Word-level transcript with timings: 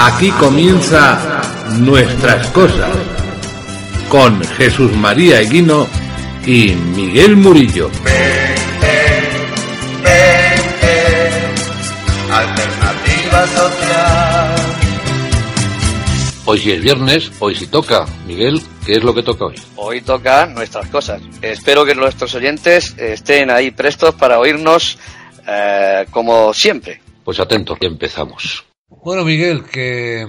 Aquí 0.00 0.30
comienza 0.30 1.42
Nuestras 1.80 2.46
Cosas 2.52 2.88
con 4.08 4.40
Jesús 4.44 4.92
María 4.92 5.40
Eguino 5.40 5.88
y 6.46 6.72
Miguel 6.94 7.36
Murillo. 7.36 7.90
Alternativa 12.30 13.46
social. 13.48 14.54
Hoy 16.44 16.58
sí 16.60 16.70
es 16.70 16.80
viernes, 16.80 17.32
hoy 17.40 17.56
sí 17.56 17.66
toca. 17.66 18.06
Miguel, 18.24 18.62
¿qué 18.86 18.92
es 18.92 19.02
lo 19.02 19.12
que 19.12 19.24
toca 19.24 19.46
hoy? 19.46 19.56
Hoy 19.74 20.00
toca 20.02 20.46
Nuestras 20.46 20.86
Cosas. 20.90 21.20
Espero 21.42 21.84
que 21.84 21.96
nuestros 21.96 22.32
oyentes 22.36 22.94
estén 22.96 23.50
ahí 23.50 23.72
prestos 23.72 24.14
para 24.14 24.38
oírnos 24.38 24.96
eh, 25.44 26.06
como 26.12 26.54
siempre. 26.54 27.00
Pues 27.24 27.40
atentos, 27.40 27.76
que 27.80 27.88
empezamos. 27.88 28.67
Bueno, 28.90 29.22
Miguel, 29.22 29.64
que 29.64 30.26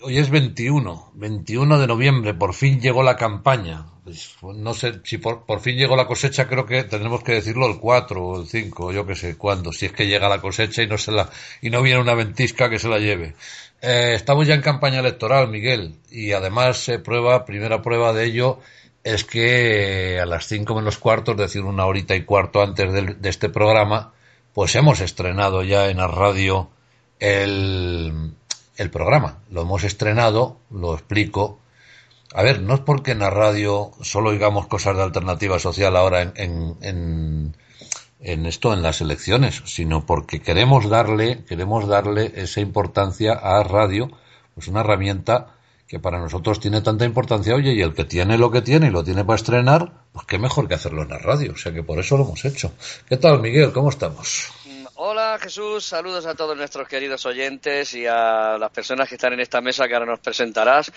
hoy 0.00 0.18
es 0.18 0.30
21, 0.30 1.12
21 1.14 1.78
de 1.78 1.86
noviembre, 1.86 2.32
por 2.32 2.54
fin 2.54 2.80
llegó 2.80 3.02
la 3.02 3.16
campaña. 3.16 3.84
Pues, 4.02 4.34
no 4.42 4.72
sé 4.72 5.00
si 5.04 5.18
por, 5.18 5.60
fin 5.60 5.76
llegó 5.76 5.94
la 5.94 6.06
cosecha, 6.06 6.48
creo 6.48 6.64
que 6.64 6.84
tendremos 6.84 7.22
que 7.22 7.32
decirlo 7.32 7.66
el 7.66 7.78
4 7.78 8.24
o 8.24 8.40
el 8.40 8.48
5, 8.48 8.92
yo 8.92 9.06
que 9.06 9.14
sé 9.14 9.36
cuándo, 9.36 9.72
si 9.72 9.86
es 9.86 9.92
que 9.92 10.06
llega 10.06 10.30
la 10.30 10.40
cosecha 10.40 10.82
y 10.82 10.86
no 10.86 10.96
se 10.96 11.12
la 11.12 11.28
y 11.60 11.68
no 11.68 11.82
viene 11.82 12.00
una 12.00 12.14
ventisca 12.14 12.70
que 12.70 12.78
se 12.78 12.88
la 12.88 12.98
lleve. 12.98 13.34
Eh, 13.82 14.12
estamos 14.14 14.46
ya 14.46 14.54
en 14.54 14.62
campaña 14.62 15.00
electoral, 15.00 15.48
Miguel, 15.48 15.96
y 16.10 16.32
además 16.32 16.88
eh, 16.88 16.98
prueba, 16.98 17.44
primera 17.44 17.82
prueba 17.82 18.14
de 18.14 18.24
ello 18.24 18.60
es 19.04 19.24
que 19.24 20.18
a 20.18 20.24
las 20.24 20.46
5 20.46 20.74
menos 20.74 20.96
cuarto, 20.96 21.32
es 21.32 21.38
decir, 21.38 21.62
una 21.62 21.84
horita 21.84 22.16
y 22.16 22.24
cuarto 22.24 22.62
antes 22.62 23.20
de 23.20 23.28
este 23.28 23.50
programa, 23.50 24.14
pues 24.54 24.74
hemos 24.76 25.00
estrenado 25.00 25.62
ya 25.62 25.90
en 25.90 25.98
la 25.98 26.08
radio 26.08 26.70
el, 27.22 28.32
el 28.76 28.90
programa. 28.90 29.38
Lo 29.50 29.62
hemos 29.62 29.84
estrenado, 29.84 30.58
lo 30.70 30.94
explico. 30.94 31.60
A 32.34 32.42
ver, 32.42 32.60
no 32.60 32.74
es 32.74 32.80
porque 32.80 33.12
en 33.12 33.20
la 33.20 33.30
radio 33.30 33.92
solo 34.00 34.30
oigamos 34.30 34.66
cosas 34.66 34.96
de 34.96 35.04
alternativa 35.04 35.58
social 35.60 35.96
ahora 35.96 36.22
en, 36.22 36.32
en, 36.34 36.76
en, 36.80 37.56
en, 38.20 38.46
esto, 38.46 38.72
en 38.72 38.82
las 38.82 39.00
elecciones, 39.00 39.62
sino 39.66 40.04
porque 40.04 40.40
queremos 40.40 40.88
darle, 40.88 41.44
queremos 41.44 41.86
darle 41.86 42.32
esa 42.34 42.60
importancia 42.60 43.34
a 43.34 43.62
radio, 43.62 44.10
pues 44.54 44.66
una 44.66 44.80
herramienta 44.80 45.54
que 45.86 46.00
para 46.00 46.18
nosotros 46.18 46.58
tiene 46.58 46.80
tanta 46.80 47.04
importancia, 47.04 47.54
oye, 47.54 47.74
y 47.74 47.82
el 47.82 47.94
que 47.94 48.04
tiene 48.04 48.38
lo 48.38 48.50
que 48.50 48.62
tiene 48.62 48.86
y 48.86 48.90
lo 48.90 49.04
tiene 49.04 49.24
para 49.24 49.36
estrenar, 49.36 49.92
pues 50.10 50.26
qué 50.26 50.38
mejor 50.38 50.66
que 50.66 50.74
hacerlo 50.74 51.02
en 51.02 51.10
la 51.10 51.18
radio, 51.18 51.52
o 51.52 51.56
sea 51.56 51.72
que 51.72 51.82
por 51.82 52.00
eso 52.00 52.16
lo 52.16 52.24
hemos 52.24 52.44
hecho. 52.46 52.72
¿Qué 53.08 53.18
tal, 53.18 53.40
Miguel? 53.40 53.72
¿Cómo 53.72 53.90
estamos? 53.90 54.50
Hola 54.94 55.38
Jesús, 55.40 55.86
saludos 55.86 56.26
a 56.26 56.34
todos 56.34 56.54
nuestros 56.54 56.86
queridos 56.86 57.24
oyentes 57.24 57.94
y 57.94 58.06
a 58.06 58.58
las 58.58 58.70
personas 58.70 59.08
que 59.08 59.14
están 59.14 59.32
en 59.32 59.40
esta 59.40 59.62
mesa 59.62 59.88
que 59.88 59.94
ahora 59.94 60.04
nos 60.04 60.20
presentarás. 60.20 60.92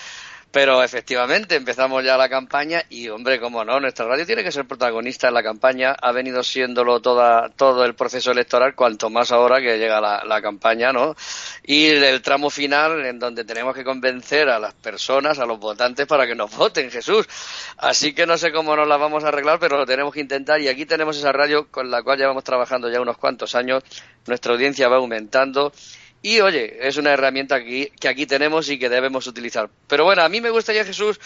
Pero 0.51 0.81
efectivamente 0.81 1.55
empezamos 1.55 2.03
ya 2.03 2.15
la 2.15 2.29
campaña 2.29 2.83
y, 2.89 3.09
hombre, 3.09 3.41
cómo 3.41 3.65
no, 3.65 3.79
nuestra 3.81 4.05
radio 4.05 4.25
tiene 4.25 4.41
que 4.41 4.53
ser 4.53 4.65
protagonista 4.65 5.27
en 5.27 5.33
la 5.33 5.43
campaña. 5.43 5.91
Ha 6.01 6.13
venido 6.13 6.43
siéndolo 6.43 7.01
toda, 7.01 7.49
todo 7.49 7.83
el 7.83 7.93
proceso 7.93 8.31
electoral, 8.31 8.73
cuanto 8.73 9.09
más 9.09 9.33
ahora 9.33 9.59
que 9.59 9.77
llega 9.77 9.99
la, 9.99 10.23
la 10.23 10.41
campaña, 10.41 10.93
¿no? 10.93 11.15
Y 11.63 11.87
el 11.87 12.21
tramo 12.21 12.49
final 12.49 13.05
en 13.05 13.19
donde 13.19 13.43
tenemos 13.43 13.75
que 13.75 13.83
convencer 13.83 14.47
a 14.47 14.57
las 14.57 14.73
personas, 14.73 15.39
a 15.39 15.45
los 15.45 15.59
votantes, 15.59 16.07
para 16.07 16.25
que 16.25 16.35
nos 16.35 16.55
voten, 16.57 16.89
Jesús. 16.89 17.27
Así 17.77 18.13
que 18.13 18.25
no 18.25 18.37
sé 18.37 18.53
cómo 18.53 18.75
nos 18.75 18.87
la 18.87 18.95
vamos 18.97 19.25
a 19.25 19.27
arreglar, 19.27 19.59
pero 19.59 19.77
lo 19.77 19.85
tenemos 19.85 20.13
que 20.13 20.21
intentar. 20.21 20.61
Y 20.61 20.69
aquí 20.69 20.85
tenemos 20.85 21.17
esa 21.17 21.33
radio 21.33 21.67
con 21.69 21.91
la 21.91 22.01
cual 22.01 22.17
llevamos 22.17 22.43
trabajando 22.43 22.89
ya 22.89 23.01
unos 23.01 23.17
cuantos 23.17 23.55
años. 23.55 23.83
Nuestra 24.25 24.53
audiencia 24.53 24.87
va 24.87 24.97
aumentando. 24.97 25.73
Y 26.25 26.41
oye, 26.41 26.79
es 26.81 26.97
una 26.97 27.13
herramienta 27.13 27.63
que, 27.63 27.91
que, 27.99 28.07
aquí 28.07 28.25
tenemos 28.25 28.67
y 28.69 28.79
que 28.79 28.89
debemos 28.89 29.27
utilizar. 29.27 29.69
Pero 29.87 30.05
bueno, 30.05 30.23
a 30.23 30.27
mí 30.27 30.41
me 30.41 30.49
gustaría, 30.49 30.83
Jesús, 30.83 31.19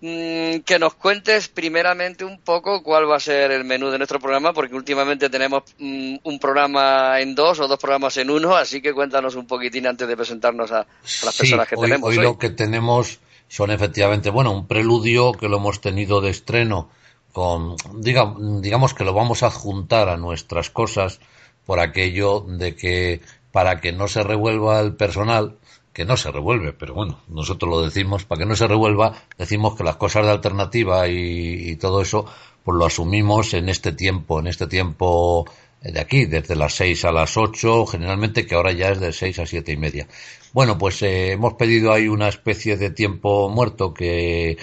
mmm, 0.00 0.60
que 0.60 0.78
nos 0.78 0.94
cuentes 0.94 1.48
primeramente 1.48 2.24
un 2.24 2.40
poco 2.40 2.82
cuál 2.82 3.06
va 3.06 3.16
a 3.16 3.20
ser 3.20 3.50
el 3.50 3.64
menú 3.64 3.90
de 3.90 3.98
nuestro 3.98 4.18
programa, 4.18 4.54
porque 4.54 4.74
últimamente 4.74 5.28
tenemos 5.28 5.64
mmm, 5.76 6.16
un 6.22 6.38
programa 6.38 7.20
en 7.20 7.34
dos 7.34 7.60
o 7.60 7.68
dos 7.68 7.78
programas 7.78 8.16
en 8.16 8.30
uno, 8.30 8.56
así 8.56 8.80
que 8.80 8.94
cuéntanos 8.94 9.34
un 9.34 9.46
poquitín 9.46 9.86
antes 9.86 10.08
de 10.08 10.16
presentarnos 10.16 10.72
a, 10.72 10.80
a 10.80 10.86
las 11.02 11.34
sí, 11.34 11.40
personas 11.40 11.68
que 11.68 11.74
hoy, 11.76 11.82
tenemos. 11.82 12.08
Hoy, 12.08 12.16
hoy 12.16 12.24
lo 12.24 12.38
que 12.38 12.48
tenemos 12.48 13.18
son 13.46 13.70
efectivamente, 13.70 14.30
bueno, 14.30 14.52
un 14.52 14.66
preludio 14.66 15.32
que 15.32 15.50
lo 15.50 15.58
hemos 15.58 15.82
tenido 15.82 16.22
de 16.22 16.30
estreno 16.30 16.88
con, 17.34 17.76
digamos, 17.96 18.62
digamos 18.62 18.94
que 18.94 19.04
lo 19.04 19.12
vamos 19.12 19.42
a 19.42 19.50
juntar 19.50 20.08
a 20.08 20.16
nuestras 20.16 20.70
cosas 20.70 21.20
por 21.68 21.80
aquello 21.80 22.40
de 22.48 22.74
que 22.74 23.20
para 23.52 23.80
que 23.80 23.92
no 23.92 24.08
se 24.08 24.22
revuelva 24.22 24.80
el 24.80 24.94
personal, 24.94 25.56
que 25.92 26.04
no 26.04 26.16
se 26.16 26.30
revuelve, 26.30 26.72
pero 26.72 26.94
bueno, 26.94 27.20
nosotros 27.26 27.68
lo 27.68 27.82
decimos, 27.82 28.24
para 28.24 28.40
que 28.40 28.46
no 28.46 28.54
se 28.54 28.68
revuelva, 28.68 29.14
decimos 29.36 29.74
que 29.76 29.82
las 29.82 29.96
cosas 29.96 30.26
de 30.26 30.30
alternativa 30.30 31.08
y, 31.08 31.74
todo 31.76 32.02
eso, 32.02 32.24
pues 32.62 32.78
lo 32.78 32.86
asumimos 32.86 33.52
en 33.54 33.68
este 33.68 33.92
tiempo, 33.92 34.38
en 34.38 34.46
este 34.46 34.68
tiempo 34.68 35.44
de 35.82 35.98
aquí, 35.98 36.24
desde 36.26 36.54
las 36.54 36.74
seis 36.74 37.04
a 37.04 37.10
las 37.10 37.36
ocho, 37.36 37.84
generalmente 37.86 38.46
que 38.46 38.54
ahora 38.54 38.72
ya 38.72 38.90
es 38.90 39.00
de 39.00 39.12
seis 39.12 39.40
a 39.40 39.46
siete 39.46 39.72
y 39.72 39.76
media. 39.76 40.06
Bueno, 40.52 40.78
pues 40.78 41.02
eh, 41.02 41.32
hemos 41.32 41.54
pedido 41.54 41.92
ahí 41.92 42.08
una 42.08 42.28
especie 42.28 42.76
de 42.76 42.90
tiempo 42.90 43.48
muerto 43.48 43.92
que, 43.92 44.56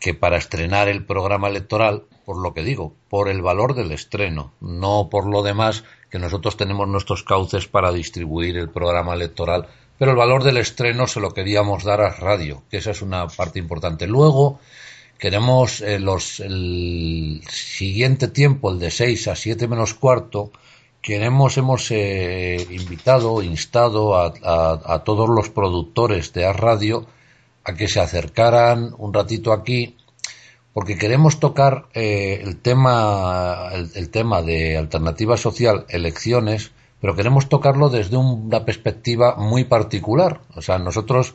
que 0.00 0.14
para 0.14 0.36
estrenar 0.36 0.88
el 0.88 1.04
programa 1.04 1.48
electoral, 1.48 2.06
por 2.24 2.42
lo 2.42 2.54
que 2.54 2.64
digo, 2.64 2.92
por 3.08 3.28
el 3.28 3.40
valor 3.40 3.74
del 3.74 3.92
estreno, 3.92 4.52
no 4.60 5.08
por 5.10 5.30
lo 5.30 5.44
demás 5.44 5.84
que 6.12 6.18
nosotros 6.18 6.58
tenemos 6.58 6.86
nuestros 6.86 7.22
cauces 7.22 7.66
para 7.66 7.90
distribuir 7.90 8.58
el 8.58 8.68
programa 8.68 9.14
electoral, 9.14 9.66
pero 9.98 10.10
el 10.10 10.16
valor 10.18 10.44
del 10.44 10.58
estreno 10.58 11.06
se 11.06 11.20
lo 11.20 11.32
queríamos 11.32 11.84
dar 11.84 12.02
a 12.02 12.10
radio, 12.10 12.64
que 12.70 12.76
esa 12.76 12.90
es 12.90 13.00
una 13.00 13.26
parte 13.28 13.58
importante. 13.58 14.06
Luego 14.06 14.60
queremos 15.18 15.80
eh, 15.80 15.98
los, 15.98 16.40
el 16.40 17.42
siguiente 17.48 18.28
tiempo, 18.28 18.70
el 18.70 18.78
de 18.78 18.90
6 18.90 19.28
a 19.28 19.36
7 19.36 19.66
menos 19.68 19.94
cuarto, 19.94 20.52
queremos, 21.00 21.56
hemos 21.56 21.90
eh, 21.90 22.58
invitado, 22.68 23.42
instado 23.42 24.14
a, 24.14 24.34
a, 24.44 25.04
todos 25.04 25.30
los 25.30 25.48
productores 25.48 26.34
de 26.34 26.44
A 26.44 26.52
Radio 26.52 27.06
a 27.64 27.72
que 27.72 27.88
se 27.88 28.00
acercaran 28.00 28.94
un 28.98 29.14
ratito 29.14 29.50
aquí 29.50 29.96
porque 30.72 30.96
queremos 30.96 31.38
tocar 31.38 31.86
eh, 31.94 32.40
el 32.42 32.60
tema 32.60 33.70
el, 33.72 34.10
tema 34.10 34.42
de 34.42 34.76
alternativa 34.76 35.36
social 35.36 35.84
elecciones 35.88 36.72
pero 37.00 37.16
queremos 37.16 37.48
tocarlo 37.48 37.88
desde 37.88 38.16
una 38.16 38.64
perspectiva 38.64 39.34
muy 39.36 39.64
particular. 39.64 40.40
O 40.54 40.62
sea 40.62 40.78
nosotros 40.78 41.34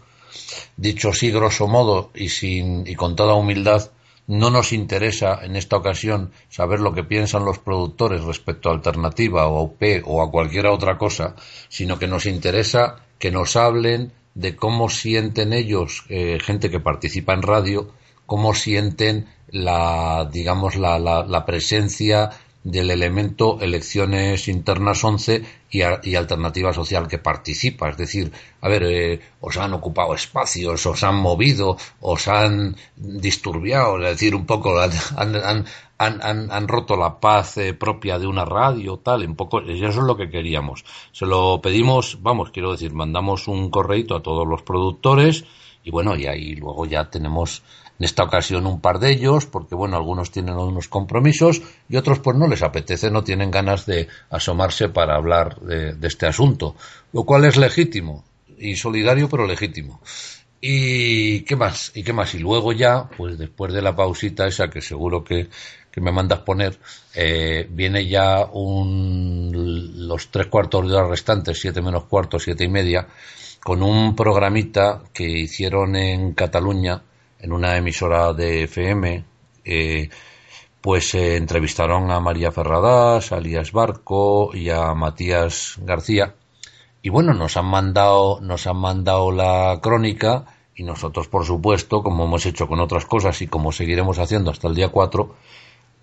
dicho 0.78 1.10
así 1.10 1.30
grosso 1.32 1.68
modo 1.68 2.10
y 2.16 2.30
sin 2.30 2.88
y 2.88 2.96
con 2.96 3.16
toda 3.16 3.36
humildad 3.36 3.92
no 4.28 4.50
nos 4.50 4.74
interesa 4.74 5.40
en 5.44 5.56
esta 5.56 5.78
ocasión 5.78 6.32
saber 6.50 6.80
lo 6.80 6.94
que 6.94 7.04
piensan 7.04 7.46
los 7.46 7.60
productores 7.60 8.24
respecto 8.24 8.70
a 8.70 8.74
alternativa 8.74 9.48
o 9.48 9.58
a 9.58 9.64
UP 9.64 9.82
o 10.06 10.22
a 10.22 10.32
cualquier 10.32 10.68
otra 10.68 10.98
cosa 10.98 11.36
sino 11.70 11.98
que 11.98 12.08
nos 12.08 12.26
interesa 12.26 13.04
que 13.20 13.32
nos 13.32 13.56
hablen 13.56 14.12
de 14.36 14.56
cómo 14.56 14.90
sienten 14.90 15.54
ellos 15.54 16.06
eh, 16.10 16.40
gente 16.42 16.70
que 16.70 16.80
participa 16.80 17.34
en 17.34 17.42
radio 17.42 17.92
cómo 18.28 18.54
sienten 18.54 19.26
la, 19.50 20.30
digamos, 20.32 20.76
la, 20.76 21.00
la, 21.00 21.26
la 21.26 21.46
presencia 21.46 22.30
del 22.72 22.92
elemento 22.92 23.60
elecciones 23.62 24.50
internas 24.50 25.02
11 25.02 25.42
y, 25.70 26.16
alternativa 26.16 26.74
social 26.74 27.08
que 27.08 27.18
participa. 27.18 27.90
Es 27.90 27.98
decir, 27.98 28.32
a 28.60 28.68
ver, 28.68 28.84
eh, 28.84 29.22
os 29.40 29.56
han 29.58 29.74
ocupado 29.74 30.14
espacios, 30.14 30.86
os 30.86 31.04
han 31.04 31.16
movido, 31.16 31.78
os 32.02 32.28
han 32.28 32.76
disturbiado, 32.98 33.98
es 34.00 34.10
decir, 34.12 34.36
un 34.36 34.46
poco 34.46 34.78
han, 34.80 34.92
han, 35.16 35.66
han, 35.98 36.52
han 36.52 36.68
roto 36.68 36.98
la 36.98 37.22
paz 37.22 37.58
eh, 37.58 37.74
propia 37.74 38.20
de 38.20 38.28
una 38.28 38.44
radio, 38.44 38.98
tal, 38.98 39.26
un 39.26 39.36
poco, 39.38 39.62
eso 39.62 39.88
es 39.88 39.96
lo 39.96 40.18
que 40.18 40.30
queríamos. 40.30 40.84
Se 41.14 41.26
lo 41.26 41.62
pedimos, 41.62 42.22
vamos, 42.22 42.52
quiero 42.52 42.74
decir, 42.74 42.94
mandamos 42.94 43.48
un 43.48 43.70
correito 43.70 44.16
a 44.18 44.22
todos 44.22 44.46
los 44.46 44.64
productores 44.64 45.46
y 45.86 45.92
bueno, 45.92 46.18
y 46.18 46.26
ahí 46.26 46.56
luego 46.56 46.86
ya 46.86 47.10
tenemos 47.10 47.64
en 48.00 48.06
esta 48.06 48.24
ocasión 48.24 48.68
un 48.68 48.80
par 48.80 49.00
de 49.00 49.12
ellos, 49.12 49.46
porque 49.46 49.76
bueno, 49.76 49.98
algunos 49.98 50.32
tienen 50.32 50.56
unos 50.56 50.88
compromisos 50.88 51.62
y 51.90 51.98
otros 51.98 52.20
pues 52.20 52.38
no 52.38 52.48
les 52.48 52.64
apetece, 52.64 53.10
no 53.10 53.24
tienen 53.24 53.52
ganas 53.52 53.86
de 53.86 54.08
asomarse 54.30 54.90
para 54.90 55.16
hablar 55.16 55.60
de, 55.62 55.96
este 56.08 56.28
asunto, 56.28 56.76
lo 57.12 57.24
cual 57.24 57.46
es 57.46 57.58
legítimo 57.58 58.24
y 58.58 58.76
solidario 58.76 59.30
pero 59.30 59.48
legítimo. 59.48 60.02
¿Y 60.60 61.42
qué 61.42 61.56
más? 61.56 61.92
¿Y 61.94 62.04
qué 62.04 62.14
más? 62.14 62.34
Y 62.34 62.40
luego 62.40 62.72
ya, 62.72 63.10
pues 63.16 63.38
después 63.38 63.74
de 63.74 63.82
la 63.82 63.96
pausita 63.96 64.48
esa 64.48 64.70
que 64.70 64.82
seguro 64.82 65.24
que, 65.24 65.50
que 65.92 66.02
me 66.02 66.12
mandas 66.12 66.40
poner, 66.40 66.78
eh, 67.16 67.68
viene 67.70 68.08
ya 68.08 68.46
un, 68.46 69.52
los 70.08 70.30
tres 70.30 70.48
cuartos 70.48 70.88
de 70.88 70.96
hora 70.96 71.08
restantes, 71.08 71.60
siete 71.60 71.82
menos 71.82 72.06
cuarto, 72.06 72.40
siete 72.40 72.64
y 72.64 72.70
media, 72.70 73.08
con 73.64 73.82
un 73.82 74.16
programita 74.16 75.04
que 75.12 75.28
hicieron 75.28 75.96
en 75.96 76.34
Cataluña, 76.34 77.02
en 77.40 77.52
una 77.52 77.78
emisora 77.78 78.34
de 78.34 78.64
FM, 78.64 79.24
eh, 79.66 80.10
pues 80.82 81.14
eh, 81.16 81.36
entrevistaron 81.36 82.12
a 82.12 82.20
María 82.20 82.52
Ferradas, 82.52 83.32
a 83.32 83.38
Elías 83.38 83.72
Barco 83.72 84.52
y 84.54 84.70
a 84.70 84.94
Matías 84.94 85.76
García 85.82 86.36
Y 87.02 87.10
bueno, 87.10 87.34
nos 87.34 87.58
han 87.58 87.66
mandado, 87.66 88.40
nos 88.42 88.68
han 88.68 88.78
mandado 88.78 89.32
la 89.32 89.80
crónica 89.82 90.46
y 90.76 90.84
nosotros, 90.84 91.28
por 91.28 91.46
supuesto, 91.46 92.04
como 92.04 92.26
hemos 92.26 92.46
hecho 92.46 92.68
con 92.68 92.80
otras 92.80 93.06
cosas 93.06 93.42
y 93.42 93.48
como 93.48 93.72
seguiremos 93.72 94.20
haciendo 94.20 94.52
hasta 94.52 94.68
el 94.68 94.76
día 94.76 94.90
4, 94.90 95.36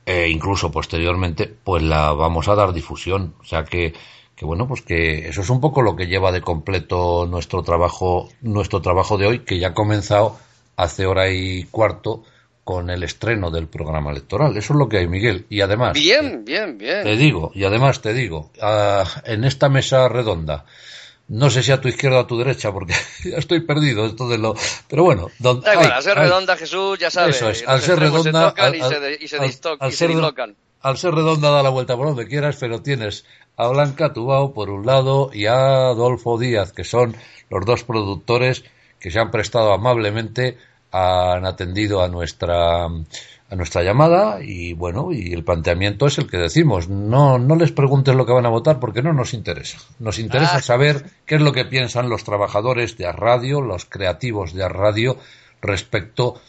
e 0.04 0.28
incluso 0.28 0.70
posteriormente, 0.70 1.46
pues 1.46 1.82
la 1.82 2.12
vamos 2.12 2.48
a 2.48 2.56
dar 2.56 2.72
difusión. 2.72 3.34
O 3.40 3.44
sea 3.44 3.64
que, 3.64 3.94
que 4.34 4.44
bueno, 4.44 4.66
pues 4.66 4.82
que 4.82 5.28
eso 5.28 5.42
es 5.42 5.50
un 5.50 5.60
poco 5.60 5.80
lo 5.80 5.94
que 5.94 6.08
lleva 6.08 6.32
de 6.32 6.42
completo 6.42 7.26
nuestro 7.26 7.62
trabajo, 7.62 8.28
nuestro 8.42 8.82
trabajo 8.82 9.16
de 9.16 9.26
hoy, 9.26 9.38
que 9.44 9.60
ya 9.60 9.68
ha 9.68 9.74
comenzado 9.74 10.36
hace 10.76 11.06
hora 11.06 11.30
y 11.30 11.64
cuarto 11.64 12.22
con 12.64 12.88
el 12.88 13.02
estreno 13.02 13.50
del 13.50 13.68
programa 13.68 14.10
electoral. 14.10 14.56
Eso 14.56 14.72
es 14.72 14.78
lo 14.78 14.88
que 14.88 14.98
hay, 14.98 15.06
Miguel. 15.06 15.46
Y 15.50 15.60
además. 15.60 15.92
Bien, 15.92 16.44
bien, 16.44 16.78
bien. 16.78 17.04
Te 17.04 17.16
digo, 17.16 17.52
y 17.54 17.64
además 17.64 18.00
te 18.00 18.14
digo, 18.14 18.50
uh, 18.60 19.04
en 19.24 19.44
esta 19.44 19.68
mesa 19.68 20.08
redonda, 20.08 20.64
no 21.28 21.50
sé 21.50 21.62
si 21.62 21.72
a 21.72 21.80
tu 21.80 21.88
izquierda 21.88 22.18
o 22.18 22.20
a 22.20 22.26
tu 22.26 22.38
derecha, 22.38 22.72
porque 22.72 22.94
ya 23.24 23.36
estoy 23.36 23.60
perdido 23.60 24.06
esto 24.06 24.28
de 24.28 24.38
lo. 24.38 24.54
Pero 24.88 25.04
bueno, 25.04 25.28
donde, 25.38 25.70
igual, 25.72 25.92
al 25.92 26.02
ser 26.02 26.16
redonda, 26.16 26.56
Jesús, 26.56 26.98
ya 26.98 27.10
sabes. 27.10 27.36
Eso 27.36 27.50
es, 27.50 27.64
al 27.66 27.80
ser 27.80 27.98
redonda. 27.98 28.54
Y 29.20 29.28
se 29.28 29.38
dislocan. 30.08 30.56
Al 30.80 30.98
ser 30.98 31.14
redonda, 31.14 31.50
da 31.50 31.62
la 31.62 31.70
vuelta 31.70 31.96
por 31.96 32.08
donde 32.08 32.26
quieras, 32.26 32.56
pero 32.60 32.82
tienes 32.82 33.24
a 33.56 33.68
Blanca 33.68 34.12
Tubao 34.12 34.52
por 34.52 34.68
un 34.68 34.84
lado 34.84 35.30
y 35.32 35.46
a 35.46 35.88
Adolfo 35.88 36.38
Díaz, 36.38 36.72
que 36.72 36.84
son 36.84 37.16
los 37.48 37.64
dos 37.64 37.84
productores 37.84 38.64
que 39.04 39.10
se 39.10 39.20
han 39.20 39.30
prestado 39.30 39.74
amablemente 39.74 40.56
han 40.90 41.44
atendido 41.44 42.02
a 42.02 42.08
nuestra 42.08 42.86
a 42.86 43.54
nuestra 43.54 43.82
llamada 43.82 44.38
y 44.42 44.72
bueno 44.72 45.12
y 45.12 45.34
el 45.34 45.44
planteamiento 45.44 46.06
es 46.06 46.16
el 46.16 46.26
que 46.26 46.38
decimos 46.38 46.88
no 46.88 47.38
no 47.38 47.54
les 47.54 47.70
preguntes 47.70 48.14
lo 48.14 48.24
que 48.24 48.32
van 48.32 48.46
a 48.46 48.48
votar 48.48 48.80
porque 48.80 49.02
no 49.02 49.12
nos 49.12 49.34
interesa 49.34 49.76
nos 49.98 50.18
interesa 50.18 50.56
Ah. 50.56 50.62
saber 50.62 51.04
qué 51.26 51.34
es 51.34 51.42
lo 51.42 51.52
que 51.52 51.66
piensan 51.66 52.08
los 52.08 52.24
trabajadores 52.24 52.96
de 52.96 53.12
radio 53.12 53.60
los 53.60 53.84
creativos 53.84 54.54
de 54.54 54.66
radio 54.70 55.18
respecto 55.60 56.40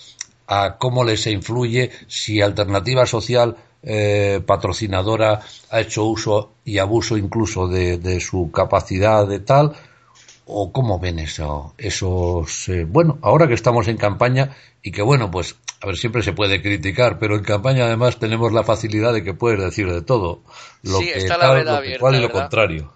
a 0.47 0.77
cómo 0.77 1.03
les 1.03 1.27
influye 1.27 1.91
si 2.07 2.39
alternativa 2.39 3.05
social 3.05 3.57
eh, 3.83 4.39
patrocinadora 4.45 5.41
ha 5.71 5.81
hecho 5.81 6.05
uso 6.05 6.53
y 6.63 6.77
abuso 6.77 7.17
incluso 7.17 7.67
de, 7.67 7.97
de 7.97 8.21
su 8.21 8.49
capacidad 8.49 9.27
de 9.27 9.39
tal 9.39 9.75
o 10.45 10.71
cómo 10.71 10.99
ven 10.99 11.19
eso, 11.19 11.73
esos 11.77 12.69
eh, 12.69 12.85
bueno 12.85 13.17
ahora 13.21 13.47
que 13.47 13.53
estamos 13.53 13.87
en 13.87 13.97
campaña 13.97 14.55
y 14.81 14.91
que 14.91 15.01
bueno 15.01 15.31
pues 15.31 15.55
a 15.81 15.87
ver 15.87 15.97
siempre 15.97 16.21
se 16.23 16.33
puede 16.33 16.61
criticar 16.61 17.19
pero 17.19 17.35
en 17.35 17.43
campaña 17.43 17.85
además 17.85 18.17
tenemos 18.19 18.53
la 18.53 18.63
facilidad 18.63 19.13
de 19.13 19.23
que 19.23 19.33
puedes 19.33 19.59
decir 19.59 19.91
de 19.91 20.01
todo. 20.01 20.43
Lo 20.83 20.99
Sí, 20.99 21.05
que 21.05 21.17
está 21.19 21.37
la 21.37 21.63
tal, 21.63 21.65
lo 21.65 21.81
que 21.81 21.99
cual 21.99 22.15
y 22.15 22.21
lo 22.21 22.31
contrario 22.31 22.94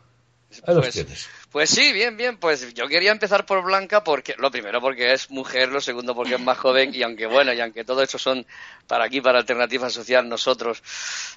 Pues-. 0.66 1.30
Pues 1.52 1.70
sí, 1.70 1.92
bien, 1.94 2.16
bien. 2.16 2.38
Pues 2.38 2.74
yo 2.74 2.88
quería 2.88 3.12
empezar 3.12 3.46
por 3.46 3.64
Blanca 3.64 4.04
porque, 4.04 4.36
lo 4.38 4.52
primero 4.52 4.80
porque 4.82 5.14
es 5.14 5.32
mujer, 5.32 5.70
lo 5.70 5.82
segundo 5.82 6.14
porque 6.14 6.36
es 6.36 6.42
más 6.42 6.58
joven 6.58 6.94
y 6.94 7.02
aunque 7.02 7.26
bueno, 7.26 7.54
y 7.54 7.60
aunque 7.60 7.84
todo 7.84 8.04
eso 8.04 8.18
son 8.18 8.46
para 8.88 9.06
aquí, 9.06 9.22
para 9.22 9.40
Alternativa 9.40 9.90
Social, 9.90 10.30
nosotros 10.30 10.84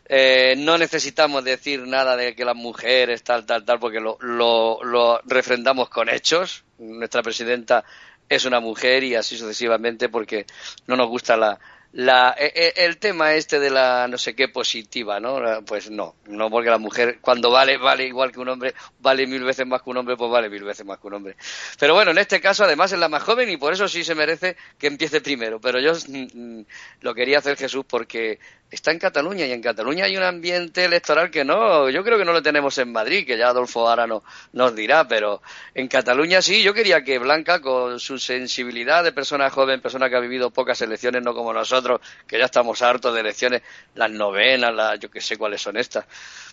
eh, 0.07 0.55
no 0.59 0.77
necesitamos 0.77 1.45
decir 1.45 1.81
nada 1.87 2.17
de 2.17 2.35
que 2.35 2.45
las 2.45 2.57
mujeres 2.57 3.23
tal, 3.23 3.47
tal, 3.47 3.65
tal, 3.65 3.79
porque 3.79 4.01
lo, 4.01 4.19
lo, 4.21 4.83
lo 4.83 5.21
refrendamos 5.25 5.89
con 5.89 6.09
hechos. 6.09 6.65
Nuestra 6.79 7.23
presidenta 7.23 7.85
es 8.29 8.45
una 8.45 8.61
mujer 8.61 9.05
y 9.05 9.15
así 9.15 9.37
sucesivamente 9.37 10.09
porque 10.09 10.47
no 10.87 10.97
nos 10.97 11.09
gusta 11.09 11.37
la, 11.37 11.59
la, 11.93 12.35
e- 12.39 12.53
e- 12.55 12.85
el 12.87 12.97
tema 12.99 13.35
este 13.35 13.61
de 13.61 13.71
la 13.71 14.09
no 14.09 14.17
sé 14.17 14.35
qué 14.35 14.49
positiva, 14.49 15.21
¿no? 15.21 15.63
Pues 15.65 15.91
no, 15.91 16.15
no 16.27 16.51
porque 16.51 16.71
la 16.71 16.79
mujer 16.79 17.19
cuando 17.21 17.51
vale, 17.51 17.77
vale 17.77 18.07
igual 18.07 18.33
que 18.33 18.41
un 18.41 18.49
hombre, 18.49 18.75
vale 19.01 19.27
mil 19.27 19.45
veces 19.45 19.67
más 19.67 19.83
que 19.83 19.91
un 19.91 19.99
hombre, 19.99 20.17
pues 20.17 20.31
vale 20.31 20.49
mil 20.49 20.65
veces 20.65 20.87
más 20.87 20.99
que 20.99 21.07
un 21.07 21.15
hombre. 21.15 21.37
Pero 21.79 21.95
bueno, 21.95 22.11
en 22.11 22.19
este 22.19 22.41
caso 22.41 22.65
además 22.65 22.93
es 22.93 22.99
la 22.99 23.09
más 23.09 23.23
joven 23.23 23.51
y 23.51 23.59
por 23.59 23.73
eso 23.73 23.89
sí 23.89 24.05
se 24.05 24.15
merece 24.15 24.57
que 24.79 24.87
empiece 24.87 25.21
primero. 25.21 25.61
Pero 25.61 25.81
yo 25.81 25.93
mm, 25.93 26.59
mm, 26.61 26.67
lo 27.03 27.15
quería 27.15 27.39
hacer 27.39 27.57
Jesús 27.57 27.85
porque 27.87 28.39
está 28.73 28.91
en 28.91 28.99
Cataluña 28.99 29.47
y 29.47 29.53
en 29.53 29.61
Cataluña 29.61 30.07
hay 30.07 30.17
un 30.17 30.23
ambiente 30.23 30.85
electoral 30.87 31.31
que 31.31 31.45
no, 31.45 31.91
yo 31.91 32.03
creo 32.03 32.17
que 32.17 32.25
no 32.25 32.33
lo 32.33 32.43
tenemos 32.43 32.77
en 32.79 32.91
Madrid, 32.91 33.27
que 33.27 33.37
ya 33.37 33.49
Adolfo 33.49 33.89
ahora 33.89 34.07
no, 34.07 34.25
nos 34.55 34.75
dirá, 34.75 35.07
pero 35.07 35.43
en 35.75 35.89
Cataluña 35.89 36.41
sí, 36.41 36.63
yo 36.63 36.73
quería 36.73 37.05
que 37.05 37.19
Blanca, 37.19 37.61
con 37.61 38.01
su 38.01 38.19
sensibilidad 38.19 39.05
de 39.05 39.13
persona 39.13 39.51
joven, 39.51 39.83
persona 39.83 40.09
que 40.09 40.17
ha 40.17 40.21
vivido 40.21 40.51
pocas 40.51 40.81
elecciones, 40.81 41.23
no 41.23 41.35
como 41.35 41.53
nosotros, 41.53 42.01
que 42.27 42.39
ya 42.39 42.47
estamos 42.47 42.81
hartos 42.81 43.15
de 43.15 43.21
elecciones, 43.21 43.63
las 43.95 44.11
novenas, 44.11 44.75
las, 44.75 44.99
yo 44.99 45.11
que 45.11 45.21
sé 45.21 45.37
cuáles 45.37 45.61
son 45.61 45.77
estas, 45.77 46.07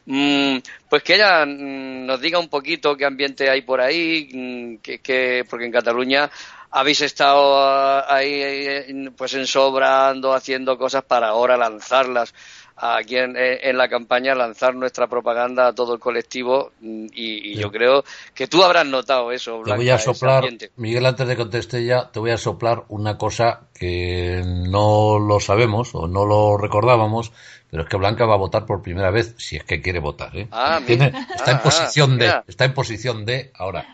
Mm, 0.06 0.58
pues 0.90 1.04
que 1.04 1.16
ella 1.16 1.46
mm, 1.46 2.06
nos 2.06 2.20
diga 2.22 2.40
un 2.40 2.50
poquito 2.50 2.96
qué 2.98 3.06
ambiente 3.06 3.50
hay 3.50 3.62
por 3.62 3.82
ahí, 3.82 4.30
mm, 4.34 4.78
que, 4.78 5.00
que- 5.00 5.46
porque 5.50 5.66
en 5.66 5.72
Cataluña 5.72 6.30
habéis 6.72 7.02
estado 7.02 7.58
ah, 7.58 8.06
ahí 8.08 8.32
eh, 8.34 9.12
pues 9.18 9.34
ensobrando, 9.34 10.34
haciendo 10.34 10.78
cosas 10.78 11.04
para 11.04 11.30
ahora 11.30 11.58
lanzarlas 11.58 12.34
aquí 12.82 13.18
en, 13.18 13.36
eh, 13.36 13.60
en 13.70 13.78
la 13.78 13.90
campaña, 13.90 14.34
lanzar 14.36 14.74
nuestra 14.74 15.08
propaganda 15.08 15.68
a 15.68 15.74
todo 15.76 15.94
el 15.94 16.00
colectivo 16.00 16.72
mm, 16.80 17.08
y, 17.14 17.52
y 17.52 17.56
yo 17.56 17.70
creo 17.72 18.06
que 18.34 18.48
tú 18.48 18.64
habrás 18.64 18.86
notado 18.86 19.32
eso, 19.34 19.58
Te 19.58 19.64
Blanca, 19.64 19.76
voy 19.76 19.90
a 19.90 19.98
soplar. 19.98 20.46
Miguel, 20.78 21.06
antes 21.06 21.28
de 21.28 21.36
que 21.36 21.42
conteste 21.42 21.84
ya, 21.84 22.10
te 22.10 22.20
voy 22.20 22.32
a 22.32 22.38
soplar 22.38 22.86
una 22.88 23.18
cosa 23.18 23.62
que 23.78 24.42
no 24.46 25.20
lo 25.20 25.40
sabemos 25.42 25.94
o 25.94 26.08
no 26.08 26.26
lo 26.26 26.58
recordábamos, 26.58 27.34
pero 27.70 27.84
es 27.84 27.90
que 27.90 27.98
Blanca 27.98 28.26
va 28.26 28.36
a 28.36 28.38
votar 28.38 28.66
por 28.66 28.82
primera 28.82 29.12
vez, 29.12 29.36
si 29.38 29.58
es 29.58 29.64
que 29.66 29.82
quiere 29.82 30.00
votar. 30.00 30.36
¿eh? 30.38 30.48
Ah, 30.52 30.80
Tiene- 30.86 31.12
está 31.36 31.52
en 31.52 31.58
Ah, 31.58 31.64
posición 31.64 32.14
ah, 32.14 32.16
de, 32.24 32.44
está 32.48 32.64
en 32.64 32.74
posición 32.74 33.26
de 33.26 33.52
ahora. 33.56 33.86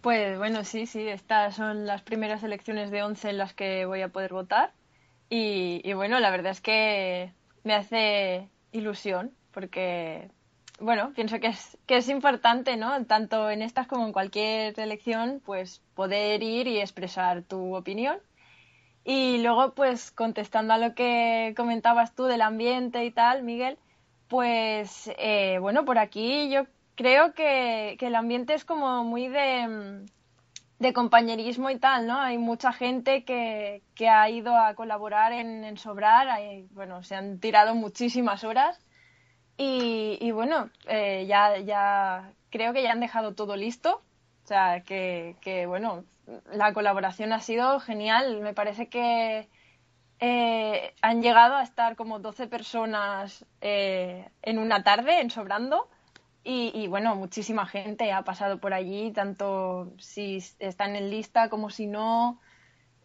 Pues 0.00 0.38
bueno, 0.38 0.64
sí, 0.64 0.86
sí, 0.86 1.08
estas 1.08 1.56
son 1.56 1.86
las 1.86 2.02
primeras 2.02 2.42
elecciones 2.44 2.90
de 2.90 3.02
11 3.02 3.30
en 3.30 3.38
las 3.38 3.52
que 3.52 3.84
voy 3.84 4.02
a 4.02 4.08
poder 4.08 4.32
votar. 4.32 4.72
Y, 5.30 5.92
bueno, 5.92 6.20
la 6.20 6.30
verdad 6.30 6.52
es 6.52 6.60
que 6.60 7.32
me 7.64 7.74
hace 7.74 8.48
ilusión 8.72 9.34
porque, 9.50 10.30
bueno, 10.80 11.12
pienso 11.14 11.40
que 11.40 11.48
es, 11.48 11.76
que 11.86 11.96
es 11.98 12.08
importante, 12.08 12.76
¿no? 12.76 13.04
Tanto 13.06 13.50
en 13.50 13.60
estas 13.60 13.86
como 13.88 14.06
en 14.06 14.12
cualquier 14.12 14.78
elección, 14.78 15.42
pues 15.44 15.82
poder 15.94 16.42
ir 16.42 16.68
y 16.68 16.80
expresar 16.80 17.42
tu 17.42 17.74
opinión. 17.74 18.18
Y 19.04 19.38
luego, 19.42 19.74
pues 19.74 20.10
contestando 20.12 20.74
a 20.74 20.78
lo 20.78 20.94
que 20.94 21.54
comentabas 21.56 22.14
tú 22.14 22.24
del 22.24 22.42
ambiente 22.42 23.04
y 23.04 23.10
tal, 23.10 23.42
Miguel, 23.42 23.78
pues 24.28 25.10
eh, 25.18 25.58
bueno, 25.60 25.84
por 25.84 25.98
aquí 25.98 26.50
yo 26.50 26.64
creo 26.98 27.32
que, 27.32 27.96
el 28.00 28.14
ambiente 28.16 28.54
es 28.54 28.64
como 28.64 29.04
muy 29.04 29.28
de, 29.28 29.68
mm, 29.68 30.06
de 30.80 30.92
compañerismo 30.92 31.70
y 31.70 31.78
tal, 31.78 32.08
¿no? 32.08 32.18
Hay 32.20 32.38
mucha 32.38 32.72
gente 32.72 33.24
que, 33.24 33.82
ha 34.08 34.28
ido 34.30 34.56
a 34.56 34.74
colaborar 34.74 35.32
en, 35.32 35.76
Sobrar, 35.78 36.28
hay- 36.28 36.66
bueno, 36.72 37.02
se 37.04 37.14
han 37.14 37.38
tirado 37.40 37.74
muchísimas 37.76 38.42
horas 38.44 38.80
y, 39.58 40.30
bueno, 40.32 40.70
eh, 40.86 41.26
ya, 41.28 41.58
ya 41.58 42.32
creo 42.50 42.72
que 42.72 42.82
ya 42.82 42.92
han 42.92 43.00
dejado 43.00 43.34
todo 43.34 43.56
listo, 43.56 44.02
o 44.44 44.46
sea, 44.48 44.82
que, 44.82 45.36
que 45.40 45.66
bueno, 45.66 46.04
la 46.52 46.72
colaboración 46.72 47.32
ha 47.32 47.40
sido 47.40 47.80
genial, 47.80 48.40
me 48.40 48.54
parece 48.54 48.88
que 48.88 49.48
eh, 50.20 50.94
han 51.02 51.22
llegado 51.22 51.56
a 51.56 51.62
estar 51.62 51.96
como 51.96 52.18
12 52.20 52.48
personas 52.48 53.46
eh, 53.60 54.28
en 54.42 54.58
una 54.58 54.82
tarde 54.82 55.20
en 55.20 55.30
Sobrando 55.30 55.88
y, 56.44 56.72
y, 56.74 56.86
bueno, 56.86 57.14
muchísima 57.14 57.66
gente 57.66 58.12
ha 58.12 58.22
pasado 58.22 58.58
por 58.58 58.72
allí, 58.72 59.12
tanto 59.12 59.92
si 59.98 60.42
están 60.58 60.96
en 60.96 61.10
lista 61.10 61.50
como 61.50 61.70
si 61.70 61.86
no. 61.86 62.40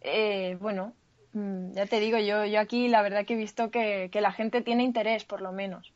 Eh, 0.00 0.56
bueno, 0.60 0.94
mm, 1.32 1.72
ya 1.72 1.86
te 1.86 2.00
digo, 2.00 2.18
yo, 2.18 2.44
yo 2.44 2.60
aquí 2.60 2.88
la 2.88 3.02
verdad 3.02 3.26
que 3.26 3.34
he 3.34 3.36
visto 3.36 3.70
que, 3.70 4.08
que 4.12 4.20
la 4.20 4.32
gente 4.32 4.62
tiene 4.62 4.82
interés, 4.82 5.24
por 5.24 5.40
lo 5.42 5.52
menos. 5.52 5.92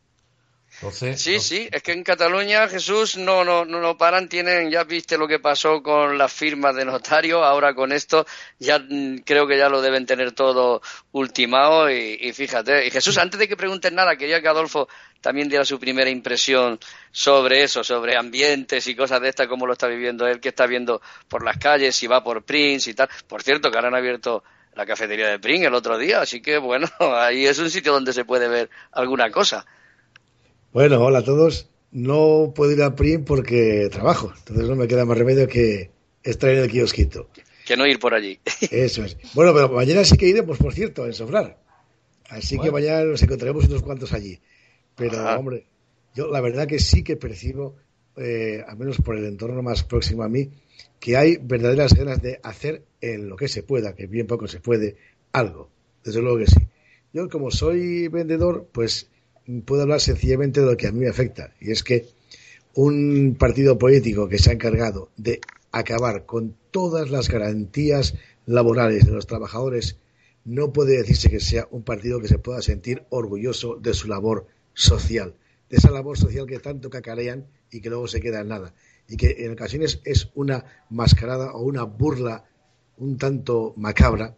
Entonces, 0.75 1.21
Sí, 1.21 1.41
sí, 1.41 1.69
es 1.73 1.83
que 1.83 1.93
en 1.93 2.05
Cataluña, 2.05 2.69
Jesús, 2.69 3.17
no, 3.17 3.45
no, 3.45 3.65
no, 3.65 3.81
no 3.81 3.97
paran, 3.97 4.29
tienen, 4.29 4.71
ya 4.71 4.85
viste 4.85 5.19
lo 5.19 5.27
que 5.27 5.39
pasó 5.39 5.83
con 5.83 6.19
las 6.19 6.33
firmas 6.33 6.77
de 6.77 6.85
notario, 6.85 7.43
ahora 7.43 7.75
con 7.75 7.91
esto, 7.91 8.27
ya 8.59 8.79
mm, 8.79 9.23
creo 9.25 9.47
que 9.47 9.59
ya 9.59 9.69
lo 9.69 9.81
deben 9.81 10.07
tener 10.07 10.33
todo 10.33 10.83
ultimado 11.13 11.91
y, 11.91 12.19
y 12.21 12.33
fíjate. 12.33 12.87
Y 12.87 12.91
Jesús, 12.91 13.19
antes 13.19 13.41
de 13.41 13.49
que 13.49 13.57
preguntes 13.57 13.93
nada, 13.93 14.17
quería 14.17 14.41
que 14.41 14.49
Adolfo 14.49 14.89
también 15.21 15.49
diera 15.49 15.65
su 15.65 15.79
primera 15.79 16.11
impresión 16.11 16.79
sobre 17.11 17.63
eso, 17.65 17.83
sobre 17.85 18.17
ambientes 18.17 18.87
y 18.87 18.95
cosas 18.95 19.21
de 19.21 19.29
estas, 19.29 19.49
cómo 19.49 19.67
lo 19.67 19.73
está 19.73 19.87
viviendo 19.89 20.27
él, 20.27 20.41
qué 20.41 20.49
está 20.51 20.67
viendo 20.67 21.01
por 21.29 21.45
las 21.45 21.57
calles, 21.59 21.97
si 21.97 22.07
va 22.07 22.23
por 22.23 22.45
Prince 22.45 22.91
y 22.91 22.95
tal. 22.95 23.09
Por 23.27 23.43
cierto, 23.43 23.71
que 23.71 23.77
ahora 23.77 23.89
han 23.89 23.95
abierto 23.95 24.45
la 24.75 24.87
cafetería 24.87 25.29
de 25.29 25.39
Prince 25.39 25.67
el 25.67 25.75
otro 25.75 25.99
día, 25.99 26.21
así 26.21 26.41
que 26.41 26.59
bueno, 26.59 26.87
ahí 27.17 27.47
es 27.47 27.59
un 27.59 27.71
sitio 27.71 27.93
donde 27.93 28.13
se 28.13 28.25
puede 28.25 28.49
ver 28.49 28.71
alguna 28.93 29.31
cosa. 29.31 29.67
Bueno, 30.73 31.01
hola 31.01 31.19
a 31.21 31.25
todos. 31.25 31.69
No 31.91 32.53
puedo 32.55 32.73
ir 32.73 32.83
a 32.83 32.95
PRIM 32.95 33.25
porque 33.25 33.89
trabajo, 33.91 34.33
entonces 34.39 34.69
no 34.69 34.77
me 34.77 34.87
queda 34.87 35.07
más 35.07 35.17
remedio 35.17 35.49
que 35.49 35.91
estar 36.23 36.51
en 36.51 36.59
el 36.59 36.71
kiosquito. 36.71 37.31
Que 37.65 37.77
no 37.77 37.87
ir 37.87 37.99
por 37.99 38.13
allí. 38.15 38.39
Eso 38.71 39.05
es. 39.05 39.17
Bueno, 39.35 39.55
pero 39.55 39.71
mañana 39.71 40.05
sí 40.05 40.17
que 40.19 40.27
iremos, 40.27 40.59
por 40.59 40.75
cierto, 40.75 41.07
en 41.07 41.15
Sofrar. 41.15 41.59
Así 42.29 42.57
Bueno. 42.57 42.71
que 42.71 42.81
mañana 42.81 43.05
nos 43.05 43.23
encontraremos 43.23 43.65
unos 43.67 43.83
cuantos 43.83 44.13
allí. 44.13 44.39
Pero, 44.99 45.19
Ajá. 45.21 45.39
hombre, 45.39 45.65
yo 46.15 46.29
la 46.29 46.43
verdad 46.43 46.67
que 46.67 46.79
sí 46.79 47.03
que 47.03 47.17
percibo 47.17 47.77
eh, 48.19 48.65
al 48.67 48.77
menos 48.77 48.99
por 48.99 49.17
el 49.17 49.25
entorno 49.25 49.63
más 49.63 49.85
próximo 49.85 50.25
a 50.25 50.29
mí, 50.29 50.51
que 50.99 51.17
hay 51.17 51.37
verdaderas 51.37 51.95
ganas 51.95 52.21
de 52.21 52.41
hacer 52.43 52.83
en 53.01 53.29
lo 53.29 53.37
que 53.37 53.47
se 53.47 53.63
pueda, 53.63 53.95
que 53.95 54.09
bien 54.09 54.27
poco 54.27 54.49
se 54.49 54.61
puede, 54.61 54.97
algo. 55.33 55.71
Desde 56.05 56.21
luego 56.21 56.39
que 56.39 56.47
sí. 56.47 56.67
Yo, 57.13 57.29
como 57.29 57.51
soy 57.51 58.09
vendedor, 58.09 58.67
pues 58.73 59.09
puedo 59.65 59.83
hablar 59.83 60.01
sencillamente 60.01 60.61
de 60.61 60.67
lo 60.67 60.77
que 60.77 60.89
a 60.89 60.93
mí 60.93 61.01
me 61.01 61.09
afecta. 61.09 61.55
Y 61.61 61.71
es 61.71 61.85
que 61.85 62.07
un 62.75 63.37
partido 63.39 63.79
político 63.79 64.29
que 64.29 64.39
se 64.39 64.51
ha 64.51 64.55
encargado 64.55 65.11
de 65.17 65.41
acabar 65.71 66.27
con 66.27 66.57
todas 66.71 67.11
las 67.11 67.29
garantías 67.29 68.15
laborales 68.47 69.07
de 69.07 69.13
los 69.13 69.27
trabajadores 69.27 69.99
no 70.45 70.73
puede 70.73 70.97
decirse 70.97 71.31
que 71.31 71.41
sea 71.41 71.69
un 71.71 71.83
partido 71.83 72.21
que 72.21 72.29
se 72.29 72.39
pueda 72.39 72.63
sentir 72.63 73.05
orgulloso 73.11 73.77
de 73.77 73.95
su 73.95 74.09
labor 74.09 74.47
social, 74.79 75.35
de 75.69 75.77
esa 75.77 75.91
labor 75.91 76.17
social 76.17 76.47
que 76.47 76.61
tanto 76.61 76.89
cacarean 76.89 77.49
y 77.71 77.81
que 77.81 77.91
luego 77.91 78.07
se 78.07 78.21
queda 78.21 78.41
en 78.41 78.49
nada, 78.49 78.75
y 79.09 79.17
que 79.17 79.45
en 79.45 79.53
ocasiones 79.53 80.01
es 80.05 80.31
una 80.35 80.65
mascarada 80.89 81.53
o 81.53 81.63
una 81.63 81.83
burla 81.83 82.45
un 82.97 83.19
tanto 83.19 83.75
macabra 83.77 84.37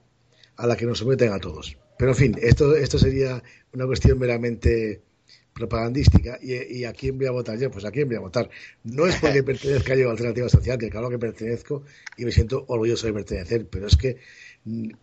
a 0.57 0.67
la 0.67 0.77
que 0.77 0.87
nos 0.87 0.99
someten 0.99 1.33
a 1.33 1.39
todos. 1.39 1.77
Pero 1.99 2.13
en 2.13 2.17
fin, 2.17 2.37
esto, 2.41 2.75
esto 2.75 2.99
sería 2.99 3.43
una 3.73 3.87
cuestión 3.87 4.19
meramente 4.19 5.03
propagandística 5.53 6.39
y, 6.41 6.85
a 6.85 6.93
quién 6.93 7.19
voy 7.19 7.27
a 7.27 7.33
votar 7.33 7.59
yo, 7.59 7.71
pues 7.71 7.85
a 7.85 7.91
quién 7.91 8.09
voy 8.09 8.17
a 8.17 8.21
votar. 8.21 8.49
No 8.85 9.07
es 9.07 9.17
porque 9.17 9.43
pertenezca 9.53 9.95
yo 9.95 10.09
a 10.09 10.13
Alternativa 10.13 10.49
Social, 10.49 10.79
que 10.79 10.89
claro 10.89 11.11
que 11.11 11.19
pertenezco 11.19 11.85
y 12.17 12.25
me 12.25 12.33
siento 12.33 12.65
orgulloso 12.69 13.07
de 13.07 13.13
pertenecer, 13.13 13.67
pero 13.69 13.87
es 13.87 13.97
que 13.97 14.17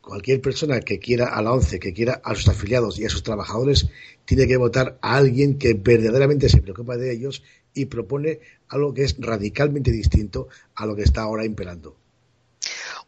cualquier 0.02 0.42
persona 0.42 0.80
que 0.82 1.00
quiera 1.00 1.28
a 1.28 1.42
la 1.42 1.52
ONCE, 1.52 1.80
que 1.80 1.94
quiera 1.94 2.22
a 2.24 2.36
sus 2.36 2.48
afiliados 2.48 3.00
y 3.00 3.06
a 3.06 3.10
sus 3.10 3.24
trabajadores, 3.24 3.88
tiene 4.26 4.48
que 4.48 4.58
votar 4.58 4.98
a 5.02 5.18
alguien 5.18 5.58
que 5.58 5.74
verdaderamente 5.74 6.50
se 6.50 6.62
preocupa 6.62 6.98
de 6.98 7.14
ellos 7.14 7.44
y 7.74 7.86
propone 7.86 8.40
algo 8.70 8.94
que 8.94 9.04
es 9.04 9.16
radicalmente 9.20 9.92
distinto 9.92 10.50
a 10.76 10.86
lo 10.86 10.96
que 10.96 11.04
está 11.04 11.22
ahora 11.22 11.46
imperando. 11.46 11.96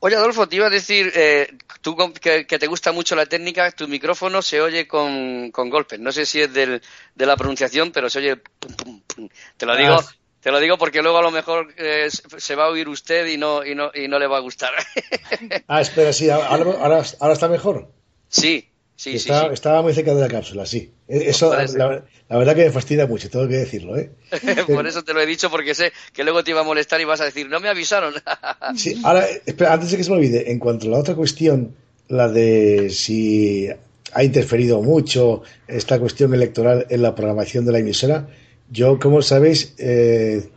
Oye, 0.01 0.15
Adolfo, 0.15 0.47
te 0.47 0.55
iba 0.55 0.67
a 0.67 0.69
decir, 0.69 1.11
eh, 1.13 1.53
tú 1.81 1.97
que, 2.21 2.45
te 2.45 2.67
gusta 2.67 2.93
mucho 2.93 3.15
la 3.15 3.25
técnica, 3.25 3.69
tu 3.71 3.87
micrófono 3.87 4.41
se 4.41 4.61
oye 4.61 4.87
con, 4.87 5.51
golpes. 5.51 5.99
No 5.99 6.13
sé 6.13 6.25
si 6.25 6.41
es 6.41 6.53
del, 6.53 6.81
de 7.15 7.25
la 7.25 7.35
pronunciación, 7.35 7.91
pero 7.91 8.09
se 8.09 8.19
oye 8.19 8.37
pum, 8.37 8.73
pum, 8.75 9.01
pum. 9.01 9.29
Te 9.57 9.65
lo 9.65 9.75
digo, 9.75 9.95
ah. 9.95 10.15
Te 10.41 10.51
lo 10.51 10.59
digo 10.59 10.77
porque 10.77 11.01
luego 11.01 11.17
a 11.17 11.23
lo 11.23 11.31
mejor 11.31 11.73
eh, 11.77 12.07
se 12.09 12.55
va 12.55 12.65
a 12.65 12.69
oír 12.69 12.87
usted 12.87 13.27
y 13.27 13.37
no, 13.37 13.65
y 13.65 13.75
no, 13.75 13.91
y 13.93 14.07
no 14.07 14.19
le 14.19 14.27
va 14.27 14.37
a 14.37 14.41
gustar. 14.41 14.71
ah, 15.67 15.81
espera, 15.81 16.13
sí, 16.13 16.29
ahora, 16.29 17.03
ahora 17.19 17.33
está 17.33 17.47
mejor. 17.47 17.91
Sí, 18.29 18.69
Sí, 18.99 19.15
Estaba 19.15 19.81
muy 19.81 19.93
cerca 19.93 20.13
de 20.13 20.19
la 20.19 20.27
cápsula, 20.27 20.65
sí. 20.65 20.91
E, 21.07 21.29
eso, 21.29 21.55
la, 21.55 22.03
verdad 22.37 22.53
que 22.53 22.65
me 22.65 22.69
fastidia 22.69 23.07
mucho, 23.07 23.29
tengo 23.29 23.47
que 23.47 23.55
decirlo, 23.55 23.97
¿eh? 23.97 24.11
Por 24.67 24.85
eso 24.87 25.05
te 25.05 25.13
lo 25.13 25.21
he 25.21 25.25
dicho, 25.25 25.49
porque 25.49 25.73
sé 25.73 25.93
que 26.11 26.25
luego 26.25 26.43
te 26.43 26.51
iba 26.51 26.59
a 26.59 26.65
molestar 26.65 26.99
y 26.99 27.05
vas 27.05 27.21
a 27.21 27.23
decir, 27.23 27.47
no 27.47 27.61
me 27.61 27.69
avisaron. 27.69 28.13
sí, 28.75 28.99
ahora, 29.05 29.25
espera, 29.45 29.71
antes 29.71 29.91
de 29.91 29.95
que 29.95 30.03
se 30.03 30.09
me 30.09 30.17
olvide, 30.17 30.51
en 30.51 30.59
cuanto 30.59 30.87
a 30.87 30.89
la 30.89 30.97
otra 30.97 31.15
cuestión, 31.15 31.77
la 32.09 32.27
de 32.27 32.89
si 32.89 33.69
ha 34.11 34.21
interferido 34.21 34.81
mucho 34.81 35.43
esta 35.65 35.97
cuestión 35.97 36.33
electoral 36.33 36.85
en 36.89 37.01
la 37.01 37.15
programación 37.15 37.65
de 37.65 37.71
la 37.71 37.79
emisora, 37.79 38.27
yo, 38.71 38.99
como 38.99 39.21
sabéis, 39.21 39.73
eh, 39.77 40.49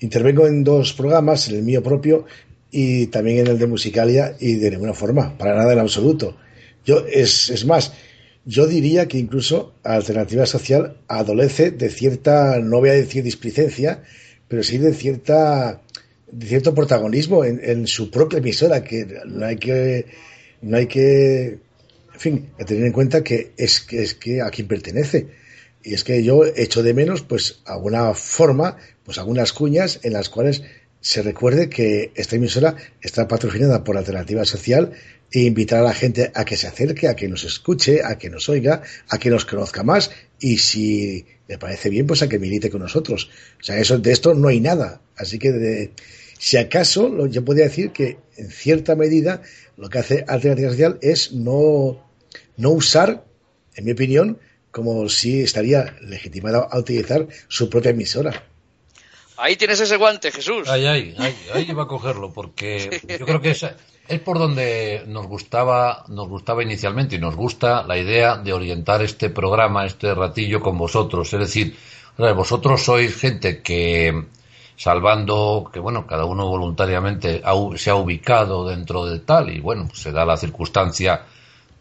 intervengo 0.00 0.46
en 0.46 0.64
dos 0.64 0.92
programas, 0.92 1.48
en 1.48 1.56
el 1.56 1.62
mío 1.62 1.82
propio 1.82 2.24
y 2.70 3.06
también 3.08 3.38
en 3.38 3.46
el 3.48 3.58
de 3.58 3.66
Musicalia, 3.66 4.36
y 4.38 4.54
de 4.54 4.70
ninguna 4.70 4.94
forma, 4.94 5.36
para 5.36 5.54
nada 5.56 5.72
en 5.72 5.78
absoluto 5.80 6.36
yo, 6.84 7.06
es, 7.06 7.50
es 7.50 7.64
más, 7.64 7.92
yo 8.44 8.66
diría 8.66 9.06
que 9.06 9.18
incluso 9.18 9.74
Alternativa 9.82 10.46
Social 10.46 10.96
adolece 11.08 11.70
de 11.70 11.90
cierta, 11.90 12.58
no 12.60 12.78
voy 12.78 12.90
a 12.90 12.94
decir 12.94 13.22
displicencia, 13.22 14.02
pero 14.48 14.62
sí 14.62 14.78
de 14.78 14.94
cierta 14.94 15.82
de 16.32 16.46
cierto 16.46 16.74
protagonismo 16.74 17.44
en, 17.44 17.86
su 17.88 18.10
propia 18.10 18.38
emisora, 18.38 18.84
que 18.84 19.04
no 19.26 19.46
hay 19.46 19.56
que 19.56 20.06
no 20.62 20.76
hay 20.76 20.86
que 20.86 21.58
en 22.14 22.20
fin, 22.20 22.46
tener 22.66 22.84
en 22.84 22.92
cuenta 22.92 23.24
que 23.24 23.52
es 23.56 23.80
que 23.80 24.02
es 24.02 24.14
que 24.14 24.40
a 24.40 24.50
quien 24.50 24.68
pertenece. 24.68 25.39
Y 25.82 25.94
es 25.94 26.04
que 26.04 26.22
yo 26.22 26.44
echo 26.44 26.82
de 26.82 26.94
menos, 26.94 27.22
pues, 27.22 27.60
alguna 27.64 28.14
forma, 28.14 28.76
pues 29.04 29.18
algunas 29.18 29.52
cuñas 29.52 30.00
en 30.02 30.12
las 30.12 30.28
cuales 30.28 30.62
se 31.00 31.22
recuerde 31.22 31.70
que 31.70 32.12
esta 32.14 32.36
emisora 32.36 32.76
está 33.00 33.26
patrocinada 33.26 33.84
por 33.84 33.96
Alternativa 33.96 34.44
Social 34.44 34.92
e 35.32 35.40
invitar 35.40 35.80
a 35.80 35.84
la 35.84 35.94
gente 35.94 36.30
a 36.34 36.44
que 36.44 36.56
se 36.56 36.66
acerque, 36.66 37.08
a 37.08 37.16
que 37.16 37.28
nos 37.28 37.44
escuche, 37.44 38.02
a 38.04 38.18
que 38.18 38.28
nos 38.28 38.48
oiga, 38.48 38.82
a 39.08 39.18
que 39.18 39.30
nos 39.30 39.46
conozca 39.46 39.82
más 39.82 40.10
y 40.38 40.58
si 40.58 41.24
le 41.48 41.56
parece 41.56 41.88
bien, 41.88 42.06
pues 42.06 42.22
a 42.22 42.28
que 42.28 42.38
milite 42.38 42.70
con 42.70 42.82
nosotros. 42.82 43.30
O 43.60 43.64
sea, 43.64 43.78
eso, 43.78 43.98
de 43.98 44.12
esto 44.12 44.34
no 44.34 44.48
hay 44.48 44.60
nada. 44.60 45.00
Así 45.16 45.38
que, 45.38 45.52
de, 45.52 45.92
si 46.38 46.56
acaso, 46.56 47.26
yo 47.26 47.44
podría 47.44 47.64
decir 47.64 47.90
que 47.92 48.18
en 48.36 48.50
cierta 48.50 48.96
medida 48.96 49.42
lo 49.76 49.88
que 49.88 49.98
hace 49.98 50.24
Alternativa 50.28 50.70
Social 50.70 50.98
es 51.00 51.32
no, 51.32 52.06
no 52.56 52.70
usar, 52.70 53.24
en 53.76 53.84
mi 53.84 53.92
opinión, 53.92 54.38
como 54.70 55.08
si 55.08 55.42
estaría 55.42 55.96
legitimada 56.02 56.68
a 56.70 56.78
utilizar 56.78 57.26
su 57.48 57.68
propia 57.68 57.90
emisora. 57.90 58.44
Ahí 59.36 59.56
tienes 59.56 59.80
ese 59.80 59.96
guante, 59.96 60.30
Jesús. 60.30 60.68
Ahí, 60.68 60.86
ahí, 60.86 61.14
ahí, 61.18 61.34
ahí 61.54 61.72
va 61.72 61.84
a 61.84 61.88
cogerlo, 61.88 62.30
porque 62.30 63.00
yo 63.18 63.24
creo 63.24 63.40
que 63.40 63.52
es, 63.52 63.64
es 64.10 64.20
por 64.20 64.38
donde 64.38 65.04
nos 65.06 65.26
gustaba, 65.26 66.04
nos 66.08 66.28
gustaba 66.28 66.62
inicialmente 66.62 67.16
y 67.16 67.18
nos 67.18 67.36
gusta 67.36 67.84
la 67.84 67.96
idea 67.96 68.36
de 68.36 68.52
orientar 68.52 69.02
este 69.02 69.30
programa, 69.30 69.86
este 69.86 70.14
ratillo 70.14 70.60
con 70.60 70.76
vosotros. 70.76 71.32
Es 71.32 71.40
decir, 71.40 71.76
vosotros 72.18 72.82
sois 72.82 73.16
gente 73.16 73.62
que, 73.62 74.26
salvando 74.76 75.70
que, 75.72 75.78
bueno, 75.78 76.06
cada 76.06 76.24
uno 76.24 76.48
voluntariamente 76.48 77.42
se 77.76 77.90
ha 77.90 77.94
ubicado 77.94 78.68
dentro 78.68 79.06
de 79.06 79.20
tal 79.20 79.48
y, 79.48 79.60
bueno, 79.60 79.86
pues 79.88 80.00
se 80.00 80.12
da 80.12 80.24
la 80.24 80.36
circunstancia 80.36 81.22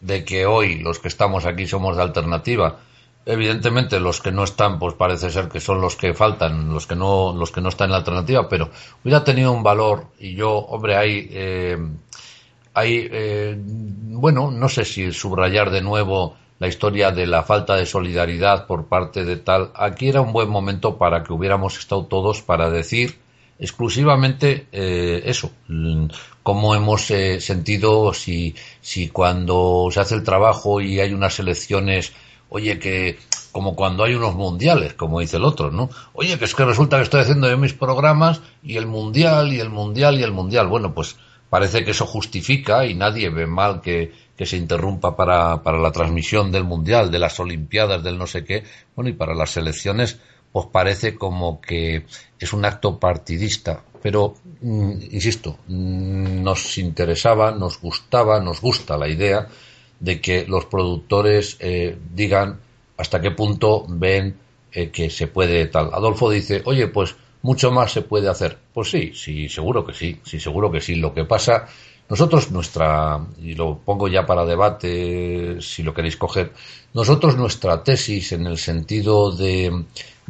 de 0.02 0.24
que 0.24 0.46
hoy 0.46 0.80
los 0.80 1.00
que 1.00 1.08
estamos 1.08 1.46
aquí 1.46 1.68
somos 1.68 1.96
de 1.96 2.04
alternativa. 2.04 2.80
Evidentemente 3.26 4.00
los 4.00 4.22
que 4.22 4.32
no 4.32 4.44
están 4.44 4.80
pues 4.80 4.96
parece 4.96 5.30
ser 5.30 5.50
que 5.50 5.60
son 5.60 5.82
los 5.82 5.96
que 5.96 6.14
faltan 6.14 6.74
los 6.74 6.88
que 6.88 6.96
no 6.96 7.34
los 7.34 7.52
que 7.52 7.62
no 7.62 7.70
están 7.70 7.88
en 7.88 7.92
la 7.92 7.98
alternativa 7.98 8.48
pero 8.48 8.72
hubiera 9.04 9.24
tenido 9.24 9.52
un 9.52 9.62
valor 9.62 10.08
y 10.18 10.34
yo 10.36 10.52
hombre 10.52 10.96
hay 10.96 11.28
eh, 11.30 11.78
hay 12.74 13.08
eh, 13.12 13.56
bueno 13.60 14.50
no 14.52 14.70
sé 14.70 14.86
si 14.86 15.12
subrayar 15.12 15.70
de 15.70 15.82
nuevo 15.82 16.38
la 16.60 16.68
historia 16.68 17.12
de 17.12 17.26
la 17.26 17.44
falta 17.44 17.76
de 17.76 17.86
solidaridad 17.86 18.68
por 18.68 18.88
parte 18.88 19.24
de 19.24 19.38
tal. 19.38 19.72
Aquí 19.76 20.10
era 20.10 20.22
un 20.22 20.34
buen 20.34 20.50
momento 20.50 20.98
para 20.98 21.24
que 21.24 21.34
hubiéramos 21.34 21.80
estado 21.80 22.06
todos 22.06 22.42
para 22.42 22.70
decir 22.70 23.18
exclusivamente 23.60 24.68
eh, 24.72 25.22
eso 25.26 25.52
cómo 26.44 26.76
hemos 26.76 27.02
sentido 27.04 28.14
si 28.14 28.56
si 28.82 29.10
cuando 29.10 29.90
se 29.92 30.00
hace 30.00 30.16
el 30.16 30.24
trabajo 30.24 30.80
y 30.82 31.00
hay 31.00 31.14
unas 31.14 31.40
elecciones 31.40 32.14
oye, 32.50 32.80
que 32.80 33.18
como 33.52 33.76
cuando 33.76 34.04
hay 34.04 34.14
unos 34.14 34.36
mundiales, 34.36 34.94
como 34.94 35.20
dice 35.20 35.38
el 35.38 35.46
otro, 35.46 35.72
¿no? 35.72 35.90
Oye, 36.14 36.38
que 36.38 36.46
es 36.46 36.54
que 36.54 36.66
resulta 36.66 36.98
que 36.98 37.04
estoy 37.04 37.22
haciendo 37.22 37.50
yo 37.50 37.58
mis 37.58 37.74
programas 37.74 38.42
y 38.62 38.78
el 38.78 38.86
mundial 38.86 39.54
y 39.54 39.60
el 39.60 39.70
mundial 39.70 40.20
y 40.20 40.24
el 40.24 40.32
mundial. 40.32 40.68
Bueno, 40.68 40.94
pues 40.94 41.16
parece 41.50 41.84
que 41.84 41.92
eso 41.92 42.06
justifica 42.06 42.86
y 42.86 42.94
nadie 42.94 43.30
ve 43.30 43.48
mal 43.48 43.82
que, 43.82 44.12
que 44.36 44.46
se 44.46 44.58
interrumpa 44.58 45.16
para, 45.16 45.64
para 45.64 45.80
la 45.80 45.92
transmisión 45.92 46.52
del 46.52 46.64
mundial, 46.64 47.10
de 47.12 47.20
las 47.20 47.40
olimpiadas, 47.40 48.04
del 48.04 48.18
no 48.18 48.28
sé 48.28 48.44
qué. 48.44 48.64
Bueno, 48.96 49.10
y 49.10 49.14
para 49.14 49.34
las 49.34 49.58
elecciones, 49.58 50.20
pues 50.52 50.68
parece 50.72 51.16
como 51.16 51.62
que 51.62 52.06
es 52.40 52.54
un 52.54 52.66
acto 52.66 53.00
partidista. 53.00 53.84
Pero, 54.02 54.36
mm, 54.62 54.92
insisto, 55.12 55.58
mm, 55.68 56.42
nos 56.44 56.78
interesaba, 56.78 57.52
nos 57.52 57.82
gustaba, 57.82 58.40
nos 58.40 58.62
gusta 58.62 58.98
la 58.98 59.10
idea 59.10 59.48
de 60.00 60.22
que 60.22 60.46
los 60.48 60.66
productores 60.66 61.58
eh, 61.60 61.98
digan 62.14 62.60
hasta 62.98 63.22
qué 63.22 63.32
punto 63.32 63.86
ven 63.88 64.38
eh, 64.72 64.90
que 64.90 65.10
se 65.10 65.28
puede 65.28 65.68
tal. 65.68 65.90
Adolfo 65.94 66.30
dice, 66.30 66.62
oye, 66.66 66.88
pues 66.88 67.16
mucho 67.42 67.72
más 67.72 67.92
se 67.92 68.02
puede 68.02 68.30
hacer. 68.30 68.58
Pues 68.74 68.90
sí, 68.92 69.12
sí, 69.14 69.50
seguro 69.50 69.86
que 69.86 69.94
sí, 69.94 70.20
sí, 70.24 70.40
seguro 70.40 70.72
que 70.72 70.82
sí. 70.82 70.96
Lo 70.96 71.14
que 71.14 71.26
pasa, 71.26 71.66
nosotros 72.10 72.52
nuestra, 72.52 73.26
y 73.42 73.54
lo 73.54 73.80
pongo 73.80 74.08
ya 74.08 74.26
para 74.26 74.46
debate 74.46 75.62
si 75.62 75.84
lo 75.84 75.94
queréis 75.94 76.18
coger, 76.18 76.54
nosotros 76.94 77.38
nuestra 77.38 77.84
tesis 77.84 78.32
en 78.32 78.48
el 78.48 78.58
sentido 78.58 79.32
de 79.32 79.86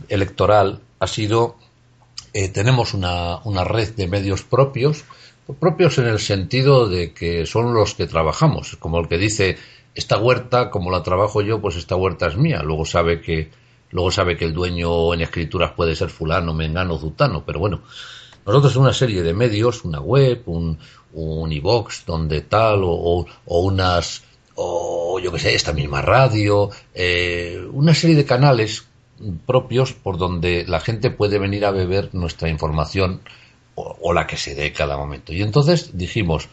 electoral 0.08 0.80
ha 1.00 1.08
sido, 1.08 1.56
eh, 2.34 2.50
tenemos 2.50 2.94
una, 2.94 3.40
una 3.44 3.64
red 3.64 3.94
de 3.96 4.08
medios 4.08 4.44
propios, 4.44 5.04
propios 5.60 5.98
en 5.98 6.06
el 6.06 6.20
sentido 6.20 6.88
de 6.88 7.14
que 7.14 7.46
son 7.46 7.74
los 7.74 7.96
que 7.96 8.06
trabajamos, 8.06 8.78
como 8.78 9.00
el 9.00 9.08
que 9.08 9.18
dice 9.18 9.58
esta 9.96 10.18
huerta, 10.18 10.70
como 10.70 10.92
la 10.92 11.04
trabajo 11.04 11.42
yo, 11.42 11.60
pues 11.60 11.76
esta 11.76 11.96
huerta 11.96 12.28
es 12.28 12.38
mía. 12.38 12.62
Luego 12.64 12.86
sabe 12.86 13.20
que 13.20 13.50
luego 13.92 14.12
sabe 14.12 14.38
que 14.38 14.46
el 14.46 14.54
dueño 14.54 15.14
en 15.16 15.22
escrituras 15.22 15.72
puede 15.72 15.96
ser 15.96 16.10
fulano, 16.10 16.54
mengano, 16.54 17.00
zutano, 17.00 17.44
pero 17.44 17.60
bueno, 17.60 17.82
nosotros 18.46 18.76
una 18.76 18.94
serie 18.94 19.24
de 19.24 19.34
medios, 19.34 19.84
una 19.84 20.00
web, 20.00 20.44
un 20.46 20.78
un 21.14 21.52
iBox 21.52 22.06
donde 22.06 22.42
tal 22.42 22.84
o, 22.84 23.26
o, 23.46 23.60
unas 23.62 24.24
o 24.56 25.20
yo 25.20 25.32
que 25.32 25.40
sé 25.40 25.56
esta 25.56 25.74
misma 25.74 26.02
radio, 26.02 26.70
eh, 26.94 27.66
una 27.72 27.94
serie 27.94 28.16
de 28.16 28.26
canales 28.26 28.86
propios 29.46 29.94
por 29.94 30.18
donde 30.18 30.66
la 30.68 30.80
gente 30.80 31.12
puede 31.12 31.40
venir 31.40 31.66
a 31.66 31.72
beber 31.72 32.14
nuestra 32.14 32.50
información 32.50 33.22
o, 33.76 34.12
la 34.14 34.28
que 34.28 34.36
se 34.36 34.56
dé 34.56 34.74
cada 34.74 34.98
momento. 34.98 35.32
Y 35.34 35.42
entonces 35.42 35.98
dijimos, 35.98 36.50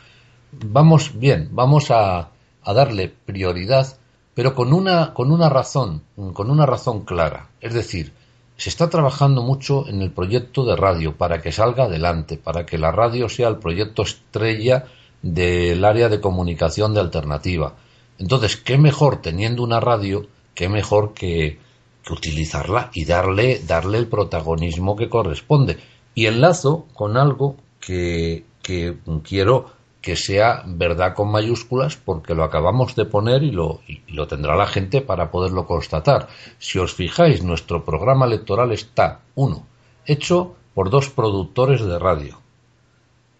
vamos 0.53 1.19
bien, 1.19 1.49
vamos 1.51 1.91
a, 1.91 2.31
a 2.63 2.73
darle 2.73 3.09
prioridad, 3.09 3.97
pero 4.35 4.55
con 4.55 4.73
una, 4.73 5.13
con 5.13 5.33
una 5.33 5.49
razón, 5.49 6.03
con 6.35 6.51
una 6.51 6.67
razón 6.67 7.05
clara. 7.05 7.49
Es 7.61 7.75
decir, 7.75 8.13
se 8.57 8.71
está 8.71 8.89
trabajando 8.89 9.43
mucho 9.43 9.89
en 9.89 10.03
el 10.03 10.13
proyecto 10.13 10.65
de 10.65 10.77
radio 10.77 11.17
para 11.17 11.43
que 11.43 11.53
salga 11.53 11.85
adelante, 11.85 12.39
para 12.39 12.65
que 12.65 12.79
la 12.79 12.93
radio 12.93 13.29
sea 13.29 13.49
el 13.49 13.57
proyecto 13.57 14.03
estrella 14.03 14.87
del 15.23 15.85
área 15.85 16.09
de 16.09 16.21
comunicación 16.21 16.95
de 16.95 17.01
alternativa. 17.01 17.75
Entonces, 18.19 18.57
¿qué 18.57 18.79
mejor 18.79 19.21
teniendo 19.21 19.63
una 19.63 19.81
radio? 19.81 20.27
¿Qué 20.55 20.69
mejor 20.69 21.13
que, 21.13 21.59
que 22.07 22.13
utilizarla 22.13 22.91
y 22.95 23.05
darle, 23.05 23.61
darle 23.67 23.99
el 23.99 24.07
protagonismo 24.07 24.97
que 24.97 25.11
corresponde? 25.11 25.79
Y 26.15 26.27
enlazo 26.27 26.87
con 26.95 27.17
algo 27.17 27.57
que, 27.81 28.45
que 28.63 28.97
quiero 29.23 29.77
que 30.07 30.15
sea 30.15 30.63
verdad 30.65 31.15
con 31.15 31.33
mayúsculas 31.33 31.97
porque 31.97 32.37
lo 32.37 32.45
acabamos 32.45 32.95
de 32.95 33.07
poner 33.07 33.43
y 33.43 33.51
lo, 33.51 33.81
y 33.89 34.03
lo 34.13 34.29
tendrá 34.29 34.55
la 34.55 34.69
gente 34.69 35.01
para 35.01 35.33
poderlo 35.33 35.67
constatar. 35.67 36.29
Si 36.59 36.79
os 36.79 36.95
fijáis, 36.95 37.43
nuestro 37.43 37.85
programa 37.85 38.25
electoral 38.27 38.71
está, 38.71 39.23
uno, 39.35 39.67
hecho 40.07 40.55
por 40.75 40.91
dos 40.91 41.11
productores 41.11 41.85
de 41.85 41.99
radio. 41.99 42.39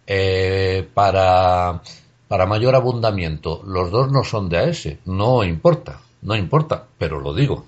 Eh, 0.07 0.89
para, 0.93 1.81
para 2.27 2.45
mayor 2.45 2.75
abundamiento, 2.75 3.61
los 3.65 3.89
dos 3.89 4.11
no 4.11 4.25
son 4.25 4.49
de 4.49 4.57
AS, 4.57 4.89
no 5.05 5.45
importa, 5.45 6.01
no 6.21 6.35
importa, 6.35 6.85
pero 6.97 7.21
lo 7.21 7.33
digo. 7.33 7.63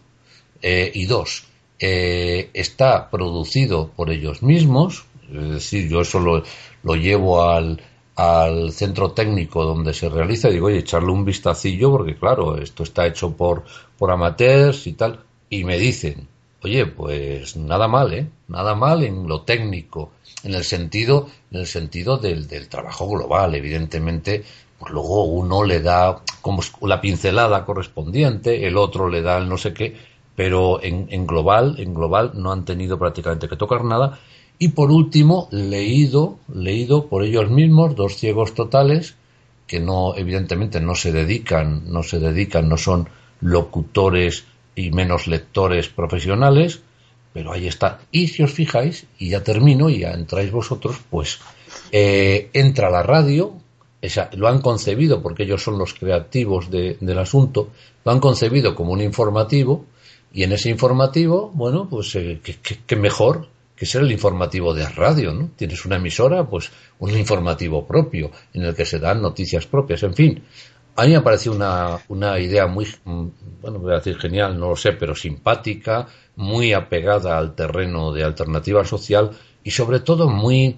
Eh, 0.62 0.92
y 0.94 1.06
dos, 1.06 1.46
eh, 1.80 2.50
está 2.54 3.10
producido 3.10 3.90
por 3.96 4.10
ellos 4.10 4.44
mismos, 4.44 5.06
es 5.32 5.50
decir, 5.50 5.90
yo 5.90 6.02
eso 6.02 6.20
lo, 6.20 6.44
lo 6.84 6.96
llevo 6.96 7.44
al, 7.44 7.82
al 8.20 8.74
centro 8.74 9.12
técnico 9.12 9.64
donde 9.64 9.94
se 9.94 10.10
realiza 10.10 10.50
y 10.50 10.54
digo, 10.54 10.68
oye, 10.68 10.80
echarle 10.80 11.12
un 11.12 11.24
vistacillo 11.24 11.90
porque 11.92 12.18
claro, 12.18 12.58
esto 12.58 12.84
está 12.84 13.08
hecho 13.08 13.32
por, 13.32 13.64
por 13.98 14.12
amateurs 14.12 14.88
y 14.88 14.94
tal. 14.94 15.22
Y 15.50 15.64
me 15.64 15.78
dicen, 15.80 16.28
oye, 16.62 16.86
pues 16.86 17.56
nada 17.56 17.88
mal, 17.88 18.14
¿eh? 18.14 18.28
Nada 18.50 18.76
mal 18.76 19.04
en 19.04 19.26
lo 19.26 19.44
técnico, 19.44 20.12
en 20.44 20.54
el 20.54 20.66
sentido, 20.66 21.30
en 21.52 21.62
el 21.62 21.68
sentido 21.68 22.18
del, 22.18 22.48
del 22.48 22.68
trabajo 22.68 23.08
global, 23.08 23.56
evidentemente. 23.56 24.44
Pues 24.78 24.92
luego 24.92 25.24
uno 25.24 25.64
le 25.64 25.82
da 25.82 26.22
como 26.42 26.62
la 26.82 27.00
pincelada 27.00 27.66
correspondiente, 27.66 28.68
el 28.68 28.78
otro 28.78 29.10
le 29.10 29.22
da 29.22 29.38
el 29.38 29.48
no 29.48 29.58
sé 29.58 29.74
qué, 29.74 29.96
pero 30.40 30.82
en, 30.82 31.28
global, 31.28 31.76
en 31.80 31.94
global 31.94 32.32
no 32.36 32.54
han 32.54 32.64
tenido 32.64 32.98
prácticamente 32.98 33.50
que 33.50 33.58
tocar 33.58 33.84
nada 33.84 34.20
y 34.58 34.70
por 34.70 34.90
último, 34.90 35.50
leído, 35.52 36.40
leído 36.48 37.08
por 37.08 37.26
ellos 37.26 37.50
mismos, 37.50 37.94
dos 37.98 38.16
ciegos 38.16 38.54
totales, 38.54 39.16
que 39.68 39.82
no, 39.82 40.16
evidentemente 40.16 40.80
no 40.80 40.96
se 40.96 41.12
dedican, 41.12 41.92
no 41.92 42.04
se 42.04 42.20
dedican, 42.20 42.70
no 42.70 42.78
son 42.78 43.10
locutores 43.42 44.46
y 44.78 44.92
menos 44.92 45.28
lectores 45.28 45.90
profesionales, 45.90 46.84
pero 47.34 47.52
ahí 47.52 47.68
está. 47.68 48.00
Y 48.10 48.30
si 48.30 48.42
os 48.42 48.54
fijáis, 48.54 49.08
y 49.18 49.32
ya 49.32 49.44
termino, 49.44 49.90
y 49.90 50.00
ya 50.00 50.12
entráis 50.12 50.54
vosotros, 50.54 51.02
pues 51.10 51.40
eh, 51.92 52.50
entra 52.54 52.90
la 52.90 53.04
radio, 53.04 53.56
esa, 54.02 54.30
lo 54.38 54.48
han 54.48 54.62
concebido, 54.62 55.22
porque 55.22 55.44
ellos 55.44 55.62
son 55.62 55.78
los 55.78 55.94
creativos 55.96 56.72
de, 56.72 56.96
del 57.02 57.20
asunto, 57.20 57.72
lo 58.06 58.12
han 58.14 58.22
concebido 58.22 58.74
como 58.74 58.94
un 58.94 59.02
informativo, 59.02 59.84
y 60.32 60.44
en 60.44 60.52
ese 60.52 60.70
informativo, 60.70 61.52
bueno, 61.54 61.88
pues 61.90 62.16
eh, 62.16 62.42
qué 62.42 62.96
mejor 62.96 63.48
que 63.80 63.86
ser 63.86 64.02
el 64.02 64.12
informativo 64.12 64.74
de 64.74 64.86
radio, 64.90 65.32
¿no? 65.32 65.52
Tienes 65.56 65.86
una 65.86 65.96
emisora, 65.96 66.46
pues 66.46 66.70
un 67.00 67.18
informativo 67.18 67.88
propio 67.88 68.30
en 68.54 68.64
el 68.64 68.76
que 68.76 68.84
se 68.84 69.00
dan 69.00 69.22
noticias 69.22 69.66
propias, 69.68 70.04
en 70.04 70.14
fin. 70.14 70.44
A 70.98 71.06
mí 71.06 71.14
me 71.14 71.22
parece 71.22 71.50
una, 71.50 71.98
una 72.10 72.38
idea 72.40 72.68
muy, 72.68 72.86
mm, 73.06 73.28
bueno, 73.62 73.80
voy 73.80 73.94
a 73.94 74.00
decir 74.00 74.18
genial, 74.18 74.60
no 74.60 74.72
lo 74.72 74.76
sé, 74.76 74.92
pero 74.92 75.16
simpática, 75.16 76.08
muy 76.36 76.74
apegada 76.74 77.38
al 77.38 77.56
terreno 77.56 78.12
de 78.12 78.26
alternativa 78.26 78.84
social 78.84 79.32
y 79.64 79.72
sobre 79.72 80.02
todo 80.02 80.28
muy, 80.28 80.78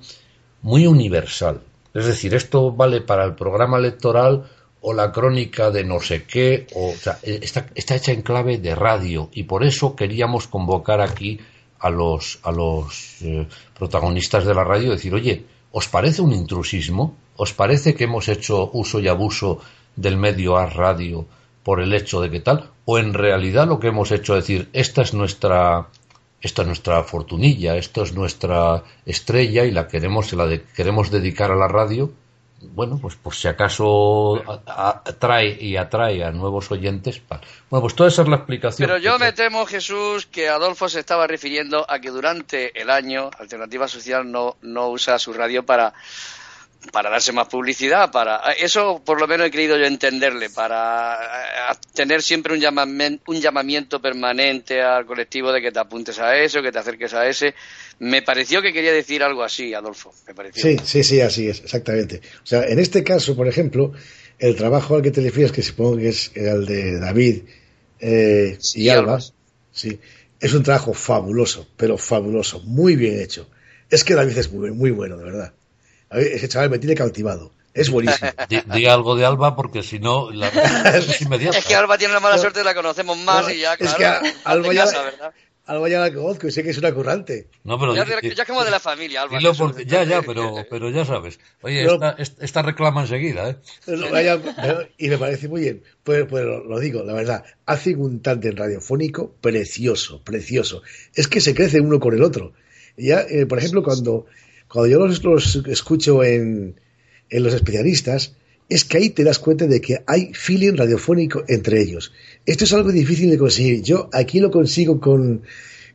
muy 0.62 0.86
universal. 0.86 1.62
Es 1.96 2.06
decir, 2.06 2.36
esto 2.36 2.72
vale 2.72 3.02
para 3.02 3.26
el 3.26 3.34
programa 3.34 3.80
electoral 3.80 4.44
o 4.82 4.94
la 4.94 5.12
crónica 5.12 5.70
de 5.70 5.84
no 5.84 6.00
sé 6.00 6.24
qué, 6.24 6.68
o, 6.76 6.94
sea, 6.94 7.20
está, 7.22 7.68
está 7.76 7.96
hecha 7.96 8.12
en 8.12 8.24
clave 8.24 8.58
de 8.58 8.76
radio 8.76 9.30
y 9.32 9.44
por 9.44 9.64
eso 9.64 9.96
queríamos 9.96 10.48
convocar 10.48 11.02
aquí 11.02 11.40
a 11.80 11.90
los, 11.90 12.40
a 12.44 12.52
los 12.52 13.22
eh, 13.22 13.48
protagonistas 13.78 14.46
de 14.46 14.54
la 14.54 14.64
radio 14.64 14.92
decir, 14.92 15.14
oye, 15.14 15.46
¿os 15.72 15.88
parece 15.88 16.22
un 16.22 16.34
intrusismo? 16.34 17.16
¿Os 17.36 17.54
parece 17.54 17.96
que 17.96 18.06
hemos 18.06 18.28
hecho 18.28 18.70
uso 18.74 19.00
y 19.00 19.08
abuso 19.08 19.60
del 19.96 20.18
medio 20.18 20.58
a 20.58 20.66
radio 20.66 21.26
por 21.64 21.80
el 21.80 21.94
hecho 21.94 22.22
de 22.22 22.32
que 22.32 22.40
tal? 22.40 22.70
¿O 22.86 22.98
en 22.98 23.14
realidad 23.14 23.68
lo 23.68 23.80
que 23.80 23.88
hemos 23.88 24.12
hecho 24.12 24.36
es 24.36 24.44
decir, 24.44 24.70
esta 24.74 25.04
es 25.04 25.14
nuestra, 25.14 25.88
esta 26.42 26.64
es 26.64 26.68
nuestra 26.68 27.04
fortunilla, 27.04 27.78
esto 27.78 28.02
es 28.04 28.14
nuestra 28.14 28.84
estrella 29.06 29.64
y 29.66 29.72
la 29.72 29.88
queremos, 29.88 30.34
la 30.34 30.60
queremos 30.76 31.12
dedicar 31.12 31.52
a 31.52 31.56
la 31.56 31.68
radio 31.68 32.12
bueno, 32.62 33.00
pues 33.02 33.16
por 33.16 33.34
si 33.34 33.48
acaso 33.48 34.42
atrae 34.66 35.58
y 35.60 35.78
atrae 35.78 36.24
a 36.24 36.32
nuevos 36.32 36.72
oyentes. 36.72 37.22
Bueno, 37.70 37.82
pues 37.82 37.96
toda 37.96 38.10
esa 38.10 38.22
es 38.22 38.28
la 38.28 38.38
explicación. 38.38 38.88
Pero 38.88 39.00
yo 39.00 39.18
me 39.20 39.34
temo, 39.34 39.66
Jesús, 39.66 40.26
que 40.26 40.50
Adolfo 40.50 40.90
se 40.90 41.00
estaba 41.00 41.28
refiriendo 41.28 41.86
a 41.90 42.00
que 42.00 42.10
durante 42.10 42.80
el 42.80 42.90
año 42.90 43.30
Alternativa 43.38 43.88
Social 43.88 44.32
no, 44.32 44.58
no 44.62 44.90
usa 44.90 45.20
su 45.20 45.34
radio 45.34 45.66
para 45.66 45.94
para 46.92 47.12
darse 47.12 47.32
más 47.32 47.48
publicidad, 47.48 48.12
para 48.12 48.54
eso 48.54 49.02
por 49.06 49.20
lo 49.20 49.28
menos 49.28 49.48
he 49.48 49.52
querido 49.52 49.78
yo 49.78 49.86
entenderle, 49.86 50.50
para 50.50 51.14
eh, 51.14 51.78
tener 51.94 52.24
siempre 52.24 52.54
un 52.54 52.60
llamamiento, 52.60 53.24
un 53.32 53.40
llamamiento 53.40 54.02
permanente 54.02 54.82
al 54.82 55.06
colectivo 55.06 55.52
de 55.52 55.62
que 55.62 55.72
te 55.72 55.80
apuntes 55.80 56.18
a 56.18 56.36
eso, 56.36 56.62
que 56.62 56.72
te 56.72 56.80
acerques 56.80 57.14
a 57.14 57.28
ese. 57.28 57.54
Me 58.02 58.22
pareció 58.22 58.62
que 58.62 58.74
quería 58.74 58.92
decir 58.92 59.24
algo 59.24 59.44
así, 59.44 59.74
Adolfo. 59.74 60.14
Me 60.28 60.34
pareció. 60.34 60.62
Sí, 60.62 60.78
sí, 60.84 61.04
sí, 61.04 61.22
así 61.22 61.48
es, 61.48 61.62
exactamente. 61.62 62.22
O 62.44 62.46
sea, 62.46 62.64
en 62.64 62.80
este 62.80 63.04
caso, 63.04 63.36
por 63.36 63.48
ejemplo, 63.48 63.94
el 64.40 64.56
trabajo 64.56 64.96
al 64.96 65.02
que 65.02 65.12
te 65.12 65.22
refieres, 65.22 65.52
que 65.52 65.62
supongo 65.62 65.98
que 65.98 66.10
es 66.10 66.32
el 66.36 66.66
de 66.66 67.00
David 67.00 67.44
eh, 68.00 68.58
y 68.74 68.90
Alba, 68.90 69.20
sí, 69.72 70.00
es 70.40 70.54
un 70.54 70.64
trabajo 70.64 70.94
fabuloso, 70.94 71.68
pero 71.78 71.98
fabuloso, 71.98 72.60
muy 72.62 72.96
bien 72.96 73.22
hecho. 73.22 73.48
Es 73.90 74.04
que 74.04 74.16
David 74.16 74.38
es 74.38 74.52
muy, 74.52 74.72
muy 74.72 74.92
bueno, 74.92 75.18
de 75.18 75.24
verdad 75.26 75.54
ese 76.12 76.50
chaval 76.50 76.70
me 76.70 76.80
tiene 76.80 76.96
cautivado. 76.96 77.52
Es 77.74 77.90
buenísimo. 77.90 78.32
Di, 78.74 78.86
algo 78.86 79.16
de 79.16 79.26
Alba 79.26 79.56
porque 79.56 79.82
si 79.82 80.00
no 80.00 80.30
la 80.32 80.50
es 80.50 81.22
inmediata. 81.22 81.58
Es 81.58 81.66
que 81.66 81.76
Alba 81.76 81.98
tiene 81.98 82.14
la 82.14 82.20
mala 82.20 82.38
suerte, 82.38 82.64
la 82.64 82.74
conocemos 82.74 83.18
más 83.18 83.50
y 83.52 83.60
ya, 83.60 83.78
claro. 83.78 83.92
Es 83.92 84.34
que 84.34 84.36
Alba 84.44 84.74
ya, 84.74 84.86
Alba 85.72 85.90
ya 85.90 86.00
la 86.00 86.14
conozco 86.14 86.48
y 86.48 86.52
sé 86.52 86.64
que 86.64 86.72
es 86.72 86.78
una 86.78 86.94
currante. 86.94 87.48
No, 87.64 87.80
pero 87.80 87.96
ya, 87.96 88.04
es 88.04 88.46
como 88.46 88.64
de 88.64 88.72
la 88.72 88.80
familia, 88.80 89.22
Alba. 89.22 89.40
ya, 89.86 90.04
ya, 90.04 90.22
pero, 90.22 90.56
pero 90.70 90.90
ya 90.90 91.06
sabes. 91.06 91.40
Oye, 91.62 91.88
esta, 92.18 92.62
reclama 92.62 93.02
enseguida, 93.02 93.50
¿eh? 93.50 94.90
y 94.98 95.10
me 95.10 95.18
parece 95.18 95.48
muy 95.48 95.62
bien. 95.62 95.84
Pues, 96.04 96.26
pues 96.28 96.44
lo, 96.44 96.80
digo, 96.80 97.04
la 97.04 97.14
verdad. 97.14 97.46
Hace 97.66 97.96
un 97.96 98.22
en 98.26 98.58
radiofónico 98.58 99.34
precioso, 99.40 100.22
precioso. 100.24 100.84
Es 101.16 101.28
que 101.28 101.40
se 101.40 101.56
crece 101.56 101.80
uno 101.80 102.00
con 102.00 102.14
el 102.14 102.24
otro. 102.24 102.54
Ya, 102.98 103.22
eh, 103.22 103.46
por 103.46 103.58
ejemplo, 103.58 103.82
cuando 103.82 104.26
cuando 104.68 104.90
yo 104.90 105.00
los, 105.06 105.56
escucho 105.68 106.24
en, 106.24 106.80
en, 107.30 107.44
los 107.44 107.54
especialistas, 107.54 108.36
es 108.72 108.86
que 108.86 108.98
ahí 108.98 109.10
te 109.10 109.26
das 109.26 109.38
cuenta 109.38 109.68
de 109.68 109.82
que 109.82 110.02
hay 110.08 110.34
feeling 110.34 110.78
radiofónico 110.78 111.44
entre 111.50 111.82
ellos. 111.82 112.14
Esto 112.46 112.64
es 112.64 112.72
algo 112.72 112.90
difícil 112.94 113.30
de 113.30 113.38
conseguir. 113.38 113.82
Yo 113.82 114.10
aquí 114.14 114.40
lo 114.40 114.50
consigo 114.50 114.98
con, 115.02 115.42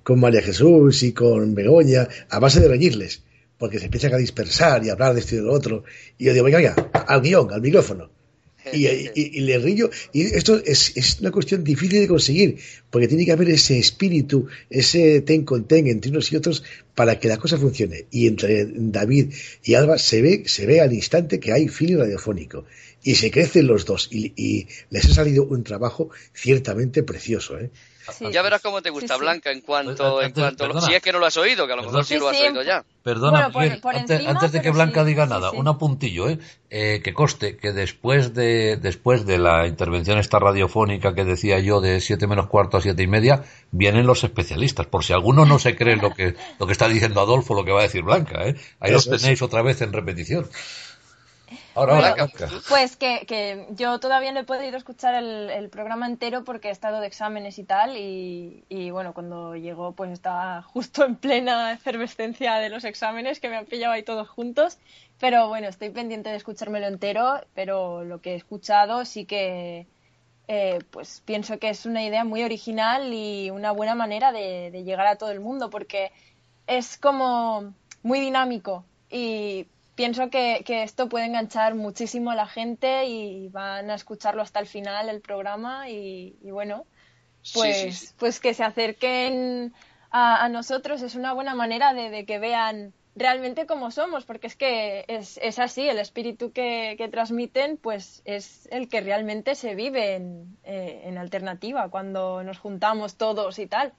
con 0.02 0.20
María 0.20 0.42
Jesús 0.42 1.02
y 1.02 1.12
con 1.12 1.54
Begoña 1.54 2.06
a 2.28 2.38
base 2.38 2.60
de 2.60 2.68
reñirles, 2.68 3.22
porque 3.56 3.78
se 3.78 3.86
empiezan 3.86 4.12
a 4.12 4.18
dispersar 4.18 4.84
y 4.84 4.90
a 4.90 4.92
hablar 4.92 5.14
de 5.14 5.20
esto 5.20 5.34
y 5.34 5.38
de 5.38 5.44
lo 5.44 5.54
otro. 5.54 5.84
Y 6.18 6.26
yo 6.26 6.34
digo, 6.34 6.44
venga, 6.44 6.58
venga, 6.58 6.74
al 6.92 7.22
guion, 7.22 7.50
al 7.50 7.62
micrófono 7.62 8.10
y, 8.72 8.86
y, 9.14 9.40
le 9.40 9.58
rillo. 9.58 9.90
Y 10.12 10.22
esto 10.22 10.60
es, 10.64 10.96
es, 10.96 11.20
una 11.20 11.30
cuestión 11.30 11.64
difícil 11.64 12.00
de 12.00 12.08
conseguir, 12.08 12.58
porque 12.90 13.08
tiene 13.08 13.24
que 13.24 13.32
haber 13.32 13.50
ese 13.50 13.78
espíritu, 13.78 14.46
ese 14.70 15.20
ten 15.20 15.44
con 15.44 15.66
ten 15.66 15.86
entre 15.86 16.10
unos 16.10 16.32
y 16.32 16.36
otros 16.36 16.62
para 16.94 17.20
que 17.20 17.28
la 17.28 17.38
cosa 17.38 17.58
funcione. 17.58 18.06
Y 18.10 18.26
entre 18.26 18.66
David 18.66 19.32
y 19.62 19.74
Alba 19.74 19.98
se 19.98 20.22
ve, 20.22 20.44
se 20.46 20.66
ve 20.66 20.80
al 20.80 20.92
instante 20.92 21.38
que 21.38 21.52
hay 21.52 21.68
feeling 21.68 21.98
radiofónico. 21.98 22.64
Y 23.02 23.14
se 23.14 23.30
crecen 23.30 23.66
los 23.66 23.84
dos. 23.84 24.08
Y, 24.10 24.66
les 24.90 25.04
ha 25.04 25.14
salido 25.14 25.44
un 25.44 25.62
trabajo 25.62 26.10
ciertamente 26.34 27.02
precioso. 27.02 27.58
¿eh? 27.58 27.70
Ya 28.32 28.42
verás 28.42 28.60
cómo 28.62 28.82
te 28.82 28.90
gusta, 28.90 29.08
Sí, 29.14 29.14
sí. 29.14 29.20
Blanca, 29.20 29.50
en 29.50 29.60
cuanto, 29.60 30.20
en 30.20 30.26
Antes- 30.26 30.42
cuanto 30.42 30.64
perdona. 30.64 30.86
si 30.86 30.94
es 30.94 31.02
que 31.02 31.12
no 31.12 31.18
lo 31.18 31.26
has 31.26 31.36
oído, 31.36 31.66
que 31.66 31.72
a 31.72 31.76
lo 31.76 31.82
mejor 31.82 32.04
sí 32.04 32.18
lo 32.18 32.28
has 32.28 32.40
oído 32.40 32.62
ya. 32.62 32.84
Perdona, 33.02 33.30
Bueno, 33.48 33.52
por- 33.52 33.62
Miguel, 33.62 33.80
por 33.80 33.94
antes, 33.96 34.10
encima, 34.16 34.30
antes 34.32 34.52
de 34.52 34.60
que 34.62 34.70
Blanca 34.70 35.02
sí, 35.02 35.06
diga 35.08 35.26
nada, 35.26 35.50
sí. 35.50 35.56
un 35.56 35.68
apuntillo, 35.68 36.28
¿eh? 36.28 36.38
Eh, 36.70 37.00
que 37.04 37.14
coste 37.14 37.56
que 37.56 37.72
después 37.72 38.34
de, 38.34 38.76
después 38.76 39.24
de 39.24 39.38
la 39.38 39.66
intervención 39.68 40.18
esta 40.18 40.38
radiofónica 40.40 41.14
que 41.14 41.24
decía 41.24 41.60
yo 41.60 41.80
de 41.80 42.00
siete 42.00 42.26
menos 42.26 42.48
cuarto 42.48 42.76
a 42.76 42.80
siete 42.80 43.04
y 43.04 43.06
media, 43.06 43.44
vienen 43.70 44.06
los 44.06 44.24
especialistas, 44.24 44.86
por 44.86 45.04
si 45.04 45.12
alguno 45.12 45.44
no 45.46 45.58
se 45.60 45.76
cree 45.76 45.96
lo 45.96 46.12
que, 46.12 46.34
lo 46.58 46.66
que 46.66 46.72
está 46.72 46.88
diciendo 46.88 47.20
Adolfo, 47.20 47.54
lo 47.54 47.64
que 47.64 47.70
va 47.72 47.80
a 47.80 47.84
decir 47.84 48.02
Blanca, 48.02 48.44
¿eh? 48.44 48.56
Ahí 48.80 48.90
Eso 48.90 48.94
los 48.94 49.06
es. 49.06 49.22
tenéis 49.22 49.40
otra 49.42 49.62
vez 49.62 49.80
en 49.82 49.92
repetición. 49.92 50.48
Ahora, 51.76 51.94
Bueno, 51.94 52.06
ahora. 52.08 52.48
Pues 52.68 52.96
que, 52.96 53.26
que 53.26 53.66
yo 53.70 54.00
todavía 54.00 54.32
no 54.32 54.40
he 54.40 54.44
podido 54.44 54.76
escuchar 54.76 55.14
el, 55.14 55.50
el 55.50 55.68
programa 55.68 56.06
entero 56.06 56.42
porque 56.42 56.68
he 56.68 56.70
estado 56.70 57.00
de 57.00 57.06
exámenes 57.06 57.58
y 57.58 57.64
tal 57.64 57.96
y, 57.96 58.64
y, 58.70 58.90
bueno, 58.90 59.12
cuando 59.12 59.54
llegó 59.56 59.92
pues 59.92 60.10
estaba 60.10 60.62
justo 60.62 61.04
en 61.04 61.16
plena 61.16 61.72
efervescencia 61.72 62.54
de 62.56 62.70
los 62.70 62.84
exámenes 62.84 63.40
que 63.40 63.50
me 63.50 63.56
han 63.56 63.66
pillado 63.66 63.92
ahí 63.92 64.02
todos 64.02 64.28
juntos, 64.28 64.78
pero 65.20 65.48
bueno, 65.48 65.68
estoy 65.68 65.90
pendiente 65.90 66.30
de 66.30 66.36
escuchármelo 66.36 66.86
entero, 66.86 67.40
pero 67.54 68.04
lo 68.04 68.20
que 68.22 68.32
he 68.32 68.36
escuchado 68.36 69.04
sí 69.04 69.26
que 69.26 69.86
eh, 70.48 70.78
pues 70.90 71.22
pienso 71.26 71.58
que 71.58 71.68
es 71.68 71.84
una 71.86 72.02
idea 72.02 72.24
muy 72.24 72.42
original 72.42 73.12
y 73.12 73.50
una 73.50 73.72
buena 73.72 73.94
manera 73.94 74.32
de, 74.32 74.70
de 74.70 74.84
llegar 74.84 75.06
a 75.06 75.16
todo 75.16 75.30
el 75.30 75.40
mundo 75.40 75.68
porque 75.70 76.10
es 76.66 76.96
como 76.96 77.74
muy 78.02 78.20
dinámico 78.20 78.84
y 79.10 79.66
pienso 79.96 80.30
que, 80.30 80.62
que 80.66 80.84
esto 80.84 81.08
puede 81.08 81.26
enganchar 81.26 81.74
muchísimo 81.74 82.30
a 82.30 82.36
la 82.36 82.46
gente 82.46 83.06
y 83.06 83.48
van 83.48 83.90
a 83.90 83.94
escucharlo 83.96 84.42
hasta 84.42 84.60
el 84.60 84.66
final 84.68 85.08
el 85.08 85.20
programa 85.22 85.90
y, 85.90 86.38
y 86.42 86.50
bueno, 86.52 86.86
Sí, 87.42 87.60
pues, 87.60 87.76
sí, 87.92 87.92
sí. 87.92 88.14
pues 88.18 88.40
que 88.40 88.54
se 88.54 88.64
acerquen 88.64 89.74
a, 90.10 90.44
a 90.44 90.48
nosotros 90.48 91.02
es 91.02 91.14
una 91.14 91.32
buena 91.32 91.54
manera 91.54 91.94
de, 91.94 92.10
de 92.10 92.26
que 92.26 92.38
vean 92.38 92.94
realmente 93.14 93.66
cómo 93.66 93.90
somos, 93.90 94.24
porque 94.26 94.46
es 94.48 94.56
que 94.56 95.04
es, 95.08 95.38
es 95.42 95.58
así, 95.58 95.88
el 95.88 95.98
espíritu 95.98 96.52
que, 96.52 96.96
que 96.98 97.08
transmiten 97.08 97.78
pues 97.78 98.22
es 98.24 98.68
el 98.72 98.88
que 98.88 99.00
realmente 99.00 99.54
se 99.54 99.74
vive 99.74 100.14
en, 100.16 100.58
eh, 100.64 101.02
en 101.04 101.18
alternativa, 101.18 101.88
cuando 101.90 102.42
nos 102.44 102.58
juntamos 102.58 103.16
todos 103.16 103.58
y 103.58 103.66
tal. 103.66 103.94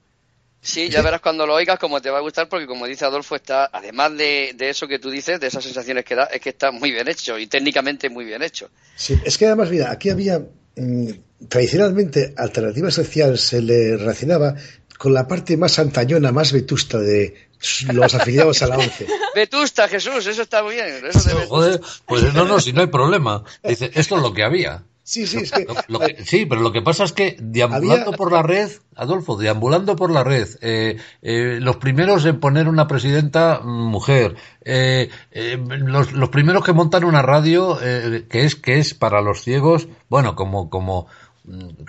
Sí, 0.60 0.88
ya 0.88 1.02
verás 1.02 1.20
cuando 1.20 1.46
lo 1.46 1.54
oigas 1.54 1.78
cómo 1.78 2.00
te 2.00 2.10
va 2.10 2.18
a 2.18 2.22
gustar, 2.22 2.48
porque 2.48 2.66
como 2.66 2.86
dice 2.86 3.04
Adolfo, 3.04 3.36
está, 3.36 3.70
además 3.72 4.16
de, 4.16 4.52
de 4.56 4.70
eso 4.70 4.88
que 4.88 4.98
tú 4.98 5.10
dices, 5.10 5.38
de 5.38 5.46
esas 5.46 5.62
sensaciones 5.62 6.04
que 6.04 6.16
da, 6.16 6.24
es 6.24 6.40
que 6.40 6.50
está 6.50 6.72
muy 6.72 6.90
bien 6.90 7.08
hecho 7.08 7.38
y 7.38 7.46
técnicamente 7.46 8.10
muy 8.10 8.24
bien 8.24 8.42
hecho. 8.42 8.68
Sí, 8.96 9.18
es 9.24 9.38
que 9.38 9.46
además, 9.46 9.70
mira, 9.70 9.90
aquí 9.90 10.10
había 10.10 10.40
mm, 10.76 11.10
tradicionalmente 11.48 12.34
alternativa 12.36 12.90
social 12.90 13.38
se 13.38 13.62
le 13.62 13.96
relacionaba 13.96 14.56
con 14.98 15.14
la 15.14 15.28
parte 15.28 15.56
más 15.56 15.78
antañona, 15.78 16.32
más 16.32 16.52
vetusta 16.52 16.98
de 16.98 17.48
los 17.92 18.14
afiliados 18.14 18.62
a 18.62 18.66
la 18.66 18.78
ONCE. 18.78 19.06
Vetusta, 19.34 19.88
Jesús, 19.88 20.26
eso 20.26 20.42
está 20.42 20.62
muy 20.62 20.74
bien. 20.74 20.88
Eso 21.06 21.28
de 21.28 21.34
Vetusta. 21.34 21.46
Joder, 21.46 21.80
pues 22.04 22.34
no, 22.34 22.44
no, 22.44 22.60
si 22.60 22.72
no 22.72 22.80
hay 22.80 22.88
problema. 22.88 23.44
Dice, 23.62 23.90
esto 23.94 24.16
es 24.16 24.22
lo 24.22 24.34
que 24.34 24.42
había. 24.42 24.82
Sí, 25.08 25.26
sí, 25.26 25.38
es 25.38 25.50
que 25.52 25.64
Lo- 25.64 25.74
lo 25.88 26.00
que- 26.00 26.22
sí, 26.22 26.44
pero 26.44 26.60
lo 26.60 26.70
que 26.70 26.82
pasa 26.82 27.04
es 27.04 27.14
que 27.14 27.34
deambulando 27.40 28.08
Había- 28.08 28.16
por 28.18 28.30
la 28.30 28.42
red, 28.42 28.70
Adolfo, 28.94 29.38
deambulando 29.38 29.96
por 29.96 30.10
la 30.10 30.22
red, 30.22 30.46
eh, 30.60 30.98
eh, 31.22 31.58
los 31.62 31.76
primeros 31.78 32.26
en 32.26 32.40
poner 32.40 32.68
una 32.68 32.86
presidenta 32.86 33.60
mm, 33.64 33.86
mujer, 33.86 34.36
eh, 34.66 35.08
eh, 35.32 35.56
los, 35.66 36.12
los 36.12 36.28
primeros 36.28 36.62
que 36.62 36.74
montan 36.74 37.04
una 37.04 37.22
radio 37.22 37.78
eh, 37.82 38.26
que 38.28 38.44
es 38.44 38.54
que 38.54 38.78
es 38.80 38.92
para 38.92 39.22
los 39.22 39.40
ciegos, 39.42 39.88
bueno, 40.10 40.36
como 40.36 40.68
como 40.68 41.06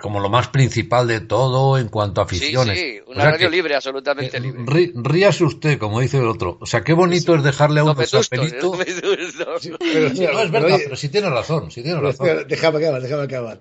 como 0.00 0.20
lo 0.20 0.28
más 0.28 0.48
principal 0.48 1.06
de 1.06 1.20
todo 1.20 1.78
en 1.78 1.88
cuanto 1.88 2.20
a 2.22 2.28
Sí, 2.28 2.36
aficiones. 2.36 2.78
sí, 2.78 2.98
O 3.06 3.10
una 3.12 3.22
sea 3.22 3.30
radio 3.32 3.50
que, 3.50 3.56
libre, 3.56 3.74
absolutamente 3.74 4.36
eh, 4.36 4.40
libre. 4.40 4.62
rí- 4.64 4.92
ríase 4.96 5.44
usted, 5.44 5.78
como 5.78 6.00
dice 6.00 6.18
el 6.18 6.26
otro. 6.26 6.56
O 6.60 6.66
sea, 6.66 6.82
qué 6.82 6.92
bonito 6.92 7.34
es 7.34 7.42
dejarle 7.42 7.80
a 7.80 7.84
uno 7.84 7.92
ese 8.00 8.16
vetustos. 8.16 8.78
Sí, 9.60 9.72
pero, 9.78 10.10
Sí, 10.10 10.24
no, 10.32 10.40
es 10.40 10.50
verdad, 10.50 10.72
oye, 10.74 10.84
pero 10.84 10.96
sí 10.96 11.08
tiene 11.08 11.28
razón, 11.30 11.70
sí 11.70 11.82
tiene 11.82 12.00
razón. 12.00 12.28
Déjame 12.48 12.78
acabar, 12.78 13.02
déjame 13.02 13.22
acabar. 13.24 13.60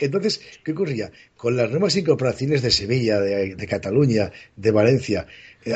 Entonces, 0.00 0.40
¿qué 0.64 0.72
ocurría? 0.72 1.10
Con 1.36 1.56
las 1.56 1.70
nuevas 1.70 1.96
incorporaciones 1.96 2.62
de 2.62 2.70
Sevilla, 2.70 3.20
de, 3.20 3.54
de 3.56 3.66
Cataluña, 3.66 4.30
de 4.56 4.70
Valencia, 4.70 5.26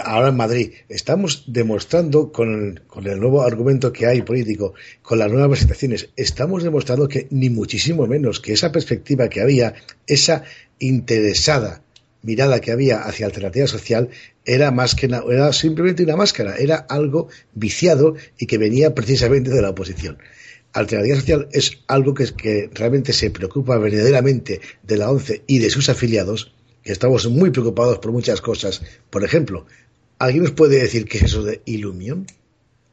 ahora 0.03 0.29
en 0.29 0.37
Madrid, 0.37 0.73
estamos 0.89 1.45
demostrando 1.47 2.33
con, 2.33 2.81
el 3.05 3.21
nuevo 3.21 3.43
argumento 3.43 3.93
que 3.93 4.07
hay 4.07 4.23
político, 4.23 4.75
con 5.03 5.19
las 5.19 5.31
nuevas 5.31 5.51
presentaciones, 5.51 6.09
estamos 6.17 6.63
demostrando 6.63 7.07
que 7.09 7.27
ni 7.31 7.51
muchísimo 7.51 8.07
menos 8.07 8.41
que 8.41 8.53
esa 8.53 8.73
perspectiva 8.73 9.29
que 9.29 9.41
había, 9.43 9.75
esa 10.07 10.43
interesada 10.79 11.83
mirada 12.23 12.61
que 12.61 12.73
había 12.73 13.03
hacia 13.03 13.27
alternativa 13.27 13.67
social 13.67 14.09
era 14.47 14.71
más 14.71 14.95
que 14.95 15.09
na- 15.09 15.23
era 15.31 15.53
simplemente 15.53 16.03
una 16.03 16.17
máscara, 16.17 16.57
era 16.57 16.77
algo 16.77 17.29
viciado 17.55 18.15
y 18.39 18.47
que 18.47 18.57
venía 18.57 18.95
precisamente 18.95 19.51
de 19.51 19.61
la 19.61 19.71
oposición. 19.71 20.17
Alternativa 20.73 21.17
Social 21.17 21.49
es 21.53 21.79
algo 21.87 22.15
que 22.15 22.71
realmente 22.73 23.13
se 23.13 23.31
preocupa 23.31 23.77
verdaderamente 23.79 24.61
de 24.83 24.97
la 24.97 25.11
ONCE 25.11 25.43
y 25.47 25.59
de 25.59 25.71
sus 25.71 25.89
afiliados, 25.89 26.54
que 26.85 26.93
estamos 26.93 27.27
muy 27.29 27.51
preocupados 27.51 27.99
por 27.99 28.13
muchas 28.13 28.41
cosas. 28.41 28.83
Por 29.11 29.25
ejemplo, 29.25 29.67
¿alguien 30.19 30.43
nos 30.45 30.53
puede 30.53 30.81
decir 30.81 31.07
qué 31.09 31.19
es 31.19 31.25
eso 31.25 31.43
de 31.43 31.63
Illumion? 31.65 32.27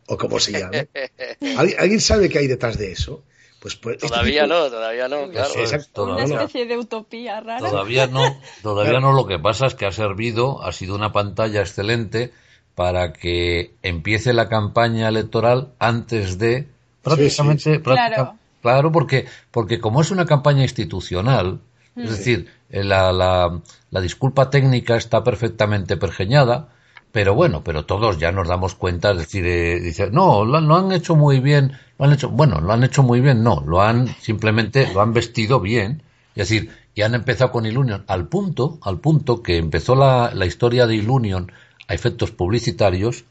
¿O 0.07 0.17
cómo 0.17 0.39
se 0.39 0.53
llama? 0.53 0.71
¿Alguien, 1.57 1.79
alguien 1.79 2.01
sabe 2.01 2.29
qué 2.29 2.39
hay 2.39 2.47
detrás 2.47 2.77
de 2.77 2.91
eso? 2.91 3.23
Pues, 3.61 3.75
pues, 3.75 3.97
este 3.97 4.07
Todavía 4.07 4.43
tipo- 4.45 4.55
no, 4.55 4.69
todavía 4.71 5.07
no, 5.07 5.29
claro. 5.29 5.49
Eso 5.51 5.59
es, 5.61 5.73
Exacto. 5.73 6.03
Una 6.05 6.23
especie 6.23 6.65
de 6.65 6.77
utopía 6.77 7.39
rara. 7.41 7.69
Todavía 7.69 8.07
no, 8.07 8.39
todavía 8.63 8.99
no. 8.99 9.13
Lo 9.13 9.27
que 9.27 9.37
pasa 9.37 9.67
es 9.67 9.75
que 9.75 9.85
ha 9.85 9.91
servido, 9.91 10.63
ha 10.63 10.71
sido 10.71 10.95
una 10.95 11.11
pantalla 11.11 11.59
excelente 11.61 12.31
para 12.73 13.13
que 13.13 13.73
empiece 13.83 14.33
la 14.33 14.49
campaña 14.49 15.09
electoral 15.09 15.73
antes 15.77 16.39
de 16.39 16.67
prácticamente, 17.03 17.63
sí, 17.63 17.73
sí. 17.73 17.77
práctica- 17.79 18.15
Claro. 18.15 18.35
claro, 18.61 18.91
porque 18.91 19.25
porque 19.51 19.79
como 19.79 20.01
es 20.01 20.09
una 20.09 20.25
campaña 20.25 20.63
institucional, 20.63 21.59
es 21.95 22.09
decir, 22.09 22.47
eh, 22.47 22.51
la, 22.71 23.11
la, 23.11 23.61
la 23.89 24.01
disculpa 24.01 24.49
técnica 24.49 24.95
está 24.95 25.23
perfectamente 25.23 25.97
pergeñada. 25.97 26.69
Pero 27.11 27.35
bueno, 27.35 27.61
pero 27.61 27.83
todos 27.83 28.19
ya 28.19 28.31
nos 28.31 28.47
damos 28.47 28.73
cuenta, 28.75 29.11
es 29.11 29.17
decir, 29.17 29.45
eh, 29.45 29.81
dice, 29.81 30.09
no, 30.11 30.45
lo, 30.45 30.61
lo 30.61 30.75
han 30.77 30.93
hecho 30.93 31.17
muy 31.17 31.41
bien, 31.41 31.73
lo 31.99 32.05
han 32.05 32.13
hecho, 32.13 32.29
bueno, 32.29 32.61
lo 32.61 32.71
han 32.71 32.85
hecho 32.85 33.03
muy 33.03 33.19
bien, 33.19 33.43
no, 33.43 33.61
lo 33.67 33.81
han 33.81 34.07
simplemente, 34.21 34.93
lo 34.93 35.01
han 35.01 35.11
vestido 35.11 35.59
bien, 35.59 36.03
es 36.35 36.47
decir, 36.47 36.69
y 36.95 37.01
han 37.01 37.13
empezado 37.13 37.51
con 37.51 37.65
Ilunion 37.65 38.05
al 38.07 38.29
punto, 38.29 38.79
al 38.81 38.99
punto 38.99 39.43
que 39.43 39.57
empezó 39.57 39.95
la, 39.95 40.31
la 40.33 40.45
historia 40.45 40.87
de 40.87 40.95
Ilunion 40.95 41.51
a 41.89 41.93
efectos 41.93 42.31
publicitarios, 42.31 43.25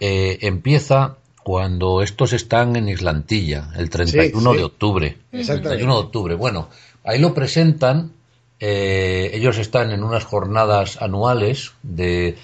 eh, 0.00 0.38
empieza 0.42 1.16
cuando 1.42 2.02
estos 2.02 2.32
están 2.32 2.74
en 2.76 2.88
Islantilla, 2.88 3.70
el 3.76 3.90
31 3.90 4.52
sí. 4.52 4.56
de 4.56 4.64
octubre. 4.64 5.18
Exactamente. 5.30 5.68
31 5.68 5.94
de 5.94 6.00
octubre. 6.00 6.34
Bueno, 6.34 6.68
ahí 7.04 7.18
lo 7.18 7.34
presentan, 7.34 8.12
eh, 8.60 9.30
ellos 9.34 9.58
están 9.58 9.90
en 9.90 10.02
unas 10.04 10.24
jornadas 10.24 11.00
anuales 11.02 11.72
de, 11.82 12.36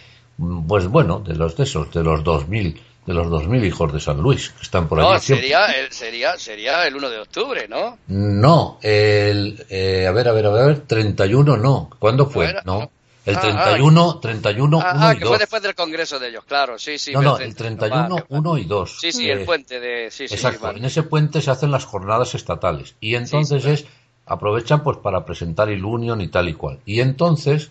pues 0.68 0.86
bueno, 0.88 1.20
de 1.20 1.34
los 1.34 1.56
de 1.56 1.64
esos, 1.64 1.92
de 1.92 2.02
los 2.02 2.22
2000, 2.24 2.80
de 3.06 3.14
los 3.14 3.30
2000 3.30 3.64
hijos 3.64 3.92
de 3.92 4.00
San 4.00 4.18
Luis, 4.20 4.50
que 4.50 4.62
están 4.62 4.88
por 4.88 4.98
No, 4.98 5.10
allí. 5.10 5.20
sería 5.24 5.66
el, 5.66 5.90
sería, 5.92 6.36
sería 6.38 6.86
el 6.86 6.96
1 6.96 7.08
de 7.10 7.18
octubre, 7.20 7.66
¿no? 7.68 7.98
No, 8.08 8.78
el, 8.82 9.64
eh, 9.70 10.06
a 10.06 10.12
ver, 10.12 10.28
a 10.28 10.32
ver, 10.32 10.46
a 10.46 10.50
ver, 10.50 10.80
31 10.80 11.56
no. 11.56 11.90
¿Cuándo 11.98 12.26
fue? 12.26 12.54
No. 12.64 12.90
El 13.26 13.36
Ah, 13.36 13.40
31, 13.42 14.18
31, 14.18 14.80
Ah, 14.82 14.92
1 14.94 15.06
ah, 15.06 15.12
y 15.14 15.18
que 15.18 15.24
2. 15.24 15.28
fue 15.28 15.38
después 15.38 15.62
del 15.62 15.74
congreso 15.74 16.18
de 16.18 16.28
ellos, 16.28 16.42
claro, 16.46 16.78
sí, 16.78 16.98
sí. 16.98 17.12
no, 17.12 17.20
no, 17.20 17.36
el 17.38 17.54
31, 17.54 17.90
Vale, 18.08 18.08
vale. 18.14 18.24
1 18.30 18.58
y 18.58 18.64
2. 18.64 18.96
Sí, 18.98 19.12
sí, 19.12 19.28
el 19.28 19.40
Eh, 19.40 19.44
puente 19.44 19.78
de... 19.78 20.10
Sí, 20.10 20.26
sí, 20.26 20.34
Exacto, 20.34 20.62
vale. 20.62 20.78
en 20.78 20.86
ese 20.86 21.02
puente 21.02 21.42
se 21.42 21.50
hacen 21.50 21.70
las 21.70 21.84
jornadas 21.84 22.34
estatales 22.34 22.96
y 22.98 23.16
entonces 23.16 23.62
sí. 23.62 23.68
es 23.70 23.84
aprovechan 24.30 24.82
pues 24.82 24.96
para 24.98 25.24
presentar 25.24 25.68
Ilunion 25.70 26.20
y 26.20 26.28
tal 26.28 26.48
y 26.48 26.54
cual. 26.54 26.78
Y 26.86 27.00
entonces 27.00 27.70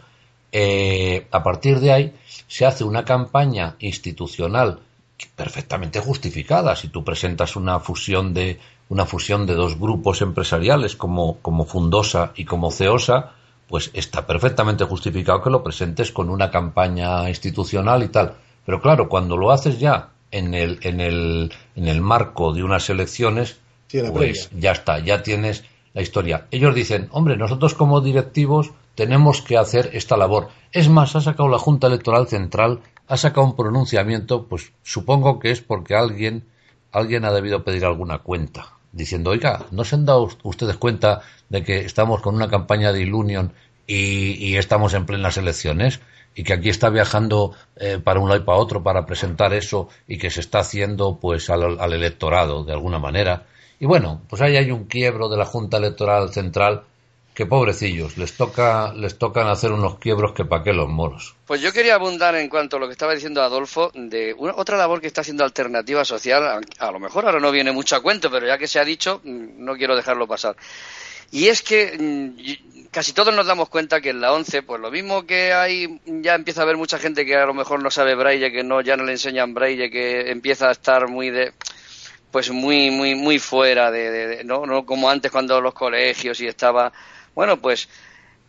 eh, 0.52 1.28
a 1.32 1.42
partir 1.42 1.80
de 1.80 1.92
ahí 1.92 2.14
se 2.48 2.66
hace 2.66 2.84
una 2.84 3.06
campaña 3.06 3.76
institucional 3.80 4.80
perfectamente 5.36 6.00
justificada. 6.00 6.76
Si 6.76 6.90
tú 6.90 7.04
presentas 7.04 7.56
una 7.56 7.80
fusión 7.80 8.34
de 8.34 8.60
una 8.90 9.06
fusión 9.06 9.46
de 9.46 9.54
dos 9.54 9.80
grupos 9.80 10.22
empresariales 10.22 10.96
como, 10.96 11.38
como 11.42 11.66
Fundosa 11.66 12.32
y 12.36 12.46
como 12.46 12.72
Ceosa, 12.72 13.34
pues 13.68 13.92
está 13.94 14.26
perfectamente 14.26 14.84
justificado 14.84 15.42
que 15.44 15.52
lo 15.52 15.64
presentes 15.64 16.12
con 16.12 16.30
una 16.30 16.50
campaña 16.50 17.30
institucional 17.30 18.02
y 18.04 18.08
tal. 18.08 18.34
Pero 18.66 18.82
claro, 18.82 19.08
cuando 19.08 19.38
lo 19.38 19.52
haces 19.52 19.80
ya 19.80 20.10
en 20.32 20.54
el, 20.56 20.80
en 20.82 21.00
el, 21.02 21.52
en 21.76 21.88
el 21.88 22.02
marco 22.02 22.52
de 22.54 22.64
unas 22.64 22.90
elecciones, 22.90 23.60
Sí, 23.88 24.00
pues 24.14 24.48
previa. 24.48 24.62
ya 24.62 24.72
está, 24.72 25.00
ya 25.00 25.24
tienes 25.24 25.64
la 25.94 26.02
historia. 26.02 26.48
Ellos 26.52 26.76
dicen, 26.76 27.10
hombre, 27.12 27.38
nosotros 27.38 27.74
como 27.74 28.02
directivos 28.02 28.72
tenemos 28.96 29.42
que 29.42 29.58
hacer 29.58 29.92
esta 29.94 30.18
labor. 30.18 30.50
Es 30.72 30.90
más, 30.90 31.16
ha 31.16 31.22
sacado 31.22 31.50
la 31.50 31.58
Junta 31.58 31.88
Electoral 31.88 32.28
Central, 32.28 32.82
ha 33.08 33.18
sacado 33.18 33.48
un 33.48 33.56
pronunciamiento, 33.56 34.46
pues 34.48 34.72
supongo 34.84 35.40
que 35.40 35.52
es 35.52 35.62
porque 35.62 35.96
alguien, 35.96 36.46
alguien 36.92 37.26
ha 37.26 37.32
debido 37.32 37.64
pedir 37.64 37.86
alguna 37.86 38.20
cuenta, 38.20 38.74
diciendo, 38.92 39.32
oiga, 39.32 39.66
¿no 39.72 39.84
se 39.84 39.96
han 39.96 40.06
dado 40.06 40.30
ustedes 40.44 40.78
cuenta 40.78 41.22
de 41.50 41.64
que 41.64 41.80
estamos 41.80 42.22
con 42.22 42.36
una 42.36 42.50
campaña 42.50 42.92
de 42.92 43.02
Ilunion 43.02 43.54
y, 43.88 44.56
estamos 44.58 44.94
en 44.94 45.06
plenas 45.06 45.38
elecciones 45.38 46.00
y 46.36 46.44
que 46.44 46.54
aquí 46.54 46.70
está 46.70 46.90
viajando 46.90 47.54
eh, 47.78 48.00
para 48.04 48.20
un 48.20 48.30
lado 48.30 48.42
y 48.42 48.44
para 48.44 48.60
otro 48.60 48.84
para 48.84 49.06
presentar 49.06 49.54
eso 49.54 49.90
y 50.08 50.20
que 50.20 50.30
se 50.30 50.42
está 50.42 50.60
haciendo 50.60 51.18
pues 51.20 51.50
al, 51.50 51.80
al, 51.80 51.94
electorado 51.94 52.64
de 52.64 52.74
alguna 52.74 53.00
manera. 53.00 53.48
Y 53.80 53.86
bueno, 53.86 54.22
pues 54.30 54.42
ahí 54.42 54.58
hay 54.58 54.72
un 54.72 54.86
quiebro 54.86 55.30
de 55.30 55.38
la 55.38 55.46
Junta 55.46 55.78
Electoral 55.78 56.34
Central 56.34 56.84
que 57.34 57.46
pobrecillos, 57.46 58.18
les 58.18 58.36
toca 58.36 58.92
les 58.94 59.18
tocan 59.18 59.48
hacer 59.48 59.72
unos 59.72 59.98
quiebros 59.98 60.34
que 60.34 60.44
pa' 60.44 60.62
qué 60.62 60.74
los 60.74 60.90
moros. 60.90 61.38
Pues 61.46 61.62
yo 61.62 61.72
quería 61.72 61.96
abundar 61.96 62.36
en 62.36 62.50
cuanto 62.50 62.76
a 62.76 62.80
lo 62.82 62.88
que 62.88 62.92
estaba 62.92 63.14
diciendo 63.14 63.42
Adolfo 63.42 63.92
de 63.94 64.36
una, 64.38 64.56
otra 64.58 64.76
labor 64.76 65.00
que 65.00 65.08
está 65.08 65.22
haciendo 65.22 65.46
Alternativa 65.46 66.04
Social, 66.04 66.62
a, 66.78 66.92
lo 66.92 67.00
mejor 67.00 67.26
ahora 67.26 67.40
no 67.40 67.50
viene 67.52 67.72
mucho 67.72 67.96
a 67.96 68.02
cuento, 68.02 68.30
pero 68.30 68.46
ya 68.46 68.58
que 68.58 68.68
se 68.68 68.78
ha 68.78 68.84
dicho, 68.84 69.22
mm, 69.24 69.64
no 69.64 69.78
quiero 69.78 69.96
dejarlo 69.96 70.28
pasar. 70.28 70.58
Y 71.32 71.48
es 71.48 71.62
que 71.62 71.96
mm, 71.98 72.90
casi 72.92 73.14
todos 73.14 73.34
nos 73.34 73.48
damos 73.48 73.70
cuenta 73.70 74.02
que 74.02 74.10
en 74.10 74.20
la 74.20 74.34
11, 74.34 74.64
pues 74.64 74.82
lo 74.82 74.92
mismo 74.92 75.26
que 75.26 75.54
hay, 75.54 76.02
ya 76.06 76.36
empieza 76.36 76.60
a 76.60 76.64
haber 76.64 76.76
mucha 76.76 77.00
gente 77.00 77.26
que 77.26 77.38
a 77.38 77.46
lo 77.46 77.54
mejor 77.54 77.82
no 77.82 77.90
sabe 77.90 78.16
braille, 78.16 78.52
que 78.52 78.64
no 78.64 78.82
ya 78.82 78.98
no 78.98 79.06
le 79.06 79.14
enseñan 79.14 79.54
braille, 79.54 79.90
que 79.90 80.30
empieza 80.30 80.68
a 80.68 80.72
estar 80.74 81.08
muy 81.08 81.30
de 81.30 81.54
pues 82.32 82.52
muy 82.52 82.92
muy 82.92 83.16
muy 83.16 83.40
fuera 83.40 83.92
de, 83.92 84.44
no 84.46 84.66
no 84.66 84.86
como 84.86 85.10
antes 85.10 85.32
cuando 85.32 85.60
los 85.62 85.74
colegios 85.74 86.40
y 86.42 86.48
estaba 86.48 86.92
bueno, 87.36 87.58
pues 87.62 87.88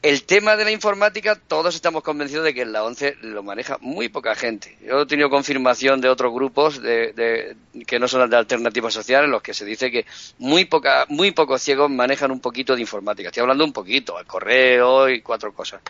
el 0.03 0.25
tema 0.25 0.57
de 0.57 0.65
la 0.65 0.71
informática, 0.71 1.37
todos 1.37 1.75
estamos 1.75 2.03
convencidos 2.03 2.45
de 2.45 2.55
que 2.55 2.63
en 2.63 2.73
la 2.73 2.85
ONCE 2.85 3.17
lo 3.21 3.43
maneja 3.43 3.77
muy 3.83 4.09
poca 4.09 4.35
gente. 4.35 4.79
Yo 4.83 5.03
he 5.03 5.07
tenido 5.07 5.29
confirmación 5.29 6.01
de 6.01 6.09
otros 6.09 6.33
grupos 6.33 6.81
de, 6.81 7.55
que 7.87 7.99
no 7.99 8.09
son 8.09 8.31
de 8.31 8.37
alternativas 8.37 8.95
sociales, 8.95 9.27
en 9.27 9.33
los 9.33 9.43
que 9.43 9.53
se 9.53 9.67
dice 9.67 9.91
que 9.91 10.07
muy, 10.39 10.65
poca, 10.65 11.05
muy 11.09 11.33
pocos 11.33 11.61
ciegos 11.61 11.91
manejan 11.91 12.31
un 12.31 12.41
poquito 12.41 12.75
de 12.75 12.81
informática. 12.81 13.29
Estoy 13.29 13.43
hablando 13.43 13.63
un 13.63 13.75
poquito, 13.75 14.19
el 14.19 14.27
correo 14.27 15.09
y 15.11 15.21
cuatro 15.21 15.53
cosas. 15.53 15.83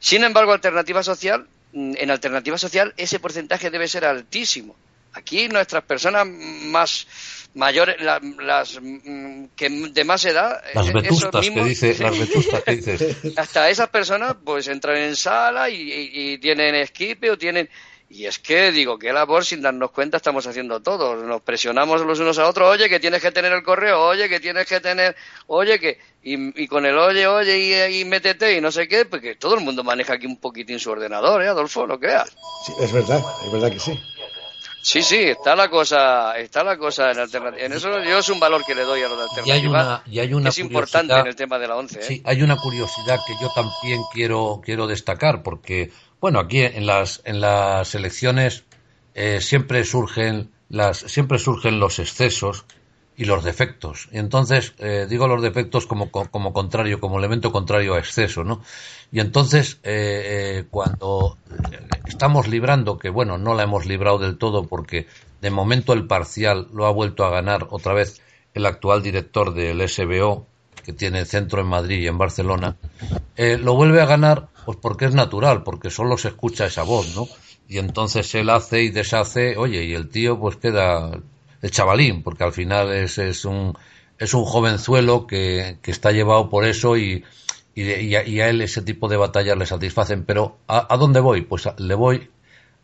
Sin 0.00 0.24
embargo, 0.24 0.52
alternativa 0.52 1.02
social, 1.02 1.46
mm, 1.72 1.96
en 1.98 2.10
alternativa 2.10 2.56
social 2.56 2.94
ese 2.96 3.18
porcentaje 3.18 3.70
debe 3.70 3.88
ser 3.88 4.06
altísimo. 4.06 4.74
Aquí 5.14 5.48
nuestras 5.48 5.84
personas 5.84 6.26
más 6.26 7.06
mayores, 7.54 7.96
las 8.00 8.80
mm, 8.80 9.46
que 9.56 9.68
de 9.70 10.04
más 10.04 10.24
edad, 10.24 10.62
las 10.74 10.88
eh, 10.88 10.92
vetustas 10.92 11.48
que 11.48 11.64
dice, 11.64 11.96
las 11.98 12.18
vetustas 12.18 12.62
que 12.62 12.76
dices. 12.76 13.16
Hasta 13.36 13.70
esas 13.70 13.88
personas 13.88 14.36
pues 14.44 14.68
entran 14.68 14.96
en 14.96 15.16
sala 15.16 15.70
y, 15.70 16.10
y, 16.12 16.38
tienen 16.38 16.74
esquipe 16.74 17.30
o 17.30 17.38
tienen 17.38 17.68
y 18.14 18.26
es 18.26 18.38
que 18.38 18.70
digo, 18.70 18.98
qué 18.98 19.12
labor 19.12 19.44
sin 19.44 19.62
darnos 19.62 19.90
cuenta 19.90 20.18
estamos 20.18 20.46
haciendo 20.46 20.80
todos. 20.80 21.24
Nos 21.24 21.42
presionamos 21.42 22.00
los 22.02 22.20
unos 22.20 22.38
a 22.38 22.48
otros, 22.48 22.70
oye, 22.70 22.88
que 22.88 23.00
tienes 23.00 23.20
que 23.20 23.32
tener 23.32 23.52
el 23.52 23.62
correo, 23.62 24.00
oye, 24.02 24.28
que 24.28 24.38
tienes 24.40 24.66
que 24.66 24.80
tener, 24.80 25.16
oye, 25.48 25.80
que. 25.80 25.98
Y, 26.22 26.62
y 26.62 26.68
con 26.68 26.86
el 26.86 26.96
oye, 26.96 27.26
oye 27.26 27.90
y, 27.90 28.04
métete 28.04 28.56
y 28.56 28.60
no 28.60 28.70
sé 28.70 28.88
qué, 28.88 29.04
porque 29.04 29.34
todo 29.34 29.56
el 29.56 29.60
mundo 29.62 29.82
maneja 29.84 30.14
aquí 30.14 30.26
un 30.26 30.36
poquitín 30.36 30.78
su 30.78 30.90
ordenador, 30.90 31.42
¿eh, 31.42 31.48
Adolfo? 31.48 31.86
No 31.86 31.98
creas. 31.98 32.30
Sí, 32.64 32.72
es 32.80 32.92
verdad, 32.92 33.20
es 33.44 33.52
verdad 33.52 33.72
que 33.72 33.80
sí. 33.80 34.00
Sí, 34.84 35.02
sí, 35.02 35.16
está 35.16 35.56
la 35.56 35.70
cosa, 35.70 36.36
está 36.36 36.62
la 36.62 36.76
cosa 36.76 37.10
en 37.10 37.18
alternativa. 37.18 37.64
En 37.64 37.72
eso 37.72 37.88
yo 38.04 38.18
es 38.18 38.28
un 38.28 38.38
valor 38.38 38.66
que 38.66 38.74
le 38.74 38.82
doy 38.82 39.02
a 39.02 39.08
lo 39.08 39.16
de 39.16 39.22
alternativa. 39.22 39.56
Y 39.56 39.58
hay 39.58 39.66
una, 39.66 40.02
y 40.04 40.18
hay 40.18 40.34
una 40.34 40.50
es 40.50 40.58
importante 40.58 41.14
en 41.14 41.26
el 41.26 41.34
tema 41.34 41.58
de 41.58 41.68
la 41.68 41.76
once. 41.76 42.00
¿eh? 42.00 42.02
Sí, 42.02 42.22
hay 42.22 42.42
una 42.42 42.56
curiosidad 42.58 43.18
que 43.26 43.32
yo 43.40 43.48
también 43.54 44.02
quiero 44.12 44.60
quiero 44.62 44.86
destacar 44.86 45.42
porque 45.42 45.90
bueno 46.20 46.38
aquí 46.38 46.60
en 46.60 46.84
las 46.84 47.22
en 47.24 47.40
las 47.40 47.94
elecciones 47.94 48.64
eh, 49.14 49.40
siempre 49.40 49.84
surgen 49.84 50.50
las 50.68 50.98
siempre 50.98 51.38
surgen 51.38 51.80
los 51.80 51.98
excesos 51.98 52.66
y 53.16 53.24
los 53.24 53.44
defectos. 53.44 54.08
Entonces, 54.12 54.74
eh, 54.78 55.06
digo 55.08 55.28
los 55.28 55.42
defectos 55.42 55.86
como, 55.86 56.10
como 56.10 56.52
contrario, 56.52 57.00
como 57.00 57.18
elemento 57.18 57.52
contrario 57.52 57.94
a 57.94 57.98
exceso, 57.98 58.44
¿no? 58.44 58.62
Y 59.12 59.20
entonces, 59.20 59.78
eh, 59.84 60.58
eh, 60.60 60.64
cuando 60.70 61.38
estamos 62.06 62.48
librando, 62.48 62.98
que 62.98 63.10
bueno, 63.10 63.38
no 63.38 63.54
la 63.54 63.62
hemos 63.62 63.86
librado 63.86 64.18
del 64.18 64.36
todo 64.36 64.66
porque 64.66 65.06
de 65.40 65.50
momento 65.50 65.92
el 65.92 66.06
parcial 66.06 66.68
lo 66.72 66.86
ha 66.86 66.90
vuelto 66.90 67.24
a 67.24 67.30
ganar 67.30 67.68
otra 67.70 67.94
vez 67.94 68.20
el 68.54 68.66
actual 68.66 69.02
director 69.02 69.54
del 69.54 69.88
SBO, 69.88 70.46
que 70.84 70.92
tiene 70.92 71.24
centro 71.24 71.60
en 71.60 71.66
Madrid 71.66 72.00
y 72.00 72.08
en 72.08 72.18
Barcelona, 72.18 72.76
lo 73.36 73.74
vuelve 73.74 74.00
a 74.00 74.06
ganar 74.06 74.48
pues 74.64 74.78
porque 74.80 75.06
es 75.06 75.14
natural, 75.14 75.62
porque 75.62 75.90
solo 75.90 76.16
se 76.18 76.28
escucha 76.28 76.66
esa 76.66 76.82
voz, 76.82 77.14
¿no? 77.14 77.26
Y 77.68 77.78
entonces 77.78 78.34
él 78.34 78.50
hace 78.50 78.82
y 78.82 78.90
deshace, 78.90 79.56
oye, 79.56 79.84
y 79.84 79.94
el 79.94 80.08
tío 80.08 80.38
pues 80.38 80.56
queda 80.56 81.20
el 81.64 81.70
chavalín, 81.70 82.22
porque 82.22 82.44
al 82.44 82.52
final 82.52 82.92
es, 82.92 83.16
es 83.16 83.46
un 83.46 83.74
es 84.18 84.34
un 84.34 84.44
jovenzuelo 84.44 85.26
que, 85.26 85.78
que 85.80 85.90
está 85.90 86.12
llevado 86.12 86.50
por 86.50 86.66
eso 86.66 86.98
y, 86.98 87.24
y, 87.74 88.14
a, 88.14 88.48
él 88.48 88.60
ese 88.60 88.82
tipo 88.82 89.08
de 89.08 89.16
batallas 89.16 89.56
le 89.56 89.64
satisfacen. 89.64 90.24
Pero 90.24 90.58
¿a, 90.68 90.94
dónde 90.98 91.20
voy? 91.20 91.40
Pues 91.40 91.66
le 91.78 91.94
voy 91.94 92.30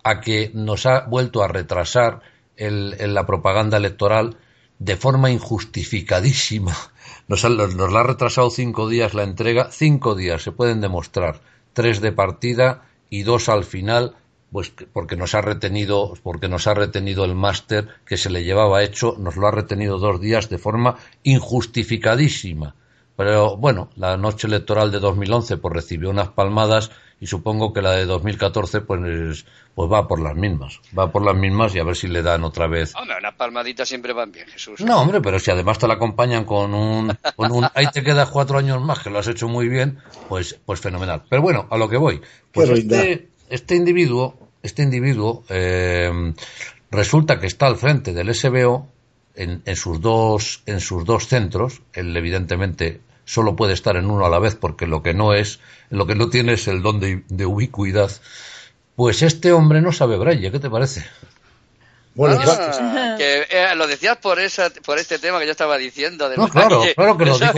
a 0.03 0.21
que 0.23 0.51
nos 0.55 0.87
ha 0.87 1.01
vuelto 1.03 1.43
a 1.43 1.49
retrasar 1.49 2.23
el, 2.57 2.97
la 3.13 3.27
propaganda 3.27 3.77
electoral 3.77 4.39
de 4.79 4.97
forma 4.97 5.31
injustificadísima. 5.31 6.75
Nos, 7.29 7.45
nos 7.45 7.93
la 7.93 8.01
ha 8.01 8.03
retrasado 8.03 8.51
cinco 8.51 8.89
días 8.89 9.15
la 9.15 9.23
entrega, 9.23 9.69
cinco 9.71 10.17
días 10.17 10.43
se 10.43 10.51
pueden 10.51 10.81
demostrar, 10.81 11.41
tres 11.73 12.01
de 12.01 12.11
partida 12.11 12.83
y 13.09 13.23
dos 13.23 13.49
al 13.49 13.63
final 13.63 14.17
pues 14.51 14.73
porque 14.93 15.17
nos 15.17 15.35
ha 15.35 15.41
retenido, 15.41 16.15
porque 16.23 16.49
nos 16.49 16.67
ha 16.67 16.75
retenido 16.75 17.25
el 17.25 17.35
máster 17.35 17.89
que 18.07 18.17
se 18.17 18.31
le 18.31 18.45
llevaba 18.45 18.83
hecho, 18.83 19.17
nos 19.19 19.37
lo 19.37 19.47
ha 19.47 19.53
retenido 19.53 19.99
dos 19.99 20.21
días 20.21 20.49
de 20.49 20.59
forma 20.59 20.97
injustificadísima. 21.23 22.75
Pero 23.17 23.57
bueno, 23.59 23.91
la 23.97 24.17
noche 24.17 24.47
electoral 24.47 24.91
de 24.91 24.99
2011 24.99 25.59
pues 25.59 25.75
recibió 25.75 26.09
unas 26.09 26.29
palmadas 26.29 26.91
y 27.21 27.27
supongo 27.27 27.75
que 27.75 27.83
la 27.83 27.93
de 27.93 28.07
2014 28.07 28.81
pues, 28.81 29.45
pues 29.75 29.93
va 29.93 30.09
por 30.09 30.21
las 30.21 30.35
mismas. 30.35 30.81
Va 30.99 31.13
por 31.13 31.23
las 31.23 31.37
mismas 31.37 31.75
y 31.75 31.81
a 31.81 31.85
ver 31.85 31.97
si 31.97 32.09
le 32.09 32.23
dan 32.23 32.45
otra 32.45 32.67
vez. 32.67 32.95
Hombre, 32.97 33.17
unas 33.19 33.35
palmaditas 33.35 33.87
siempre 33.87 34.15
van 34.15 34.33
bien, 34.33 34.47
Jesús. 34.49 34.81
No, 34.81 35.03
hombre, 35.03 35.21
pero 35.21 35.39
si 35.39 35.51
además 35.51 35.79
te 35.79 35.87
la 35.87 35.95
acompañan 35.95 36.45
con 36.45 36.73
un, 36.73 37.15
con 37.37 37.53
un 37.53 37.67
ahí 37.75 37.89
te 37.93 38.03
quedas 38.03 38.31
cuatro 38.31 38.57
años 38.57 38.81
más 38.83 39.01
que 39.01 39.11
lo 39.11 39.19
has 39.19 39.29
hecho 39.29 39.49
muy 39.49 39.69
bien, 39.69 39.99
pues, 40.31 40.59
pues 40.65 40.81
fenomenal. 40.81 41.23
Pero 41.29 41.43
bueno, 41.43 41.69
a 41.71 41.77
lo 41.77 41.91
que 41.91 41.99
voy. 41.99 42.23
Pues 42.53 42.71
este, 42.71 43.29
este 43.51 43.77
individuo, 43.77 44.39
este 44.63 44.83
individuo 44.83 45.45
eh, 45.49 46.33
resulta 46.91 47.39
que 47.39 47.47
está 47.47 47.67
al 47.67 47.77
frente 47.77 48.13
del 48.13 48.35
SBO 48.35 48.89
en, 49.35 49.63
en, 49.65 49.77
sus 49.77 50.01
dos, 50.01 50.63
en 50.67 50.81
sus 50.81 51.05
dos 51.05 51.29
centros. 51.29 51.83
Él 51.93 52.17
evidentemente 52.17 53.01
solo 53.31 53.55
puede 53.55 53.75
estar 53.75 53.97
en 53.97 54.11
uno 54.11 54.27
a 54.27 54.29
la 54.29 54.41
vez 54.41 54.57
porque 54.57 54.89
lo 54.89 55.05
que 55.05 55.15
no 55.15 55.35
es, 55.35 55.61
lo 55.89 56.05
que 56.07 56.17
no 56.17 56.31
tiene 56.31 56.55
es 56.55 56.67
el 56.67 56.83
don 56.83 56.99
de, 56.99 57.47
ubicuidad. 57.47 58.11
Pues 58.97 59.23
este 59.23 59.53
hombre 59.53 59.81
no 59.81 59.93
sabe 59.93 60.19
braille, 60.19 60.51
¿qué 60.51 60.59
te 60.59 60.69
parece? 60.69 61.07
Bueno, 62.15 62.41
ah, 62.45 63.15
que, 63.17 63.47
eh, 63.51 63.75
lo 63.77 63.87
decías 63.87 64.17
por 64.17 64.41
esa, 64.41 64.71
por 64.85 64.99
este 64.99 65.19
tema 65.19 65.39
que 65.39 65.47
yo 65.47 65.53
estaba 65.53 65.79
diciendo. 65.79 66.29
no, 66.37 66.49
claro, 66.49 66.83
claro 66.95 67.17
que 67.17 67.25
lo 67.25 67.39
digo. 67.39 67.53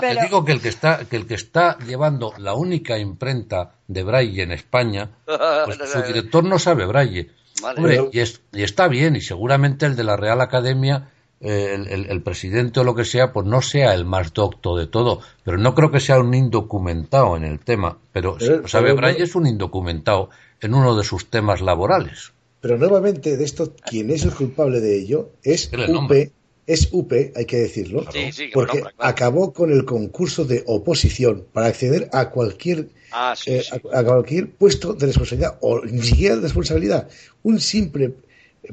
Que 0.00 0.14
digo, 0.20 0.44
que 0.44 0.52
el 0.52 0.60
que 0.60 0.68
está, 0.68 1.04
que 1.04 1.16
el 1.16 1.26
que 1.26 1.34
está 1.34 1.76
llevando 1.78 2.32
la 2.38 2.54
única 2.54 2.98
imprenta 2.98 3.72
de 3.88 4.02
braille 4.04 4.42
en 4.42 4.52
España, 4.52 5.10
pues 5.24 5.78
su 5.90 6.02
director 6.02 6.44
no 6.44 6.58
sabe 6.58 6.86
braille. 6.86 7.30
Hombre, 7.62 8.08
y, 8.12 8.20
y, 8.20 8.62
está 8.62 8.88
bien, 8.88 9.16
y 9.16 9.20
seguramente 9.20 9.84
el 9.84 9.96
de 9.96 10.04
la 10.04 10.16
Real 10.16 10.40
Academia, 10.40 11.10
eh, 11.40 11.74
el, 11.74 12.06
el, 12.10 12.22
presidente 12.22 12.80
o 12.80 12.84
lo 12.84 12.94
que 12.94 13.04
sea, 13.04 13.32
pues 13.32 13.46
no 13.46 13.62
sea 13.62 13.94
el 13.94 14.04
más 14.04 14.32
docto 14.32 14.76
de 14.76 14.86
todo, 14.86 15.20
pero 15.42 15.58
no 15.58 15.74
creo 15.74 15.90
que 15.90 16.00
sea 16.00 16.20
un 16.20 16.32
indocumentado 16.34 17.36
en 17.36 17.44
el 17.44 17.58
tema. 17.60 17.98
Pero, 18.12 18.36
pero 18.38 18.68
sabe, 18.68 18.92
Braille 18.92 19.24
es 19.24 19.34
un 19.34 19.46
indocumentado 19.46 20.30
en 20.60 20.74
uno 20.74 20.96
de 20.96 21.04
sus 21.04 21.28
temas 21.28 21.60
laborales. 21.60 22.32
Pero 22.60 22.76
nuevamente, 22.76 23.36
de 23.36 23.44
esto, 23.44 23.74
quien 23.74 24.10
es 24.10 24.24
el 24.24 24.32
culpable 24.32 24.80
de 24.80 24.98
ello 24.98 25.30
es 25.42 25.70
UP, 25.72 26.12
es 26.66 26.88
UP, 26.92 27.12
hay 27.34 27.44
que 27.46 27.56
decirlo, 27.56 28.04
porque 28.52 28.84
acabó 28.98 29.52
con 29.52 29.72
el 29.72 29.84
concurso 29.84 30.44
de 30.44 30.62
oposición 30.66 31.46
para 31.52 31.68
acceder 31.68 32.10
a 32.12 32.30
cualquier 32.30 32.88
ah, 33.12 33.34
eh, 33.46 33.62
a, 33.92 34.04
cualquier 34.04 34.50
puesto 34.50 34.92
de 34.92 35.06
responsabilidad 35.06 35.58
o 35.62 35.84
ni 35.84 36.02
siquiera 36.02 36.36
de 36.36 36.42
responsabilidad, 36.42 37.08
un 37.42 37.60
simple 37.60 38.14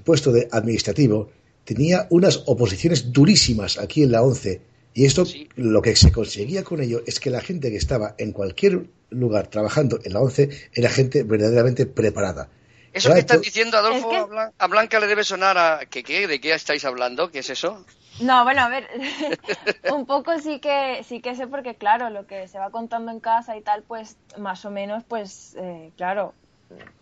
puesto 0.04 0.32
de 0.32 0.50
administrativo 0.52 1.30
tenía 1.64 2.08
unas 2.10 2.44
oposiciones 2.46 3.12
durísimas 3.12 3.78
aquí 3.78 4.04
en 4.04 4.12
la 4.12 4.22
ONCE. 4.22 4.62
Y 4.94 5.06
esto 5.06 5.26
lo 5.56 5.82
que 5.82 5.96
se 5.96 6.12
conseguía 6.12 6.64
con 6.64 6.82
ello 6.82 7.04
es 7.06 7.20
que 7.20 7.30
la 7.30 7.42
gente 7.42 7.70
que 7.70 7.78
estaba 7.78 8.16
en 8.18 8.32
cualquier 8.32 8.88
lugar 9.10 9.48
trabajando 9.48 10.00
en 10.04 10.14
la 10.14 10.22
ONCE 10.22 10.50
era 10.74 10.90
gente 10.90 11.24
verdaderamente 11.24 11.86
preparada 11.86 12.50
eso 12.94 13.14
que 13.14 13.20
estás 13.20 13.42
diciendo, 13.42 13.78
Adolfo, 13.78 14.30
a 14.58 14.68
Blanca 14.68 15.00
le 15.00 15.08
debe 15.08 15.24
sonar 15.24 15.58
a... 15.58 15.86
¿Qué, 15.90 16.04
qué, 16.04 16.28
¿De 16.28 16.40
qué 16.40 16.54
estáis 16.54 16.86
hablando? 16.86 17.32
¿Qué 17.32 17.40
es 17.40 17.50
eso? 17.50 17.86
No, 18.20 18.44
bueno, 18.44 18.62
a 18.62 18.70
ver, 18.70 18.88
un 19.94 20.06
poco 20.06 20.40
sí 20.40 20.60
que 20.60 21.04
sí 21.04 21.22
que 21.22 21.36
sé 21.36 21.48
porque, 21.48 21.76
claro, 21.76 22.10
lo 22.10 22.26
que 22.26 22.48
se 22.48 22.60
va 22.60 22.72
contando 22.72 23.12
en 23.12 23.20
casa 23.20 23.56
y 23.58 23.62
tal, 23.62 23.84
pues 23.84 24.18
más 24.38 24.66
o 24.66 24.72
menos, 24.72 25.04
pues, 25.04 25.56
eh, 25.60 25.92
claro, 25.98 26.34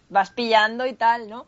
vas 0.10 0.32
pillando 0.32 0.86
y 0.86 0.94
tal, 0.94 1.30
¿no? 1.30 1.46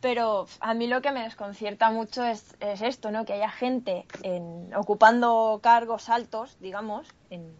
Pero 0.00 0.46
a 0.60 0.74
mí 0.74 0.86
lo 0.86 1.02
que 1.02 1.10
me 1.10 1.24
desconcierta 1.24 1.90
mucho 1.90 2.24
es, 2.24 2.54
es 2.60 2.82
esto, 2.82 3.10
¿no? 3.10 3.24
Que 3.24 3.32
haya 3.32 3.50
gente 3.50 4.06
en, 4.22 4.72
ocupando 4.74 5.58
cargos 5.60 6.08
altos, 6.08 6.56
digamos, 6.60 7.08
en, 7.30 7.52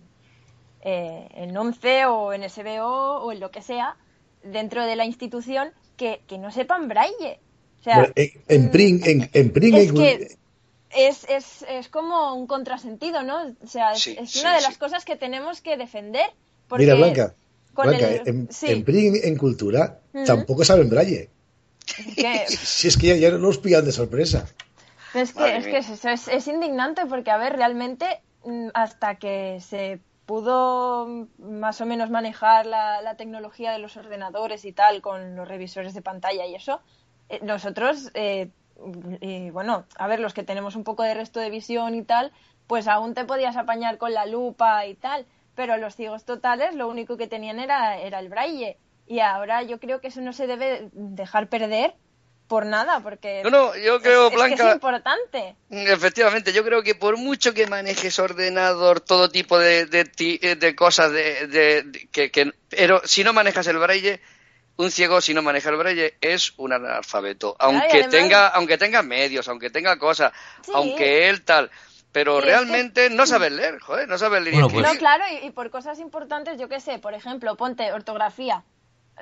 eh, 0.82 1.28
en 1.32 1.56
ONCE 1.56 2.06
o 2.06 2.32
en 2.32 2.48
SBO 2.48 3.18
o 3.18 3.32
en 3.32 3.40
lo 3.40 3.50
que 3.50 3.62
sea, 3.62 3.96
dentro 4.44 4.86
de 4.86 4.94
la 4.94 5.04
institución, 5.04 5.72
que, 5.98 6.22
que 6.28 6.38
no 6.38 6.50
sepan 6.50 6.88
braille. 6.88 7.40
O 7.80 7.82
sea, 7.84 7.96
Bueno, 7.98 8.12
en, 8.16 8.30
en 8.48 8.70
PRIN, 8.70 9.00
en, 9.04 9.30
en 9.32 9.52
PRIN 9.52 9.74
es 9.76 9.92
que 9.92 10.38
es, 10.90 11.24
es, 11.28 11.64
es 11.68 11.88
como 11.88 12.34
un 12.34 12.46
contrasentido, 12.46 13.22
¿no? 13.22 13.54
O 13.62 13.66
sea, 13.66 13.92
es, 13.92 14.02
Sí, 14.02 14.16
es 14.18 14.30
sí, 14.30 14.40
una 14.40 14.54
de 14.54 14.60
sí. 14.60 14.66
las 14.68 14.78
cosas 14.78 15.04
que 15.04 15.16
tenemos 15.16 15.60
que 15.60 15.76
defender. 15.76 16.26
Porque 16.68 16.84
Mira, 16.84 16.94
Blanca, 16.94 17.34
Blanca, 17.74 18.08
el- 18.10 18.28
en, 18.28 18.48
sí, 18.50 18.66
en 18.68 18.84
PRIN, 18.84 19.14
en 19.22 19.36
cultura, 19.36 20.00
tampoco 20.26 20.64
saben 20.64 20.88
braille. 20.90 21.30
Si 22.48 22.88
es 22.88 22.96
que 22.96 23.08
ya, 23.08 23.16
ya 23.16 23.30
no 23.30 23.38
nos 23.38 23.58
pillan 23.58 23.84
de 23.84 23.92
sorpresa. 23.92 24.46
Pero 25.12 25.24
es 25.24 25.32
que, 25.32 25.56
es, 25.56 25.64
que 25.66 25.78
eso, 25.78 26.08
es, 26.10 26.28
es 26.28 26.48
indignante 26.48 27.06
porque, 27.06 27.30
a 27.30 27.38
ver, 27.38 27.54
realmente 27.56 28.06
mm, 28.44 28.68
hasta 28.74 29.16
que 29.16 29.58
se 29.60 30.00
pudo 30.28 31.06
mm, 31.06 31.58
más 31.58 31.80
o 31.80 31.86
menos 31.86 32.10
manejar 32.10 32.66
la, 32.66 33.00
la 33.00 33.16
tecnología 33.16 33.72
de 33.72 33.78
los 33.78 33.96
ordenadores 33.96 34.66
y 34.66 34.72
tal 34.72 35.00
con 35.00 35.34
los 35.34 35.48
revisores 35.48 35.94
de 35.94 36.02
pantalla 36.02 36.46
y 36.46 36.54
eso, 36.54 36.82
eh, 37.30 37.40
nosotros, 37.42 38.10
eh, 38.12 38.50
bueno, 39.52 39.86
a 39.96 40.06
ver, 40.06 40.20
los 40.20 40.34
que 40.34 40.44
tenemos 40.44 40.76
un 40.76 40.84
poco 40.84 41.02
de 41.02 41.14
resto 41.14 41.40
de 41.40 41.50
visión 41.50 41.94
y 41.94 42.02
tal, 42.02 42.30
pues 42.66 42.86
aún 42.88 43.14
te 43.14 43.24
podías 43.24 43.56
apañar 43.56 43.96
con 43.96 44.12
la 44.12 44.26
lupa 44.26 44.86
y 44.86 44.94
tal, 44.94 45.26
pero 45.54 45.78
los 45.78 45.96
ciegos 45.96 46.24
totales 46.24 46.74
lo 46.74 46.88
único 46.88 47.16
que 47.16 47.26
tenían 47.26 47.58
era, 47.58 47.98
era 47.98 48.20
el 48.20 48.28
braille. 48.28 48.76
Y 49.06 49.20
ahora 49.20 49.62
yo 49.62 49.80
creo 49.80 50.00
que 50.00 50.08
eso 50.08 50.20
no 50.20 50.34
se 50.34 50.46
debe 50.46 50.90
dejar 50.92 51.48
perder 51.48 51.94
por 52.48 52.66
nada, 52.66 53.00
porque 53.00 53.42
No, 53.44 53.50
no, 53.50 53.76
yo 53.76 54.00
creo, 54.00 54.26
es, 54.26 54.26
es 54.26 54.30
que 54.30 54.36
Blanca, 54.36 54.68
es 54.70 54.74
importante. 54.74 55.54
Efectivamente, 55.70 56.52
yo 56.52 56.64
creo 56.64 56.82
que 56.82 56.94
por 56.94 57.16
mucho 57.18 57.52
que 57.54 57.66
manejes 57.66 58.18
ordenador, 58.18 59.00
todo 59.00 59.28
tipo 59.30 59.58
de, 59.58 59.86
de, 59.86 60.04
ti- 60.04 60.40
eh, 60.42 60.56
de 60.56 60.74
cosas, 60.74 61.12
de, 61.12 61.46
de- 61.46 61.82
de- 61.82 62.08
que, 62.10 62.30
que- 62.30 62.52
pero 62.70 63.00
si 63.04 63.22
no 63.22 63.32
manejas 63.32 63.66
el 63.66 63.78
braille, 63.78 64.20
un 64.76 64.90
ciego 64.90 65.20
si 65.20 65.34
no 65.34 65.42
maneja 65.42 65.70
el 65.70 65.76
braille 65.76 66.14
es 66.20 66.54
un 66.56 66.72
analfabeto, 66.72 67.54
aunque 67.58 67.86
además- 67.88 68.10
tenga, 68.10 68.48
aunque 68.48 68.78
tenga 68.78 69.02
medios, 69.02 69.46
aunque 69.48 69.70
tenga 69.70 69.98
cosas, 69.98 70.32
Sí. 70.64 70.72
aunque 70.74 71.28
él 71.28 71.42
tal, 71.44 71.70
pero 72.12 72.34
Sí, 72.34 72.38
es 72.38 72.44
realmente 72.46 73.10
no 73.10 73.26
sabes 73.26 73.52
leer, 73.52 73.78
joder, 73.80 74.08
no 74.08 74.16
sabes 74.18 74.40
leer. 74.42 74.54
Bueno, 74.54 74.68
pues- 74.70 74.86
No, 74.86 74.98
claro, 74.98 75.24
y, 75.30 75.46
y 75.46 75.50
por 75.50 75.68
cosas 75.70 75.98
importantes, 75.98 76.58
yo 76.58 76.68
qué 76.68 76.80
sé, 76.80 76.98
por 76.98 77.12
ejemplo, 77.12 77.56
ponte 77.56 77.92
ortografía. 77.92 78.62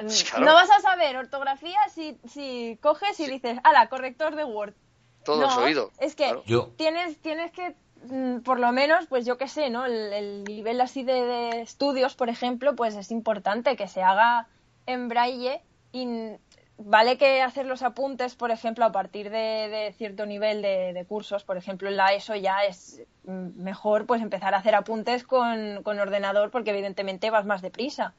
Mm, 0.03 0.09
Sí, 0.09 0.25
claro. 0.27 0.45
No 0.47 0.55
vas 0.55 0.71
a 0.71 0.81
saber 0.81 1.17
ortografía 1.17 1.79
si, 1.93 2.19
si 2.29 2.79
coges 2.83 3.19
y 3.21 3.27
dices, 3.31 3.59
ala, 3.65 3.89
corrector 3.89 4.35
de 4.37 4.45
Word. 4.45 4.75
Todo 5.25 5.41
no, 5.43 5.49
es 5.49 5.57
oído. 5.57 5.91
Es 5.99 6.15
que 6.15 6.25
claro. 6.25 6.43
Yo- 6.47 6.69
tienes, 6.77 7.19
tienes 7.21 7.51
que, 7.53 7.75
mm, 8.05 8.41
por 8.41 8.59
lo 8.61 8.71
menos, 8.73 9.07
pues 9.07 9.25
yo 9.27 9.39
qué 9.39 9.49
sé, 9.49 9.71
¿no? 9.71 9.85
El, 9.87 10.13
el 10.13 10.45
nivel 10.45 10.81
así 10.81 11.03
de, 11.03 11.15
de 11.25 11.61
estudios, 11.63 12.15
por 12.15 12.29
ejemplo, 12.29 12.77
pues 12.77 12.95
es 12.95 13.11
importante 13.11 13.77
que 13.77 13.89
se 13.89 14.03
haga 14.03 14.47
en 14.87 15.09
braille 15.09 15.61
y 15.93 16.07
vale 16.79 17.17
que 17.17 17.41
hacer 17.43 17.65
los 17.67 17.83
apuntes, 17.83 18.37
por 18.37 18.51
ejemplo, 18.51 18.85
a 18.85 18.93
partir 18.93 19.31
de, 19.31 19.69
de 19.69 19.95
cierto 19.97 20.27
nivel 20.27 20.61
de, 20.63 20.93
de 20.93 21.05
cursos, 21.07 21.43
por 21.43 21.57
ejemplo, 21.57 21.89
en 21.89 21.97
la 21.97 22.13
ESO 22.13 22.35
ya 22.37 22.65
es 22.65 23.01
mm, 23.25 23.63
mejor 23.63 24.07
pues 24.07 24.21
empezar 24.23 24.55
a 24.55 24.59
hacer 24.59 24.75
apuntes 24.75 25.25
con, 25.25 25.83
con 25.83 25.99
ordenador 25.99 26.51
porque 26.51 26.71
evidentemente 26.71 27.31
vas 27.31 27.47
más 27.47 27.63
deprisa. 27.63 28.15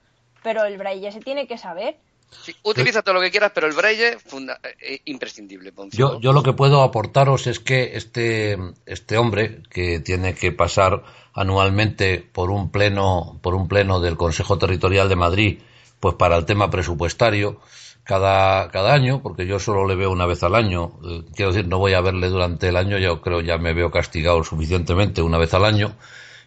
Pero 0.48 0.64
el 0.64 0.78
braille 0.78 1.12
se 1.12 1.20
tiene 1.20 1.46
que 1.46 1.58
saber. 1.58 1.98
Sí, 2.42 2.56
utiliza 2.64 3.02
todo 3.02 3.16
lo 3.16 3.22
que 3.22 3.32
quieras, 3.32 3.52
pero 3.54 3.68
el 3.68 3.74
braille 3.74 4.18
funda- 4.18 4.62
eh, 4.82 5.02
imprescindible. 5.04 5.74
para 5.74 5.84
un 5.84 5.92
Yo, 5.92 6.22
yo 6.22 6.32
lo 6.32 6.42
que 6.42 6.54
puedo 6.54 6.84
aportaros 6.84 7.48
es 7.48 7.60
que 7.60 7.98
este, 7.98 8.58
este 8.86 9.18
hombre 9.18 9.62
que 9.70 10.00
tiene 10.00 10.36
que 10.36 10.54
pasar 10.54 11.04
anualmente 11.34 12.20
por 12.32 12.50
un 12.50 12.72
pleno, 12.72 13.38
por 13.42 13.56
un 13.56 13.68
pleno 13.68 14.00
del 14.00 14.16
Consejo 14.16 14.58
Territorial 14.58 15.10
de 15.10 15.16
Madrid, 15.18 15.60
pues 16.00 16.16
para 16.16 16.38
el 16.38 16.46
tema 16.46 16.70
presupuestario, 16.70 17.60
cada, 18.06 18.70
cada 18.72 18.94
año, 18.94 19.22
porque 19.22 19.46
yo 19.46 19.60
solo 19.60 19.86
le 19.86 19.96
veo 19.96 20.12
una 20.12 20.26
vez 20.26 20.44
al 20.44 20.56
año, 20.56 20.94
eh, 21.04 21.24
quiero 21.36 21.52
decir, 21.52 21.68
no 21.68 21.78
voy 21.78 21.92
a 21.94 22.00
verle 22.00 22.30
durante 22.30 22.70
el 22.70 22.78
año, 22.78 22.98
yo 22.98 23.20
creo 23.20 23.42
ya 23.42 23.58
me 23.58 23.74
veo 23.74 23.92
castigado 23.92 24.46
suficientemente 24.46 25.22
una 25.22 25.38
vez 25.38 25.54
al 25.54 25.66
año, 25.66 25.94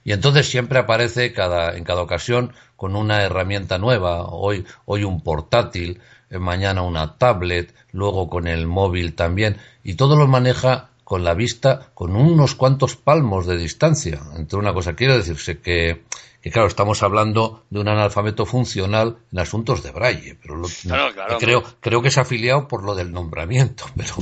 y 0.04 0.12
entonces 0.12 0.48
siempre 0.48 0.78
aparece 0.78 1.34
cada, 1.34 1.76
en 1.76 1.84
cada 1.84 2.00
ocasión 2.00 2.54
con 2.80 2.96
una 2.96 3.22
herramienta 3.22 3.76
nueva, 3.76 4.22
hoy, 4.30 4.64
hoy 4.86 5.04
un 5.04 5.20
portátil, 5.20 6.00
eh, 6.30 6.38
mañana 6.38 6.80
una 6.80 7.18
tablet, 7.18 7.74
luego 7.92 8.30
con 8.30 8.48
el 8.48 8.66
móvil 8.66 9.12
también, 9.14 9.58
y 9.84 9.96
todo 9.96 10.16
lo 10.16 10.26
maneja 10.26 10.88
con 11.04 11.22
la 11.22 11.34
vista 11.34 11.90
con 11.92 12.16
unos 12.16 12.54
cuantos 12.54 12.96
palmos 12.96 13.44
de 13.46 13.58
distancia 13.58 14.22
entre 14.34 14.58
una 14.58 14.72
cosa. 14.72 14.94
Quiere 14.96 15.18
decirse 15.18 15.58
que, 15.58 16.04
que 16.40 16.50
claro, 16.50 16.68
estamos 16.68 17.02
hablando 17.02 17.64
de 17.68 17.80
un 17.80 17.88
analfabeto 17.88 18.46
funcional 18.46 19.18
en 19.30 19.40
asuntos 19.40 19.82
de 19.82 19.90
braille, 19.90 20.38
pero 20.40 20.56
lo- 20.56 20.68
Claro, 20.82 21.12
claro, 21.12 21.36
creo, 21.38 21.62
creo 21.80 22.00
que 22.00 22.08
es 22.08 22.16
afiliado 22.16 22.66
por 22.66 22.82
lo 22.82 22.94
del 22.94 23.12
nombramiento, 23.12 23.84
pero 23.94 24.14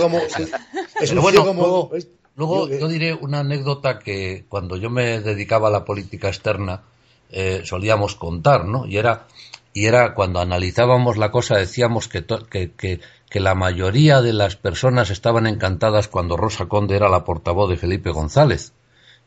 como. 0.00 0.18
Es 1.00 1.14
bueno, 1.14 1.44
como. 1.44 1.90
luego, 2.34 2.68
yo 2.68 2.88
diré 2.88 3.14
una 3.14 3.38
anécdota 3.38 4.00
que 4.00 4.46
cuando 4.48 4.76
yo 4.76 4.90
me 4.90 5.20
dedicaba 5.20 5.68
a 5.68 5.70
la 5.70 5.84
política 5.84 6.26
externa 6.26 6.82
eh, 7.30 7.62
solíamos 7.64 8.14
contar, 8.14 8.64
¿no? 8.64 8.86
Y 8.86 8.96
era, 8.96 9.26
y 9.72 9.86
era 9.86 10.14
cuando 10.14 10.40
analizábamos 10.40 11.16
la 11.16 11.30
cosa 11.30 11.56
decíamos 11.56 12.08
que, 12.08 12.24
que, 12.24 13.00
la 13.40 13.54
mayoría 13.54 14.22
de 14.22 14.32
las 14.32 14.56
personas 14.56 15.10
estaban 15.10 15.46
encantadas 15.46 16.08
cuando 16.08 16.36
Rosa 16.36 16.66
Conde 16.66 16.96
era 16.96 17.08
la 17.08 17.24
portavoz 17.24 17.68
de 17.68 17.76
Felipe 17.76 18.10
González. 18.10 18.72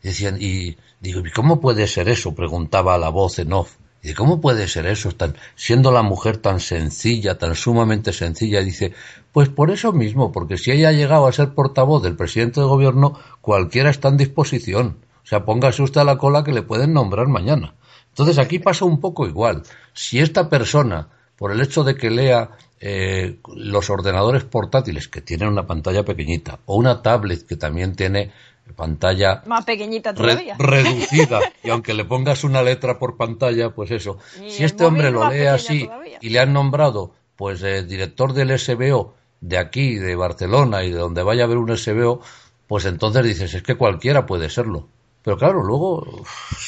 Y 0.03 0.07
decían, 0.07 0.37
y 0.39 0.77
digo, 0.99 1.25
¿y 1.25 1.31
cómo 1.31 1.61
puede 1.61 1.87
ser 1.87 2.09
eso? 2.09 2.33
preguntaba 2.33 2.97
la 2.97 3.09
voz 3.09 3.39
en 3.39 3.53
off. 3.53 3.75
Y 4.03 4.13
¿cómo 4.15 4.41
puede 4.41 4.67
ser 4.67 4.87
eso? 4.87 5.11
Tan, 5.11 5.35
siendo 5.55 5.91
la 5.91 6.01
mujer 6.01 6.37
tan 6.37 6.59
sencilla, 6.59 7.37
tan 7.37 7.53
sumamente 7.53 8.13
sencilla, 8.13 8.61
dice, 8.61 8.93
pues 9.31 9.49
por 9.49 9.69
eso 9.69 9.93
mismo, 9.93 10.31
porque 10.31 10.57
si 10.57 10.71
ella 10.71 10.89
ha 10.89 10.93
llegado 10.93 11.27
a 11.27 11.31
ser 11.31 11.53
portavoz 11.53 12.01
del 12.01 12.15
presidente 12.15 12.59
de 12.59 12.65
gobierno, 12.65 13.13
cualquiera 13.41 13.91
está 13.91 14.09
en 14.09 14.17
disposición. 14.17 14.97
O 15.23 15.27
sea, 15.27 15.45
póngase 15.45 15.83
usted 15.83 16.01
a 16.01 16.05
la 16.05 16.17
cola 16.17 16.43
que 16.43 16.51
le 16.51 16.63
pueden 16.63 16.93
nombrar 16.93 17.27
mañana. 17.27 17.75
Entonces 18.11 18.37
aquí 18.37 18.59
pasa 18.59 18.85
un 18.85 18.99
poco 18.99 19.25
igual. 19.27 19.63
Si 19.93 20.19
esta 20.19 20.49
persona, 20.49 21.09
por 21.35 21.51
el 21.51 21.61
hecho 21.61 21.83
de 21.83 21.95
que 21.95 22.09
lea 22.09 22.51
eh, 22.79 23.39
los 23.55 23.89
ordenadores 23.89 24.43
portátiles 24.43 25.07
que 25.07 25.21
tienen 25.21 25.47
una 25.49 25.65
pantalla 25.67 26.03
pequeñita, 26.03 26.59
o 26.65 26.75
una 26.75 27.01
tablet 27.01 27.45
que 27.45 27.55
también 27.55 27.95
tiene 27.95 28.31
pantalla 28.75 29.43
Más 29.47 29.65
pequeñita 29.65 30.11
re- 30.13 30.17
todavía. 30.33 30.55
reducida 30.57 31.39
y 31.63 31.69
aunque 31.69 31.93
le 31.93 32.05
pongas 32.05 32.43
una 32.43 32.61
letra 32.63 32.97
por 32.99 33.17
pantalla, 33.17 33.71
pues 33.71 33.91
eso. 33.91 34.17
Y 34.45 34.49
si 34.49 34.63
este 34.63 34.85
hombre 34.85 35.11
lo 35.11 35.29
lee 35.29 35.45
así 35.47 35.85
todavía. 35.85 36.17
y 36.21 36.29
le 36.29 36.39
han 36.39 36.53
nombrado 36.53 37.13
pues 37.35 37.61
eh, 37.63 37.83
director 37.83 38.33
del 38.33 38.57
SBO 38.57 39.15
de 39.41 39.57
aquí, 39.57 39.95
de 39.95 40.15
Barcelona 40.15 40.83
y 40.83 40.91
de 40.91 40.97
donde 40.99 41.23
vaya 41.23 41.43
a 41.43 41.45
haber 41.45 41.57
un 41.57 41.75
SBO, 41.75 42.21
pues 42.67 42.85
entonces 42.85 43.23
dices, 43.25 43.53
es 43.55 43.63
que 43.63 43.75
cualquiera 43.75 44.25
puede 44.25 44.49
serlo. 44.49 44.87
Pero 45.23 45.37
claro, 45.37 45.63
luego, 45.63 46.23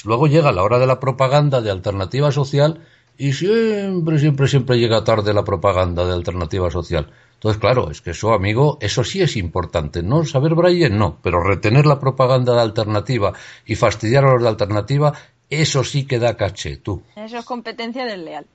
luego 0.05 0.27
llega 0.27 0.51
la 0.51 0.63
hora 0.63 0.79
de 0.79 0.87
la 0.87 0.99
propaganda 0.99 1.61
de 1.61 1.71
alternativa 1.71 2.31
social 2.31 2.85
y 3.17 3.33
siempre, 3.33 4.19
siempre, 4.19 4.47
siempre 4.47 4.77
llega 4.79 5.03
tarde 5.03 5.33
la 5.33 5.43
propaganda 5.43 6.05
de 6.05 6.13
alternativa 6.13 6.69
social. 6.71 7.11
Entonces, 7.35 7.59
claro, 7.59 7.91
es 7.91 8.01
que 8.01 8.11
eso, 8.11 8.31
amigo, 8.33 8.77
eso 8.79 9.03
sí 9.03 9.21
es 9.21 9.35
importante. 9.37 10.01
No 10.03 10.23
saber 10.25 10.55
braille, 10.55 10.89
no, 10.89 11.17
pero 11.21 11.43
retener 11.43 11.85
la 11.85 11.99
propaganda 11.99 12.53
de 12.53 12.61
alternativa 12.61 13.33
y 13.65 13.75
fastidiar 13.75 14.23
a 14.25 14.33
los 14.33 14.41
de 14.43 14.47
alternativa, 14.49 15.13
eso 15.49 15.83
sí 15.83 16.05
que 16.05 16.19
da 16.19 16.37
caché, 16.37 16.77
tú. 16.77 17.03
Eso 17.15 17.37
es 17.39 17.45
competencia 17.45 18.05
desleal. 18.05 18.45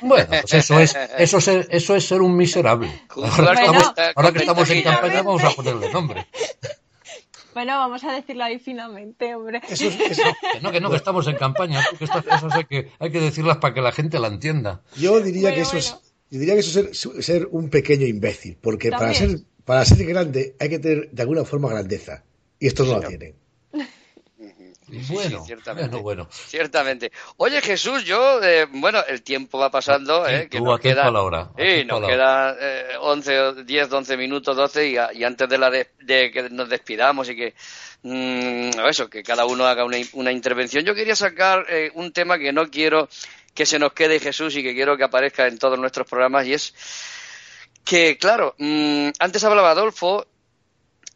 Bueno, 0.00 0.26
pues 0.40 0.54
eso 0.54 0.80
es, 0.80 0.96
eso 1.18 1.38
es, 1.38 1.44
ser- 1.44 1.66
eso 1.70 1.94
es 1.94 2.08
ser 2.08 2.22
un 2.22 2.34
miserable. 2.36 2.90
Ahora 3.14 3.52
que 3.54 3.60
estamos, 3.60 3.92
ahora 4.16 4.32
que 4.32 4.38
estamos 4.38 4.70
en 4.70 4.82
campaña 4.82 5.22
vamos 5.22 5.44
a 5.44 5.50
ponerle 5.50 5.92
nombre. 5.92 6.26
Bueno, 7.54 7.76
vamos 7.78 8.04
a 8.04 8.12
decirlo 8.12 8.44
ahí 8.44 8.58
finamente, 8.58 9.34
hombre. 9.34 9.60
Eso 9.68 9.86
es- 9.88 10.00
eso- 10.00 10.22
Que 10.52 10.60
no, 10.60 10.70
que 10.72 10.80
no, 10.80 10.90
que 10.90 10.96
estamos 10.96 11.26
en 11.26 11.36
campaña, 11.36 11.84
que 11.98 12.04
estas 12.04 12.24
cosas 12.24 12.54
hay 12.54 12.64
que, 12.64 12.88
hay 12.98 13.10
que 13.10 13.20
decirlas 13.20 13.56
para 13.58 13.74
que 13.74 13.80
la 13.80 13.92
gente 13.92 14.18
la 14.18 14.28
entienda. 14.28 14.82
yo 14.96 15.20
diría 15.20 15.42
Bueno, 15.50 15.56
que 15.56 15.62
eso 15.62 15.76
es. 15.76 15.96
Yo 16.30 16.38
diría 16.38 16.54
que 16.54 16.60
eso 16.60 16.80
es 16.80 16.96
ser, 16.98 17.22
ser 17.24 17.48
un 17.50 17.70
pequeño 17.70 18.06
imbécil, 18.06 18.56
porque 18.60 18.90
para 18.90 19.12
ser, 19.14 19.40
para 19.64 19.84
ser 19.84 20.04
grande 20.06 20.54
hay 20.60 20.68
que 20.68 20.78
tener 20.78 21.10
de 21.10 21.22
alguna 21.22 21.44
forma 21.44 21.68
grandeza. 21.68 22.22
Y 22.60 22.66
estos 22.68 22.86
no 22.86 23.00
la 23.00 23.08
tienen. 23.08 23.34
Bueno, 25.10 25.38
sí, 25.40 25.46
ciertamente. 25.46 25.90
bueno, 25.96 26.02
bueno. 26.02 26.28
Ciertamente. 26.30 27.12
Oye, 27.36 27.60
Jesús, 27.60 28.04
yo, 28.04 28.42
eh, 28.42 28.66
bueno, 28.70 29.00
el 29.08 29.22
tiempo 29.22 29.58
va 29.58 29.70
pasando, 29.70 30.26
Sí, 30.26 30.32
¿eh? 30.32 30.48
Que 30.50 30.58
tú 30.58 30.64
nos 30.64 30.80
queda, 30.80 31.06
a 31.06 31.10
la 31.10 31.22
hora, 31.22 31.50
Sí, 31.56 31.84
nos 31.84 32.00
la 32.00 32.06
quedan 32.08 32.56
eh, 32.60 32.84
11, 33.00 33.38
o 33.40 33.52
10, 33.54 33.92
11 33.92 34.16
minutos, 34.16 34.56
12, 34.56 34.88
y, 34.88 34.96
a- 34.96 35.12
y 35.12 35.24
antes 35.24 35.48
de, 35.48 35.58
la 35.58 35.70
de, 35.70 35.88
de 36.00 36.30
que 36.30 36.50
nos 36.50 36.68
despidamos 36.68 37.28
y 37.30 37.36
que, 37.36 37.54
mm, 38.02 38.70
eso, 38.88 39.08
que 39.08 39.22
cada 39.22 39.44
uno 39.46 39.66
haga 39.66 39.84
una, 39.84 39.96
una 40.14 40.32
intervención, 40.32 40.84
yo 40.84 40.94
quería 40.94 41.16
sacar 41.16 41.66
eh, 41.68 41.90
un 41.94 42.12
tema 42.12 42.38
que 42.38 42.52
no 42.52 42.68
quiero 42.70 43.08
que 43.54 43.66
se 43.66 43.78
nos 43.78 43.92
quede 43.92 44.20
Jesús 44.20 44.54
y 44.56 44.62
que 44.62 44.74
quiero 44.74 44.96
que 44.96 45.04
aparezca 45.04 45.46
en 45.46 45.58
todos 45.58 45.78
nuestros 45.78 46.06
programas, 46.08 46.46
y 46.46 46.54
es 46.54 46.74
que, 47.84 48.16
claro, 48.18 48.54
mm, 48.58 49.08
antes 49.18 49.42
hablaba 49.44 49.70
Adolfo 49.72 50.26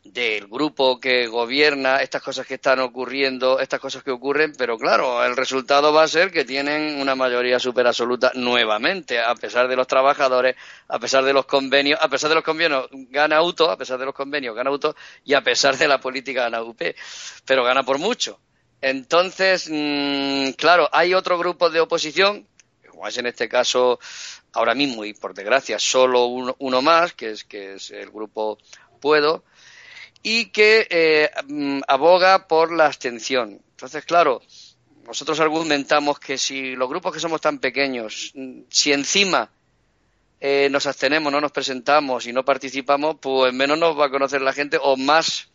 del 0.05 0.49
grupo 0.49 1.01
que 1.01 1.27
gobierna, 1.27 2.03
estas 2.03 2.23
cosas 2.23 2.47
que 2.47 2.55
están 2.55 2.79
ocurriendo, 2.81 3.59
estas 3.59 3.81
cosas 3.81 4.03
que 4.03 4.11
ocurren, 4.11 4.53
pero 4.57 4.77
claro, 4.77 5.25
el 5.25 5.35
resultado 5.35 5.95
va 5.95 6.03
a 6.03 6.09
ser 6.09 6.31
que 6.31 6.45
tienen 6.45 7.01
una 7.01 7.15
mayoría 7.15 7.59
super 7.59 7.87
absoluta 7.87 8.31
nuevamente, 8.35 9.19
a 9.19 9.35
pesar 9.35 9.67
de 9.67 9.77
los 9.77 9.87
trabajadores, 9.87 10.57
a 10.89 10.99
pesar 10.99 11.25
de 11.25 11.33
los 11.33 11.47
convenios, 11.47 11.99
a 12.03 12.09
pesar 12.09 12.29
de 12.29 12.35
los 12.35 12.45
convenios 12.45 12.87
gana 12.93 13.37
auto, 13.37 13.71
a 13.71 13.79
pesar 13.79 13.99
de 13.99 14.05
los 14.05 14.15
convenios 14.15 14.55
gana 14.55 14.69
auto 14.69 14.95
y 15.25 15.33
a 15.33 15.43
pesar 15.43 15.79
de 15.79 15.89
la 15.89 15.99
política 15.99 16.43
gana 16.43 16.63
UP, 16.63 16.83
pero 17.47 17.65
gana 17.65 17.83
por 17.83 17.99
mucho. 17.99 18.39
Entonces, 18.83 19.71
mm, 19.71 20.51
claro, 20.51 20.91
hay 20.93 21.15
otro 21.15 21.39
grupo 21.39 21.71
de 21.71 21.81
oposición, 21.81 22.47
como 22.91 23.09
es 23.09 23.17
en 23.17 23.27
este 23.27 23.49
caso 23.49 23.99
ahora 24.53 24.75
mismo 24.75 25.07
y 25.07 25.15
por 25.15 25.33
desgracia 25.33 25.79
solo 25.79 26.27
uno, 26.27 26.55
uno 26.59 26.83
más, 26.83 27.15
que 27.15 27.31
es, 27.31 27.45
que 27.45 27.75
es 27.75 27.91
el 27.91 28.11
grupo 28.11 28.59
Puedo, 29.05 29.45
y 30.25 30.47
que 30.47 30.89
eh, 30.91 31.31
mm, 31.47 31.83
aboga 31.87 32.49
por 32.49 32.73
la 32.73 32.87
abstención. 32.87 33.61
Entonces, 33.71 34.05
claro, 34.07 34.41
nosotros 35.07 35.39
argumentamos 35.39 36.19
que 36.19 36.39
si 36.39 36.75
los 36.75 36.89
grupos 36.89 37.13
que 37.13 37.21
somos 37.21 37.43
tan 37.43 37.59
pequeños, 37.59 38.33
mm, 38.35 38.63
si 38.71 38.93
encima 38.93 39.51
eh, 40.41 40.69
nos 40.71 40.87
abstenemos, 40.87 41.31
no 41.31 41.41
nos 41.41 41.53
presentamos 41.53 42.27
y 42.27 42.33
no 42.33 42.45
participamos, 42.45 43.17
pues 43.21 43.53
menos 43.53 43.79
nos 43.79 43.99
va 43.99 44.07
a 44.07 44.11
conocer 44.11 44.41
la 44.41 44.55
gente 44.55 44.79
o 44.83 44.97
más, 44.97 45.51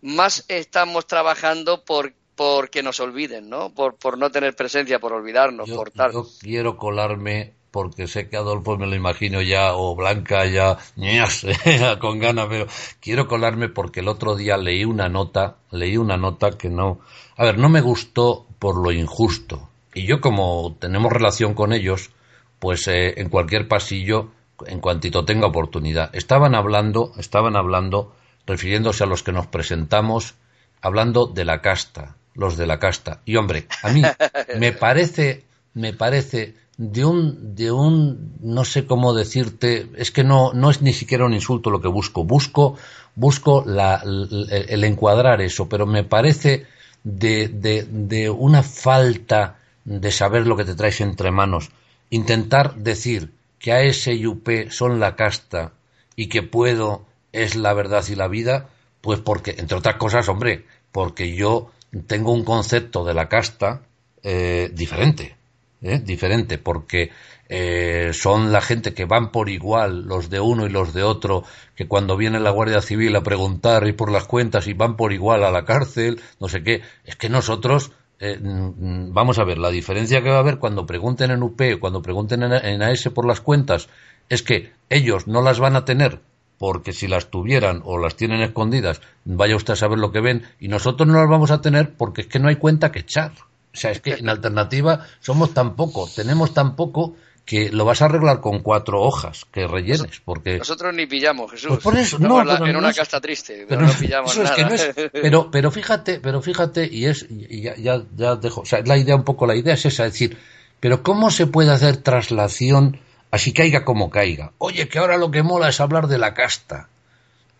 más 0.00 0.44
estamos 0.48 1.06
trabajando 1.06 1.84
por 1.84 2.14
porque 2.34 2.82
nos 2.82 2.98
olviden, 3.00 3.50
¿no? 3.50 3.74
Por, 3.74 3.96
por 3.96 4.16
no 4.16 4.30
tener 4.30 4.56
presencia, 4.56 4.98
por 4.98 5.12
olvidarnos, 5.12 5.70
por 5.70 5.90
tal. 5.90 6.12
Yo 6.12 6.26
quiero 6.40 6.76
colarme 6.76 7.52
porque 7.72 8.06
sé 8.06 8.28
que 8.28 8.36
Adolfo 8.36 8.76
me 8.76 8.86
lo 8.86 8.94
imagino 8.94 9.40
ya, 9.40 9.74
o 9.74 9.96
Blanca 9.96 10.44
ya, 10.46 10.78
con 11.98 12.18
ganas, 12.20 12.46
pero 12.48 12.66
quiero 13.00 13.26
colarme 13.26 13.68
porque 13.70 14.00
el 14.00 14.08
otro 14.08 14.36
día 14.36 14.58
leí 14.58 14.84
una 14.84 15.08
nota, 15.08 15.56
leí 15.70 15.96
una 15.96 16.18
nota 16.18 16.50
que 16.52 16.68
no, 16.68 17.00
a 17.36 17.44
ver, 17.44 17.58
no 17.58 17.70
me 17.70 17.80
gustó 17.80 18.46
por 18.58 18.76
lo 18.76 18.92
injusto. 18.92 19.70
Y 19.94 20.06
yo 20.06 20.20
como 20.20 20.76
tenemos 20.78 21.12
relación 21.12 21.54
con 21.54 21.72
ellos, 21.72 22.10
pues 22.58 22.86
eh, 22.88 23.14
en 23.16 23.30
cualquier 23.30 23.66
pasillo, 23.68 24.28
en 24.66 24.80
cuantito 24.80 25.24
tenga 25.24 25.46
oportunidad. 25.46 26.14
Estaban 26.14 26.54
hablando, 26.54 27.12
estaban 27.16 27.56
hablando, 27.56 28.14
refiriéndose 28.46 29.04
a 29.04 29.06
los 29.06 29.22
que 29.22 29.32
nos 29.32 29.46
presentamos, 29.46 30.34
hablando 30.82 31.26
de 31.26 31.46
la 31.46 31.62
casta, 31.62 32.16
los 32.34 32.58
de 32.58 32.66
la 32.66 32.78
casta. 32.78 33.22
Y 33.24 33.36
hombre, 33.36 33.66
a 33.82 33.88
mí 33.88 34.02
me 34.58 34.72
parece, 34.72 35.44
me 35.72 35.94
parece 35.94 36.54
de 36.76 37.04
un, 37.04 37.54
de 37.54 37.70
un, 37.70 38.36
no 38.40 38.64
sé 38.64 38.86
cómo 38.86 39.14
decirte, 39.14 39.88
es 39.96 40.10
que 40.10 40.24
no, 40.24 40.52
no 40.52 40.70
es 40.70 40.82
ni 40.82 40.92
siquiera 40.92 41.26
un 41.26 41.34
insulto 41.34 41.70
lo 41.70 41.80
que 41.80 41.88
busco, 41.88 42.24
busco, 42.24 42.76
busco 43.14 43.64
la, 43.66 44.02
el, 44.02 44.84
encuadrar 44.84 45.40
eso, 45.42 45.68
pero 45.68 45.86
me 45.86 46.04
parece 46.04 46.66
de, 47.04 47.48
de, 47.48 48.30
una 48.30 48.62
falta 48.62 49.58
de 49.84 50.10
saber 50.10 50.46
lo 50.46 50.56
que 50.56 50.64
te 50.64 50.74
traes 50.74 51.00
entre 51.00 51.30
manos. 51.30 51.70
Intentar 52.10 52.76
decir 52.76 53.32
que 53.58 53.72
AS 53.72 54.06
y 54.06 54.26
UP 54.26 54.48
son 54.70 54.98
la 54.98 55.14
casta 55.14 55.72
y 56.16 56.28
que 56.28 56.42
puedo 56.42 57.04
es 57.32 57.54
la 57.54 57.74
verdad 57.74 58.04
y 58.08 58.14
la 58.14 58.28
vida, 58.28 58.68
pues 59.00 59.20
porque, 59.20 59.56
entre 59.58 59.78
otras 59.78 59.96
cosas, 59.96 60.28
hombre, 60.28 60.66
porque 60.90 61.34
yo 61.34 61.70
tengo 62.06 62.32
un 62.32 62.44
concepto 62.44 63.04
de 63.04 63.14
la 63.14 63.28
casta 63.28 63.82
eh, 64.22 64.70
diferente 64.72 65.36
¿eh? 65.82 65.98
diferente, 65.98 66.58
porque 66.58 67.10
eh, 67.48 68.10
son 68.12 68.52
la 68.52 68.60
gente 68.60 68.94
que 68.94 69.04
van 69.04 69.30
por 69.30 69.48
igual, 69.48 70.04
los 70.04 70.30
de 70.30 70.40
uno 70.40 70.66
y 70.66 70.70
los 70.70 70.94
de 70.94 71.02
otro, 71.02 71.44
que 71.74 71.88
cuando 71.88 72.16
viene 72.16 72.40
la 72.40 72.50
Guardia 72.50 72.80
Civil 72.80 73.14
a 73.16 73.22
preguntar 73.22 73.86
y 73.86 73.92
por 73.92 74.10
las 74.10 74.24
cuentas 74.24 74.66
y 74.66 74.74
van 74.74 74.96
por 74.96 75.12
igual 75.12 75.44
a 75.44 75.50
la 75.50 75.64
cárcel, 75.64 76.20
no 76.40 76.48
sé 76.48 76.62
qué, 76.62 76.82
es 77.04 77.16
que 77.16 77.28
nosotros 77.28 77.92
eh, 78.20 78.38
mm, 78.40 79.12
vamos 79.12 79.38
a 79.38 79.44
ver, 79.44 79.58
la 79.58 79.70
diferencia 79.70 80.22
que 80.22 80.30
va 80.30 80.36
a 80.36 80.40
haber 80.40 80.58
cuando 80.58 80.86
pregunten 80.86 81.30
en 81.30 81.42
UP, 81.42 81.60
cuando 81.80 82.02
pregunten 82.02 82.42
en, 82.42 82.52
en 82.52 82.82
AS 82.82 83.08
por 83.14 83.26
las 83.26 83.40
cuentas, 83.40 83.88
es 84.28 84.42
que 84.42 84.72
ellos 84.88 85.26
no 85.26 85.42
las 85.42 85.58
van 85.58 85.76
a 85.76 85.84
tener 85.84 86.20
porque 86.62 86.92
si 86.92 87.08
las 87.08 87.28
tuvieran 87.28 87.82
o 87.84 87.98
las 87.98 88.14
tienen 88.14 88.40
escondidas, 88.40 89.00
vaya 89.24 89.56
usted 89.56 89.72
a 89.72 89.76
saber 89.76 89.98
lo 89.98 90.12
que 90.12 90.20
ven, 90.20 90.44
y 90.60 90.68
nosotros 90.68 91.08
no 91.08 91.18
las 91.18 91.28
vamos 91.28 91.50
a 91.50 91.60
tener 91.60 91.94
porque 91.96 92.20
es 92.20 92.28
que 92.28 92.38
no 92.38 92.46
hay 92.48 92.54
cuenta 92.54 92.92
que 92.92 93.00
echar. 93.00 93.32
O 93.72 93.76
sea, 93.76 93.90
es 93.90 94.00
que 94.00 94.14
en 94.14 94.28
alternativa 94.28 95.06
somos 95.20 95.54
tan 95.54 95.76
poco, 95.76 96.08
tenemos 96.14 96.52
tan 96.52 96.76
poco 96.76 97.16
que 97.44 97.70
lo 97.70 97.84
vas 97.84 98.02
a 98.02 98.04
arreglar 98.04 98.40
con 98.40 98.60
cuatro 98.60 99.00
hojas 99.00 99.46
que 99.50 99.66
rellenes, 99.66 100.20
porque 100.24 100.58
nosotros 100.58 100.94
ni 100.94 101.06
pillamos, 101.06 101.50
Jesús. 101.50 101.68
Pues 101.68 101.82
por 101.82 101.96
eso, 101.96 102.18
no, 102.18 102.40
en 102.40 102.76
una 102.76 102.92
casta 102.92 103.20
triste, 103.20 103.66
pero, 103.68 103.82
no 103.82 103.92
pillamos 103.92 104.36
nada. 104.38 104.56
pero, 105.12 105.50
pero 105.50 105.70
fíjate, 105.70 106.20
pero 106.20 106.40
fíjate 106.40 106.88
y 106.90 107.06
es, 107.06 107.26
y 107.28 107.62
ya, 107.62 107.74
ya, 107.76 108.02
ya 108.16 108.36
dejo, 108.36 108.60
o 108.60 108.64
sea, 108.64 108.82
la 108.84 108.96
idea 108.96 109.16
un 109.16 109.24
poco, 109.24 109.46
la 109.46 109.56
idea 109.56 109.74
es 109.74 109.84
esa, 109.86 110.06
es 110.06 110.12
decir, 110.12 110.38
pero 110.78 111.02
cómo 111.02 111.30
se 111.30 111.46
puede 111.46 111.72
hacer 111.72 111.96
traslación 111.96 113.00
así 113.30 113.52
caiga 113.52 113.84
como 113.84 114.10
caiga. 114.10 114.52
Oye, 114.58 114.88
que 114.88 114.98
ahora 114.98 115.16
lo 115.16 115.30
que 115.32 115.42
mola 115.42 115.68
es 115.68 115.80
hablar 115.80 116.06
de 116.06 116.18
la 116.18 116.34
casta. 116.34 116.88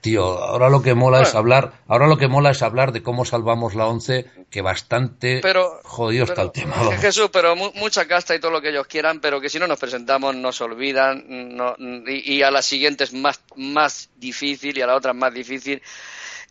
Tío, 0.03 0.25
ahora 0.25 0.69
lo 0.69 0.83
que 0.83 0.95
mola 0.95 1.23
es 1.23 1.33
hablar, 1.37 1.75
ahora 1.87 2.09
lo 2.09 2.19
que 2.19 2.27
mola 2.27 2.51
es 2.51 2.61
hablar 2.63 2.91
de 2.91 3.05
cómo 3.05 3.25
salvamos 3.25 3.77
la 3.77 3.87
once, 3.87 4.27
que 4.51 4.61
bastante 4.61 5.39
pero, 5.41 5.79
jodido 5.85 6.25
está 6.25 6.43
el 6.43 6.51
tema. 6.51 6.75
Jesús, 6.99 7.31
pero 7.33 7.55
mucha 7.55 8.09
casta 8.09 8.35
y 8.35 8.41
todo 8.41 8.51
lo 8.51 8.61
que 8.61 8.71
ellos 8.71 8.89
quieran, 8.89 9.21
pero 9.21 9.41
que 9.41 9.49
si 9.49 9.61
no 9.61 9.69
nos 9.69 9.79
presentamos 9.79 10.35
nos 10.35 10.61
olvidan 10.61 11.25
y, 12.09 12.43
a 12.43 12.51
la 12.51 12.63
siguiente 12.63 13.05
es 13.05 13.13
más, 13.13 13.41
más 13.55 14.11
difícil 14.17 14.77
y 14.77 14.83
a 14.83 14.89
la 14.89 14.97
otra 14.97 15.13
es 15.13 15.17
más 15.17 15.33
difícil. 15.33 15.81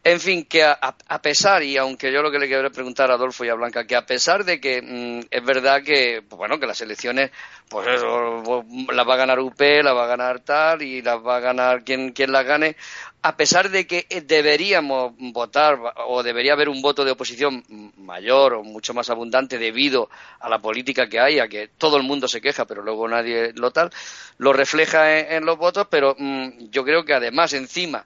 En 0.03 0.19
fin, 0.19 0.45
que 0.45 0.63
a, 0.63 1.21
pesar, 1.21 1.61
y 1.61 1.77
aunque 1.77 2.11
yo 2.11 2.23
lo 2.23 2.31
que 2.31 2.39
le 2.39 2.47
quiero 2.47 2.71
preguntar 2.71 3.11
a 3.11 3.15
Adolfo 3.15 3.45
y 3.45 3.49
a 3.49 3.53
Blanca, 3.53 3.85
que 3.85 3.95
a 3.95 4.03
pesar 4.03 4.43
de 4.45 4.59
que 4.59 4.81
mm, 4.81 5.27
es 5.29 5.45
verdad 5.45 5.83
que, 5.83 6.23
bueno, 6.27 6.59
que 6.59 6.65
las 6.65 6.81
elecciones, 6.81 7.29
pues 7.69 7.87
eso, 7.87 8.65
las 8.91 9.07
va 9.07 9.13
a 9.13 9.17
ganar 9.17 9.39
UP, 9.39 9.59
las 9.59 9.95
va 9.95 10.05
a 10.05 10.07
ganar 10.07 10.39
tal, 10.39 10.81
y 10.81 11.03
las 11.03 11.17
va 11.17 11.35
a 11.35 11.39
ganar 11.39 11.83
quien, 11.83 12.13
quien 12.13 12.31
las 12.31 12.45
gane, 12.45 12.77
a 13.23 13.37
pesar 13.37 13.69
de 13.69 13.85
que 13.85 14.07
deberíamos 14.25 15.13
votar 15.17 15.77
o 16.07 16.23
debería 16.23 16.53
haber 16.53 16.69
un 16.69 16.81
voto 16.81 17.05
de 17.05 17.11
oposición 17.11 17.63
mayor 17.97 18.53
o 18.55 18.63
mucho 18.63 18.93
más 18.93 19.09
abundante 19.09 19.59
debido 19.59 20.09
a 20.39 20.49
la 20.49 20.59
política 20.59 21.07
que 21.07 21.19
hay, 21.19 21.39
a 21.39 21.47
que 21.47 21.69
todo 21.77 21.97
el 21.97 22.03
mundo 22.03 22.27
se 22.27 22.41
queja, 22.41 22.65
pero 22.65 22.81
luego 22.81 23.07
nadie 23.07 23.53
lo 23.53 23.71
tal, 23.71 23.91
lo 24.37 24.53
refleja 24.53 25.19
en, 25.19 25.45
los 25.45 25.57
votos, 25.57 25.87
pero 25.89 26.15
mm, 26.17 26.69
yo 26.71 26.83
creo 26.83 27.05
que 27.05 27.13
además 27.13 27.53
encima 27.53 28.05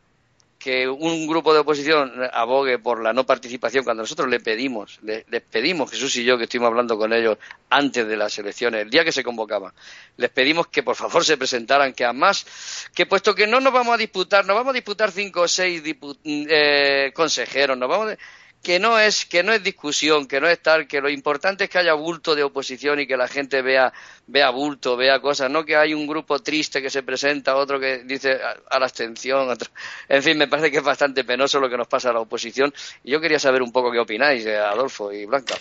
que 0.65 0.89
un 0.89 1.27
grupo 1.27 1.53
de 1.53 1.59
oposición 1.59 2.11
abogue 2.33 2.79
por 2.79 2.99
la 2.99 3.13
no 3.13 3.23
participación 3.23 3.83
cuando 3.83 4.01
nosotros 4.01 4.27
le 4.27 4.39
pedimos, 4.39 4.97
le, 5.03 5.23
les 5.29 5.43
pedimos, 5.43 5.91
Jesús 5.91 6.15
y 6.15 6.23
yo 6.23 6.39
que 6.39 6.45
estuvimos 6.45 6.69
hablando 6.69 6.97
con 6.97 7.13
ellos 7.13 7.37
antes 7.69 8.07
de 8.07 8.17
las 8.17 8.35
elecciones, 8.39 8.81
el 8.81 8.89
día 8.89 9.03
que 9.03 9.11
se 9.11 9.23
convocaban, 9.23 9.73
les 10.17 10.31
pedimos 10.31 10.65
que 10.65 10.81
por 10.81 10.95
favor 10.95 11.23
se 11.23 11.37
presentaran, 11.37 11.93
que 11.93 12.03
además, 12.03 12.47
que 12.95 13.05
puesto 13.05 13.35
que 13.35 13.45
no 13.45 13.59
nos 13.59 13.73
vamos 13.73 13.93
a 13.93 13.97
disputar, 13.97 14.43
nos 14.43 14.55
vamos 14.55 14.71
a 14.71 14.73
disputar 14.73 15.11
cinco 15.11 15.41
o 15.41 15.47
seis 15.47 15.83
eh, 16.23 17.11
consejeros, 17.13 17.77
nos 17.77 17.87
vamos 17.87 18.13
a 18.13 18.17
que 18.65 18.79
no 18.79 18.97
es 18.97 19.25
que 19.25 19.43
no 19.43 19.53
es 19.53 19.63
discusión, 19.63 20.25
que 20.25 20.41
no 20.41 20.47
es 20.47 20.59
tal, 20.59 20.87
que 20.87 20.99
lo 20.99 21.07
importante 21.07 21.65
es 21.65 21.69
que 21.69 21.77
haya 21.77 21.93
bulto 21.93 22.33
de 22.33 22.41
oposición 22.41 22.99
y 22.99 23.05
que 23.05 23.15
la 23.15 23.27
gente 23.27 23.61
vea 23.61 23.93
vea 24.25 24.49
bulto, 24.49 24.97
vea 24.97 25.21
cosas, 25.21 25.51
no 25.51 25.63
que 25.63 25.75
hay 25.75 25.93
un 25.93 26.07
grupo 26.07 26.39
triste 26.39 26.81
que 26.81 26.89
se 26.89 27.03
presenta, 27.03 27.57
otro 27.57 27.79
que 27.79 28.03
dice 28.05 28.31
a, 28.31 28.79
la 28.79 28.85
abstención, 28.87 29.47
otro. 29.51 29.69
En 30.09 30.23
fin, 30.23 30.35
me 30.35 30.47
parece 30.47 30.71
que 30.71 30.77
es 30.77 30.83
bastante 30.83 31.23
penoso 31.23 31.59
lo 31.59 31.69
que 31.69 31.77
nos 31.77 31.87
pasa 31.87 32.09
a 32.09 32.13
la 32.13 32.21
oposición 32.21 32.73
y 33.03 33.11
yo 33.11 33.21
quería 33.21 33.37
saber 33.37 33.61
un 33.61 33.71
poco 33.71 33.91
qué 33.91 33.99
opináis, 33.99 34.43
de 34.43 34.57
Adolfo 34.57 35.13
y 35.13 35.25
Blanca. 35.25 35.53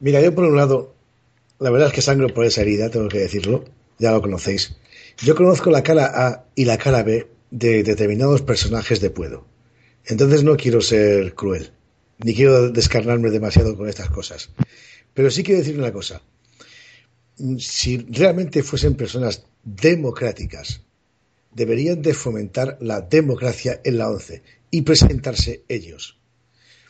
Mira, 0.00 0.22
yo 0.22 0.34
por 0.34 0.44
un 0.44 0.56
lado, 0.56 0.94
la 1.58 1.68
verdad 1.68 1.88
es 1.88 1.94
que 1.94 2.00
sangro 2.00 2.32
por 2.32 2.46
esa 2.46 2.62
herida, 2.62 2.88
tengo 2.88 3.10
que 3.10 3.18
decirlo, 3.18 3.66
ya 3.98 4.10
lo 4.12 4.22
conocéis. 4.22 4.74
Yo 5.22 5.34
conozco 5.34 5.70
la 5.70 5.82
cara 5.82 6.06
A 6.14 6.44
y 6.54 6.64
la 6.64 6.78
cara 6.78 7.02
B 7.02 7.28
de 7.50 7.82
determinados 7.82 8.40
personajes 8.40 9.02
de 9.02 9.10
Puedo. 9.10 9.44
Entonces 10.06 10.44
no 10.44 10.56
quiero 10.56 10.80
ser 10.80 11.34
cruel 11.34 11.72
ni 12.24 12.34
quiero 12.34 12.70
descarnarme 12.70 13.30
demasiado 13.30 13.76
con 13.76 13.88
estas 13.88 14.10
cosas. 14.10 14.50
Pero 15.14 15.30
sí 15.30 15.42
quiero 15.42 15.60
decir 15.60 15.78
una 15.78 15.92
cosa. 15.92 16.22
Si 17.58 17.98
realmente 17.98 18.62
fuesen 18.62 18.94
personas 18.94 19.44
democráticas, 19.64 20.82
deberían 21.52 22.02
de 22.02 22.14
fomentar 22.14 22.76
la 22.80 23.00
democracia 23.00 23.80
en 23.84 23.98
la 23.98 24.10
ONCE 24.10 24.42
y 24.70 24.82
presentarse 24.82 25.64
ellos. 25.68 26.18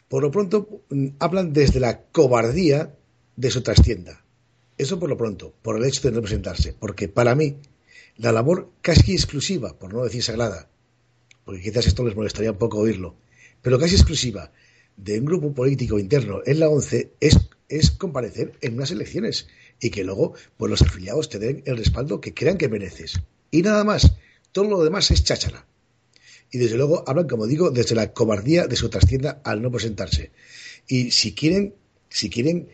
Por 0.08 0.22
lo 0.22 0.30
pronto, 0.30 0.82
mm, 0.90 1.08
hablan 1.20 1.52
desde 1.52 1.80
la 1.80 2.02
cobardía 2.02 2.96
de 3.36 3.50
su 3.50 3.62
trastienda. 3.62 4.24
Eso 4.76 4.98
por 4.98 5.08
lo 5.08 5.16
pronto, 5.16 5.54
por 5.62 5.76
el 5.76 5.84
hecho 5.84 6.02
de 6.02 6.12
no 6.14 6.20
presentarse. 6.20 6.72
Porque 6.72 7.08
para 7.08 7.34
mí, 7.34 7.56
la 8.16 8.32
labor 8.32 8.70
casi 8.82 9.12
exclusiva, 9.12 9.78
por 9.78 9.94
no 9.94 10.02
decir 10.02 10.22
sagrada, 10.22 10.68
porque 11.44 11.62
quizás 11.62 11.86
esto 11.86 12.04
les 12.04 12.16
molestaría 12.16 12.50
un 12.50 12.58
poco 12.58 12.78
oírlo, 12.78 13.14
pero 13.62 13.78
casi 13.78 13.94
exclusiva 13.94 14.52
de 14.96 15.18
un 15.18 15.24
grupo 15.24 15.52
político 15.52 15.98
interno 15.98 16.40
en 16.44 16.60
la 16.60 16.68
ONCE 16.68 17.12
es, 17.20 17.38
es 17.68 17.90
comparecer 17.90 18.52
en 18.60 18.74
unas 18.74 18.90
elecciones 18.90 19.48
y 19.80 19.90
que 19.90 20.04
luego 20.04 20.34
pues 20.56 20.70
los 20.70 20.82
afiliados 20.82 21.28
te 21.28 21.38
den 21.38 21.62
el 21.66 21.76
respaldo 21.78 22.20
que 22.20 22.34
crean 22.34 22.58
que 22.58 22.68
mereces. 22.68 23.20
Y 23.50 23.62
nada 23.62 23.84
más, 23.84 24.12
todo 24.52 24.68
lo 24.68 24.84
demás 24.84 25.10
es 25.10 25.24
cháchara. 25.24 25.66
y 26.52 26.58
desde 26.58 26.76
luego 26.76 27.04
hablan, 27.06 27.28
como 27.28 27.46
digo, 27.46 27.70
desde 27.70 27.94
la 27.94 28.12
cobardía 28.12 28.66
de 28.66 28.76
su 28.76 28.88
trastienda 28.88 29.40
al 29.44 29.62
no 29.62 29.70
presentarse. 29.70 30.32
Y 30.88 31.12
si 31.12 31.32
quieren, 31.32 31.74
si 32.08 32.28
quieren 32.28 32.68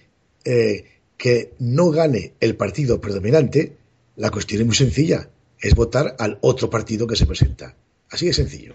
eh, 0.45 0.85
que 1.17 1.53
no 1.59 1.91
gane 1.91 2.33
el 2.41 2.57
partido 2.57 3.01
predominante, 3.01 3.77
la 4.17 4.31
cuestión 4.31 4.63
es 4.63 4.67
muy 4.67 4.77
sencilla, 4.77 5.29
es 5.61 5.75
votar 5.75 6.17
al 6.19 6.39
otro 6.41 6.71
partido 6.71 7.07
que 7.07 7.17
se 7.17 7.27
presenta. 7.27 7.77
Así 8.09 8.27
de 8.27 8.33
sencillo. 8.33 8.75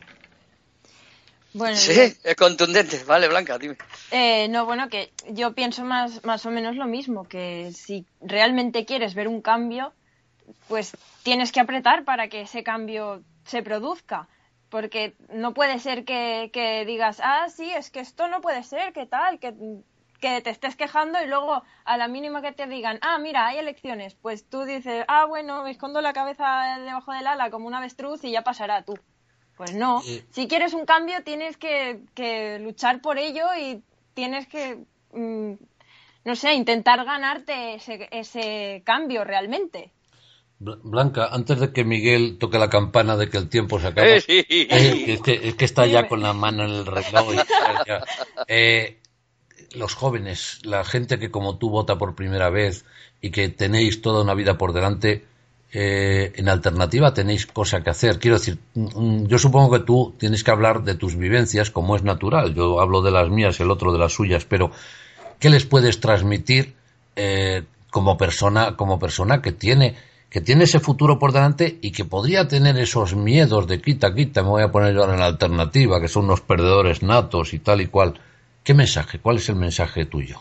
Bueno, 1.53 1.75
sí, 1.75 1.91
es 2.23 2.35
contundente. 2.35 3.03
Vale, 3.03 3.27
Blanca, 3.27 3.57
dime. 3.57 3.77
Eh, 4.11 4.47
no, 4.49 4.65
bueno, 4.65 4.89
que 4.89 5.11
yo 5.29 5.53
pienso 5.53 5.83
más, 5.83 6.23
más 6.23 6.45
o 6.45 6.51
menos 6.51 6.75
lo 6.75 6.85
mismo, 6.85 7.27
que 7.27 7.71
si 7.73 8.05
realmente 8.21 8.85
quieres 8.85 9.15
ver 9.15 9.27
un 9.27 9.41
cambio, 9.41 9.93
pues 10.67 10.95
tienes 11.23 11.51
que 11.51 11.59
apretar 11.59 12.05
para 12.05 12.29
que 12.29 12.41
ese 12.41 12.63
cambio 12.63 13.21
se 13.45 13.63
produzca. 13.63 14.27
Porque 14.69 15.15
no 15.33 15.53
puede 15.53 15.79
ser 15.79 16.05
que, 16.05 16.49
que 16.53 16.85
digas, 16.85 17.19
ah, 17.21 17.47
sí, 17.53 17.69
es 17.69 17.91
que 17.91 17.99
esto 17.99 18.29
no 18.29 18.39
puede 18.39 18.63
ser, 18.63 18.93
¿qué 18.93 19.05
tal? 19.05 19.37
Que, 19.37 19.53
que 20.21 20.39
te 20.39 20.49
estés 20.49 20.77
quejando 20.77 21.21
y 21.21 21.27
luego 21.27 21.63
a 21.83 21.97
la 21.97 22.07
mínima 22.07 22.41
que 22.41 22.53
te 22.53 22.67
digan, 22.67 22.97
ah, 23.01 23.17
mira, 23.17 23.47
hay 23.47 23.57
elecciones, 23.57 24.15
pues 24.15 24.47
tú 24.47 24.63
dices, 24.63 25.03
ah, 25.09 25.25
bueno, 25.25 25.63
me 25.63 25.71
escondo 25.71 25.99
la 25.99 26.13
cabeza 26.13 26.77
debajo 26.79 27.11
del 27.11 27.27
ala 27.27 27.49
como 27.49 27.67
un 27.67 27.73
avestruz 27.73 28.23
y 28.23 28.31
ya 28.31 28.43
pasará 28.43 28.83
tú. 28.83 28.97
Pues 29.57 29.73
no, 29.73 30.01
si 30.01 30.47
quieres 30.47 30.73
un 30.73 30.85
cambio 30.85 31.23
tienes 31.23 31.57
que, 31.57 32.59
luchar 32.61 33.01
por 33.01 33.17
ello 33.17 33.45
y 33.59 33.83
tienes 34.13 34.47
que, 34.47 34.79
mm, 35.13 35.53
no 36.25 36.35
sé, 36.35 36.53
intentar 36.53 37.03
ganarte 37.05 37.75
ese, 37.75 38.07
ese 38.11 38.81
cambio 38.85 39.23
realmente. 39.23 39.91
Blanca, 40.63 41.29
antes 41.31 41.59
de 41.59 41.73
que 41.73 41.83
Miguel 41.83 42.37
toque 42.37 42.59
la 42.59 42.69
campana 42.69 43.17
de 43.17 43.29
que 43.29 43.37
el 43.37 43.49
tiempo 43.49 43.79
se 43.79 43.87
acaba, 43.87 44.07
eh, 44.07 44.21
es, 44.27 45.21
que, 45.21 45.65
está 45.65 45.87
ya 45.87 46.07
con 46.07 46.21
la 46.21 46.33
mano 46.33 46.63
en 46.63 46.71
el 46.71 46.85
reloj. 46.85 47.33
Eh, 48.47 48.99
los 49.73 49.93
jóvenes, 49.95 50.59
la 50.63 50.83
gente 50.83 51.17
que 51.17 51.31
como 51.31 51.57
tú 51.57 51.69
vota 51.69 51.97
por 51.97 52.15
primera 52.15 52.49
vez 52.49 52.85
y 53.21 53.31
que 53.31 53.49
tenéis 53.49 54.01
toda 54.01 54.23
una 54.23 54.33
vida 54.33 54.57
por 54.57 54.73
delante, 54.73 55.25
eh, 55.73 56.33
en 56.35 56.49
alternativa 56.49 57.13
tenéis 57.13 57.45
cosa 57.45 57.81
que 57.81 57.89
hacer. 57.89 58.19
Quiero 58.19 58.37
decir, 58.37 58.57
mm, 58.73 58.87
mm, 58.93 59.27
yo 59.27 59.37
supongo 59.37 59.71
que 59.71 59.85
tú 59.85 60.15
tienes 60.17 60.43
que 60.43 60.51
hablar 60.51 60.83
de 60.83 60.95
tus 60.95 61.15
vivencias 61.15 61.71
como 61.71 61.95
es 61.95 62.03
natural. 62.03 62.53
Yo 62.53 62.81
hablo 62.81 63.01
de 63.01 63.11
las 63.11 63.29
mías, 63.29 63.59
el 63.59 63.71
otro 63.71 63.93
de 63.93 63.99
las 63.99 64.13
suyas, 64.13 64.45
pero 64.45 64.71
¿qué 65.39 65.49
les 65.49 65.65
puedes 65.65 65.99
transmitir 65.99 66.75
eh, 67.15 67.63
como 67.89 68.17
persona, 68.17 68.75
como 68.75 68.99
persona 68.99 69.41
que 69.41 69.51
tiene 69.51 69.95
que 70.29 70.39
tiene 70.39 70.63
ese 70.63 70.79
futuro 70.79 71.19
por 71.19 71.33
delante 71.33 71.77
y 71.81 71.91
que 71.91 72.05
podría 72.05 72.47
tener 72.47 72.77
esos 72.77 73.15
miedos 73.17 73.67
de 73.67 73.81
quita, 73.81 74.15
quita, 74.15 74.43
me 74.43 74.47
voy 74.47 74.63
a 74.63 74.71
poner 74.71 74.95
yo 74.95 75.03
en 75.03 75.19
la 75.19 75.25
alternativa, 75.25 75.99
que 75.99 76.07
son 76.07 76.23
unos 76.23 76.39
perdedores 76.39 77.03
natos 77.03 77.53
y 77.53 77.59
tal 77.59 77.81
y 77.81 77.87
cual. 77.87 78.17
¿Qué 78.63 78.73
mensaje? 78.73 79.19
¿Cuál 79.19 79.37
es 79.37 79.49
el 79.49 79.57
mensaje 79.57 80.05
tuyo? 80.05 80.39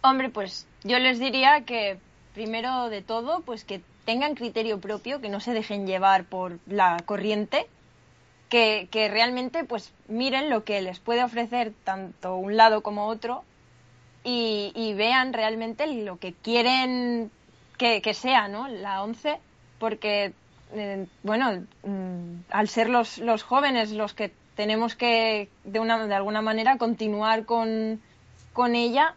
Hombre, 0.00 0.30
pues 0.30 0.66
yo 0.82 0.98
les 0.98 1.18
diría 1.18 1.66
que 1.66 1.98
primero 2.32 2.88
de 2.88 3.02
todo, 3.02 3.42
pues 3.44 3.64
que 3.64 3.82
tengan 4.08 4.34
criterio 4.34 4.80
propio, 4.80 5.20
que 5.20 5.28
no 5.28 5.38
se 5.38 5.52
dejen 5.52 5.86
llevar 5.86 6.24
por 6.24 6.60
la 6.66 6.96
corriente, 7.04 7.66
que, 8.48 8.88
realmente 9.12 9.64
pues 9.64 9.92
miren 10.08 10.48
lo 10.48 10.64
que 10.64 10.80
les 10.80 10.98
puede 10.98 11.22
ofrecer 11.22 11.74
tanto 11.84 12.36
un 12.36 12.56
lado 12.56 12.80
como 12.82 13.08
otro 13.08 13.44
y, 14.24 14.94
vean 14.96 15.34
realmente 15.34 15.86
lo 15.86 16.16
que 16.16 16.32
quieren 16.32 17.30
que, 17.76 18.14
sea, 18.14 18.48
¿no? 18.48 18.66
La 18.68 19.02
ONCE, 19.02 19.40
porque, 19.78 20.32
eh, 20.72 21.06
bueno, 21.22 21.66
mm, 21.82 22.44
al 22.48 22.68
ser 22.68 22.88
los, 22.88 23.18
los 23.18 23.42
jóvenes 23.42 23.90
los 23.92 24.14
que 24.14 24.32
tenemos 24.56 24.96
que, 24.96 25.50
de, 25.64 25.80
una, 25.80 26.06
de 26.06 26.14
alguna 26.14 26.40
manera, 26.40 26.78
continuar 26.78 27.44
con, 27.44 28.00
con 28.54 28.74
ella, 28.74 29.14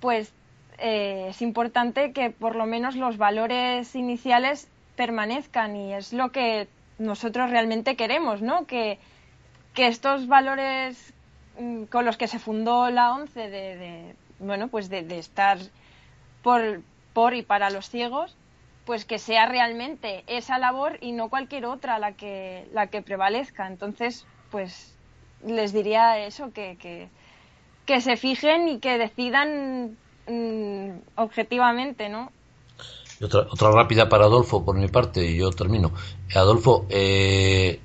pues 0.00 0.32
eh, 0.80 1.26
es 1.28 1.42
importante 1.42 2.12
que 2.12 2.30
por 2.30 2.56
lo 2.56 2.66
menos 2.66 2.96
los 2.96 3.18
valores 3.18 3.94
iniciales 3.94 4.68
permanezcan 4.96 5.76
y 5.76 5.92
es 5.92 6.12
lo 6.12 6.32
que 6.32 6.68
nosotros 6.98 7.50
realmente 7.50 7.96
queremos, 7.96 8.42
¿no? 8.42 8.66
Que, 8.66 8.98
estos 9.76 10.26
valores 10.26 11.14
mm, 11.58 11.84
con 11.84 12.04
los 12.04 12.18
que 12.18 12.26
se 12.26 12.38
fundó 12.38 12.90
la 12.90 13.14
ONCE 13.14 13.48
de, 13.48 14.14
bueno, 14.38 14.68
pues 14.68 14.90
de, 14.90 15.18
estar 15.18 15.56
por, 16.42 16.82
por 17.14 17.32
y 17.32 17.40
para 17.40 17.70
los 17.70 17.88
ciegos, 17.88 18.36
pues 18.84 19.06
que 19.06 19.18
sea 19.18 19.46
realmente 19.46 20.22
esa 20.26 20.58
labor 20.58 20.98
y 21.00 21.12
no 21.12 21.30
cualquier 21.30 21.64
otra 21.64 21.98
la 21.98 22.12
que, 22.12 22.68
la 22.74 22.88
que 22.88 23.00
prevalezca. 23.00 23.66
Entonces, 23.66 24.26
pues 24.50 24.94
les 25.42 25.72
diría 25.72 26.18
eso, 26.18 26.52
que, 26.52 26.76
que, 26.76 27.08
que 27.86 28.02
se 28.02 28.18
fijen 28.18 28.68
y 28.68 28.80
que 28.80 28.98
decidan 28.98 29.96
Mm, 30.30 31.00
objetivamente, 31.16 32.08
¿no? 32.08 32.30
otra, 33.20 33.70
rápida 33.72 34.08
para 34.08 34.26
Adolfo, 34.26 34.64
por 34.64 34.76
mi 34.76 34.86
parte, 34.86 35.26
y 35.26 35.38
yo 35.38 35.50
termino. 35.50 35.92
Adolfo, 36.34 36.86
eh, 36.88 37.80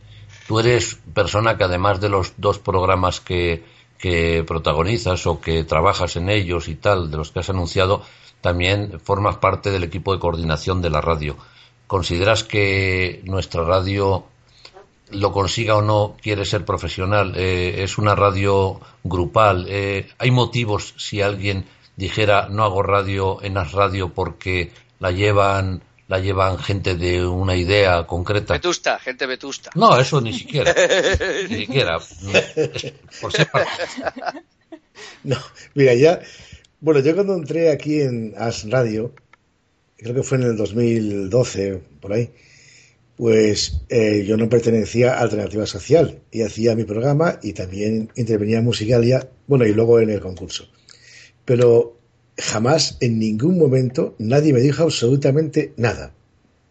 tú 0.47 0.59
eres 0.59 0.99
persona 1.13 1.57
que 1.57 1.63
además 1.63 1.99
de 1.99 2.09
los 2.09 2.33
dos 2.37 2.59
programas 2.59 3.19
que, 3.19 3.63
que 3.97 4.43
protagonizas 4.47 5.25
o 5.25 5.41
que 5.41 5.63
trabajas 5.63 6.15
en 6.17 6.29
ellos 6.29 6.67
y 6.67 6.75
tal, 6.75 7.09
de 7.09 7.17
los 7.17 7.31
que 7.31 7.39
has 7.39 7.49
anunciado, 7.49 8.03
también 8.41 8.99
formas 8.99 9.37
parte 9.37 9.71
del 9.71 9.83
equipo 9.83 10.13
de 10.13 10.19
coordinación 10.19 10.83
de 10.83 10.91
la 10.91 11.01
radio. 11.01 11.35
¿Consideras 11.87 12.43
que 12.43 13.21
nuestra 13.25 13.63
radio 13.63 14.25
lo 15.09 15.31
consiga 15.31 15.75
o 15.75 15.81
no 15.81 16.15
quiere 16.21 16.45
ser 16.45 16.63
profesional? 16.63 17.33
Eh, 17.35 17.83
¿Es 17.83 17.97
una 17.97 18.15
radio 18.15 18.79
grupal? 19.03 19.65
Eh, 19.67 20.07
¿Hay 20.19 20.31
motivos 20.31 20.93
si 20.97 21.21
alguien 21.21 21.65
dijera 21.95 22.47
no 22.49 22.63
hago 22.63 22.83
radio 22.83 23.41
en 23.41 23.53
las 23.53 23.71
radio 23.71 24.13
porque 24.13 24.71
la 24.99 25.11
llevan 25.11 25.81
la 26.07 26.19
llevan 26.19 26.59
gente 26.59 26.95
de 26.95 27.25
una 27.25 27.55
idea 27.55 28.05
concreta. 28.05 28.53
Vetusta, 28.53 28.99
gente 28.99 29.25
vetusta. 29.25 29.71
No, 29.73 29.97
eso 29.99 30.21
ni 30.21 30.33
siquiera. 30.33 30.73
ni 31.49 31.61
siquiera. 31.61 31.97
Por 33.21 33.31
ser 33.31 33.49
No, 35.23 35.37
mira, 35.73 35.95
ya. 35.95 36.21
Bueno, 36.79 36.99
yo 36.99 37.15
cuando 37.15 37.33
entré 37.33 37.71
aquí 37.71 38.01
en 38.01 38.35
As 38.37 38.69
Radio, 38.69 39.13
creo 39.97 40.13
que 40.13 40.23
fue 40.23 40.37
en 40.37 40.43
el 40.43 40.57
2012, 40.57 41.81
por 41.99 42.13
ahí, 42.13 42.29
pues 43.17 43.81
eh, 43.89 44.23
yo 44.27 44.37
no 44.37 44.47
pertenecía 44.47 45.15
a 45.15 45.21
Alternativa 45.21 45.65
Social 45.65 46.19
y 46.31 46.43
hacía 46.43 46.75
mi 46.75 46.83
programa 46.83 47.39
y 47.41 47.53
también 47.53 48.11
intervenía 48.15 48.59
en 48.59 48.65
Musicalia, 48.65 49.27
bueno, 49.47 49.65
y 49.65 49.73
luego 49.73 49.99
en 49.99 50.11
el 50.11 50.19
concurso 50.19 50.69
pero 51.45 51.97
jamás, 52.37 52.97
en 52.99 53.19
ningún 53.19 53.57
momento, 53.57 54.15
nadie 54.17 54.53
me 54.53 54.59
dijo 54.59 54.83
absolutamente 54.83 55.73
nada. 55.77 56.13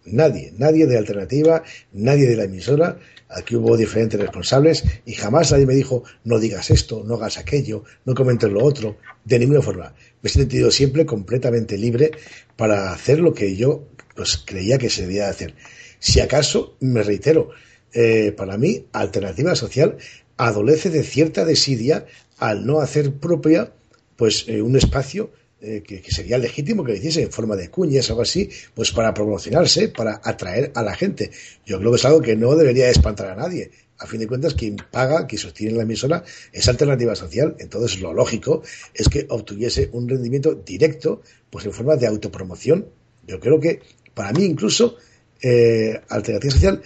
Nadie, 0.05 0.53
nadie 0.59 0.87
de 0.87 0.99
alternativa, 0.99 1.63
nadie 1.93 2.27
de 2.27 2.37
la 2.37 2.45
emisora. 2.45 2.99
Aquí 3.29 3.57
hubo 3.57 3.77
diferentes 3.77 4.21
responsables 4.21 4.85
y 5.07 5.15
jamás 5.15 5.51
nadie 5.51 5.67
me 5.67 5.75
dijo 5.75 6.05
no 6.25 6.39
digas 6.39 6.71
esto, 6.71 7.03
no 7.05 7.15
hagas 7.15 7.39
aquello, 7.39 7.85
no 8.05 8.15
comentes 8.15 8.51
lo 8.51 8.63
otro, 8.63 8.99
de 9.25 9.39
ninguna 9.39 9.63
forma. 9.63 9.95
Me 10.21 10.29
he 10.29 10.33
sentido 10.33 10.71
siempre 10.71 11.07
completamente 11.07 11.79
libre 11.79 12.11
para 12.57 12.93
hacer 12.93 13.21
lo 13.21 13.33
que 13.33 13.57
yo 13.57 13.89
pues, 14.15 14.37
creía 14.45 14.77
que 14.77 14.91
se 14.91 15.03
debía 15.03 15.31
hacer. 15.31 15.55
Si 15.99 16.21
acaso, 16.21 16.77
me 16.81 17.03
reitero, 17.03 17.51
eh, 17.95 18.33
para 18.37 18.59
mí, 18.59 18.87
alternativa 18.93 19.57
social 19.57 19.97
adolece 20.37 20.91
de 20.91 21.03
cierta 21.03 21.45
desidia 21.45 22.07
al 22.39 22.67
no 22.67 22.81
hacer 22.81 23.15
propia 23.15 23.73
pues 24.17 24.45
eh, 24.49 24.63
un 24.63 24.77
espacio 24.77 25.31
eh, 25.67 25.83
que, 25.83 26.03
sería 26.11 26.37
legítimo 26.37 26.85
que 26.85 26.93
lo 26.93 26.99
hiciese 26.99 27.23
en 27.23 27.33
forma 27.33 27.57
de 27.57 27.71
cuñas, 27.71 28.11
algo 28.11 28.21
así, 28.21 28.51
pues 28.75 28.93
para 28.93 29.15
promocionarse, 29.15 29.89
para 29.89 30.21
atraer 30.23 30.73
a 30.75 30.83
la 30.83 30.95
gente. 30.95 31.31
Yo 31.65 31.79
creo 31.79 31.91
que 31.91 31.97
es 31.97 32.05
algo 32.05 32.21
que 32.21 32.37
no 32.37 32.55
debería 32.55 32.91
espantar 32.91 33.31
a 33.31 33.35
nadie. 33.35 33.71
A 33.97 34.07
fin 34.07 34.21
de 34.21 34.27
cuentas, 34.27 34.53
quien 34.53 34.77
paga, 34.77 35.27
quien 35.27 35.41
sostiene 35.41 35.73
la 35.73 35.85
emisora, 35.85 36.23
es 36.53 36.69
alternativa 36.69 37.15
social. 37.15 37.57
Entonces, 37.59 37.99
lo 38.01 38.13
lógico 38.13 38.63
es 38.93 39.09
que 39.09 39.27
obtuviese 39.31 39.89
un 39.93 40.07
rendimiento 40.07 40.55
directo, 40.55 41.23
pues 41.49 41.65
en 41.65 41.73
forma 41.73 41.97
de 41.97 42.09
autopromoción. 42.09 42.87
Yo 43.27 43.41
creo 43.41 43.59
que, 43.59 43.81
para 44.13 44.33
mí 44.33 44.45
incluso, 44.45 44.99
eh, 45.41 45.99
alternativa 46.11 46.53
social 46.53 46.83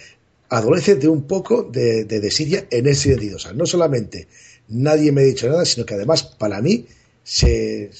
adolece 0.47 0.95
de 0.95 1.09
un 1.09 1.23
poco 1.27 1.63
de, 1.63 2.05
de 2.05 2.19
desidia 2.21 2.65
en 2.71 2.87
ese 2.87 3.09
sentido. 3.09 3.35
O 3.35 3.39
sea, 3.39 3.51
no 3.51 3.65
solamente 3.65 4.29
nadie 4.69 5.11
me 5.11 5.21
ha 5.21 5.25
dicho 5.25 5.49
nada, 5.49 5.65
sino 5.65 5.85
que 5.85 5.95
además, 5.95 6.23
para 6.23 6.61
mí, 6.61 6.85
se, 7.29 7.91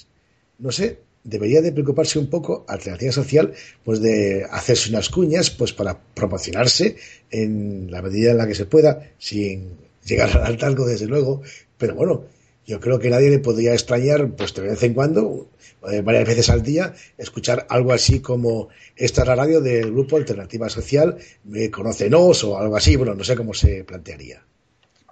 no 0.57 0.71
sé, 0.71 0.97
debería 1.23 1.61
de 1.61 1.71
preocuparse 1.71 2.17
un 2.17 2.31
poco 2.31 2.65
Alternativa 2.67 3.11
Social, 3.11 3.53
pues 3.85 4.01
de 4.01 4.47
hacerse 4.49 4.89
unas 4.89 5.09
cuñas, 5.09 5.51
pues 5.51 5.71
para 5.71 5.99
promocionarse 6.15 6.95
en 7.29 7.91
la 7.91 8.01
medida 8.01 8.31
en 8.31 8.37
la 8.37 8.47
que 8.47 8.55
se 8.55 8.65
pueda, 8.65 9.11
sin 9.19 9.77
llegar 10.03 10.35
al 10.35 10.45
altargo, 10.45 10.87
desde 10.87 11.05
luego, 11.05 11.43
pero 11.77 11.93
bueno, 11.93 12.23
yo 12.65 12.79
creo 12.79 12.97
que 12.97 13.11
nadie 13.11 13.29
le 13.29 13.37
podría 13.37 13.73
extrañar, 13.73 14.31
pues 14.31 14.55
de 14.55 14.63
vez 14.63 14.81
en 14.81 14.95
cuando, 14.95 15.47
eh, 15.91 16.01
varias 16.01 16.27
veces 16.27 16.49
al 16.49 16.63
día, 16.63 16.95
escuchar 17.19 17.67
algo 17.69 17.93
así 17.93 18.21
como 18.21 18.69
esta 18.95 19.21
es 19.21 19.27
la 19.27 19.35
radio 19.35 19.61
del 19.61 19.91
grupo 19.91 20.17
Alternativa 20.17 20.69
Social, 20.69 21.17
me 21.43 21.69
conócenos 21.69 22.43
o 22.43 22.57
algo 22.57 22.75
así, 22.75 22.95
bueno, 22.95 23.13
no 23.13 23.23
sé 23.23 23.35
cómo 23.35 23.53
se 23.53 23.83
plantearía. 23.83 24.48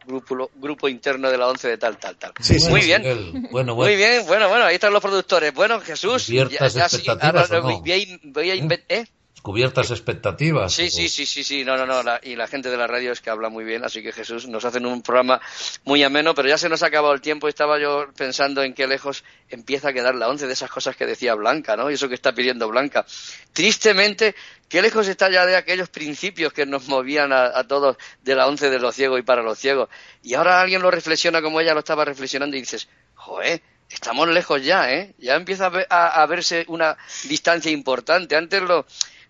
Grupo, 0.07 0.49
grupo 0.55 0.87
interno 0.89 1.29
de 1.29 1.37
la 1.37 1.47
once 1.47 1.67
de 1.67 1.77
tal, 1.77 1.97
tal, 1.97 2.17
tal. 2.17 2.33
Sí, 2.39 2.59
sí, 2.59 2.69
Muy 2.69 2.81
sí. 2.81 2.87
bien. 2.87 3.03
Bueno, 3.51 3.75
bueno. 3.75 3.75
Muy 3.75 3.95
bien, 3.95 4.25
bueno, 4.25 4.47
bueno, 4.49 4.65
ahí 4.65 4.75
están 4.75 4.93
los 4.93 5.01
productores. 5.01 5.53
Bueno, 5.53 5.79
Jesús, 5.81 6.25
¿Cubiertas 6.25 6.73
sí, 6.73 6.79
expectativas 6.79 7.51
ahora 7.51 7.61
no? 7.61 7.79
voy 7.81 7.91
a, 7.91 8.17
voy 8.23 8.51
a 8.51 8.55
inven- 8.55 8.83
¿eh? 8.89 9.05
Cubiertas 9.47 9.91
expectativas. 9.91 10.73
Sí, 10.73 10.89
sí, 10.89 11.07
sí, 11.07 11.25
sí, 11.25 11.41
sí, 11.41 11.63
no, 11.63 11.77
no, 11.77 11.85
no, 11.85 12.03
la- 12.03 12.19
y 12.21 12.35
la 12.35 12.47
gente 12.47 12.69
de 12.69 12.75
la 12.75 12.85
radio 12.85 13.13
es 13.13 13.21
que 13.21 13.29
habla 13.29 13.47
muy 13.47 13.63
bien, 13.63 13.85
así 13.85 14.03
que 14.03 14.11
Jesús, 14.11 14.45
nos 14.45 14.65
hacen 14.65 14.85
un 14.85 15.01
programa 15.01 15.39
muy 15.85 16.03
ameno, 16.03 16.35
pero 16.35 16.49
ya 16.49 16.57
se 16.57 16.67
nos 16.67 16.83
ha 16.83 16.87
acabado 16.87 17.13
el 17.13 17.21
tiempo 17.21 17.47
y 17.47 17.51
estaba 17.51 17.79
yo 17.79 18.07
pensando 18.17 18.61
en 18.61 18.73
qué 18.73 18.87
lejos 18.87 19.23
empieza 19.47 19.87
a 19.87 19.93
quedar 19.93 20.15
la 20.15 20.27
once 20.27 20.47
de 20.47 20.51
esas 20.51 20.69
cosas 20.69 20.97
que 20.97 21.05
decía 21.05 21.33
Blanca, 21.35 21.77
¿no? 21.77 21.89
Y 21.89 21.93
eso 21.93 22.09
que 22.09 22.15
está 22.15 22.33
pidiendo 22.33 22.67
Blanca. 22.67 23.05
Tristemente, 23.53 24.35
qué 24.67 24.81
lejos 24.81 25.07
está 25.07 25.29
ya 25.31 25.45
de 25.45 25.55
aquellos 25.55 25.87
principios 25.87 26.51
que 26.51 26.65
nos 26.65 26.89
movían 26.89 27.31
a, 27.31 27.57
a 27.57 27.65
todos 27.65 27.95
de 28.23 28.35
la 28.35 28.47
once 28.47 28.69
de 28.69 28.79
los 28.79 28.95
ciegos 28.95 29.17
y 29.17 29.23
para 29.23 29.43
los 29.43 29.57
ciegos. 29.57 29.87
Y 30.23 30.33
ahora 30.33 30.59
alguien 30.59 30.81
lo 30.81 30.91
reflexiona 30.91 31.41
como 31.41 31.61
ella 31.61 31.73
lo 31.73 31.79
estaba 31.79 32.03
reflexionando 32.03 32.57
y 32.57 32.59
dices, 32.59 32.89
joder, 33.15 33.61
estamos 33.89 34.27
lejos 34.27 34.61
ya, 34.61 34.91
¿eh? 34.91 35.13
Ya 35.19 35.35
empieza 35.35 35.67
a 35.89 36.25
verse 36.25 36.65
una 36.67 36.97
distancia 37.29 37.71
importante. 37.71 38.35
Antes 38.35 38.61
lo, 38.61 38.85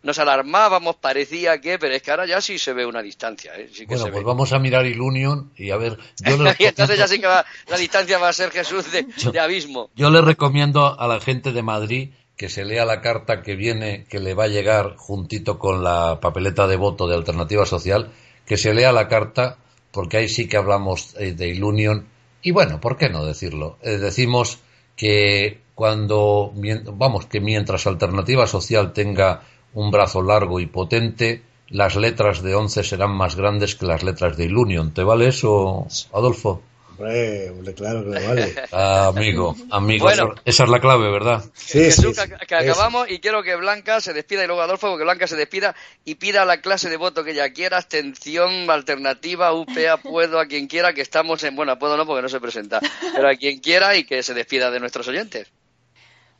nos 0.07 0.17
alarmábamos, 0.19 0.95
parecía 0.95 1.59
que, 1.61 1.77
pero 1.77 1.93
es 1.93 2.01
que 2.01 2.09
ahora 2.11 2.25
ya 2.25 2.41
sí 2.41 2.57
se 2.57 2.73
ve 2.73 2.85
una 2.85 3.01
distancia, 3.03 3.51
¿eh? 3.55 3.69
Sí 3.71 3.81
que 3.81 3.87
Bueno, 3.87 4.05
se 4.05 4.11
pues 4.11 4.23
ve. 4.23 4.27
vamos 4.27 4.53
a 4.53 4.57
mirar 4.59 4.85
Ilunion 4.87 5.51
y 5.55 5.69
a 5.69 5.77
ver. 5.77 5.97
Yo 6.25 6.37
les 6.41 6.55
y 6.59 6.65
entonces 6.65 6.97
ya 6.97 7.07
sí 7.07 7.19
que 7.19 7.27
va- 7.27 7.45
la 7.67 7.77
distancia 7.77 8.17
va 8.17 8.29
a 8.29 8.33
ser 8.33 8.49
Jesús 8.51 8.91
de, 8.91 9.05
de 9.31 9.39
abismo. 9.39 9.89
Yo 9.95 10.09
le 10.09 10.21
recomiendo 10.21 10.99
a 10.99 11.07
la 11.07 11.19
gente 11.19 11.51
de 11.51 11.61
Madrid 11.61 12.09
que 12.37 12.49
se 12.49 12.65
lea 12.65 12.85
la 12.85 13.01
carta 13.01 13.41
que 13.43 13.55
viene, 13.55 14.05
que 14.09 14.19
le 14.19 14.33
va 14.33 14.45
a 14.45 14.47
llegar 14.47 14.95
juntito 14.95 15.59
con 15.59 15.83
la 15.83 16.19
papeleta 16.21 16.67
de 16.67 16.75
voto 16.77 17.07
de 17.07 17.15
Alternativa 17.15 17.65
Social, 17.65 18.11
que 18.45 18.57
se 18.57 18.73
lea 18.73 18.91
la 18.91 19.07
carta, 19.07 19.57
porque 19.91 20.17
ahí 20.17 20.29
sí 20.29 20.47
que 20.47 20.55
hablamos 20.57 21.15
eh, 21.19 21.33
de 21.33 21.47
Ilunion. 21.49 22.07
Y 22.43 22.51
bueno, 22.51 22.79
¿por 22.79 22.95
qué 22.97 23.09
no 23.09 23.25
decirlo? 23.25 23.77
Eh, 23.81 23.97
decimos 23.97 24.59
que 24.95 25.61
cuando, 25.75 26.51
vamos, 26.93 27.25
que 27.25 27.39
mientras 27.39 27.85
Alternativa 27.87 28.47
Social 28.47 28.93
tenga 28.93 29.41
un 29.77 29.91
brazo 29.91 30.23
largo 30.23 30.59
y 30.59 30.65
potente, 30.65 31.43
las 31.69 31.95
letras 31.95 32.41
de 32.41 32.55
11 32.55 32.83
serán 32.83 33.11
más 33.11 33.35
grandes 33.35 33.75
que 33.75 33.85
las 33.85 34.01
letras 34.01 34.35
de 34.37 34.45
Ilunion. 34.45 34.91
¿Te 34.91 35.03
vale 35.03 35.27
eso, 35.27 35.85
Adolfo? 36.13 36.63
Hombre, 36.97 37.51
hombre, 37.51 37.73
claro 37.75 38.03
que 38.03 38.09
me 38.09 38.25
vale. 38.27 38.55
Ah, 38.71 39.07
amigo, 39.09 39.55
amigo, 39.69 40.05
Bueno. 40.05 40.31
esa- 40.33 40.41
esa 40.45 40.63
es 40.63 40.69
la 40.71 40.79
clave, 40.79 41.11
¿verdad? 41.11 41.43
Sí, 41.53 41.77
Jesús, 41.77 42.15
sí, 42.15 42.23
sí. 42.23 42.29
que, 42.39 42.45
que 42.47 42.55
acabamos 42.55 43.07
y 43.11 43.19
quiero 43.19 43.43
que 43.43 43.55
Blanca 43.55 44.01
se 44.01 44.13
despida 44.13 44.43
y 44.43 44.47
luego 44.47 44.63
Adolfo, 44.63 44.97
que 44.97 45.03
Blanca 45.03 45.27
se 45.27 45.35
despida 45.35 45.75
y 46.05 46.15
pida 46.15 46.43
la 46.45 46.59
clase 46.59 46.89
de 46.89 46.97
voto 46.97 47.23
que 47.23 47.33
ella 47.33 47.53
quiera, 47.53 47.77
abstención, 47.77 48.67
alternativa, 48.71 49.53
UPA, 49.53 49.97
puedo, 50.01 50.39
a 50.39 50.47
quien 50.47 50.65
quiera, 50.65 50.93
que 50.93 51.01
estamos 51.01 51.43
en, 51.43 51.55
bueno, 51.55 51.77
puedo 51.77 51.97
no 51.97 52.07
porque 52.07 52.23
no 52.23 52.29
se 52.29 52.39
presenta, 52.39 52.79
pero 53.15 53.29
a 53.29 53.35
quien 53.35 53.59
quiera 53.59 53.95
y 53.95 54.05
que 54.05 54.23
se 54.23 54.33
despida 54.33 54.71
de 54.71 54.79
nuestros 54.79 55.07
oyentes. 55.07 55.51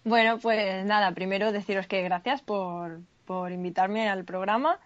Bueno, 0.04 0.40
pues 0.40 0.86
nada, 0.86 1.12
primero 1.12 1.52
deciros 1.52 1.86
que 1.86 2.02
gracias 2.02 2.42
por, 2.42 3.00
por 3.28 3.52
invitarme 3.52 4.10
al 4.10 4.26
programa. 4.26 4.80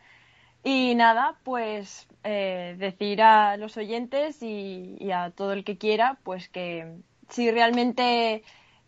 Y 0.63 0.95
nada, 0.95 1.37
pues 1.43 2.07
eh, 2.23 2.75
decir 2.77 3.21
a 3.21 3.57
los 3.57 3.77
oyentes 3.77 4.43
y, 4.43 5.11
a 5.11 5.31
todo 5.31 5.53
el 5.53 5.63
que 5.63 5.77
quiera, 5.77 6.19
pues 6.23 6.49
que 6.49 6.97
si 7.29 7.49
realmente 7.49 8.43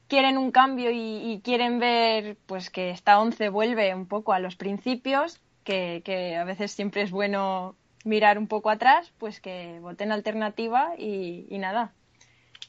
quieren 0.08 0.38
un 0.38 0.52
cambio 0.52 0.92
y, 0.92 1.42
quieren 1.44 1.80
ver 1.80 2.38
pues 2.46 2.70
que 2.70 2.92
esta 2.92 3.20
once 3.20 3.50
vuelve 3.50 3.96
un 3.96 4.08
poco 4.08 4.34
a 4.34 4.40
los 4.40 4.56
principios, 4.56 5.42
que, 5.64 6.38
a 6.40 6.44
veces 6.44 6.72
siempre 6.74 7.04
es 7.04 7.12
bueno 7.12 7.76
mirar 8.04 8.38
un 8.38 8.48
poco 8.48 8.70
atrás, 8.70 9.12
pues 9.18 9.40
que 9.40 9.80
voten 9.80 10.12
alternativa 10.12 10.94
y, 10.98 11.48
y 11.50 11.58
nada. 11.58 11.94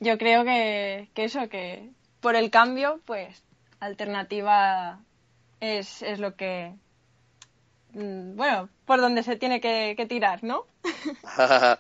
Yo 0.01 0.17
creo 0.19 0.45
que, 0.45 1.09
que 1.15 1.25
eso, 1.25 1.49
que 1.49 1.91
por 2.21 2.37
el 2.37 2.51
cambio, 2.51 3.01
pues 3.05 3.45
alternativa 3.81 5.01
es, 5.65 6.03
es 6.03 6.19
lo 6.19 6.37
que, 6.37 6.75
mm, 7.93 8.37
bueno, 8.37 8.69
por 8.85 9.01
donde 9.01 9.23
se 9.23 9.37
tiene 9.37 9.61
que, 9.61 9.95
que 9.97 10.07
tirar, 10.07 10.45
¿no? 10.45 10.67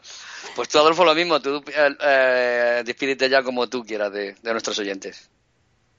pues 0.56 0.68
tú, 0.68 0.78
Adolfo, 0.78 1.04
lo 1.04 1.14
mismo, 1.14 1.40
tú 1.40 1.62
eh, 1.68 1.96
eh, 2.00 2.82
despídete 2.84 3.28
ya 3.28 3.42
como 3.42 3.68
tú 3.68 3.84
quieras 3.84 4.12
de, 4.12 4.34
de 4.42 4.52
nuestros 4.52 4.78
oyentes. 4.78 5.30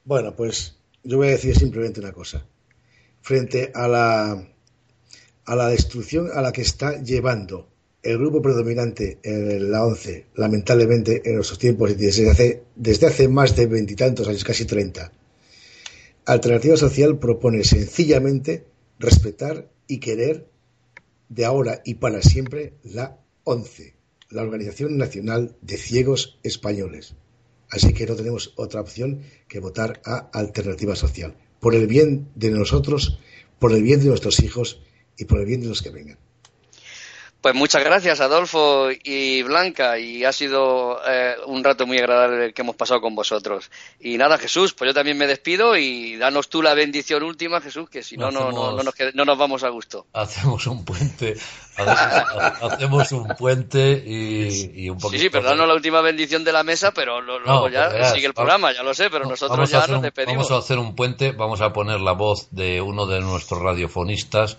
Bueno, 0.04 0.36
pues 0.36 0.76
yo 1.04 1.18
voy 1.18 1.28
a 1.28 1.32
decir 1.32 1.56
simplemente 1.56 2.00
una 2.00 2.12
cosa. 2.12 2.46
Frente 3.22 3.72
a 3.74 3.88
la, 3.88 4.48
a 5.46 5.56
la 5.56 5.68
destrucción 5.70 6.30
a 6.34 6.42
la 6.42 6.52
que 6.52 6.62
está 6.62 7.02
llevando 7.02 7.70
el 8.04 8.20
grupo 8.20 8.42
predominante 8.42 9.18
en 9.24 9.72
la 9.72 9.84
ONCE, 9.84 10.28
lamentablemente 10.36 11.24
en 11.26 11.36
nuestros 11.36 11.58
tiempos 11.58 11.90
y 11.90 11.96
desde 11.96 12.30
hace, 12.30 12.64
desde 12.76 13.08
hace 13.08 13.28
más 13.28 13.56
de 13.56 13.66
veintitantos 13.66 14.28
años, 14.28 14.44
casi 14.44 14.66
treinta, 14.66 15.12
Alternativa 16.28 16.76
Social 16.76 17.20
propone 17.20 17.64
sencillamente 17.64 18.66
respetar 18.98 19.70
y 19.88 20.00
querer 20.00 20.48
de 21.30 21.46
ahora 21.46 21.84
y 21.86 21.96
para 21.96 22.24
siempre 22.24 22.74
la 22.84 23.20
ONCE, 23.44 23.94
la 24.32 24.42
Organización 24.42 24.98
Nacional 24.98 25.56
de 25.62 25.78
Ciegos 25.78 26.40
Españoles. 26.42 27.14
Así 27.70 27.94
que 27.94 28.08
no 28.08 28.16
tenemos 28.16 28.54
otra 28.56 28.82
opción 28.82 29.22
que 29.48 29.60
votar 29.60 30.02
a 30.04 30.18
Alternativa 30.34 30.96
Social. 30.96 31.36
Por 31.60 31.76
el 31.76 31.86
bien 31.86 32.30
de 32.34 32.50
nosotros, 32.50 33.20
por 33.60 33.72
el 33.74 33.84
bien 33.84 34.00
de 34.00 34.08
nuestros 34.08 34.40
hijos 34.40 34.82
y 35.18 35.26
por 35.26 35.40
el 35.40 35.46
bien 35.46 35.62
de 35.62 35.68
los 35.68 35.84
que 35.84 35.92
vengan. 35.92 36.18
Pues 37.46 37.54
muchas 37.54 37.84
gracias, 37.84 38.22
Adolfo 38.22 38.88
y 39.04 39.44
Blanca, 39.44 40.00
y 40.00 40.26
ha 40.26 40.34
sido 40.34 41.00
eh, 41.08 41.36
un 41.46 41.64
rato 41.64 41.86
muy 41.86 42.00
agradable 42.00 42.46
el 42.46 42.54
que 42.56 42.64
hemos 42.64 42.76
pasado 42.76 43.02
con 43.02 43.14
vosotros. 43.14 43.70
Y 44.00 44.18
nada, 44.18 44.40
Jesús, 44.40 44.74
pues 44.74 44.90
yo 44.90 44.96
también 44.96 45.16
me 45.16 45.28
despido 45.28 45.78
y 45.78 46.16
danos 46.18 46.50
tú 46.50 46.64
la 46.64 46.74
bendición 46.74 47.22
última, 47.22 47.62
Jesús, 47.62 47.88
que 47.88 48.02
si 48.02 48.18
no, 48.18 48.32
no, 48.32 48.52
no, 48.52 48.72
no, 48.72 48.82
nos, 48.82 48.96
no 49.14 49.26
nos 49.26 49.38
vamos 49.38 49.64
a 49.64 49.70
gusto. 49.70 50.08
Hacemos 50.14 50.66
un 50.66 50.84
puente, 50.86 51.36
hacemos, 51.78 52.64
hacemos 52.64 53.12
un 53.12 53.28
puente 53.38 54.04
y, 54.04 54.84
y 54.86 54.90
un 54.90 54.98
Sí, 55.00 55.04
poquito. 55.04 55.22
sí, 55.22 55.30
pero 55.30 55.44
danos 55.44 55.68
la 55.68 55.76
última 55.76 56.02
bendición 56.02 56.44
de 56.44 56.52
la 56.52 56.64
mesa, 56.64 56.94
pero 56.96 57.22
lo- 57.22 57.38
No, 57.42 57.46
luego 57.46 57.70
ya 57.70 57.90
verás, 57.90 58.14
sigue 58.14 58.26
el 58.26 58.34
programa, 58.34 58.74
ya 58.74 58.82
lo 58.82 58.96
sé, 58.96 59.12
pero 59.12 59.26
No, 59.26 59.30
nosotros 59.30 59.70
ya 59.70 59.82
nos 59.82 59.98
un- 59.98 60.02
despedimos. 60.02 60.50
Vamos 60.50 60.52
a 60.52 60.66
hacer 60.66 60.80
un 60.80 60.96
puente, 60.96 61.32
vamos 61.32 61.62
a 61.62 61.72
poner 61.72 62.02
la 62.02 62.14
voz 62.14 62.48
de 62.50 62.82
uno 62.82 63.06
de 63.06 63.20
nuestros 63.22 63.62
radiofonistas 63.62 64.58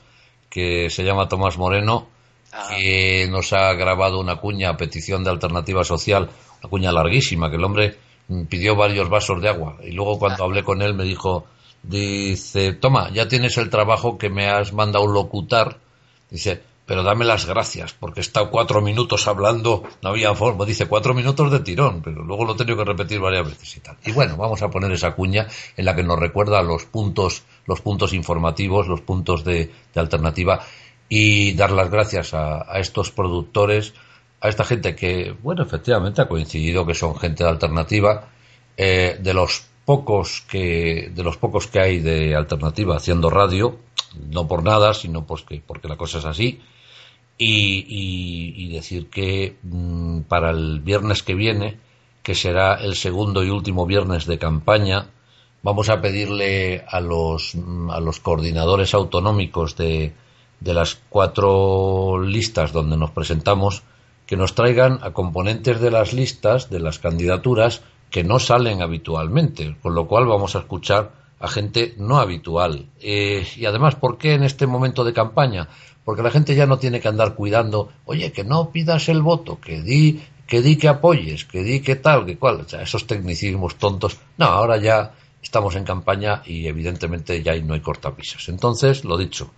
que 0.49 0.89
se 0.89 1.03
llama 1.03 1.27
Tomás 1.29 1.59
Moreno. 1.59 2.15
Que 2.71 3.27
nos 3.31 3.53
ha 3.53 3.73
grabado 3.75 4.21
una 4.21 4.37
cuña 4.37 4.71
a 4.71 4.77
petición 4.77 5.25
de 5.25 5.31
alternativa 5.31 5.85
social, 5.85 6.31
una 6.61 6.71
cuña 6.71 6.93
larguísima, 6.93 7.51
que 7.51 7.57
el 7.57 7.65
hombre 7.65 7.97
pidió 8.49 8.77
varios 8.77 9.09
vasos 9.09 9.41
de 9.41 9.49
agua. 9.49 9.77
Y 9.83 9.93
luego 9.93 10.19
cuando 10.19 10.45
hablé 10.45 10.65
con 10.65 10.83
él 10.83 10.95
me 10.95 11.05
dijo, 11.05 11.47
dice, 11.83 12.73
toma, 12.73 13.11
ya 13.13 13.29
tienes 13.29 13.57
el 13.59 13.71
trabajo 13.71 14.19
que 14.19 14.31
me 14.31 14.49
has 14.49 14.73
mandado 14.73 15.07
locutar, 15.07 15.79
dice, 16.31 16.63
pero 16.87 17.03
dame 17.03 17.25
las 17.25 17.47
gracias, 17.47 17.95
porque 17.95 18.21
he 18.21 18.23
estado 18.23 18.49
cuatro 18.51 18.81
minutos 18.81 19.27
hablando, 19.27 19.83
no 20.03 20.11
había 20.11 20.35
forma, 20.35 20.65
dice 20.65 20.87
cuatro 20.87 21.15
minutos 21.15 21.51
de 21.51 21.61
tirón, 21.61 22.01
pero 22.01 22.23
luego 22.23 22.45
lo 22.45 22.55
he 22.55 22.57
tenido 22.57 22.77
que 22.77 22.85
repetir 22.85 23.19
varias 23.19 23.45
veces 23.45 23.77
y 23.77 23.81
tal. 23.81 23.97
Y 24.05 24.13
bueno, 24.13 24.37
vamos 24.37 24.63
a 24.63 24.71
poner 24.71 24.93
esa 24.93 25.13
cuña 25.13 25.49
en 25.77 25.85
la 25.85 25.97
que 25.97 26.05
nos 26.05 26.19
recuerda 26.19 26.63
los 26.63 26.85
puntos, 26.85 27.43
los 27.67 27.81
puntos 27.81 28.13
informativos, 28.13 28.87
los 28.87 29.01
puntos 29.01 29.43
de, 29.43 29.73
de 29.93 30.01
alternativa 30.01 30.61
y 31.09 31.53
dar 31.55 31.71
las 31.71 31.91
gracias 31.91 32.35
a, 32.35 32.71
a 32.71 32.79
estos 32.81 33.11
productores, 33.11 33.95
a 34.41 34.49
esta 34.49 34.65
gente 34.65 34.95
que, 34.95 35.35
bueno, 35.43 35.63
efectivamente 35.63 36.23
ha 36.23 36.29
coincidido 36.29 36.87
que 36.87 36.95
son 36.95 37.17
gente 37.17 37.45
de 37.45 37.51
alternativa, 37.51 38.29
eh, 38.77 39.19
de 39.21 39.33
los 39.33 39.67
pocos 39.87 40.43
que 40.43 41.11
de 41.15 41.23
los 41.23 41.39
pocos 41.39 41.69
que 41.69 41.81
hay 41.81 42.01
de 42.01 42.35
alternativa 42.35 42.97
haciendo 42.97 43.31
radio 43.31 43.79
no 44.29 44.47
por 44.49 44.63
nada 44.65 44.93
sino 44.93 45.25
pues 45.25 45.43
que 45.43 45.63
porque 45.65 45.89
la 45.89 45.97
cosa 45.97 46.19
es 46.19 46.27
así. 46.27 46.61
Y 47.39 48.73
decir 48.73 49.11
que 49.11 49.57
mm, 49.63 50.23
para 50.23 50.51
el 50.51 50.81
viernes 50.81 51.23
que 51.23 51.35
viene 51.35 51.79
que 52.23 52.35
será 52.35 52.75
el 52.75 52.97
segundo 52.97 53.45
y 53.45 53.51
último 53.51 53.87
viernes 53.87 54.27
de 54.27 54.39
campaña 54.39 55.11
vamos 55.63 55.89
a 55.91 56.01
pedirle 56.01 56.85
a 56.89 57.01
los 57.01 57.55
mm, 57.55 57.91
a 57.91 58.01
los 58.01 58.21
coordinadores 58.21 58.95
autonómicos 58.95 59.77
de 59.77 60.13
de 60.61 60.75
las 60.75 60.99
cuatro 61.09 62.23
listas 62.23 62.73
donde 62.73 62.97
nos 62.97 63.11
presentamos 63.11 63.83
que 64.27 64.37
nos 64.37 64.55
traigan 64.55 64.99
a 65.03 65.13
componentes 65.13 65.81
de 65.81 65.91
las 65.91 66.13
listas, 66.13 66.69
de 66.69 66.81
las 66.81 66.99
candidaturas, 66.99 67.83
que 68.11 68.25
no 68.25 68.39
salen 68.39 68.83
habitualmente, 68.83 69.77
con 69.83 69.95
lo 69.95 70.07
cual 70.07 70.27
vamos 70.27 70.57
a 70.57 70.61
escuchar 70.61 71.13
a 71.39 71.49
gente 71.49 71.95
no 71.99 72.19
habitual. 72.19 72.87
Eh, 73.01 73.47
y 73.57 73.67
además, 73.67 73.95
¿por 73.95 74.19
qué 74.19 74.35
en 74.35 74.43
este 74.43 74.67
momento 74.67 75.05
de 75.05 75.13
campaña? 75.13 75.69
Porque 76.05 76.23
la 76.23 76.31
gente 76.31 76.55
ya 76.55 76.67
no 76.67 76.79
tiene 76.79 77.01
que 77.01 77.09
andar 77.09 77.35
cuidando, 77.35 77.91
oye, 78.05 78.33
que 78.33 78.45
no 78.45 78.71
pidas 78.71 79.09
el 79.09 79.23
voto, 79.23 79.61
que 79.61 79.83
di, 79.83 80.23
que 80.47 80.63
di 80.63 80.77
que 80.77 80.89
apoyes, 80.89 81.45
que 81.45 81.63
di 81.63 81.81
que 81.81 81.97
tal, 81.97 82.25
que 82.25 82.39
cual, 82.39 82.61
o 82.61 82.69
sea, 82.69 82.83
esos 82.83 83.07
tecnicismos 83.07 83.77
tontos. 83.77 84.19
No, 84.39 84.47
ahora 84.47 84.77
ya 84.77 85.13
estamos 85.43 85.77
en 85.77 85.85
campaña 85.85 86.43
y 86.47 86.67
evidentemente 86.67 87.43
ya 87.43 87.55
no 87.57 87.75
hay 87.75 87.81
cortapisas. 87.81 88.49
Entonces, 88.49 89.05
lo 89.05 89.17
dicho, 89.17 89.51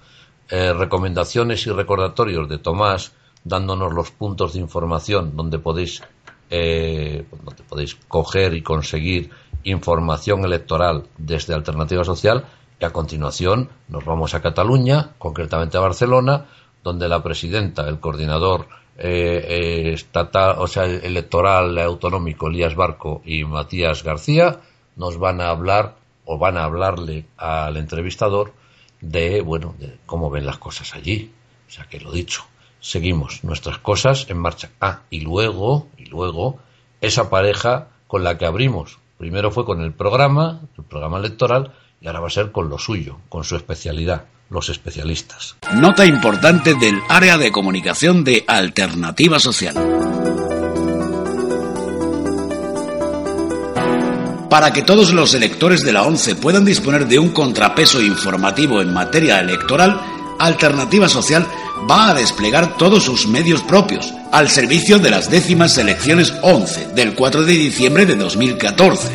eh, 0.50 0.72
recomendaciones 0.72 1.66
y 1.66 1.70
recordatorios 1.70 2.48
de 2.48 2.58
Tomás 2.58 3.12
dándonos 3.44 3.92
los 3.92 4.10
puntos 4.10 4.54
de 4.54 4.60
información 4.60 5.36
donde 5.36 5.58
podéis, 5.58 6.02
eh, 6.50 7.24
donde 7.44 7.62
podéis 7.64 7.94
coger 8.08 8.54
y 8.54 8.62
conseguir 8.62 9.30
información 9.64 10.44
electoral 10.44 11.04
desde 11.16 11.54
Alternativa 11.54 12.04
Social 12.04 12.44
y 12.80 12.84
a 12.84 12.90
continuación 12.90 13.70
nos 13.88 14.04
vamos 14.04 14.34
a 14.34 14.42
Cataluña, 14.42 15.10
concretamente 15.18 15.76
a 15.76 15.80
Barcelona, 15.80 16.46
donde 16.82 17.08
la 17.08 17.22
presidenta, 17.22 17.88
el 17.88 17.98
coordinador 17.98 18.68
eh, 18.96 19.44
eh, 19.48 19.92
estatal, 19.92 20.56
o 20.58 20.66
sea, 20.66 20.84
electoral 20.84 21.76
autonómico, 21.78 22.48
Elías 22.48 22.74
Barco 22.74 23.20
y 23.24 23.44
Matías 23.44 24.04
García, 24.04 24.60
nos 24.96 25.18
van 25.18 25.40
a 25.40 25.50
hablar 25.50 25.96
o 26.24 26.38
van 26.38 26.56
a 26.56 26.64
hablarle 26.64 27.26
al 27.36 27.76
entrevistador 27.76 28.52
de, 29.00 29.40
bueno, 29.40 29.74
de 29.78 29.98
cómo 30.06 30.30
ven 30.30 30.46
las 30.46 30.58
cosas 30.58 30.94
allí. 30.94 31.32
O 31.68 31.70
sea, 31.70 31.84
que 31.84 32.00
lo 32.00 32.12
dicho, 32.12 32.44
seguimos 32.80 33.44
nuestras 33.44 33.78
cosas 33.78 34.26
en 34.28 34.38
marcha. 34.38 34.70
Ah, 34.80 35.02
y 35.10 35.20
luego, 35.20 35.88
y 35.96 36.06
luego, 36.06 36.58
esa 37.00 37.30
pareja 37.30 37.88
con 38.06 38.24
la 38.24 38.38
que 38.38 38.46
abrimos. 38.46 38.98
Primero 39.18 39.50
fue 39.50 39.64
con 39.64 39.82
el 39.82 39.92
programa, 39.92 40.60
el 40.76 40.84
programa 40.84 41.18
electoral, 41.18 41.74
y 42.00 42.06
ahora 42.06 42.20
va 42.20 42.28
a 42.28 42.30
ser 42.30 42.52
con 42.52 42.68
lo 42.68 42.78
suyo, 42.78 43.18
con 43.28 43.44
su 43.44 43.56
especialidad, 43.56 44.26
los 44.50 44.68
especialistas. 44.68 45.56
Nota 45.74 46.06
importante 46.06 46.74
del 46.74 47.00
área 47.08 47.36
de 47.36 47.50
comunicación 47.50 48.24
de 48.24 48.44
Alternativa 48.46 49.38
Social. 49.38 49.74
Para 54.50 54.72
que 54.72 54.82
todos 54.82 55.12
los 55.12 55.34
electores 55.34 55.82
de 55.82 55.92
la 55.92 56.04
ONCE 56.04 56.34
puedan 56.34 56.64
disponer 56.64 57.06
de 57.06 57.18
un 57.18 57.30
contrapeso 57.30 58.00
informativo 58.00 58.80
en 58.80 58.94
materia 58.94 59.40
electoral, 59.40 60.00
Alternativa 60.38 61.08
Social 61.08 61.46
va 61.88 62.10
a 62.10 62.14
desplegar 62.14 62.76
todos 62.76 63.04
sus 63.04 63.26
medios 63.26 63.62
propios 63.62 64.12
al 64.32 64.48
servicio 64.48 64.98
de 64.98 65.10
las 65.10 65.30
décimas 65.30 65.76
elecciones 65.78 66.32
11 66.42 66.88
del 66.94 67.14
4 67.14 67.44
de 67.44 67.52
diciembre 67.52 68.06
de 68.06 68.16
2014. 68.16 69.08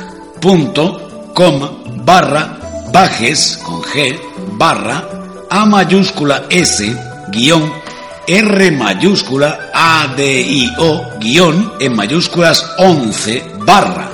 com 1.34 1.60
barra 2.04 2.56
bajes 2.92 3.58
con 3.62 3.82
g 3.82 4.18
barra 4.58 5.04
a 5.48 5.64
mayúscula 5.66 6.46
s 6.50 6.82
guion 7.30 7.70
R 8.26 8.70
mayúscula 8.72 9.70
ADIO 9.74 11.18
guion 11.20 11.74
en 11.78 11.94
mayúsculas 11.94 12.64
11 12.78 13.44
barra 13.66 14.09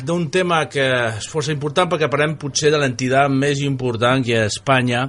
d'un 0.08 0.30
tema 0.32 0.62
que 0.72 0.86
és 1.18 1.28
força 1.28 1.52
important 1.52 1.90
perquè 1.92 2.08
parlem 2.08 2.38
potser 2.40 2.72
de 2.72 2.80
l'entitat 2.80 3.28
més 3.28 3.60
important 3.68 4.24
que 4.24 4.38
a 4.40 4.46
Espanya 4.48 5.02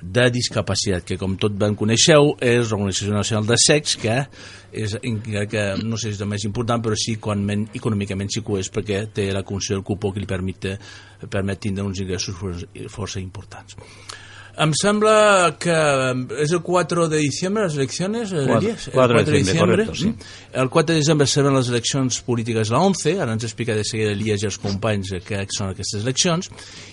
de 0.00 0.24
discapacitat, 0.32 1.04
que 1.04 1.20
com 1.20 1.36
tot 1.36 1.52
ben 1.60 1.76
coneixeu 1.76 2.32
és 2.40 2.72
l'Organització 2.72 3.12
Nacional 3.12 3.52
de 3.52 3.60
Sex, 3.60 3.98
que 4.00 4.16
és, 4.72 4.96
que 4.96 5.68
no 5.84 6.00
sé 6.00 6.08
si 6.08 6.16
és 6.16 6.24
el 6.24 6.32
més 6.32 6.48
important, 6.48 6.80
però 6.80 6.96
sí 6.96 7.18
quan 7.20 7.44
men, 7.44 7.68
econòmicament 7.76 8.32
sí 8.32 8.40
que 8.40 8.56
ho 8.56 8.60
és 8.64 8.72
perquè 8.72 9.04
té 9.12 9.28
la 9.36 9.44
condició 9.44 9.76
del 9.76 9.84
cupó 9.84 10.16
que 10.16 10.24
li 10.24 10.30
permet, 10.30 10.72
permet 11.28 11.60
tindre 11.68 11.84
uns 11.84 12.00
ingressos 12.00 12.64
força 12.88 13.20
importants. 13.20 13.76
Em 14.60 14.72
sembla 14.76 15.54
que 15.56 15.74
és 16.42 16.52
el 16.52 16.60
4 16.60 17.06
de 17.08 17.20
diciembre 17.22 17.62
les 17.64 17.76
eleccions, 17.78 18.34
4, 18.34 18.74
4, 18.92 18.92
4 18.92 19.22
de 19.24 19.38
diciembre, 19.38 19.86
correcto, 19.86 19.94
sí. 19.96 20.12
El 20.52 20.68
4 20.68 20.92
de 20.92 20.98
diciembre 21.00 21.26
seran 21.26 21.56
les 21.56 21.70
eleccions 21.72 22.20
polítiques 22.26 22.68
la 22.68 22.82
11, 22.84 23.14
ara 23.24 23.32
ens 23.32 23.46
explica 23.48 23.76
de 23.78 23.86
seguida 23.88 24.12
Elias 24.12 24.44
i 24.44 24.50
els 24.50 24.60
companys 24.60 25.14
que 25.24 25.40
són 25.56 25.72
aquestes 25.72 26.04
eleccions, 26.04 26.50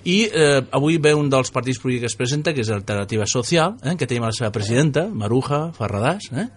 i 0.07 0.21
eh, 0.31 0.61
avui 0.71 1.01
ve 1.03 1.11
un 1.17 1.27
dels 1.31 1.51
partits 1.51 1.83
polítics 1.83 2.07
que 2.07 2.13
es 2.13 2.17
presenta, 2.21 2.55
que 2.55 2.63
és 2.63 2.71
Alternativa 2.71 3.27
Social, 3.27 3.75
eh, 3.83 3.97
que 3.99 4.07
tenim 4.07 4.23
a 4.23 4.31
la 4.31 4.39
seva 4.39 4.53
presidenta, 4.55 5.09
Maruja 5.11 5.73
Farradás, 5.75 6.31
eh? 6.31 6.47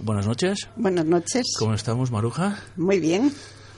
Buenas 0.00 0.26
noches. 0.26 0.68
Buenas 0.74 1.04
noches. 1.04 1.54
¿Cómo 1.58 1.74
estamos, 1.74 2.10
Maruja? 2.10 2.58
Muy 2.76 2.98
bien. 2.98 3.30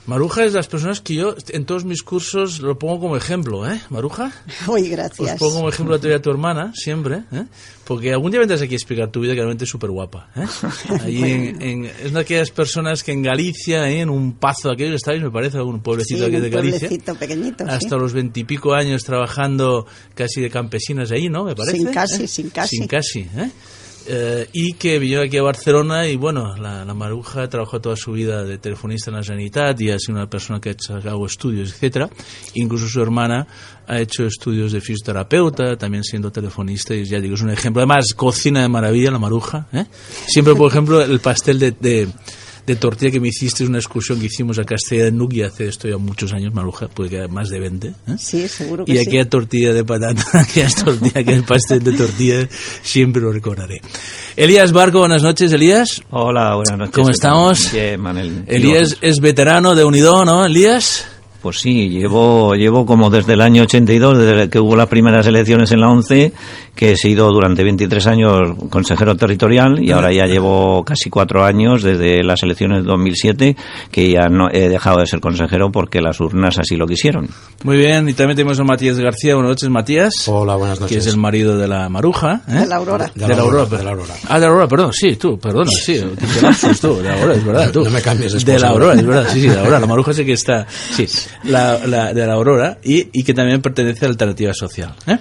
Maruja 0.07 0.45
es 0.45 0.53
de 0.53 0.59
las 0.59 0.67
personas 0.67 1.01
que 1.01 1.15
yo 1.15 1.35
en 1.49 1.65
todos 1.65 1.83
mis 1.83 2.03
cursos 2.03 2.59
lo 2.59 2.77
pongo 2.77 2.99
como 2.99 3.17
ejemplo, 3.17 3.67
¿eh? 3.69 3.81
Maruja. 3.89 4.31
Uy, 4.67 4.89
gracias. 4.89 5.33
Os 5.33 5.39
pongo 5.39 5.55
como 5.55 5.69
ejemplo 5.69 5.95
a 5.95 5.99
tu, 5.99 6.13
a 6.13 6.19
tu 6.21 6.29
hermana, 6.29 6.71
siempre, 6.75 7.23
¿eh? 7.31 7.45
Porque 7.85 8.11
algún 8.13 8.29
día 8.31 8.39
vendrás 8.39 8.61
aquí 8.61 8.73
a 8.73 8.77
explicar 8.77 9.09
tu 9.11 9.19
vida, 9.21 9.33
que 9.33 9.37
realmente 9.39 9.63
es 9.63 9.69
súper 9.69 9.89
guapa, 9.89 10.29
¿eh? 10.35 10.45
Ahí 11.03 11.23
en, 11.23 11.61
en- 11.61 11.85
es 11.85 12.05
una 12.11 12.19
de 12.19 12.19
aquellas 12.19 12.51
personas 12.51 13.03
que 13.03 13.11
en 13.13 13.23
Galicia, 13.23 13.89
¿eh? 13.89 14.01
en 14.01 14.09
un 14.09 14.33
pazo 14.33 14.69
aquello 14.71 14.95
estáis, 14.95 15.21
me 15.23 15.31
parece, 15.31 15.57
algún 15.57 15.79
pueblecito 15.81 16.19
Sí, 16.19 16.25
aquí 16.25 16.35
un 16.35 16.41
de 16.43 16.49
Galicia. 16.49 16.79
pueblecito 16.81 17.15
pequeñito, 17.15 17.63
sí. 17.65 17.69
Hasta 17.71 17.95
los 17.97 18.13
veintipico 18.13 18.73
años 18.73 19.03
trabajando 19.03 19.87
casi 20.13 20.39
de 20.41 20.49
campesinas 20.49 21.11
ahí, 21.11 21.29
¿no? 21.29 21.45
Me 21.45 21.55
parece. 21.55 21.77
Sin 21.77 21.87
casi, 21.91 22.23
¿eh? 22.23 22.27
sin 22.27 22.49
casi. 22.51 22.75
Sin 22.77 22.87
casi, 22.87 23.19
¿eh? 23.21 23.51
Eh, 24.07 24.47
y 24.53 24.73
que 24.73 24.99
vino 24.99 25.21
aquí 25.21 25.37
a 25.37 25.41
Barcelona 25.41 26.07
y 26.07 26.15
bueno, 26.15 26.55
la, 26.57 26.85
la 26.85 26.93
Maruja 26.93 27.49
trabajó 27.49 27.81
toda 27.81 27.95
su 27.95 28.11
vida 28.11 28.43
de 28.43 28.59
telefonista 28.59 29.09
en 29.09 29.17
la 29.17 29.23
Sanitat 29.23 29.81
y 29.81 29.89
ha 29.89 29.97
sido 29.97 30.15
una 30.15 30.29
persona 30.29 30.61
que 30.61 30.69
ha 30.69 30.71
hecho 30.73 30.99
estudios, 31.25 31.73
etcétera. 31.73 32.09
Incluso 32.53 32.87
su 32.87 33.01
hermana 33.01 33.47
ha 33.87 33.99
hecho 33.99 34.25
estudios 34.25 34.71
de 34.71 34.81
fisioterapeuta, 34.81 35.75
también 35.77 36.03
siendo 36.03 36.31
telefonista 36.31 36.93
y 36.93 37.05
ya 37.05 37.19
digo, 37.19 37.35
es 37.35 37.41
un 37.41 37.49
ejemplo. 37.49 37.81
Además, 37.81 38.13
cocina 38.15 38.61
de 38.61 38.69
maravilla 38.69 39.11
la 39.11 39.19
Maruja. 39.19 39.67
¿eh? 39.73 39.85
Siempre, 40.27 40.55
por 40.55 40.69
ejemplo, 40.69 41.01
el 41.01 41.19
pastel 41.19 41.59
de, 41.59 41.71
de, 41.71 42.07
de 42.65 42.75
tortilla 42.75 43.11
que 43.11 43.19
me 43.19 43.27
hiciste 43.27 43.63
es 43.63 43.69
una 43.69 43.77
excursión 43.77 44.19
que 44.19 44.25
hicimos 44.25 44.57
a 44.59 44.63
Castella 44.63 45.05
de 45.05 45.25
y 45.31 45.41
hace 45.41 45.67
esto 45.67 45.87
ya 45.87 45.97
muchos 45.97 46.33
años, 46.33 46.53
Maruja, 46.53 46.87
puede 46.87 47.09
que 47.09 47.27
más 47.27 47.49
de 47.49 47.59
20. 47.59 47.87
¿eh? 47.87 47.93
Sí, 48.17 48.47
seguro 48.47 48.85
que 48.85 48.91
Y 48.91 48.97
sí. 48.97 49.01
aquella 49.07 49.29
tortilla 49.29 49.73
de 49.73 49.83
patata, 49.83 50.23
aquella 50.39 50.69
tortilla, 50.69 51.21
aquel 51.21 51.43
pastel 51.43 51.83
de 51.83 51.93
tortilla, 51.93 52.47
siempre 52.81 53.21
lo 53.21 53.31
recordaré. 53.31 53.81
Elías 54.35 54.71
Barco, 54.71 54.99
buenas 54.99 55.23
noches, 55.23 55.51
Elías. 55.53 56.01
Hola, 56.09 56.55
buenas 56.55 56.77
noches. 56.77 56.95
¿Cómo 56.95 57.09
estamos? 57.09 57.71
Bien, 57.71 57.99
Manel. 58.01 58.43
Elías 58.47 58.97
es 59.01 59.19
veterano 59.19 59.75
de 59.75 59.83
Unido, 59.83 60.25
¿no, 60.25 60.45
Elías? 60.45 61.07
Pues 61.45 61.59
sí, 61.59 61.89
llevo, 61.89 62.55
llevo 62.55 62.87
como 62.87 63.11
desde 63.11 63.33
el 63.33 63.41
año 63.41 63.61
82, 63.63 64.17
desde 64.17 64.49
que 64.49 64.59
hubo 64.59 64.75
las 64.75 64.87
primeras 64.87 65.27
elecciones 65.27 65.71
en 65.71 65.79
la 65.79 65.89
11, 65.89 66.33
que 66.75 66.91
he 66.91 66.97
sido 66.97 67.31
durante 67.31 67.63
23 67.63 68.07
años 68.07 68.41
consejero 68.69 69.15
territorial 69.15 69.81
y 69.81 69.91
ahora 69.91 70.11
ya 70.11 70.25
llevo 70.25 70.83
casi 70.83 71.09
cuatro 71.09 71.43
años 71.43 71.83
desde 71.83 72.23
las 72.23 72.43
elecciones 72.43 72.83
de 72.83 72.89
2007, 72.89 73.55
que 73.91 74.11
ya 74.11 74.27
no 74.27 74.49
he 74.51 74.69
dejado 74.69 74.99
de 74.99 75.07
ser 75.07 75.19
consejero 75.21 75.71
porque 75.71 76.01
las 76.01 76.19
urnas 76.19 76.57
así 76.57 76.75
lo 76.75 76.85
quisieron. 76.85 77.29
Muy 77.63 77.77
bien, 77.77 78.07
y 78.09 78.13
también 78.13 78.35
tenemos 78.35 78.59
a 78.59 78.63
Matías 78.63 78.99
García. 78.99 79.35
Buenas 79.35 79.51
noches, 79.51 79.69
Matías. 79.69 80.13
Hola, 80.27 80.55
buenas 80.55 80.79
noches. 80.79 80.95
Que 80.95 80.99
es 80.99 81.07
el 81.07 81.17
marido 81.17 81.57
de 81.57 81.67
la 81.67 81.87
Maruja. 81.89 82.41
¿eh? 82.47 82.59
De 82.59 82.67
la 82.67 82.75
Aurora. 82.75 83.11
De, 83.15 83.27
la 83.27 83.35
Aurora. 83.41 83.77
De 83.77 83.83
la 83.83 83.91
Aurora. 83.91 84.13
Ah, 84.27 84.35
de 84.35 84.41
la 84.41 84.47
Aurora, 84.47 84.67
perdón. 84.67 84.93
Sí, 84.93 85.15
tú, 85.15 85.39
perdona, 85.39 85.71
sí. 85.71 86.01
lapsus 86.41 86.79
tú, 86.79 86.97
de 86.97 87.03
la 87.03 87.13
Aurora, 87.15 87.35
es 87.35 87.45
verdad, 87.45 87.71
tú. 87.73 87.83
No 87.83 87.89
me 87.89 88.01
cambies 88.01 88.33
de 88.33 88.53
De 88.53 88.59
la. 88.59 88.69
Aurora, 88.69 88.93
es 88.95 89.05
verdad, 89.05 89.27
sí, 89.31 89.41
sí, 89.41 89.47
de 89.47 89.55
la 89.55 89.61
Aurora. 89.61 89.79
La 89.79 89.87
Maruja 89.87 90.13
sí 90.13 90.25
que 90.25 90.33
está, 90.33 90.67
sí, 90.67 91.07
la, 91.43 91.85
la, 91.87 92.13
de 92.13 92.27
la 92.27 92.33
Aurora 92.33 92.77
y, 92.83 93.07
y 93.13 93.23
que 93.23 93.33
también 93.33 93.61
pertenece 93.61 94.05
a 94.05 94.09
la 94.09 94.11
Alternativa 94.11 94.53
Social. 94.53 94.93
¿eh? 95.07 95.17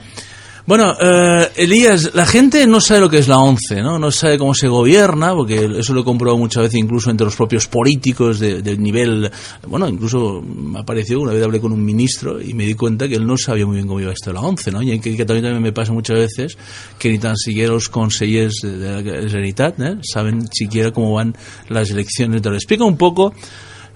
Bueno, 0.66 0.96
eh, 0.98 1.50
Elías, 1.56 2.14
la 2.14 2.24
gente 2.24 2.66
no 2.66 2.80
sabe 2.80 3.00
lo 3.00 3.10
que 3.10 3.18
es 3.18 3.28
la 3.28 3.38
ONCE, 3.38 3.82
¿no? 3.82 3.98
No 3.98 4.10
sabe 4.10 4.38
cómo 4.38 4.54
se 4.54 4.66
gobierna, 4.66 5.34
porque 5.34 5.68
eso 5.78 5.92
lo 5.92 6.00
he 6.00 6.04
comprobado 6.04 6.38
muchas 6.38 6.62
veces 6.62 6.80
incluso 6.80 7.10
entre 7.10 7.26
los 7.26 7.36
propios 7.36 7.66
políticos 7.66 8.40
de- 8.40 8.62
del 8.62 8.80
nivel... 8.82 9.30
Bueno, 9.68 9.86
incluso 9.90 10.40
me 10.40 10.78
apareció, 10.78 11.20
una 11.20 11.32
vez 11.34 11.44
hablé 11.44 11.60
con 11.60 11.70
un 11.72 11.84
ministro 11.84 12.40
y 12.40 12.54
me 12.54 12.64
di 12.64 12.72
cuenta 12.72 13.06
que 13.06 13.16
él 13.16 13.26
no 13.26 13.36
sabía 13.36 13.66
muy 13.66 13.74
bien 13.76 13.86
cómo 13.86 14.00
iba 14.00 14.10
esto 14.10 14.30
de 14.30 14.34
la 14.34 14.40
ONCE, 14.40 14.70
¿no? 14.72 14.80
Y 14.82 14.98
que, 15.00 15.14
que 15.14 15.26
también, 15.26 15.44
también 15.44 15.62
me 15.62 15.72
pasa 15.72 15.92
muchas 15.92 16.16
veces 16.16 16.56
que 16.98 17.10
ni 17.10 17.18
tan 17.18 17.36
siquiera 17.36 17.74
los 17.74 17.90
consellers 17.90 18.60
de, 18.62 18.78
la 18.90 19.02
Generalitat 19.02 19.78
¿eh? 19.80 19.96
saben 20.00 20.48
siquiera 20.50 20.92
cómo 20.92 21.12
van 21.12 21.36
las 21.68 21.90
elecciones. 21.90 22.38
Entonces, 22.38 22.62
explica 22.62 22.84
un 22.84 22.96
poco... 22.96 23.34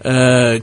Eh, 0.05 0.63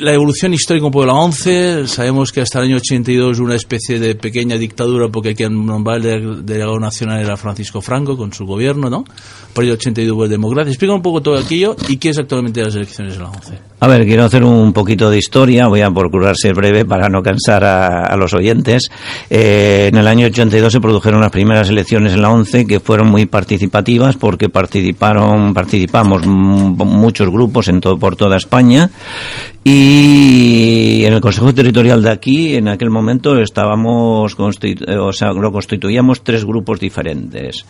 la 0.00 0.12
evolución 0.12 0.54
histórica 0.54 0.86
un 0.86 0.92
poco 0.92 1.04
de 1.04 1.08
la 1.12 1.18
ONCE, 1.18 1.88
sabemos 1.88 2.30
que 2.30 2.40
hasta 2.42 2.60
el 2.60 2.66
año 2.66 2.76
82 2.76 3.40
una 3.40 3.56
especie 3.56 3.98
de 3.98 4.14
pequeña 4.14 4.56
dictadura 4.56 5.08
porque 5.08 5.34
quien 5.34 5.66
nombraba 5.66 5.96
el 5.96 6.02
de- 6.02 6.42
delegado 6.42 6.78
nacional 6.78 7.20
era 7.20 7.36
Francisco 7.36 7.80
Franco 7.80 8.16
con 8.16 8.32
su 8.32 8.46
gobierno, 8.46 8.88
¿no? 8.88 9.04
Por 9.52 9.64
el 9.64 9.72
82 9.72 10.14
hubo 10.14 10.28
democracia. 10.28 10.70
Explica 10.70 10.94
un 10.94 11.02
poco 11.02 11.20
todo 11.20 11.36
aquello 11.36 11.74
y 11.88 11.96
qué 11.96 12.10
es 12.10 12.18
actualmente 12.18 12.62
las 12.62 12.74
elecciones 12.76 13.14
de 13.14 13.20
la 13.20 13.30
ONCE. 13.30 13.58
A 13.80 13.86
ver, 13.88 14.04
quiero 14.06 14.24
hacer 14.24 14.44
un 14.44 14.72
poquito 14.72 15.08
de 15.10 15.18
historia, 15.18 15.66
voy 15.68 15.80
a 15.80 15.90
procurar 15.90 16.36
ser 16.36 16.54
breve 16.54 16.84
para 16.84 17.08
no 17.08 17.22
cansar 17.22 17.64
a, 17.64 18.16
los 18.16 18.34
oyentes. 18.34 18.88
Eh, 19.30 19.88
en 19.92 19.98
el 19.98 20.06
año 20.06 20.26
82 20.26 20.72
se 20.72 20.80
produjeron 20.80 21.20
las 21.20 21.30
primeras 21.30 21.68
elecciones 21.68 22.12
en 22.12 22.22
la 22.22 22.30
ONCE 22.30 22.66
que 22.66 22.80
fueron 22.80 23.08
muy 23.08 23.26
participativas 23.26 24.16
porque 24.16 24.48
participaron, 24.48 25.54
participamos 25.54 26.26
muchos 26.26 27.28
grupos 27.30 27.68
en 27.68 27.80
todo, 27.80 27.98
por 27.98 28.16
toda 28.16 28.36
España 28.36 28.67
y 29.70 31.04
en 31.04 31.12
el 31.12 31.20
Consejo 31.20 31.52
Territorial 31.52 32.02
de 32.02 32.10
aquí 32.10 32.54
en 32.54 32.68
aquel 32.68 32.88
momento 32.88 33.38
estábamos, 33.38 34.34
eh, 34.62 34.96
o 34.96 35.12
sea, 35.12 35.34
lo 35.34 35.52
constituíamos 35.52 36.22
tres 36.22 36.46
grupos 36.46 36.80
diferentes. 36.80 37.66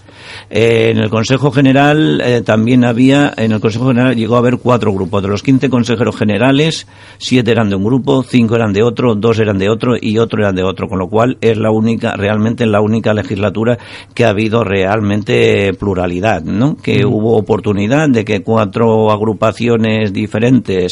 Eh, 0.48 0.90
en 0.92 0.98
el 0.98 1.10
Consejo 1.10 1.50
General 1.50 2.20
eh, 2.20 2.42
también 2.42 2.84
había, 2.84 3.34
en 3.36 3.50
el 3.50 3.60
Consejo 3.60 3.88
General 3.88 4.14
llegó 4.14 4.36
a 4.36 4.38
haber 4.38 4.58
cuatro 4.58 4.92
grupos. 4.92 5.22
De 5.22 5.28
los 5.28 5.42
15 5.42 5.68
consejeros 5.70 6.16
generales, 6.16 6.86
siete 7.18 7.50
eran 7.50 7.68
de 7.68 7.74
un 7.74 7.82
grupo, 7.82 8.22
cinco 8.22 8.54
eran 8.54 8.72
de 8.72 8.84
otro, 8.84 9.16
dos 9.16 9.40
eran 9.40 9.58
de 9.58 9.68
otro 9.68 9.96
y 10.00 10.18
otro 10.18 10.40
eran 10.40 10.54
de 10.54 10.62
otro. 10.62 10.88
Con 10.88 11.00
lo 11.00 11.08
cual 11.08 11.36
es 11.40 11.58
la 11.58 11.72
única, 11.72 12.14
realmente 12.14 12.64
la 12.64 12.80
única 12.80 13.12
legislatura 13.12 13.76
que 14.14 14.24
ha 14.24 14.28
habido 14.28 14.62
realmente 14.62 15.74
pluralidad, 15.74 16.44
¿no? 16.44 16.76
Que 16.76 17.04
hubo 17.04 17.36
oportunidad 17.36 18.08
de 18.08 18.24
que 18.24 18.42
cuatro 18.42 19.10
agrupaciones 19.10 20.12
diferentes 20.12 20.87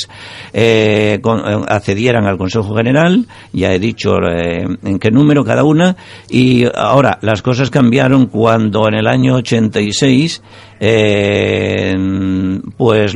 eh, 0.52 1.20
eh, 1.22 1.58
accedieran 1.68 2.26
al 2.26 2.38
Consejo 2.38 2.74
General. 2.74 3.24
Ya 3.52 3.72
he 3.72 3.78
dicho 3.78 4.16
eh, 4.22 4.66
en 4.82 4.98
qué 4.98 5.10
número 5.10 5.44
cada 5.44 5.64
una. 5.64 5.96
Y 6.28 6.64
ahora, 6.74 7.18
las 7.22 7.42
cosas 7.42 7.70
cambiaron 7.70 8.26
cuando 8.26 8.88
en 8.88 8.94
el 8.94 9.06
año 9.06 9.36
86, 9.36 10.42
eh, 10.80 11.94
pues 12.76 13.14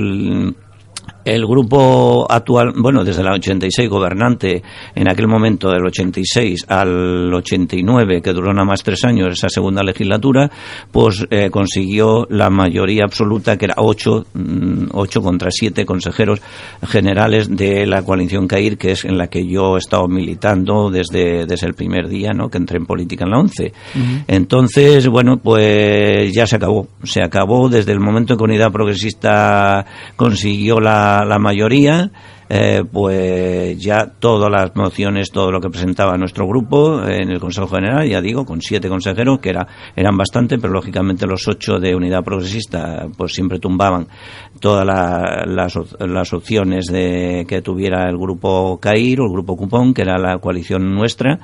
el 1.25 1.47
grupo 1.47 2.27
actual, 2.31 2.73
bueno, 2.77 3.05
desde 3.05 3.23
el 3.23 3.29
86 3.29 3.89
gobernante, 3.89 4.63
en 4.95 5.09
aquel 5.09 5.29
momento 5.29 5.71
del 5.71 5.87
86 5.87 6.67
al 6.69 7.33
89, 7.33 8.23
que 8.23 8.33
duró 8.33 8.53
nada 8.53 8.65
más 8.65 8.83
tres 8.83 9.05
años 9.05 9.29
esa 9.33 9.49
segunda 9.49 9.83
legislatura, 9.83 10.51
pues 10.91 11.27
eh, 11.31 11.51
consiguió 11.51 12.27
la 12.31 12.51
mayoría 12.51 13.05
absoluta, 13.05 13.57
que 13.57 13.67
era 13.67 13.75
ocho, 13.79 14.27
mm, 14.35 14.89
ocho 14.93 15.23
contra 15.23 15.51
siete 15.51 15.85
consejeros 15.85 16.41
generales 16.87 17.55
de 17.55 17.87
la 17.87 18.03
coalición 18.03 18.47
CAIR, 18.47 18.79
que 18.79 18.93
es 18.93 19.05
en 19.05 19.19
la 19.19 19.29
que 19.29 19.47
yo 19.47 19.77
he 19.77 19.79
estado 19.79 20.09
militando 20.09 20.91
desde, 20.91 21.47
desde 21.47 21.67
el 21.67 21.75
primer 21.75 22.09
día, 22.09 22.33
¿no? 22.33 22.49
Que 22.49 22.59
entré 22.59 22.79
en 22.79 22.87
política 22.87 23.25
en 23.25 23.31
la 23.31 23.39
11. 23.39 23.73
Entonces, 24.27 25.09
bueno, 25.09 25.39
pues 25.39 26.33
ya 26.33 26.47
se 26.47 26.57
acabó. 26.57 26.89
Se 27.03 27.23
acabó 27.23 27.69
desde 27.69 27.93
el 27.93 28.01
momento 28.01 28.33
en 28.33 28.39
que 28.39 28.45
Unidad 28.45 28.73
Progresista 28.73 29.85
consiguió 30.17 30.81
la, 30.81 31.10
la 31.25 31.39
mayoría. 31.39 32.11
eh, 32.53 32.83
pues 32.93 33.79
ya 33.79 34.07
todas 34.19 34.51
las 34.51 34.75
mociones, 34.75 35.31
todo 35.31 35.53
lo 35.53 35.61
que 35.61 35.71
presentaba 35.71 36.17
nuestro 36.19 36.49
grupo 36.49 37.01
eh, 37.07 37.19
en 37.23 37.31
el 37.31 37.39
Consejo 37.39 37.69
General, 37.69 38.05
ya 38.09 38.21
digo, 38.21 38.45
con 38.45 38.61
siete 38.61 38.89
consejeros, 38.89 39.39
que 39.39 39.51
era, 39.51 39.69
eran 39.95 40.17
bastante, 40.17 40.59
pero 40.59 40.73
lógicamente 40.73 41.29
los 41.29 41.47
ocho 41.47 41.79
de 41.79 41.95
Unidad 41.95 42.25
Progresista 42.25 43.07
pues 43.17 43.35
siempre 43.35 43.61
tumbaban 43.61 44.09
todas 44.59 44.85
la- 44.85 45.45
las, 45.47 45.79
las 46.01 46.33
opciones 46.33 46.87
de 46.87 47.45
que 47.49 47.63
tuviera 47.63 48.09
el 48.11 48.19
grupo 48.19 48.81
CAIR 48.81 49.21
o 49.21 49.27
el 49.27 49.33
grupo 49.33 49.57
Cupón, 49.57 49.95
que 49.95 50.03
era 50.03 50.19
la 50.19 50.39
coalición 50.39 50.93
nuestra. 50.93 51.39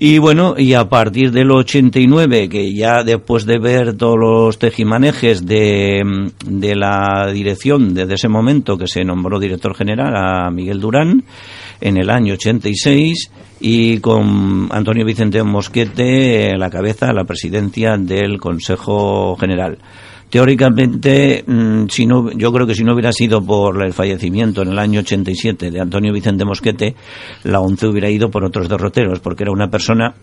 Y 0.00 0.18
bueno, 0.18 0.54
y 0.56 0.74
a 0.74 0.88
partir 0.88 1.32
del 1.32 1.50
89, 1.50 2.48
que 2.48 2.72
ya 2.72 3.02
después 3.02 3.46
de 3.46 3.58
ver 3.58 3.96
todos 3.96 4.16
los 4.16 4.58
tejimanejes 4.58 5.44
de, 5.44 6.30
de 6.46 6.76
la 6.76 7.28
dirección 7.32 7.94
desde 7.94 8.14
ese 8.14 8.28
momento 8.28 8.78
que 8.78 8.86
se 8.86 9.04
nombró 9.04 9.40
director 9.40 9.74
general 9.74 10.14
a 10.14 10.50
Miguel 10.52 10.78
Durán 10.78 11.24
en 11.80 11.96
el 11.96 12.10
año 12.10 12.34
86 12.34 13.32
y 13.58 13.98
con 13.98 14.68
Antonio 14.70 15.04
Vicente 15.04 15.42
Mosquete 15.42 16.52
a 16.52 16.58
la 16.58 16.70
cabeza 16.70 17.12
la 17.12 17.24
presidencia 17.24 17.96
del 17.96 18.38
Consejo 18.38 19.36
General. 19.36 19.78
Teóricamente, 20.30 21.42
mm, 21.46 21.86
si 21.88 22.06
no, 22.06 22.30
yo 22.32 22.52
creo 22.52 22.66
que 22.66 22.74
si 22.74 22.84
no 22.84 22.92
hubiera 22.92 23.12
sido 23.12 23.42
por 23.42 23.82
el 23.84 23.92
fallecimiento 23.92 24.62
en 24.62 24.68
el 24.68 24.78
año 24.78 25.00
87 25.00 25.70
de 25.70 25.80
Antonio 25.80 26.12
Vicente 26.12 26.44
Mosquete, 26.44 26.94
la 27.44 27.60
ONCE 27.60 27.86
hubiera 27.86 28.10
ido 28.10 28.30
por 28.30 28.44
otros 28.44 28.68
derroteros, 28.68 29.20
porque 29.20 29.44
era 29.44 29.52
una 29.52 29.68
persona 29.68 30.14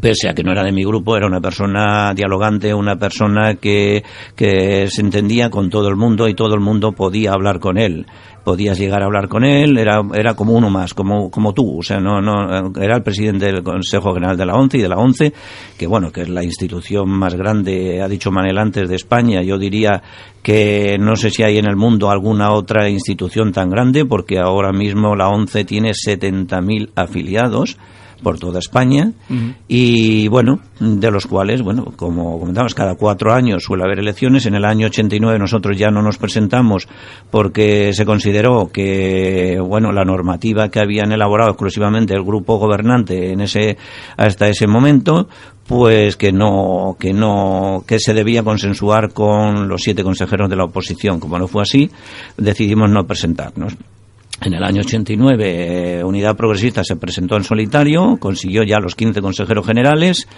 pese 0.00 0.28
a 0.28 0.34
que 0.34 0.42
no 0.42 0.50
era 0.50 0.64
de 0.64 0.72
mi 0.72 0.84
grupo, 0.84 1.16
era 1.16 1.28
una 1.28 1.40
persona 1.40 2.12
dialogante, 2.12 2.74
una 2.74 2.96
persona 2.96 3.54
que, 3.54 4.02
que 4.34 4.88
se 4.88 5.00
entendía 5.00 5.48
con 5.48 5.70
todo 5.70 5.88
el 5.88 5.96
mundo 5.96 6.28
y 6.28 6.34
todo 6.34 6.54
el 6.54 6.60
mundo 6.60 6.92
podía 6.92 7.32
hablar 7.32 7.60
con 7.60 7.78
él 7.78 8.06
podías 8.46 8.78
llegar 8.78 9.02
a 9.02 9.06
hablar 9.06 9.26
con 9.26 9.42
él, 9.42 9.76
era, 9.76 10.00
era 10.14 10.34
como 10.34 10.52
uno 10.52 10.70
más, 10.70 10.94
como, 10.94 11.32
como 11.32 11.52
tú, 11.52 11.80
o 11.80 11.82
sea, 11.82 11.98
no, 11.98 12.20
no, 12.20 12.70
era 12.80 12.94
el 12.94 13.02
presidente 13.02 13.46
del 13.46 13.64
Consejo 13.64 14.14
General 14.14 14.36
de 14.36 14.46
la 14.46 14.54
ONCE 14.54 14.78
y 14.78 14.82
de 14.82 14.88
la 14.88 14.98
ONCE, 14.98 15.32
que 15.76 15.88
bueno, 15.88 16.12
que 16.12 16.20
es 16.20 16.28
la 16.28 16.44
institución 16.44 17.10
más 17.10 17.34
grande, 17.34 18.00
ha 18.00 18.06
dicho 18.06 18.30
Manel 18.30 18.56
antes, 18.58 18.88
de 18.88 18.94
España, 18.94 19.42
yo 19.42 19.58
diría 19.58 20.00
que 20.44 20.96
no 20.96 21.16
sé 21.16 21.30
si 21.30 21.42
hay 21.42 21.58
en 21.58 21.66
el 21.66 21.74
mundo 21.74 22.08
alguna 22.08 22.52
otra 22.52 22.88
institución 22.88 23.50
tan 23.50 23.68
grande, 23.68 24.04
porque 24.04 24.38
ahora 24.38 24.70
mismo 24.70 25.16
la 25.16 25.28
ONCE 25.28 25.64
tiene 25.64 25.90
70.000 25.90 26.90
afiliados, 26.94 27.76
por 28.22 28.38
toda 28.38 28.58
España 28.58 29.12
y 29.68 30.28
bueno, 30.28 30.60
de 30.80 31.10
los 31.10 31.26
cuales, 31.26 31.62
bueno, 31.62 31.92
como 31.96 32.38
comentamos, 32.38 32.74
cada 32.74 32.94
cuatro 32.94 33.32
años 33.32 33.64
suele 33.64 33.84
haber 33.84 33.98
elecciones. 33.98 34.46
En 34.46 34.54
el 34.54 34.64
año 34.64 34.86
89 34.86 35.38
nosotros 35.38 35.76
ya 35.76 35.90
no 35.90 36.02
nos 36.02 36.18
presentamos 36.18 36.88
porque 37.30 37.92
se 37.92 38.04
consideró 38.04 38.70
que, 38.72 39.58
bueno, 39.60 39.92
la 39.92 40.04
normativa 40.04 40.68
que 40.70 40.80
habían 40.80 41.12
elaborado 41.12 41.50
exclusivamente 41.50 42.14
el 42.14 42.24
grupo 42.24 42.58
gobernante 42.58 43.32
en 43.32 43.40
ese, 43.40 43.76
hasta 44.16 44.48
ese 44.48 44.66
momento, 44.66 45.28
pues 45.66 46.16
que 46.16 46.32
no 46.32 46.96
que 46.98 47.12
no 47.12 47.84
que 47.86 47.98
se 47.98 48.14
debía 48.14 48.42
consensuar 48.42 49.12
con 49.12 49.68
los 49.68 49.82
siete 49.82 50.02
consejeros 50.02 50.48
de 50.48 50.56
la 50.56 50.64
oposición. 50.64 51.20
Como 51.20 51.38
no 51.38 51.48
fue 51.48 51.62
así 51.62 51.90
decidimos 52.36 52.90
no 52.90 53.06
presentarnos 53.06 53.76
en 54.46 54.54
el 54.54 54.62
año 54.62 54.82
89, 54.82 55.98
eh, 55.98 56.04
Unidad 56.04 56.36
Progresista 56.36 56.84
se 56.84 56.96
presentó 56.96 57.36
en 57.36 57.42
solitario, 57.42 58.16
consiguió 58.18 58.62
ya 58.62 58.78
los 58.78 58.94
15 58.94 59.20
consejeros 59.20 59.66
generales. 59.66 60.28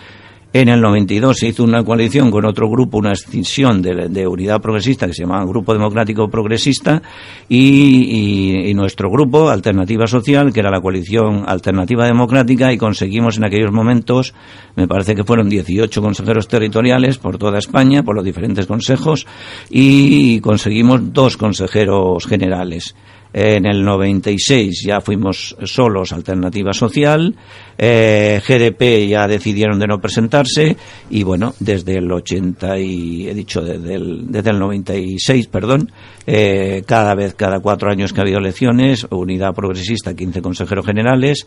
En 0.51 0.71
el 0.71 0.81
92 0.81 1.37
se 1.37 1.49
hizo 1.49 1.63
una 1.63 1.85
coalición 1.85 2.31
con 2.31 2.47
otro 2.47 2.71
grupo, 2.71 2.97
una 2.97 3.11
extinción 3.11 3.83
de, 3.83 4.27
Unidad 4.27 4.63
Progresista 4.63 5.07
que 5.07 5.13
se 5.13 5.25
llamaba 5.25 5.45
Grupo 5.45 5.75
Democrático 5.75 6.31
Progresista 6.31 7.03
y, 7.51 8.73
nuestro 8.75 9.11
grupo, 9.11 9.51
Alternativa 9.51 10.07
Social, 10.07 10.55
que 10.55 10.61
era 10.61 10.71
la 10.71 10.81
coalición 10.81 11.45
Alternativa 11.47 12.07
Democrática 12.07 12.73
y 12.73 12.79
conseguimos 12.79 13.37
en 13.37 13.45
aquellos 13.45 13.73
momentos, 13.73 14.33
me 14.75 14.89
parece 14.89 15.15
que 15.15 15.23
fueron 15.23 15.51
18 15.51 16.01
consejeros 16.01 16.49
territoriales 16.49 17.19
por 17.19 17.37
toda 17.37 17.59
España, 17.59 18.03
por 18.03 18.17
los 18.17 18.25
diferentes 18.25 18.67
consejos 18.67 19.27
y 19.69 20.41
conseguimos 20.41 21.13
dos 21.13 21.37
consejeros 21.37 22.27
generales. 22.27 22.95
En 23.33 23.67
el 23.67 23.85
96 23.85 24.85
ya 24.87 25.01
fuimos 25.01 25.55
solos 25.65 26.13
Alternativa 26.13 26.73
Social, 26.73 27.35
eh, 27.77 28.41
GDP 28.47 29.07
ya 29.09 29.29
decidieron 29.29 29.79
de 29.79 29.87
no 29.87 30.01
presentarse 30.01 30.77
y 31.11 31.23
bueno, 31.23 31.55
desde 31.61 31.99
el 31.99 32.11
80 32.11 32.79
y 32.79 33.29
he 33.29 33.35
dicho 33.35 33.61
desde 33.61 33.95
el, 33.95 34.33
desde 34.33 34.51
el 34.51 34.59
96, 34.59 35.47
perdón, 35.49 35.93
eh, 36.27 36.83
cada 36.87 37.15
vez, 37.15 37.35
cada 37.35 37.61
cuatro 37.61 37.91
años 37.91 38.13
que 38.13 38.21
ha 38.21 38.23
habido 38.23 38.39
elecciones, 38.39 39.07
Unidad 39.11 39.55
Progresista 39.55 40.15
15 40.15 40.41
consejeros 40.41 40.87
generales, 40.87 41.47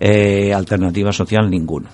eh, 0.00 0.52
Alternativa 0.52 1.12
Social 1.12 1.50
ninguno. 1.50 1.88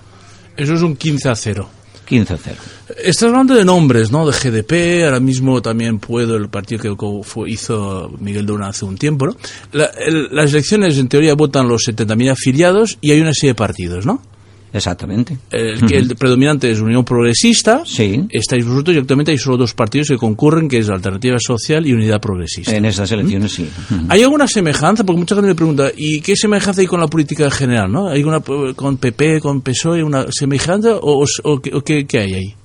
Eso 0.57 0.73
es 0.73 0.81
un 0.81 0.97
15 0.97 1.29
a 1.29 1.35
0. 1.35 1.69
15 2.09 2.33
a 2.33 2.37
0. 2.37 2.55
Estás 3.03 3.23
hablando 3.29 3.53
de 3.53 3.63
nombres, 3.63 4.11
¿no? 4.11 4.29
De 4.29 4.33
GDP, 4.33 5.05
ahora 5.05 5.19
mismo 5.19 5.61
también 5.61 5.99
puedo, 5.99 6.35
el 6.35 6.49
partido 6.49 6.81
que 6.81 7.51
hizo 7.51 8.11
Miguel 8.19 8.47
Duna 8.47 8.69
hace 8.69 8.85
un 8.85 8.97
tiempo, 8.97 9.27
¿no? 9.27 9.37
las 9.71 10.51
elecciones, 10.51 10.97
en 10.97 11.07
teoría, 11.07 11.35
votan 11.35 11.67
los 11.67 11.87
70.000 11.87 12.31
afiliados 12.31 12.97
y 12.99 13.11
hay 13.11 13.21
una 13.21 13.33
serie 13.33 13.51
de 13.51 13.55
partidos, 13.55 14.05
¿no? 14.05 14.21
Exactamente. 14.73 15.37
El, 15.51 15.85
que 15.85 15.97
el 15.97 16.15
predominante 16.15 16.69
es 16.69 16.79
Unión 16.79 17.03
Progresista. 17.03 17.83
Sí. 17.85 18.25
Estáis 18.29 18.65
vosotros 18.65 18.95
y 18.95 18.99
actualmente 18.99 19.31
hay 19.31 19.37
solo 19.37 19.57
dos 19.57 19.73
partidos 19.73 20.09
que 20.09 20.17
concurren, 20.17 20.67
que 20.67 20.77
es 20.79 20.89
Alternativa 20.89 21.37
Social 21.39 21.85
y 21.87 21.93
Unidad 21.93 22.21
Progresista. 22.21 22.75
En 22.75 22.85
esas 22.85 23.11
elecciones, 23.11 23.53
sí. 23.53 23.69
¿Hay 24.09 24.23
alguna 24.23 24.47
semejanza? 24.47 25.03
Porque 25.03 25.19
mucha 25.19 25.35
gente 25.35 25.47
me 25.47 25.55
pregunta, 25.55 25.91
¿y 25.95 26.21
qué 26.21 26.35
semejanza 26.35 26.81
hay 26.81 26.87
con 26.87 26.99
la 26.99 27.07
política 27.07 27.45
en 27.45 27.51
general? 27.51 27.91
¿no? 27.91 28.09
¿Hay 28.09 28.23
una 28.23 28.39
con 28.39 28.97
PP, 28.97 29.39
con 29.41 29.61
PSOE, 29.61 30.03
una 30.03 30.31
semejanza 30.31 30.97
o, 30.97 31.25
o, 31.43 31.59
qué, 31.59 32.05
qué 32.05 32.19
hay 32.19 32.33
ahí? 32.33 32.55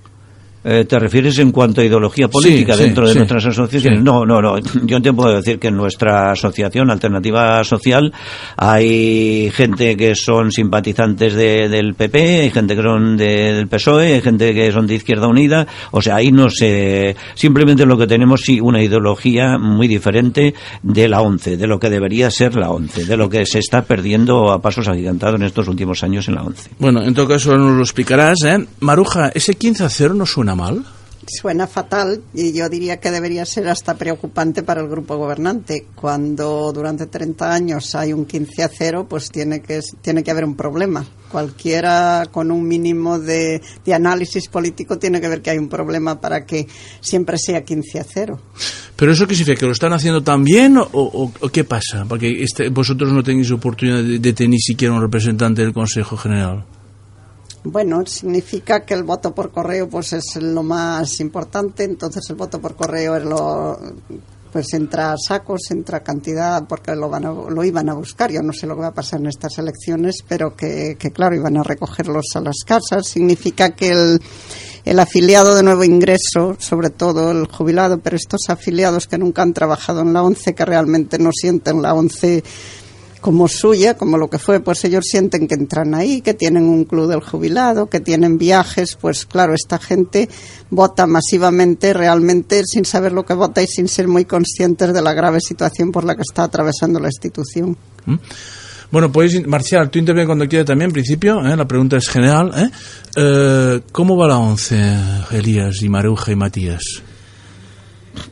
Eh, 0.67 0.87
¿Te 0.87 0.99
refieres 0.99 1.39
en 1.39 1.53
cuanto 1.53 1.83
a 1.83 1.85
ideología 1.85 2.27
política 2.29 2.75
dentro 2.75 3.07
de 3.07 3.15
nuestras 3.15 3.45
asociaciones? 3.45 4.03
No, 4.03 4.25
no, 4.25 4.41
no. 4.41 4.59
Yo 4.85 5.01
te 5.03 5.13
puedo 5.13 5.37
decir 5.37 5.59
que 5.59 5.69
en 5.69 5.77
nuestra 5.77 6.31
asociación 6.31 6.91
Alternativa 6.91 7.63
Social 7.65 8.15
hay 8.57 9.51
gente 9.53 9.95
que 9.95 10.15
son 10.15 10.51
simpatizantes 10.51 11.35
del 11.35 11.95
PP, 11.95 12.41
hay 12.41 12.51
gente 12.51 12.75
que 12.75 12.83
son 12.83 13.17
del 13.19 13.69
PSOE, 13.69 14.15
hay 14.15 14.21
gente 14.23 14.55
que 14.55 14.73
son 14.73 14.87
de 14.87 14.95
Izquierda 14.95 15.29
Unida. 15.29 15.67
O 15.91 16.01
sea, 16.01 16.17
ahí 16.17 16.33
no 16.33 16.49
sé. 16.49 17.15
Simplemente 17.35 17.85
lo 17.85 17.99
que 17.99 18.07
tenemos 18.07 18.41
sí 18.41 18.59
una 18.59 18.83
ideología 18.83 19.59
muy 19.59 19.87
diferente 19.87 20.55
de 20.83 21.09
la 21.09 21.21
ONCE, 21.21 21.59
de 21.59 21.67
lo 21.67 21.79
que 21.79 21.91
debería 21.91 22.31
ser 22.31 22.57
la 22.57 22.71
ONCE, 22.71 23.05
de 23.05 23.17
lo 23.19 23.29
que 23.29 23.45
se 23.45 23.59
está 23.59 23.83
perdiendo 23.83 24.51
a 24.51 24.63
pasos 24.63 24.89
agigantados 24.89 25.39
en 25.39 25.43
estos 25.47 25.69
últimos 25.69 26.03
años 26.03 26.27
en 26.29 26.37
la 26.37 26.43
ONCE. 26.43 26.71
Bueno, 26.79 27.03
en 27.03 27.13
todo 27.13 27.29
caso 27.29 27.55
nos 27.55 27.77
lo 27.77 27.83
explicarás, 27.83 28.43
¿eh? 28.45 28.67
Maruja, 28.81 29.29
ese 29.35 29.57
15 29.57 29.85
a 29.85 29.89
0 29.91 30.15
no 30.15 30.25
suena 30.25 30.54
mal? 30.55 30.85
Suena 31.27 31.67
fatal 31.67 32.23
y 32.35 32.53
yo 32.53 32.69
diría 32.69 33.01
que 33.01 33.11
debería 33.11 33.47
ser 33.47 33.69
hasta 33.69 33.95
preocupante 33.95 34.63
para 34.63 34.83
el 34.83 34.89
grupo 34.89 35.17
gobernante. 35.17 35.87
Cuando 35.95 36.71
durante 36.73 37.07
30 37.07 37.53
años 37.53 37.95
hay 37.95 38.13
un 38.13 38.27
15 38.27 38.63
a 38.63 38.69
0, 38.69 39.07
pues 39.09 39.31
tiene 39.31 39.61
que, 39.61 39.81
tiene 40.03 40.23
que 40.23 40.31
haber 40.31 40.45
un 40.45 40.55
problema. 40.55 41.05
Cualquiera 41.31 42.27
con 42.31 42.51
un 42.51 42.67
mínimo 42.69 43.19
de, 43.19 43.63
análisis 43.93 44.49
político 44.49 44.99
tiene 44.99 45.21
que 45.21 45.29
ver 45.29 45.41
que 45.41 45.51
hay 45.51 45.59
un 45.59 45.69
problema 45.69 46.21
para 46.21 46.45
que 46.45 46.67
siempre 47.01 47.39
sea 47.39 47.65
15 47.65 48.01
a 48.01 48.05
0. 48.05 48.41
¿Pero 48.97 49.13
eso 49.13 49.27
qué 49.27 49.35
significa? 49.35 49.61
¿Que 49.61 49.67
lo 49.67 49.73
están 49.73 49.93
haciendo 49.93 50.23
tan 50.23 50.45
bien 50.45 50.77
o, 50.79 51.33
qué 51.53 51.65
pasa? 51.65 52.05
Porque 52.07 52.43
este, 52.43 52.69
vosotros 52.69 53.13
no 53.13 53.23
tenéis 53.23 53.51
oportunidad 53.51 54.03
de, 54.03 54.19
de 54.19 54.33
tener 54.33 54.51
ni 54.51 54.61
siquiera 54.61 54.93
un 54.93 55.01
representante 55.01 55.63
del 55.63 55.73
Consejo 55.73 56.17
General. 56.17 56.65
Bueno, 57.65 58.05
significa 58.05 58.85
que 58.85 58.93
el 58.93 59.05
voto 59.05 59.35
por 59.35 59.51
correo 59.51 59.89
pues 59.89 60.13
es 60.13 60.37
lo 60.37 60.63
más 60.63 61.19
importante, 61.21 61.85
entonces 61.85 62.23
el 62.29 62.37
voto 62.37 62.61
por 62.61 62.77
correo 62.77 63.17
es 63.17 63.25
lo 63.25 63.79
pues 64.53 64.73
entra 64.75 65.17
sacos, 65.17 65.63
entra 65.71 66.05
cantidad, 66.05 66.63
porque 66.69 66.95
lo, 66.95 67.09
van 67.09 67.25
lo 67.25 67.65
iban 67.65 67.89
a 67.89 67.95
buscar. 67.95 68.31
Yo 68.31 68.41
no 68.41 68.53
sé 68.53 68.69
lo 68.69 68.77
que 68.77 68.83
va 68.83 68.89
a 68.89 68.95
pasar 68.95 69.19
en 69.19 69.27
estas 69.27 69.59
elecciones, 69.59 70.23
pero 70.29 70.55
que, 70.55 70.97
que 70.97 71.11
claro, 71.11 71.35
iban 71.35 71.57
a 71.57 71.65
recogerlos 71.65 72.27
a 72.37 72.41
las 72.41 72.59
casas. 72.65 73.09
Significa 73.09 73.75
que 73.75 73.91
el, 73.91 74.21
el 74.85 75.01
afiliado 75.01 75.57
de 75.57 75.65
nuevo 75.65 75.83
ingreso, 75.83 76.57
sobre 76.61 76.91
todo 76.91 77.33
el 77.33 77.49
jubilado, 77.49 77.99
pero 77.99 78.15
estos 78.15 78.43
afiliados 78.49 79.09
que 79.09 79.19
nunca 79.19 79.43
han 79.43 79.55
trabajado 79.55 80.03
en 80.03 80.13
la 80.13 80.23
ONCE, 80.23 80.55
que 80.55 80.65
realmente 80.65 81.19
no 81.19 81.31
sienten 81.33 81.83
la 81.83 81.95
ONCE 81.95 82.45
como 83.25 83.49
suya, 83.49 83.97
como 83.97 84.19
lo 84.19 84.29
que 84.29 84.39
fue, 84.39 84.61
pues 84.61 84.85
ellos 84.85 85.07
sienten 85.07 85.49
que 85.49 85.55
entran 85.55 85.95
ahí, 85.95 86.21
que 86.21 86.35
tienen 86.35 86.65
un 86.65 86.85
club 86.85 87.09
del 87.09 87.23
jubilado, 87.23 87.87
que 87.87 88.01
tienen 88.01 88.37
viajes, 88.37 88.99
pues 89.01 89.25
claro, 89.25 89.55
esta 89.55 89.79
gente 89.79 90.29
vota 90.69 91.07
masivamente 91.07 91.95
realmente 91.95 92.65
sin 92.67 92.85
saber 92.85 93.13
lo 93.13 93.25
que 93.25 93.33
vota 93.33 93.63
y 93.63 93.67
sin 93.67 93.89
ser 93.89 94.09
muy 94.09 94.27
conscientes 94.27 94.93
de 94.93 95.01
la 95.01 95.15
grave 95.15 95.41
situación 95.41 95.91
por 95.91 96.05
la 96.05 96.17
que 96.17 96.21
está 96.21 96.43
atravesando 96.43 97.01
la 97.01 97.09
institución. 97.09 97.79
¿Mm? 98.05 98.17
Bueno, 98.91 99.11
pues 99.11 99.47
Marcial, 99.47 99.89
tú 99.89 100.01
intervienes 100.01 100.29
cuando 100.29 100.47
quieras 100.47 100.67
también, 100.67 100.91
en 100.91 100.93
principio, 100.93 101.41
¿eh? 101.47 101.57
la 101.57 101.67
pregunta 101.67 101.97
es 101.97 102.07
general. 102.07 102.53
¿eh? 102.55 102.71
¿eh? 103.17 103.81
cómo 103.91 104.19
va 104.19 104.29
la 104.29 104.37
once, 104.37 104.79
Elías 105.31 105.81
y 105.81 105.89
Maruja 105.89 106.31
y 106.31 106.37
Matías? 106.37 107.03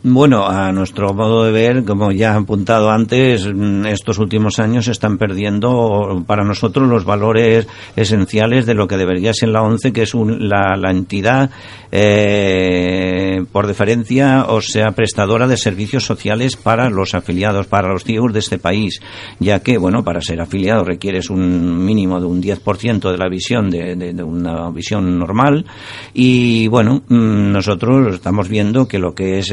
Bueno, 0.05 0.47
a 0.47 0.73
nuestro 0.73 1.15
modo 1.15 1.45
de 1.45 1.53
ver, 1.53 1.85
como 1.85 2.11
ya 2.13 2.33
he 2.33 2.37
apuntado 2.37 2.91
antes, 2.91 3.47
mm, 3.47 3.87
estos 3.87 4.19
últimos 4.19 4.59
años 4.59 4.87
se 4.87 4.93
están 4.93 5.17
perdiendo 5.17 6.25
para 6.27 6.45
nosotros 6.45 6.89
los 6.89 7.05
valores 7.05 7.69
esenciales 7.95 8.67
de 8.67 8.75
lo 8.75 8.89
que 8.89 8.97
debería 8.97 9.33
ser 9.33 9.51
la 9.51 9.63
ONCE, 9.63 9.93
que 9.93 10.03
es 10.03 10.15
la, 10.15 10.91
entidad 10.91 11.51
eh, 11.93 13.45
por 13.53 13.67
deferencia, 13.67 14.47
o 14.49 14.61
sea, 14.61 14.91
prestadora 14.93 15.47
de 15.47 15.57
servicios 15.57 16.05
sociales 16.05 16.57
para 16.57 16.91
los 16.91 17.15
afiliados, 17.15 17.67
para 17.67 17.93
los 17.93 18.05
ciegos 18.05 18.33
de 18.33 18.41
este 18.41 18.59
país, 18.59 19.01
ya 19.39 19.61
que, 19.61 19.79
bueno, 19.79 20.03
para 20.05 20.21
ser 20.21 20.41
afiliado 20.41 20.85
requieres 20.85 21.31
un 21.31 21.85
mínimo 21.85 22.21
de 22.21 22.27
un 22.27 22.43
10% 22.43 23.11
de 23.11 23.19
la 23.19 23.29
visión, 23.29 23.71
de, 23.71 24.23
una 24.23 24.69
visión 24.71 25.19
normal, 25.19 25.65
y 26.13 26.67
bueno, 26.69 27.03
mm, 27.09 27.53
nosotros 27.53 28.15
estamos 28.15 28.49
viendo 28.49 28.89
que 28.89 28.99
lo 28.99 29.15
que 29.15 29.39
es. 29.39 29.53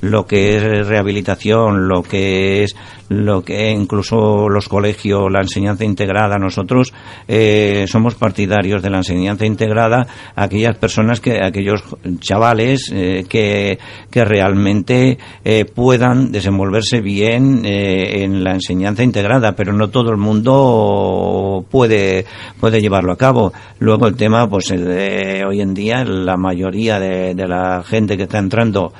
Lo 0.00 0.26
que 0.26 0.56
es 0.56 0.86
rehabilitación, 0.86 1.88
lo 1.88 2.02
que 2.02 2.62
es 2.64 2.76
lo 3.08 3.42
que 3.42 3.70
incluso 3.70 4.48
los 4.48 4.68
colegios, 4.68 5.30
la 5.30 5.40
enseñanza 5.40 5.84
integrada, 5.84 6.36
nosotros 6.38 6.92
eh, 7.26 7.86
somos 7.88 8.14
partidarios 8.14 8.82
de 8.82 8.90
la 8.90 8.98
enseñanza 8.98 9.46
integrada, 9.46 10.06
aquellas 10.34 10.76
personas 10.76 11.20
que, 11.20 11.42
aquellos 11.42 11.82
chavales 12.20 12.92
eh, 12.94 13.24
que, 13.28 13.78
que 14.10 14.24
realmente 14.24 15.18
eh, 15.44 15.64
puedan 15.64 16.30
desenvolverse 16.32 17.00
bien 17.00 17.64
en 17.64 18.44
la 18.44 18.52
enseñanza 18.52 19.02
integrada, 19.02 19.52
pero 19.52 19.72
no 19.72 19.88
todo 19.88 20.10
el 20.10 20.16
mundo 20.16 21.64
puede, 21.70 22.26
puede 22.60 22.80
llevarlo 22.80 23.12
a 23.12 23.16
cabo. 23.16 23.52
Luego 23.78 24.06
el 24.06 24.16
tema, 24.16 24.48
pues 24.48 24.68
de 24.68 25.44
hoy 25.46 25.60
en 25.60 25.74
día 25.74 26.04
la 26.04 26.36
mayoría 26.36 27.00
de, 27.00 27.34
de 27.34 27.48
la 27.48 27.82
gente 27.82 28.16
que 28.16 28.24
está 28.24 28.38
entrando 28.38 28.92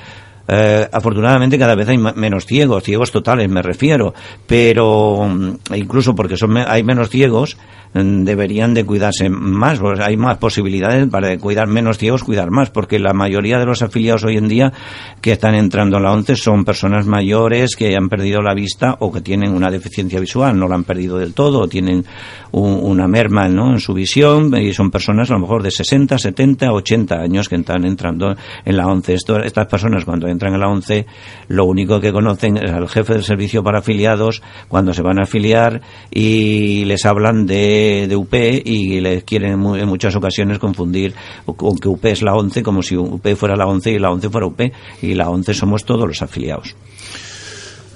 eh, 0.48 0.88
afortunadamente 0.90 1.58
cada 1.58 1.74
vez 1.74 1.88
hay 1.88 1.98
menos 1.98 2.46
ciegos, 2.46 2.82
ciegos 2.82 3.12
totales 3.12 3.48
me 3.50 3.60
refiero, 3.60 4.14
pero 4.46 5.28
mm, 5.28 5.74
incluso 5.74 6.14
porque 6.14 6.36
son 6.36 6.56
hay 6.56 6.82
menos 6.82 7.10
ciegos, 7.10 7.58
deberían 7.94 8.74
de 8.74 8.84
cuidarse 8.84 9.28
más, 9.28 9.78
pues 9.78 10.00
hay 10.00 10.16
más 10.16 10.38
posibilidades 10.38 11.08
para 11.08 11.36
cuidar 11.38 11.68
menos 11.68 11.98
ciegos, 11.98 12.24
cuidar 12.24 12.50
más, 12.50 12.70
porque 12.70 12.98
la 12.98 13.12
mayoría 13.12 13.58
de 13.58 13.66
los 13.66 13.82
afiliados 13.82 14.24
hoy 14.24 14.36
en 14.36 14.48
día 14.48 14.72
que 15.20 15.32
están 15.32 15.54
entrando 15.54 15.96
a 15.96 16.00
la 16.00 16.12
ONCE 16.12 16.36
son 16.36 16.64
personas 16.64 17.06
mayores 17.06 17.76
que 17.76 17.96
han 17.96 18.08
perdido 18.08 18.40
la 18.42 18.54
vista 18.54 18.96
o 19.00 19.12
que 19.12 19.20
tienen 19.20 19.52
una 19.52 19.70
deficiencia 19.70 20.20
visual, 20.20 20.58
no 20.58 20.68
la 20.68 20.76
han 20.76 20.84
perdido 20.84 21.18
del 21.18 21.34
todo, 21.34 21.60
o 21.60 21.68
tienen 21.68 22.04
una 22.52 23.06
merma 23.06 23.48
¿no? 23.48 23.72
en 23.72 23.80
su 23.80 23.92
visión 23.94 24.56
y 24.56 24.72
son 24.72 24.90
personas 24.90 25.30
a 25.30 25.34
lo 25.34 25.40
mejor 25.40 25.62
de 25.62 25.70
60, 25.70 26.18
70, 26.18 26.72
80 26.72 27.14
años 27.16 27.48
que 27.48 27.56
están 27.56 27.84
entrando 27.84 28.36
en 28.64 28.76
la 28.76 28.86
ONCE. 28.86 29.14
estas 29.14 29.66
personas 29.66 30.04
cuando 30.04 30.28
entran 30.28 30.54
en 30.54 30.60
la 30.60 30.68
ONCE, 30.68 31.06
lo 31.48 31.64
único 31.64 32.00
que 32.00 32.12
conocen 32.12 32.56
es 32.56 32.70
al 32.70 32.88
jefe 32.88 33.14
del 33.14 33.24
servicio 33.24 33.62
para 33.62 33.78
afiliados 33.78 34.42
cuando 34.68 34.94
se 34.94 35.02
van 35.02 35.18
a 35.18 35.24
afiliar 35.24 35.80
y 36.10 36.84
les 36.84 37.04
hablan 37.04 37.46
de, 37.46 37.77
de 38.08 38.16
UP 38.16 38.34
y 38.34 39.00
les 39.00 39.24
quieren 39.24 39.52
en 39.52 39.88
muchas 39.88 40.14
ocasiones 40.16 40.58
confundir 40.58 41.14
con 41.44 41.76
que 41.76 41.88
UP 41.88 42.04
es 42.06 42.22
la 42.22 42.34
ONCE 42.34 42.62
como 42.62 42.82
si 42.82 42.96
UP 42.96 43.26
fuera 43.36 43.56
la 43.56 43.66
ONCE 43.66 43.92
y 43.92 43.98
la 43.98 44.10
ONCE 44.10 44.30
fuera 44.30 44.46
UP 44.46 44.60
y 45.02 45.14
la 45.14 45.28
ONCE 45.28 45.54
somos 45.54 45.84
todos 45.84 46.06
los 46.06 46.22
afiliados. 46.22 46.74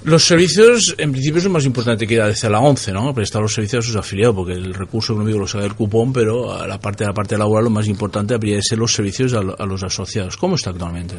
Los 0.04 0.24
servicios, 0.24 0.96
en 0.98 1.12
principio, 1.12 1.38
es 1.38 1.44
lo 1.44 1.50
más 1.50 1.64
importante 1.64 2.08
que 2.08 2.16
da 2.16 2.26
desde 2.26 2.50
la 2.50 2.58
11, 2.58 2.92
¿no? 2.92 3.14
Prestar 3.14 3.40
los 3.40 3.54
servicios 3.54 3.84
a 3.84 3.86
sus 3.86 3.96
afiliados, 3.96 4.34
porque 4.34 4.54
el 4.54 4.74
recurso 4.74 5.12
económico 5.12 5.38
lo 5.38 5.46
sabe 5.46 5.66
el 5.66 5.74
cupón, 5.74 6.12
pero 6.12 6.52
a 6.52 6.66
la 6.66 6.80
parte 6.80 7.04
de 7.04 7.08
la 7.08 7.14
parte 7.14 7.38
laboral 7.38 7.64
lo 7.64 7.70
más 7.70 7.86
importante 7.86 8.34
habría 8.34 8.56
de 8.56 8.62
ser 8.62 8.78
los 8.78 8.92
servicios 8.92 9.32
a 9.32 9.64
los 9.64 9.82
asociados. 9.84 10.36
¿Cómo 10.36 10.56
está 10.56 10.70
actualmente? 10.70 11.14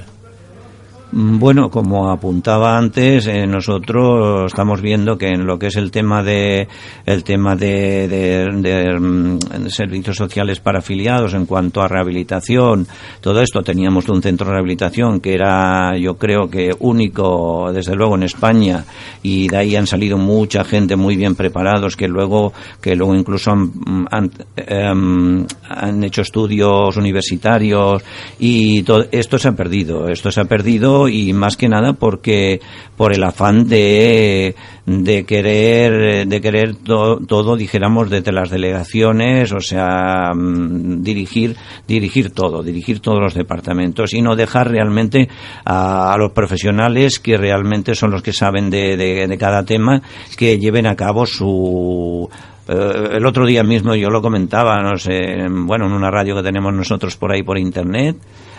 Mm, 1.16 1.38
bueno, 1.38 1.70
como 1.70 2.10
apuntaba 2.10 2.76
antes, 2.76 3.28
eh, 3.28 3.46
nosotros 3.46 4.52
estamos 4.52 4.82
viendo 4.82 5.16
que 5.16 5.28
en 5.28 5.46
lo 5.46 5.60
que 5.60 5.68
es 5.68 5.76
el 5.76 5.92
tema 5.92 6.24
de 6.24 6.68
el 7.06 7.24
tema 7.24 7.56
de, 7.56 8.08
de, 8.08 9.00
mm, 9.00 9.68
servicios 9.68 10.18
sociales 10.18 10.60
para 10.60 10.80
afiliados 10.80 11.36
en 11.36 11.46
cuanto 11.46 11.84
a 11.84 11.88
rehabilitación, 11.88 12.88
todo 13.22 13.42
esto 13.42 13.62
teníamos 13.62 14.10
un 14.10 14.24
centro 14.24 14.48
de 14.48 14.54
rehabilitación 14.54 15.20
que 15.20 15.36
era, 15.36 15.96
yo 16.00 16.16
creo 16.16 16.50
que 16.50 16.72
único, 16.80 17.72
desde 17.72 17.96
luego 17.96 18.16
en 18.16 18.24
España, 18.24 18.84
y 19.22 19.48
de 19.50 19.58
ahí 19.58 19.76
han 19.76 19.86
salido 19.86 20.18
mucha 20.18 20.64
gente 20.64 20.96
muy 20.96 21.16
bien 21.16 21.36
preparados 21.36 21.96
que 21.96 22.08
luego 22.08 22.54
que 22.82 22.96
luego 22.96 23.14
incluso 23.14 23.52
han, 23.52 23.72
han, 24.10 24.32
em, 24.56 25.46
han 25.70 26.04
hecho 26.04 26.24
estudios 26.24 26.98
universitarios 26.98 28.04
y 28.40 28.82
todo 28.82 29.06
esto 29.12 29.38
se 29.38 29.50
ha 29.50 29.52
perdido, 29.52 30.08
esto 30.10 30.32
se 30.32 30.42
ha 30.42 30.46
perdido 30.46 31.03
y 31.08 31.34
más 31.34 31.58
que 31.58 31.70
nada 31.70 31.94
porque 31.94 32.60
por 32.98 33.14
el 33.14 33.24
afán 33.24 33.68
de, 33.68 34.56
de 34.86 35.26
querer 35.26 36.28
de 36.28 36.42
querer 36.42 36.76
todo 36.76 37.56
dijéramos 37.56 38.10
desde 38.10 38.32
las 38.32 38.50
delegaciones 38.50 39.52
o 39.52 39.60
sea 39.60 40.34
mm, 40.34 41.02
dirigir 41.02 41.56
dirigir 41.88 42.32
todo 42.32 42.64
dirigir 42.64 43.00
todos 43.00 43.20
los 43.20 43.34
departamentos 43.34 44.14
y 44.14 44.22
no 44.22 44.36
dejar 44.36 44.70
realmente 44.70 45.30
a, 45.66 46.16
los 46.18 46.32
profesionales 46.32 47.20
que 47.20 47.38
realmente 47.38 47.96
son 47.96 48.12
los 48.12 48.22
que 48.22 48.34
saben 48.34 48.70
de, 48.70 48.98
de 48.98 49.38
cada 49.38 49.64
tema 49.64 50.02
que 50.38 50.58
lleven 50.60 50.88
a 50.88 50.96
cabo 50.96 51.26
su 51.26 52.30
eh, 52.68 53.18
el 53.18 53.26
otro 53.26 53.46
día 53.46 53.64
mismo 53.64 53.94
yo 53.96 54.10
lo 54.10 54.22
comentaba, 54.22 54.82
no 54.82 54.96
sé, 54.96 55.48
bueno, 55.50 55.86
en 55.86 55.94
una 55.94 56.10
radio 56.10 56.36
que 56.36 56.44
tenemos 56.44 56.74
nosotros 56.74 57.18
por 57.18 57.34
ahí 57.34 57.44
por 57.44 57.58
internet. 57.58 58.16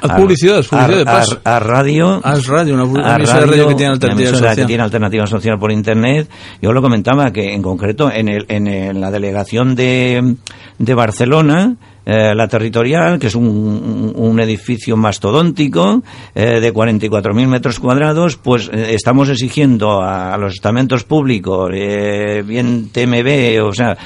A, 0.09 0.17
publicidad, 0.17 0.65
publicidad 0.65 0.99
de 0.99 1.05
paso. 1.05 1.41
A, 1.45 1.59
radio. 1.59 2.21
A 2.23 2.35
radio, 2.37 2.75
una, 2.75 3.19
radio, 3.19 3.69
que 3.69 3.75
tiene 3.75 3.93
alternativa 3.93 4.31
social. 4.31 4.57
que 4.57 4.65
tiene 4.65 4.83
alternativa 4.83 5.27
social 5.27 5.59
por 5.59 5.73
internet. 5.73 6.29
Yo 6.61 6.73
lo 6.73 6.83
comentaba 6.83 7.31
que 7.31 7.55
en 7.55 7.63
concreto 7.63 8.11
en, 8.13 8.29
el, 8.29 8.45
en, 8.49 9.01
la 9.01 9.11
delegación 9.11 9.75
de, 9.75 10.37
de 10.79 10.95
Barcelona, 10.95 11.77
eh, 12.07 12.35
la 12.35 12.49
territorial, 12.49 13.19
que 13.19 13.29
es 13.29 13.35
un, 13.35 14.35
edificio 14.35 14.97
mastodóntico 14.97 16.03
eh, 16.35 16.61
de 16.61 16.75
44.000 16.75 17.47
metros 17.47 17.79
cuadrados, 17.79 18.37
pues 18.37 18.69
eh, 18.73 18.89
estamos 18.95 19.29
exigiendo 19.29 20.03
a, 20.03 20.37
los 20.39 20.55
estamentos 20.55 21.05
públicos, 21.05 21.71
eh, 21.73 22.43
bien 22.45 22.91
TMB, 22.91 23.65
o 23.65 23.73
sea, 23.73 23.97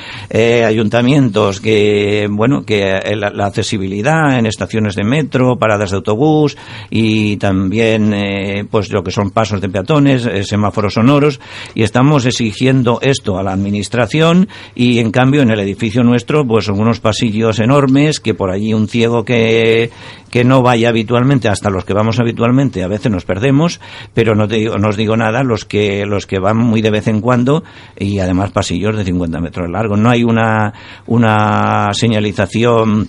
ayuntamientos, 0.66 1.60
que, 1.60 2.28
bueno, 2.30 2.62
que 2.64 3.00
la, 3.16 3.30
la, 3.30 3.46
accesibilidad 3.46 4.38
en 4.38 4.44
estaciones 4.46 4.94
de 4.94 5.04
metro, 5.04 5.58
paradas 5.58 5.90
de 5.90 5.96
autobús 5.96 6.58
y 6.90 7.38
también, 7.38 8.68
pues 8.70 8.92
lo 8.92 9.02
que 9.02 9.10
son 9.10 9.30
pasos 9.30 9.60
de 9.62 9.70
peatones, 9.70 10.28
semáforos 10.46 10.94
sonoros, 10.94 11.40
y 11.74 11.82
estamos 11.82 12.26
exigiendo 12.26 12.98
esto 13.00 13.38
a 13.38 13.42
la 13.42 13.52
administración 13.52 14.48
y 14.74 14.98
en 14.98 15.10
cambio 15.10 15.40
en 15.40 15.50
el 15.50 15.60
edificio 15.60 16.04
nuestro, 16.04 16.46
pues 16.46 16.66
son 16.66 16.78
unos 16.78 17.00
pasillos 17.00 17.58
enormes 17.58 17.87
que 18.22 18.34
por 18.34 18.50
allí 18.50 18.74
un 18.74 18.88
ciego 18.88 19.24
que, 19.24 19.90
que 20.30 20.44
no 20.44 20.62
vaya 20.62 20.88
habitualmente, 20.88 21.48
hasta 21.48 21.70
los 21.70 21.84
que 21.84 21.94
vamos 21.94 22.20
habitualmente, 22.20 22.82
a 22.82 22.88
veces 22.88 23.10
nos 23.10 23.24
perdemos, 23.24 23.80
pero 24.14 24.34
no, 24.34 24.46
digo, 24.46 24.76
no 24.78 24.88
os 24.88 24.96
digo 24.96 25.16
nada, 25.16 25.42
los 25.42 25.64
que, 25.64 26.04
los 26.06 26.26
que 26.26 26.38
van 26.38 26.56
muy 26.56 26.82
de 26.82 26.90
vez 26.90 27.08
en 27.08 27.20
cuando 27.20 27.64
y 27.98 28.18
además 28.18 28.50
pasillos 28.50 28.96
de 28.96 29.04
50 29.04 29.40
metros 29.40 29.70
largos. 29.70 29.98
No 29.98 30.10
hay 30.10 30.24
una, 30.24 30.72
una 31.06 31.88
señalización 31.92 33.08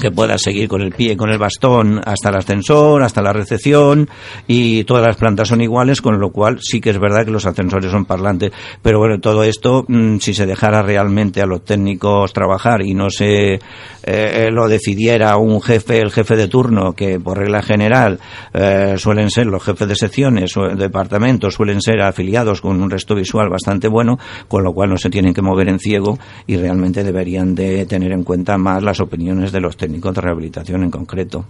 que 0.00 0.10
pueda 0.10 0.38
seguir 0.38 0.68
con 0.68 0.82
el 0.82 0.92
pie, 0.92 1.16
con 1.16 1.30
el 1.30 1.38
bastón 1.38 2.00
hasta 2.04 2.30
el 2.30 2.36
ascensor, 2.36 3.02
hasta 3.02 3.22
la 3.22 3.32
recepción 3.32 4.08
y 4.46 4.84
todas 4.84 5.06
las 5.06 5.16
plantas 5.16 5.48
son 5.48 5.60
iguales, 5.60 6.00
con 6.00 6.18
lo 6.18 6.30
cual 6.30 6.58
sí 6.60 6.80
que 6.80 6.90
es 6.90 6.98
verdad 6.98 7.24
que 7.24 7.30
los 7.30 7.46
ascensores 7.46 7.90
son 7.90 8.04
parlantes. 8.04 8.52
Pero 8.82 8.98
bueno, 8.98 9.20
todo 9.20 9.42
esto, 9.42 9.84
mm, 9.88 10.18
si 10.18 10.34
se 10.34 10.46
dejara 10.46 10.82
realmente 10.82 11.40
a 11.40 11.46
los 11.46 11.64
técnicos 11.64 12.32
trabajar 12.32 12.82
y 12.82 12.94
no 12.94 13.10
se 13.10 13.58
eh, 14.02 14.48
lo 14.50 14.68
decidiera 14.68 15.36
un 15.36 15.60
jefe, 15.60 15.98
el 15.98 16.10
jefe 16.10 16.36
de 16.36 16.48
turno, 16.48 16.92
que 16.92 17.20
por 17.20 17.38
regla 17.38 17.62
general 17.62 18.18
eh, 18.54 18.94
suelen 18.96 19.30
ser 19.30 19.46
los 19.46 19.62
jefes 19.62 19.88
de 19.88 19.94
secciones 19.94 20.56
o 20.56 20.68
departamentos, 20.68 21.54
suelen 21.54 21.80
ser 21.80 22.00
afiliados 22.00 22.60
con 22.60 22.80
un 22.82 22.90
resto 22.90 23.14
visual 23.14 23.48
bastante 23.48 23.88
bueno, 23.88 24.18
con 24.48 24.64
lo 24.64 24.72
cual 24.72 24.90
no 24.90 24.96
se 24.96 25.10
tienen 25.10 25.34
que 25.34 25.42
mover 25.42 25.68
en 25.68 25.78
ciego 25.78 26.18
y 26.46 26.56
realmente 26.56 27.04
deberían 27.04 27.54
de 27.54 27.86
tener 27.86 28.12
en 28.12 28.24
cuenta 28.24 28.56
más 28.58 28.82
las 28.82 29.00
opiniones 29.00 29.52
de 29.52 29.60
los 29.60 29.76
técnicos 29.80 30.14
de 30.14 30.20
rehabilitación 30.20 30.84
en 30.84 30.90
concreto. 30.90 31.44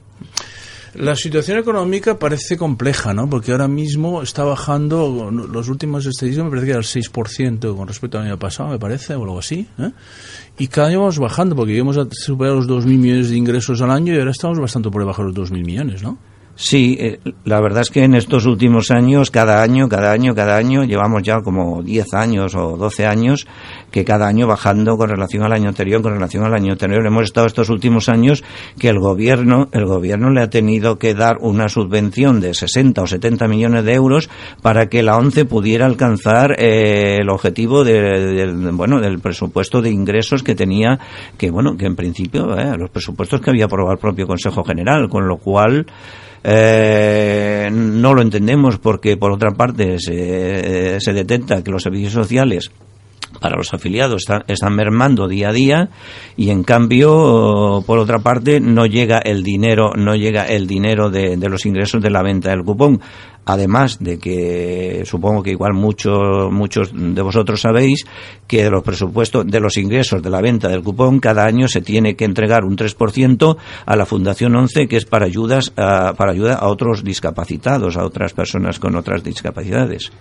La 0.95 1.15
situación 1.15 1.59
económica 1.59 2.19
parece 2.19 2.57
compleja, 2.57 3.15
¿no? 3.15 3.31
Porque 3.31 3.53
ahora 3.53 3.69
mismo 3.69 4.23
está 4.23 4.43
bajando, 4.43 5.31
los 5.31 5.69
últimos 5.69 6.05
estadísticos 6.05 6.47
me 6.47 6.51
parece 6.51 6.67
que 6.67 6.73
era 6.73 6.81
el 6.81 6.87
6% 6.87 7.77
con 7.77 7.87
respecto 7.87 8.19
al 8.19 8.25
año 8.25 8.39
pasado, 8.39 8.71
me 8.71 8.79
parece, 8.79 9.15
o 9.15 9.23
algo 9.23 9.39
así. 9.39 9.69
¿eh? 9.79 9.93
Y 10.59 10.67
cada 10.67 10.89
año 10.89 11.01
vamos 11.01 11.21
bajando, 11.21 11.55
porque 11.55 11.75
íbamos 11.75 11.97
a 11.97 12.09
superar 12.11 12.55
los 12.55 12.67
2.000 12.67 12.85
millones 12.87 13.31
de 13.31 13.37
ingresos 13.37 13.81
al 13.83 13.93
año 13.93 14.15
y 14.15 14.19
ahora 14.19 14.33
estamos 14.33 14.59
bastante 14.59 14.91
por 14.91 15.03
debajo 15.03 15.23
de 15.23 15.33
los 15.33 15.51
2.000 15.53 15.65
millones, 15.65 16.03
¿no? 16.03 16.19
Sí, 16.63 16.99
eh, 17.01 17.19
la 17.47 17.59
verdad 17.59 17.81
es 17.81 17.91
que 17.91 18.05
en 18.05 18.15
estos 18.15 18.45
últimos 18.45 18.91
años, 18.91 19.31
cada 19.31 19.63
año, 19.63 19.89
cada 19.89 20.13
año, 20.13 20.35
cada 20.35 20.59
año, 20.59 20.85
llevamos 20.85 21.23
ya 21.23 21.41
como 21.41 21.83
10 21.83 22.13
años 22.13 22.55
o 22.55 22.77
12 22.77 23.07
años 23.07 23.47
que 23.91 24.05
cada 24.05 24.27
año 24.27 24.47
bajando 24.47 24.99
con 24.99 25.09
relación 25.09 25.43
al 25.43 25.55
año 25.55 25.71
anterior, 25.71 26.03
con 26.03 26.13
relación 26.13 26.45
al 26.45 26.53
año 26.53 26.73
anterior. 26.73 27.07
Hemos 27.07 27.25
estado 27.25 27.47
estos 27.47 27.71
últimos 27.71 28.11
años 28.11 28.45
que 28.79 28.91
el 28.91 28.99
gobierno, 28.99 29.71
el 29.73 29.87
gobierno 29.87 30.29
le 30.29 30.43
ha 30.43 30.51
tenido 30.51 30.99
que 30.99 31.15
dar 31.15 31.39
una 31.41 31.71
subvención 31.71 32.41
de 32.41 32.53
60 32.53 33.01
o 33.01 33.07
70 33.07 33.49
millones 33.49 33.83
de 33.85 33.95
euros 33.95 34.29
para 34.61 34.91
que 34.91 35.03
la 35.03 35.17
ONCE 35.17 35.47
pudiera 35.47 35.87
alcanzar 35.87 36.57
eh, 36.59 37.21
el 37.23 37.31
objetivo 37.31 37.85
de, 37.85 38.71
bueno, 38.75 39.01
del 39.01 39.19
presupuesto 39.21 39.81
de 39.81 39.93
ingresos 39.93 40.43
que 40.43 40.55
tenía, 40.55 40.99
que 41.39 41.51
bueno, 41.51 41.79
que 41.79 41.87
en 41.87 41.97
principio, 41.97 42.55
eh, 42.59 42.77
los 42.77 42.91
presupuestos 42.91 43.41
que 43.41 43.49
había 43.49 43.65
aprobado 43.65 43.95
el 43.95 43.99
propio 43.99 44.27
Consejo 44.27 44.63
General, 44.63 45.09
con 45.09 45.27
lo 45.27 45.39
cual, 45.39 45.87
eh, 46.43 47.69
no 47.73 48.15
lo 48.15 48.23
entendemos 48.23 48.79
porque, 48.79 49.17
por 49.17 49.33
otra 49.33 49.51
parte, 49.53 49.99
se, 49.99 51.01
se 51.01 51.13
detecta 51.13 51.63
que 51.63 51.71
los 51.71 51.83
servicios 51.83 52.13
sociales 52.13 52.71
para 53.39 53.57
los 53.57 53.73
afiliados 53.73 54.25
están, 54.49 54.75
mermando 54.75 55.29
día 55.29 55.51
a 55.51 55.53
día 55.53 55.89
y 56.37 56.51
en 56.51 56.65
cambio 56.65 57.83
por 57.87 57.99
otra 57.99 58.19
parte 58.19 58.61
no 58.61 58.87
llega 58.87 59.19
el 59.19 59.43
dinero 59.43 59.93
no 59.95 60.17
llega 60.17 60.47
el 60.47 60.67
dinero 60.67 61.11
de, 61.11 61.37
de 61.37 61.49
los 61.49 61.65
ingresos 61.65 62.03
de 62.03 62.11
la 62.11 62.23
venta 62.23 62.51
del 62.51 62.65
cupón 62.65 63.01
Además 63.47 63.99
de 64.01 64.19
que 64.19 65.03
supongo 65.07 65.43
que 65.43 65.51
igual 65.51 65.73
muchos 65.73 66.53
muchos 66.53 66.91
de 66.93 67.23
vosotros 67.23 67.61
sabéis 67.63 68.05
que 68.47 68.65
de 68.65 68.71
los 68.71 68.83
presupuestos, 68.83 69.47
de 69.47 69.61
los 69.61 69.77
ingresos 69.77 70.23
de 70.23 70.31
la 70.31 70.41
venta 70.41 70.69
del 70.69 70.83
cupón, 70.83 71.21
cada 71.21 71.47
año 71.47 71.67
se 71.67 71.81
tiene 71.81 72.17
que 72.17 72.25
entregar 72.25 72.65
un 72.65 72.77
3% 72.77 73.57
a 73.87 73.97
la 73.97 74.07
Fundación 74.07 74.55
11, 74.55 74.87
que 74.89 74.97
es 74.97 75.05
para 75.05 75.27
ayudas 75.27 75.73
a, 75.77 76.15
para 76.15 76.33
ayuda 76.33 76.55
a 76.55 76.69
otros 76.69 77.03
discapacitados, 77.03 77.97
a 77.97 78.05
otras 78.05 78.35
personas 78.35 78.79
con 78.79 78.95
otras 78.95 79.25
discapacidades. 79.25 80.13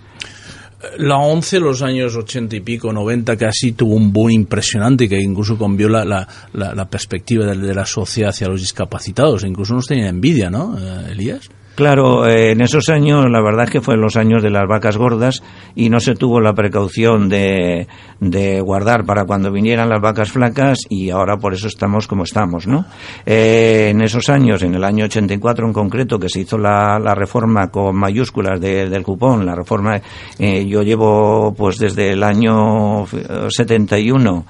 La 0.98 1.18
11, 1.18 1.60
los 1.60 1.82
años 1.82 2.16
80 2.16 2.56
y 2.56 2.62
pico, 2.62 2.94
90, 2.94 3.36
casi 3.36 3.74
tuvo 3.74 3.96
un 3.96 4.14
boom 4.14 4.32
impresionante 4.32 5.10
que 5.10 5.20
incluso 5.20 5.58
cambió 5.58 5.90
la, 5.90 6.06
la, 6.06 6.26
la, 6.54 6.90
perspectiva 6.90 7.46
de, 7.46 7.58
de, 7.58 7.76
la 7.76 7.86
sociedad 7.86 8.30
hacia 8.30 8.48
los 8.48 8.62
discapacitados. 8.62 9.44
Incluso 9.44 9.74
nos 9.74 9.88
tenía 9.88 10.08
envidia, 10.08 10.50
¿no, 10.50 10.78
eh, 10.80 11.12
Elías? 11.12 11.50
Claro, 11.80 12.27
eh, 12.27 12.51
en 12.51 12.60
esos 12.60 12.89
años 12.89 13.23
la 13.31 13.41
verdad 13.41 13.64
es 13.64 13.72
que 13.72 13.80
fueron 13.80 14.01
los 14.01 14.18
años 14.18 14.43
de 14.43 14.49
las 14.49 14.68
vacas 14.68 14.97
gordas 14.97 15.41
y 15.76 15.89
no 15.89 16.01
se 16.01 16.14
tuvo 16.14 16.41
la 16.41 16.53
precaución 16.53 17.30
de, 17.30 17.88
de 18.19 18.60
guardar 18.60 19.06
para 19.06 19.23
cuando 19.23 19.49
vinieran 19.49 19.88
las 19.88 20.01
vacas 20.01 20.30
flacas 20.30 20.80
y 20.89 21.10
ahora 21.10 21.38
por 21.38 21.53
eso 21.53 21.69
estamos 21.69 22.06
como 22.06 22.26
estamos, 22.26 22.68
¿no? 22.68 22.84
Eh, 23.26 23.91
en 23.91 24.01
esos 24.01 24.27
años, 24.27 24.61
en 24.61 24.76
el 24.76 24.84
año 24.84 25.06
84 25.06 25.68
en 25.68 25.72
concreto, 25.72 26.19
que 26.19 26.27
se 26.27 26.41
hizo 26.41 26.57
la, 26.57 26.99
la 26.99 27.15
reforma 27.15 27.72
con 27.72 27.95
mayúsculas 27.95 28.60
del 28.60 29.01
cupón, 29.03 29.45
la 29.45 29.56
reforma, 29.56 30.01
eh, 30.38 30.65
yo 30.65 30.84
llevo 30.84 31.53
pues 31.57 31.77
desde 31.77 32.11
el 32.11 32.23
año 32.23 33.06
71 33.47 34.45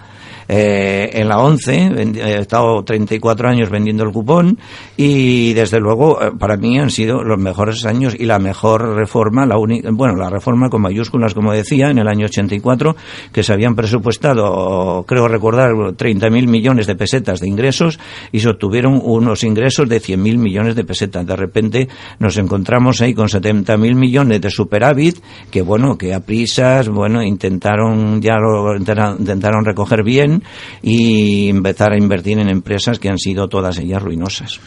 eh, 0.51 1.11
en 1.13 1.27
la 1.27 1.37
11, 1.37 1.91
he 2.15 2.39
estado 2.39 2.83
34 2.83 3.47
años 3.49 3.69
vendiendo 3.69 4.03
el 4.03 4.11
cupón 4.11 4.57
y 4.97 5.53
desde 5.53 5.79
luego 5.79 6.19
eh, 6.19 6.31
para 6.39 6.57
mí 6.57 6.79
han 6.79 6.89
sido 6.89 7.23
los 7.23 7.37
mejores 7.37 7.85
años 7.85 8.15
y 8.17 8.25
la 8.25 8.39
mejor 8.39 8.95
reforma, 8.95 9.45
la 9.45 9.59
única, 9.59 9.89
bueno, 9.91 10.15
la 10.15 10.27
reforma 10.31 10.71
con 10.71 10.81
mayúsculas 10.81 11.35
como 11.35 11.53
decía 11.53 11.91
en 11.91 11.99
el 11.99 12.07
año 12.07 12.25
84 12.25 12.95
que 13.31 13.43
se 13.43 13.53
habían 13.53 13.75
presupuestado, 13.75 15.05
creo 15.07 15.27
recordar, 15.27 15.71
30.000 15.71 16.47
millones 16.47 16.87
de 16.87 16.95
pesetas 16.95 17.41
de 17.41 17.47
ingresos 17.47 17.99
y 18.31 18.39
se 18.39 18.49
obtuvieron 18.49 18.99
unos 19.03 19.43
ingresos 19.43 19.87
de 19.87 20.01
100.000 20.01 20.37
millones 20.39 20.75
de 20.75 20.83
pesetas. 20.83 21.27
De 21.27 21.35
repente 21.35 21.89
nos 22.17 22.37
encontramos 22.37 23.01
ahí 23.01 23.13
con 23.13 23.27
70.000 23.27 23.93
millones 23.93 24.41
de 24.41 24.49
superávit 24.49 25.19
que 25.51 25.61
bueno, 25.61 25.95
que 25.95 26.15
a 26.15 26.21
prisas, 26.21 26.89
bueno, 26.89 27.21
intentaron 27.21 28.19
ya 28.19 28.37
lo 28.39 28.75
intentaron 28.75 29.63
recoger 29.63 30.03
bien 30.03 30.38
y 30.81 31.49
empezar 31.49 31.93
a 31.93 31.97
invertir 31.97 32.39
en 32.39 32.49
empresas 32.49 32.99
que 32.99 33.09
han 33.09 33.17
sido 33.17 33.47
todas 33.47 33.77
ellas 33.77 34.01
ruinosas. 34.01 34.59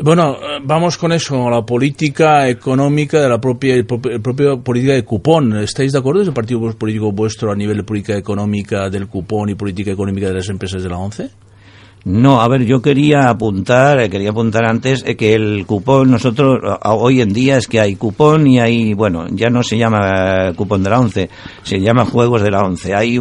Bueno, 0.00 0.34
eh, 0.34 0.60
vamos 0.62 0.96
con 0.96 1.10
eso, 1.10 1.50
la 1.50 1.66
política 1.66 2.48
económica 2.48 3.20
de 3.20 3.28
la 3.28 3.40
propia, 3.40 3.74
el 3.74 3.84
propio, 3.84 4.62
política 4.62 4.92
de 4.92 5.04
cupón. 5.04 5.56
¿Estáis 5.58 5.92
de 5.92 5.98
acuerdo? 5.98 6.22
¿Es 6.22 6.28
el 6.28 6.34
partido 6.34 6.60
político 6.78 7.10
vuestro 7.10 7.50
a 7.50 7.56
nivel 7.56 7.78
de 7.78 7.82
política 7.82 8.16
económica 8.16 8.88
del 8.90 9.08
cupón 9.08 9.48
y 9.48 9.56
política 9.56 9.90
económica 9.90 10.28
de 10.28 10.34
las 10.34 10.48
empresas 10.48 10.84
de 10.84 10.88
la 10.88 10.98
ONCE? 10.98 11.30
No, 12.04 12.40
a 12.40 12.48
ver, 12.48 12.64
yo 12.64 12.80
quería 12.80 13.28
apuntar, 13.28 14.00
eh, 14.00 14.08
quería 14.08 14.30
apuntar 14.30 14.64
antes 14.64 15.04
eh, 15.06 15.16
que 15.16 15.34
el 15.34 15.66
cupón, 15.66 16.10
nosotros 16.10 16.58
hoy 16.84 17.20
en 17.20 17.32
día 17.32 17.56
es 17.56 17.66
que 17.66 17.80
hay 17.80 17.96
cupón 17.96 18.46
y 18.46 18.60
hay, 18.60 18.94
bueno, 18.94 19.26
ya 19.30 19.50
no 19.50 19.62
se 19.62 19.76
llama 19.76 20.52
cupón 20.54 20.82
de 20.82 20.90
la 20.90 21.00
once, 21.00 21.28
se 21.62 21.80
llama 21.80 22.04
juegos 22.04 22.42
de 22.42 22.50
la 22.50 22.62
once. 22.62 22.94
Hay 22.94 23.18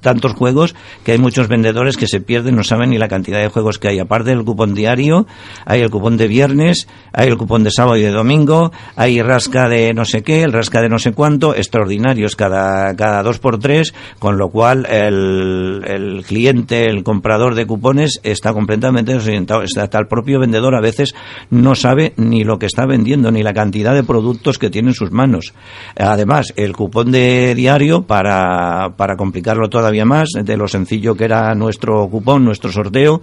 tantos 0.00 0.32
juegos 0.34 0.74
que 1.04 1.12
hay 1.12 1.18
muchos 1.18 1.48
vendedores 1.48 1.96
que 1.96 2.06
se 2.06 2.20
pierden, 2.20 2.54
no 2.56 2.62
saben 2.62 2.90
ni 2.90 2.98
la 2.98 3.08
cantidad 3.08 3.40
de 3.40 3.48
juegos 3.48 3.78
que 3.78 3.88
hay. 3.88 3.98
Aparte 3.98 4.30
del 4.30 4.44
cupón 4.44 4.74
diario, 4.74 5.26
hay 5.66 5.80
el 5.80 5.90
cupón 5.90 6.16
de 6.16 6.28
viernes, 6.28 6.88
hay 7.12 7.28
el 7.28 7.36
cupón 7.36 7.64
de 7.64 7.70
sábado 7.70 7.96
y 7.96 8.02
de 8.02 8.10
domingo, 8.10 8.72
hay 8.96 9.20
rasca 9.22 9.68
de 9.68 9.92
no 9.92 10.04
sé 10.04 10.22
qué, 10.22 10.42
el 10.42 10.52
rasca 10.52 10.80
de 10.80 10.88
no 10.88 10.98
sé 10.98 11.12
cuánto, 11.12 11.54
extraordinarios 11.54 12.36
cada, 12.36 12.94
cada 12.96 13.22
dos 13.22 13.38
por 13.38 13.58
tres, 13.58 13.92
con 14.18 14.38
lo 14.38 14.50
cual 14.50 14.86
el, 14.86 15.82
el 15.86 16.24
cliente, 16.24 16.84
el 16.84 17.02
comprador 17.02 17.54
de 17.54 17.66
cupones, 17.66 18.03
está 18.22 18.52
completamente 18.52 19.12
desorientado. 19.12 19.62
Hasta 19.62 19.98
el 19.98 20.06
propio 20.06 20.40
vendedor 20.40 20.74
a 20.74 20.80
veces 20.80 21.14
no 21.50 21.74
sabe 21.74 22.12
ni 22.16 22.44
lo 22.44 22.58
que 22.58 22.66
está 22.66 22.86
vendiendo, 22.86 23.30
ni 23.30 23.42
la 23.42 23.52
cantidad 23.52 23.94
de 23.94 24.04
productos 24.04 24.58
que 24.58 24.70
tiene 24.70 24.88
en 24.88 24.94
sus 24.94 25.10
manos. 25.10 25.54
Además, 25.96 26.52
el 26.56 26.74
cupón 26.74 27.12
de 27.12 27.54
diario, 27.54 28.02
para, 28.02 28.94
para 28.96 29.16
complicarlo 29.16 29.68
todavía 29.68 30.04
más, 30.04 30.28
de 30.34 30.56
lo 30.56 30.68
sencillo 30.68 31.14
que 31.14 31.24
era 31.24 31.54
nuestro 31.54 32.08
cupón, 32.08 32.44
nuestro 32.44 32.70
sorteo, 32.70 33.20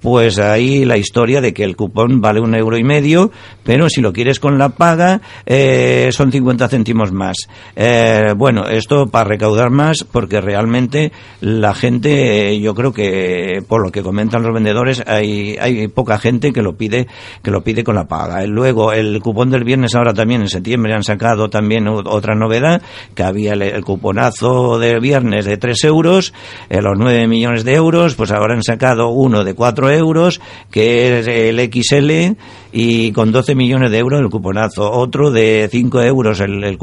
pues 0.00 0.38
ahí 0.38 0.84
la 0.84 0.96
historia 0.96 1.40
de 1.40 1.52
que 1.52 1.64
el 1.64 1.76
cupón 1.76 2.20
vale 2.20 2.40
un 2.40 2.54
euro 2.54 2.76
y 2.76 2.84
medio, 2.84 3.30
pero 3.64 3.88
si 3.88 4.00
lo 4.00 4.12
quieres 4.12 4.40
con 4.40 4.58
la 4.58 4.70
paga, 4.70 5.20
eh, 5.46 6.10
son 6.12 6.32
50 6.32 6.68
céntimos 6.68 7.12
más. 7.12 7.48
Eh, 7.76 8.34
bueno, 8.36 8.66
esto 8.66 9.06
para 9.06 9.28
recaudar 9.28 9.70
más, 9.70 10.04
porque 10.04 10.40
realmente 10.40 11.12
la 11.40 11.74
gente, 11.74 12.58
yo 12.60 12.74
creo 12.74 12.92
que 12.92 13.62
por 13.66 13.82
lo 13.82 13.92
que 13.92 14.02
comentan 14.02 14.42
los 14.42 14.54
vendedores, 14.54 15.02
hay, 15.06 15.56
hay 15.60 15.88
poca 15.88 16.18
gente 16.18 16.52
que 16.52 16.62
lo 16.62 16.76
pide, 16.76 17.06
que 17.42 17.50
lo 17.50 17.62
pide 17.62 17.84
con 17.84 17.94
la 17.94 18.08
paga. 18.08 18.44
Luego, 18.46 18.92
el 18.92 19.20
cupón 19.20 19.50
del 19.50 19.64
viernes 19.64 19.94
ahora 19.94 20.14
también 20.14 20.42
en 20.42 20.48
septiembre 20.48 20.94
han 20.94 21.02
sacado 21.02 21.48
también 21.50 21.88
otra 21.88 22.34
novedad, 22.34 22.82
que 23.14 23.22
había 23.22 23.52
el, 23.52 23.84
cuponazo 23.84 24.78
del 24.78 25.00
viernes 25.00 25.44
de 25.44 25.56
3 25.56 25.84
euros, 25.84 26.32
eh, 26.68 26.80
los 26.80 26.98
9 26.98 27.26
millones 27.26 27.64
de 27.64 27.74
euros, 27.74 28.14
pues 28.14 28.30
ahora 28.30 28.54
han 28.54 28.62
sacado 28.62 29.08
uno 29.08 29.44
de 29.44 29.54
4 29.54 29.89
euros, 29.90 30.40
que 30.70 31.20
es 31.20 31.26
el 31.26 31.58
XL, 31.70 32.36
y 32.72 33.12
con 33.12 33.32
12 33.32 33.54
millones 33.54 33.90
de 33.90 33.98
euros 33.98 34.20
el 34.20 34.30
cuponazo. 34.30 34.90
Otro 34.90 35.30
de 35.30 35.68
5 35.70 36.02
euros 36.02 36.40
el, 36.40 36.62
el, 36.64 36.78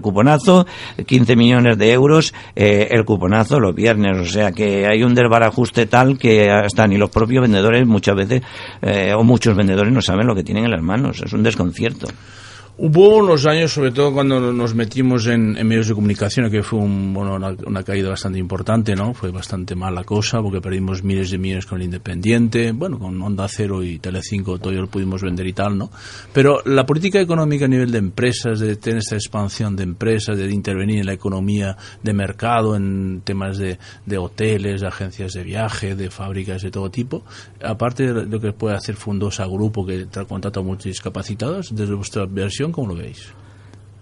cuponazo, 0.00 0.66
15 1.04 1.36
millones 1.36 1.78
de 1.78 1.92
euros 1.92 2.34
eh, 2.54 2.88
el 2.90 3.04
cuponazo 3.04 3.60
los 3.60 3.74
viernes. 3.74 4.18
O 4.18 4.24
sea 4.24 4.52
que 4.52 4.86
hay 4.86 5.02
un 5.02 5.14
desbarajuste 5.14 5.86
tal 5.86 6.18
que 6.18 6.50
hasta 6.50 6.86
ni 6.86 6.96
los 6.96 7.10
propios 7.10 7.42
vendedores 7.42 7.86
muchas 7.86 8.16
veces, 8.16 8.42
eh, 8.82 9.12
o 9.16 9.24
muchos 9.24 9.56
vendedores 9.56 9.92
no 9.92 10.02
saben 10.02 10.26
lo 10.26 10.34
que 10.34 10.44
tienen 10.44 10.64
en 10.64 10.70
las 10.70 10.82
manos. 10.82 11.22
Es 11.24 11.32
un 11.32 11.42
desconcierto. 11.42 12.06
Hubo 12.84 13.18
unos 13.18 13.46
años, 13.46 13.70
sobre 13.70 13.92
todo 13.92 14.12
cuando 14.12 14.52
nos 14.52 14.74
metimos 14.74 15.28
en, 15.28 15.52
medios 15.52 15.86
de 15.86 15.94
comunicación, 15.94 16.50
que 16.50 16.64
fue 16.64 16.80
un, 16.80 17.14
bueno, 17.14 17.36
una, 17.64 17.84
caída 17.84 18.08
bastante 18.08 18.40
importante, 18.40 18.96
¿no? 18.96 19.14
Fue 19.14 19.30
bastante 19.30 19.76
mala 19.76 20.02
cosa 20.02 20.42
porque 20.42 20.60
perdimos 20.60 21.04
miles 21.04 21.30
de 21.30 21.38
millones 21.38 21.64
con 21.64 21.78
el 21.78 21.84
Independiente, 21.84 22.72
bueno, 22.72 22.98
con 22.98 23.22
Onda 23.22 23.46
Cero 23.46 23.84
y 23.84 24.00
Telecinco 24.00 24.58
todo 24.58 24.72
lo 24.72 24.88
pudimos 24.88 25.22
vender 25.22 25.46
y 25.46 25.52
tal, 25.52 25.78
¿no? 25.78 25.92
Pero 26.32 26.60
la 26.64 26.84
política 26.84 27.20
económica 27.20 27.66
a 27.66 27.68
nivel 27.68 27.92
de 27.92 27.98
empresas, 27.98 28.58
de 28.58 28.74
tener 28.74 28.98
esta 28.98 29.14
expansión 29.14 29.76
de 29.76 29.84
empresas, 29.84 30.36
de 30.36 30.52
intervenir 30.52 30.98
en 30.98 31.06
la 31.06 31.12
economía 31.12 31.76
de 32.02 32.12
mercado, 32.12 32.74
en 32.74 33.20
temas 33.22 33.58
de, 33.58 33.78
de 34.06 34.18
hoteles, 34.18 34.80
de 34.80 34.88
agencias 34.88 35.34
de 35.34 35.44
viaje, 35.44 35.94
de 35.94 36.10
fábricas 36.10 36.62
de 36.62 36.72
todo 36.72 36.90
tipo, 36.90 37.22
aparte 37.62 38.12
de 38.12 38.26
lo 38.26 38.40
que 38.40 38.52
puede 38.52 38.74
hacer 38.74 38.96
Fundosa 38.96 39.46
Grupo, 39.46 39.86
que 39.86 40.08
contrata 40.26 40.58
a 40.58 40.64
muchos 40.64 40.86
discapacitados, 40.86 41.72
desde 41.72 41.94
vuestra 41.94 42.26
versión, 42.26 42.71
¿cómo 42.72 42.88
lo 42.88 42.96
veis? 42.96 43.32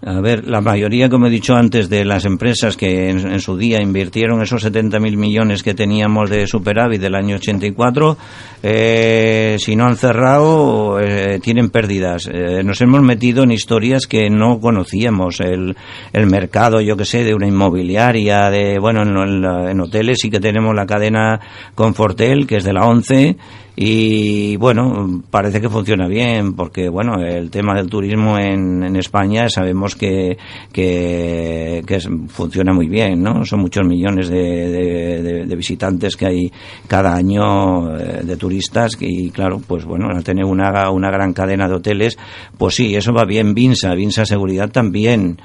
A 0.03 0.19
ver, 0.19 0.47
la 0.47 0.61
mayoría, 0.61 1.09
como 1.09 1.27
he 1.27 1.29
dicho 1.29 1.53
antes, 1.53 1.87
de 1.87 2.03
las 2.03 2.25
empresas 2.25 2.75
que 2.75 3.11
en, 3.11 3.39
su 3.39 3.55
día 3.55 3.79
invirtieron 3.79 4.41
esos 4.41 4.65
70.000 4.65 5.15
millones 5.15 5.61
que 5.61 5.75
teníamos 5.75 6.31
de 6.31 6.47
superávit 6.47 6.99
del 6.99 7.13
año 7.13 7.35
84, 7.35 8.17
eh, 8.63 9.57
si 9.59 9.75
no 9.75 9.85
han 9.85 9.97
cerrado, 9.97 10.99
eh, 10.99 11.39
tienen 11.39 11.69
pérdidas. 11.69 12.27
Eh, 12.33 12.63
nos 12.63 12.81
hemos 12.81 13.03
metido 13.03 13.43
en 13.43 13.51
historias 13.51 14.07
que 14.07 14.27
no 14.31 14.59
conocíamos. 14.59 15.39
El, 15.39 15.77
el 16.13 16.25
mercado, 16.25 16.81
yo 16.81 16.97
que 16.97 17.05
sé, 17.05 17.23
de 17.23 17.35
una 17.35 17.47
inmobiliaria, 17.47 18.49
de, 18.49 18.79
bueno, 18.79 19.03
en, 19.03 19.45
en 19.69 19.81
hoteles 19.81 20.17
sí 20.19 20.31
que 20.31 20.39
tenemos 20.39 20.73
la 20.73 20.87
cadena 20.87 21.39
Confortel, 21.75 22.47
que 22.47 22.57
es 22.57 22.63
de 22.63 22.73
la 22.73 22.87
11, 22.87 23.37
y 23.75 24.57
bueno, 24.57 25.23
parece 25.29 25.61
que 25.61 25.69
funciona 25.69 26.07
bien 26.07 26.53
porque 26.53 26.89
bueno, 26.89 27.23
el 27.23 27.49
tema 27.49 27.73
del 27.75 27.89
turismo 27.89 28.37
en, 28.37 28.83
en 28.83 28.95
España 28.97 29.47
sabemos 29.47 29.95
que, 29.95 30.37
que, 30.73 31.81
funciona 32.27 32.73
muy 32.73 32.87
bien, 32.87 33.23
¿no? 33.23 33.45
Son 33.45 33.61
muchos 33.61 33.87
millones 33.87 34.29
de, 34.29 35.45
de, 35.45 35.55
visitantes 35.55 36.15
que 36.15 36.25
hay 36.25 36.51
cada 36.87 37.15
año 37.15 37.95
eh, 37.97 38.21
de 38.23 38.35
turistas 38.35 38.97
y 38.99 39.29
claro, 39.29 39.61
pues 39.65 39.85
bueno, 39.85 40.07
al 40.09 40.23
tener 40.23 40.45
una, 40.45 40.89
una 40.89 41.09
gran 41.09 41.33
cadena 41.33 41.67
de 41.67 41.75
hoteles, 41.75 42.17
pues 42.57 42.75
sí, 42.75 42.95
eso 42.95 43.13
va 43.13 43.23
bien. 43.25 43.53
Vinsa, 43.53 43.93
Vinsa 43.93 44.25
Seguridad 44.25 44.69
también 44.69 45.37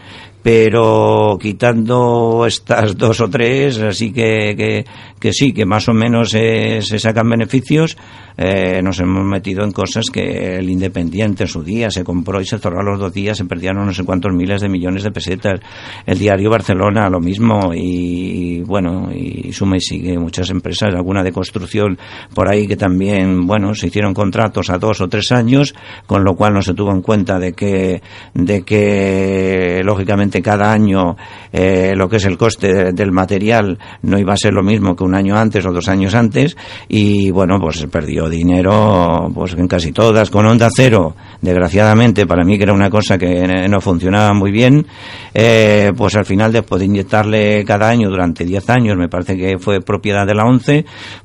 pero 0.46 1.36
quitando 1.40 2.44
estas 2.46 2.96
dos 2.96 3.20
o 3.20 3.28
tres, 3.28 3.80
así 3.80 4.12
que, 4.12 4.84
que, 5.18 5.32
sí, 5.32 5.52
que 5.52 5.66
más 5.66 5.88
o 5.88 5.92
menos 5.92 6.30
se, 6.30 6.80
sacan 7.00 7.28
beneficios, 7.28 7.96
eh, 8.36 8.80
nos 8.80 9.00
hemos 9.00 9.24
metido 9.24 9.64
en 9.64 9.72
cosas 9.72 10.04
que 10.12 10.54
el 10.58 10.70
Independiente 10.70 11.44
en 11.44 11.48
su 11.48 11.64
día 11.64 11.90
se 11.90 12.04
compró 12.04 12.40
y 12.40 12.44
se 12.44 12.60
cerró 12.60 12.78
a 12.78 12.84
los 12.84 13.00
dos 13.00 13.12
días, 13.12 13.38
se 13.38 13.44
perdieron 13.44 13.86
no 13.86 13.92
sé 13.92 14.04
cuántos 14.04 14.32
miles 14.32 14.60
de 14.60 14.68
millones 14.68 15.02
de 15.02 15.10
pesetas. 15.10 15.58
El 16.06 16.16
diario 16.16 16.48
Barcelona, 16.48 17.10
lo 17.10 17.18
mismo, 17.18 17.72
y, 17.74 18.60
bueno, 18.60 19.10
y 19.12 19.52
suma 19.52 19.78
y 19.78 19.80
sigue 19.80 20.16
muchas 20.16 20.50
empresas, 20.50 20.94
alguna 20.94 21.24
de 21.24 21.32
construcción 21.32 21.98
por 22.34 22.48
ahí 22.48 22.68
que 22.68 22.76
también, 22.76 23.48
bueno, 23.48 23.74
se 23.74 23.88
hicieron 23.88 24.14
contratos 24.14 24.70
a 24.70 24.78
dos 24.78 25.00
o 25.00 25.08
tres 25.08 25.32
años, 25.32 25.74
con 26.06 26.22
lo 26.22 26.36
cual 26.36 26.54
no 26.54 26.62
se 26.62 26.74
tuvo 26.74 26.92
en 26.92 27.02
cuenta 27.02 27.40
de 27.40 27.52
que, 27.52 28.00
de 28.32 28.62
que 28.62 29.80
lógicamente 29.82 30.35
cada 30.42 30.72
año 30.72 31.16
eh, 31.52 31.94
lo 31.96 32.08
que 32.08 32.16
es 32.16 32.24
el 32.24 32.36
coste 32.38 32.92
del 32.92 33.12
material 33.12 33.78
no 34.02 34.18
iba 34.18 34.34
a 34.34 34.36
ser 34.36 34.52
lo 34.52 34.62
mismo 34.62 34.94
que 34.94 35.04
un 35.04 35.14
año 35.14 35.36
antes 35.36 35.64
o 35.66 35.72
dos 35.72 35.88
años 35.88 36.14
antes 36.14 36.56
y 36.88 37.30
bueno 37.30 37.58
pues 37.60 37.86
perdió 37.90 38.28
dinero 38.28 39.30
pues 39.34 39.54
en 39.54 39.68
casi 39.68 39.92
todas 39.92 40.30
con 40.30 40.46
onda 40.46 40.68
cero 40.74 41.14
desgraciadamente 41.40 42.26
para 42.26 42.44
mí 42.44 42.56
que 42.56 42.64
era 42.64 42.72
una 42.72 42.90
cosa 42.90 43.18
que 43.18 43.46
no 43.68 43.80
funcionaba 43.80 44.32
muy 44.34 44.50
bien, 44.50 44.86
eh, 45.34 45.92
pues 45.96 46.16
al 46.16 46.24
final 46.24 46.52
después 46.52 46.80
de 46.80 46.86
inyectarle 46.86 47.64
cada 47.64 47.88
año 47.88 48.08
durante 48.08 48.44
10 48.44 48.70
años, 48.70 48.96
me 48.96 49.08
parece 49.08 49.36
que 49.36 49.58
fue 49.58 49.80
propiedad 49.80 50.26
de 50.26 50.34
la 50.34 50.44
ONCE, 50.44 50.84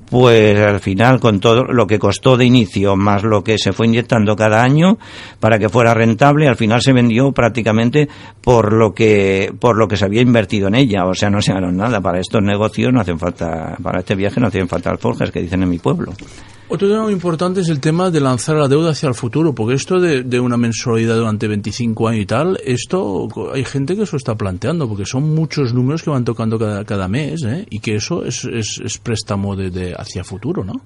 pues 0.09 0.59
al 0.59 0.79
final 0.79 1.19
con 1.19 1.39
todo 1.39 1.63
lo 1.63 1.87
que 1.87 1.99
costó 1.99 2.37
de 2.37 2.45
inicio 2.45 2.95
más 2.95 3.23
lo 3.23 3.43
que 3.43 3.57
se 3.57 3.71
fue 3.71 3.87
inyectando 3.87 4.35
cada 4.35 4.61
año 4.61 4.97
para 5.39 5.57
que 5.57 5.69
fuera 5.69 5.93
rentable, 5.93 6.47
al 6.47 6.57
final 6.57 6.81
se 6.81 6.93
vendió 6.93 7.31
prácticamente 7.31 8.09
por 8.41 8.73
lo 8.73 8.90
que 8.93 9.53
por 9.59 9.77
lo 9.77 9.87
que 9.87 9.97
se 9.97 10.05
había 10.05 10.21
invertido 10.21 10.67
en 10.67 10.75
ella, 10.75 11.05
o 11.05 11.13
sea, 11.13 11.29
no 11.29 11.41
se 11.41 11.53
ganó 11.53 11.71
nada. 11.71 12.01
Para 12.01 12.19
estos 12.19 12.41
negocios 12.41 12.93
no 12.93 13.01
hacen 13.01 13.19
falta, 13.19 13.77
para 13.81 13.99
este 13.99 14.15
viaje 14.15 14.39
no 14.39 14.47
hacen 14.47 14.67
falta 14.67 14.89
alforjas 14.89 15.31
que 15.31 15.41
dicen 15.41 15.63
en 15.63 15.69
mi 15.69 15.79
pueblo. 15.79 16.13
Otro 16.73 16.87
tema 16.87 17.11
importante 17.11 17.59
es 17.59 17.67
el 17.67 17.81
tema 17.81 18.11
de 18.11 18.21
lanzar 18.21 18.55
la 18.55 18.69
deuda 18.69 18.91
hacia 18.91 19.09
el 19.09 19.13
futuro, 19.13 19.53
porque 19.53 19.73
esto 19.73 19.99
de, 19.99 20.39
una 20.39 20.55
mensualidad 20.55 21.17
durante 21.17 21.45
25 21.49 22.07
años 22.07 22.21
y 22.21 22.25
tal, 22.25 22.59
esto 22.63 23.27
hay 23.53 23.65
gente 23.65 23.93
que 23.93 24.03
eso 24.03 24.15
está 24.15 24.35
planteando, 24.35 24.87
porque 24.87 25.05
son 25.05 25.35
muchos 25.35 25.73
números 25.73 26.01
que 26.01 26.11
van 26.11 26.23
tocando 26.23 26.57
cada, 26.57 26.85
cada 26.85 27.09
mes, 27.09 27.43
¿eh? 27.43 27.65
y 27.69 27.79
que 27.79 27.95
eso 27.95 28.23
es, 28.23 28.45
es, 28.45 28.97
préstamo 28.99 29.57
de, 29.57 29.69
de 29.69 29.93
hacia 29.97 30.23
futuro, 30.23 30.63
¿no? 30.63 30.81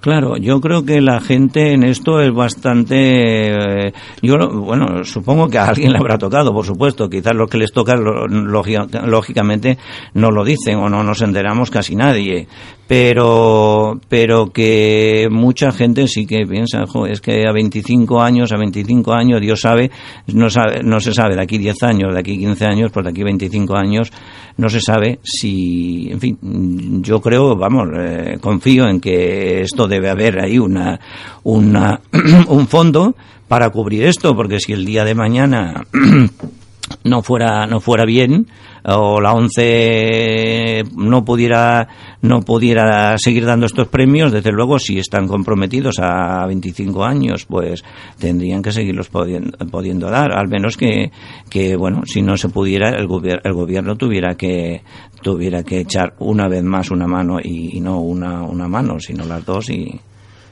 Claro, 0.00 0.36
yo 0.36 0.60
creo 0.60 0.84
que 0.84 1.00
la 1.00 1.20
gente 1.20 1.72
en 1.72 1.82
esto 1.82 2.20
es 2.20 2.32
bastante. 2.32 3.86
Eh, 3.86 3.92
yo, 4.22 4.36
bueno, 4.48 5.02
supongo 5.04 5.48
que 5.48 5.58
a 5.58 5.66
alguien 5.66 5.92
le 5.92 5.98
habrá 5.98 6.16
tocado, 6.18 6.52
por 6.52 6.64
supuesto. 6.64 7.10
Quizás 7.10 7.34
lo 7.34 7.48
que 7.48 7.58
les 7.58 7.72
toca, 7.72 7.96
lógicamente, 7.96 9.76
no 10.14 10.30
lo 10.30 10.44
dicen 10.44 10.76
o 10.76 10.88
no 10.88 11.02
nos 11.02 11.20
enteramos 11.22 11.70
casi 11.70 11.96
nadie 11.96 12.46
pero 12.88 14.00
pero 14.08 14.50
que 14.50 15.28
mucha 15.30 15.70
gente 15.70 16.08
sí 16.08 16.26
que 16.26 16.46
piensa, 16.46 16.84
es 17.08 17.20
que 17.20 17.46
a 17.46 17.52
25 17.52 18.20
años, 18.20 18.50
a 18.50 18.56
25 18.56 19.12
años, 19.12 19.40
Dios 19.42 19.60
sabe, 19.60 19.90
no, 20.28 20.48
sabe, 20.48 20.82
no 20.82 20.98
se 20.98 21.12
sabe, 21.12 21.36
de 21.36 21.42
aquí 21.42 21.58
10 21.58 21.82
años, 21.82 22.14
de 22.14 22.20
aquí 22.20 22.38
15 22.38 22.64
años, 22.64 22.90
pues 22.90 23.04
de 23.04 23.10
aquí 23.10 23.22
25 23.22 23.76
años, 23.76 24.10
no 24.56 24.70
se 24.70 24.80
sabe 24.80 25.20
si, 25.22 26.08
en 26.10 26.18
fin, 26.18 27.02
yo 27.02 27.20
creo, 27.20 27.54
vamos, 27.56 27.88
eh, 27.94 28.38
confío 28.40 28.88
en 28.88 29.00
que 29.00 29.60
esto 29.60 29.86
debe 29.88 30.10
haber 30.10 30.40
ahí 30.40 30.58
una, 30.58 31.00
una 31.42 32.00
un 32.48 32.68
fondo 32.68 33.14
para 33.48 33.70
cubrir 33.70 34.04
esto, 34.04 34.36
porque 34.36 34.60
si 34.60 34.72
el 34.72 34.84
día 34.84 35.04
de 35.04 35.14
mañana 35.14 35.84
no 37.04 37.22
fuera 37.22 37.66
no 37.66 37.80
fuera 37.80 38.04
bien 38.04 38.46
o 38.84 39.20
la 39.20 39.32
ONCE 39.32 40.84
no 40.96 41.24
pudiera 41.24 41.88
no 42.22 42.40
pudiera 42.40 43.16
seguir 43.18 43.44
dando 43.44 43.66
estos 43.66 43.88
premios, 43.88 44.32
desde 44.32 44.52
luego 44.52 44.78
si 44.78 44.98
están 44.98 45.28
comprometidos 45.28 45.98
a 46.00 46.46
25 46.46 47.04
años, 47.04 47.44
pues 47.46 47.84
tendrían 48.18 48.62
que 48.62 48.72
seguirlos 48.72 49.08
pudiendo, 49.08 50.10
dar, 50.10 50.32
al 50.32 50.48
menos 50.48 50.76
que, 50.76 51.12
que 51.48 51.76
bueno, 51.76 52.02
si 52.06 52.22
no 52.22 52.36
se 52.36 52.48
pudiera 52.48 52.90
el, 52.90 53.08
el 53.44 53.52
gobierno 53.52 53.96
tuviera 53.96 54.34
que 54.34 54.82
tuviera 55.20 55.62
que 55.62 55.80
echar 55.80 56.14
una 56.18 56.48
vez 56.48 56.62
más 56.62 56.90
una 56.90 57.06
mano 57.06 57.38
y, 57.42 57.80
no 57.80 58.00
una, 58.00 58.42
una 58.42 58.68
mano, 58.68 58.98
sino 59.00 59.24
las 59.24 59.44
dos 59.44 59.70
y 59.70 60.00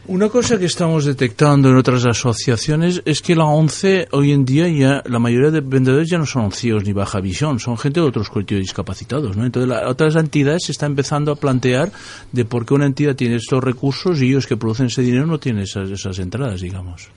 una 0.09 0.29
cosa 0.29 0.57
que 0.57 0.67
estamos 0.67 1.05
detectando 1.05 1.69
en 1.69 1.77
otras 1.77 2.07
asociaciones 2.07 3.03
es 3.05 3.21
que 3.21 3.35
la 3.35 3.47
ONCE 3.47 4.07
hoy 4.13 4.31
en 4.31 4.45
día 4.45 4.69
ya 4.69 5.03
la 5.05 5.19
mayoría 5.19 5.51
de 5.51 5.61
vendedores 5.61 6.09
ya 6.09 6.17
no 6.17 6.27
son 6.27 6.53
ciegos 6.53 6.85
ni 6.85 6.93
baja 6.93 7.19
visión, 7.19 7.59
son 7.59 7.77
gente 7.77 7.99
de 7.99 8.07
otros 8.07 8.31
colectivos 8.31 8.63
discapacitados, 8.63 9.37
¿no? 9.37 9.45
Entonces 9.45 9.69
las 9.69 9.83
otras 9.91 10.15
entidades 10.15 10.63
se 10.67 10.73
están 10.73 10.93
empezando 10.93 11.33
a 11.33 11.37
plantear 11.37 11.91
de 12.31 12.45
por 12.45 12.65
qué 12.65 12.75
una 12.75 12.87
entidad 12.87 13.17
tiene 13.17 13.35
estos 13.35 13.65
recursos 13.65 14.23
y 14.23 14.29
ellos 14.29 14.47
que 14.47 14.57
producen 14.57 14.87
ese 14.87 15.03
dinero 15.03 15.27
no 15.27 15.41
tienen 15.41 15.65
esas 15.65 16.19
entradas, 16.21 16.61
digamos. 16.61 17.11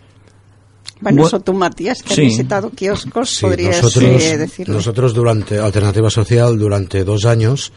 Bueno, 1.01 1.25
eso 1.25 1.39
tú, 1.39 1.53
Matías, 1.53 2.03
que 2.03 2.13
has 2.13 2.19
visitado 2.19 2.71
kioscos, 2.71 3.39
podrías 3.39 3.81
nosotros, 3.81 4.23
eh, 4.23 4.37
decirlo. 4.37 4.75
Nosotros 4.75 5.13
durante 5.13 5.57
Alternativa 5.57 6.09
Social, 6.09 6.57
durante 6.59 7.03
dos 7.03 7.25
años, 7.25 7.71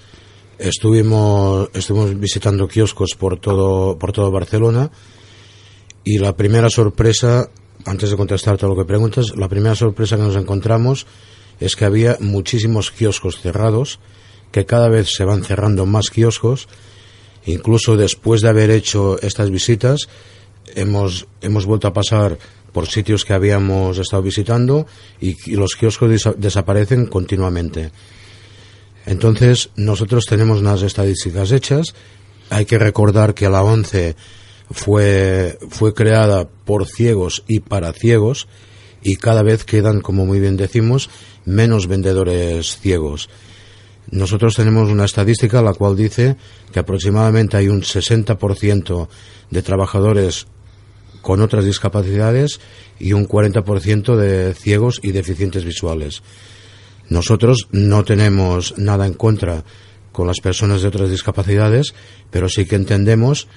Estuvimos, 0.63 1.71
estuvimos 1.75 2.19
visitando 2.21 2.69
kioscos 2.69 3.17
por 3.19 3.41
todo, 3.41 3.99
por 3.99 4.13
todo 4.13 4.31
Barcelona 4.31 4.93
y 6.05 6.19
la 6.19 6.37
primera 6.37 6.71
sorpresa, 6.71 7.51
antes 7.85 8.11
de 8.11 8.17
contestarte 8.17 8.65
a 8.65 8.69
lo 8.69 8.77
que 8.77 8.85
preguntas, 8.85 9.37
la 9.37 9.49
primera 9.49 9.75
sorpresa 9.75 10.17
que 10.17 10.23
nos 10.23 10.37
encontramos 10.37 11.07
es 11.59 11.75
que 11.75 11.85
había 11.85 12.17
muchísimos 12.21 12.93
kioscos 12.93 13.41
cerrados, 13.41 13.99
que 14.53 14.65
cada 14.65 14.89
vez 14.89 15.13
se 15.13 15.25
van 15.25 15.43
cerrando 15.43 15.85
más 15.85 16.11
kioscos, 16.11 16.69
incluso 17.45 17.97
después 17.97 18.41
de 18.41 18.49
haber 18.49 18.71
hecho 18.71 19.21
estas 19.21 19.51
visitas, 19.51 20.09
hemos, 20.77 21.27
hemos 21.41 21.67
vuelto 21.67 21.89
a 21.89 21.93
pasar 21.93 22.39
por 22.73 22.89
sitios 22.89 23.25
que 23.25 23.35
habíamos 23.35 23.99
estado 23.99 24.23
visitando 24.23 24.87
y, 25.21 25.55
los 25.55 25.77
kioscos 25.77 26.35
desaparecen 26.37 27.07
continuamente. 27.07 27.91
Entonces, 29.07 29.71
nosotros 29.77 30.25
tenemos 30.27 30.61
unas 30.61 30.83
estadísticas 30.83 31.53
hechas. 31.53 31.95
Hay 32.51 32.65
que 32.65 32.79
recordar 32.79 33.35
que 33.35 33.49
la 33.49 33.63
ONCE 33.63 34.17
fue, 34.71 35.59
fue 35.69 35.93
creada 35.93 36.49
por 36.49 36.87
ciegos 36.87 37.45
y 37.47 37.61
para 37.61 37.93
ciegos 37.93 38.49
y 39.03 39.17
cada 39.17 39.43
vez 39.43 39.65
quedan, 39.65 40.01
como 40.01 40.25
muy 40.25 40.41
bien 40.41 40.57
decimos, 40.57 41.11
menos 41.45 41.89
vendedores 41.89 42.79
ciegos. 42.79 43.29
Nosotros 44.11 44.55
tenemos 44.55 44.91
una 44.91 45.05
estadística 45.05 45.63
la 45.63 45.75
cual 45.75 45.97
dice 45.97 46.37
que 46.73 46.81
aproximadamente 46.81 47.57
hay 47.57 47.69
un 47.69 47.83
60% 47.83 49.09
de 49.51 49.63
trabajadores 49.63 50.47
con 51.23 51.41
otras 51.41 51.65
discapacidades 51.65 52.61
y 52.99 53.15
un 53.15 53.27
40% 53.27 54.17
de 54.17 54.55
ciegos 54.55 55.01
y 55.03 55.13
deficientes 55.13 55.65
visuales. 55.65 56.23
Nosotros 57.09 57.69
no 57.71 58.05
tenemos 58.05 58.77
nada 58.77 59.07
en 59.07 59.15
contra 59.15 59.65
con 60.13 60.27
las 60.27 60.41
personas 60.41 60.83
de 60.83 60.89
otras 60.89 61.11
discapacidades, 61.11 61.95
pero 62.31 62.49
sí 62.49 62.67
que 62.67 62.77
entendemos 62.77 63.49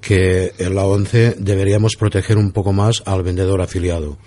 que 0.00 0.52
en 0.58 0.74
la 0.74 0.84
ONCE 0.84 1.34
deberíamos 1.38 1.96
proteger 1.96 2.36
un 2.36 2.52
poco 2.52 2.72
más 2.72 3.02
al 3.06 3.22
vendedor 3.22 3.60
afiliado. 3.60 4.18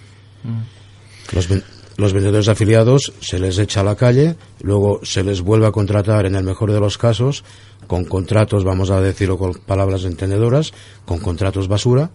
Mm. 0.44 1.36
Los, 1.36 1.50
los, 1.98 2.14
vendedores 2.14 2.48
afiliados 2.48 3.14
se 3.20 3.38
les 3.38 3.60
echa 3.60 3.82
a 3.82 3.84
la 3.84 3.96
calle, 3.96 4.36
luego 4.62 5.02
se 5.04 5.24
les 5.24 5.42
vuelve 5.42 5.68
a 5.68 5.72
contratar 5.72 6.26
en 6.26 6.36
el 6.36 6.44
mejor 6.44 6.72
de 6.72 6.80
los 6.80 6.98
casos 6.98 7.44
con 7.86 8.06
contratos, 8.06 8.64
vamos 8.64 8.90
a 8.90 9.02
decirlo 9.02 9.38
con 9.38 9.54
palabras 9.54 10.04
entendedoras, 10.04 10.74
con 11.06 11.20
contratos 11.20 11.68
basura 11.68 12.12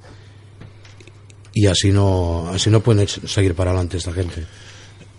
y 1.53 1.67
así 1.67 1.93
no 1.93 2.49
así 2.49 2.71
no 2.71 2.81
pueden 2.81 3.07
seguir 3.07 3.55
para 3.55 3.71
adelante 3.71 3.97
esta 3.97 4.13
gente. 4.13 4.45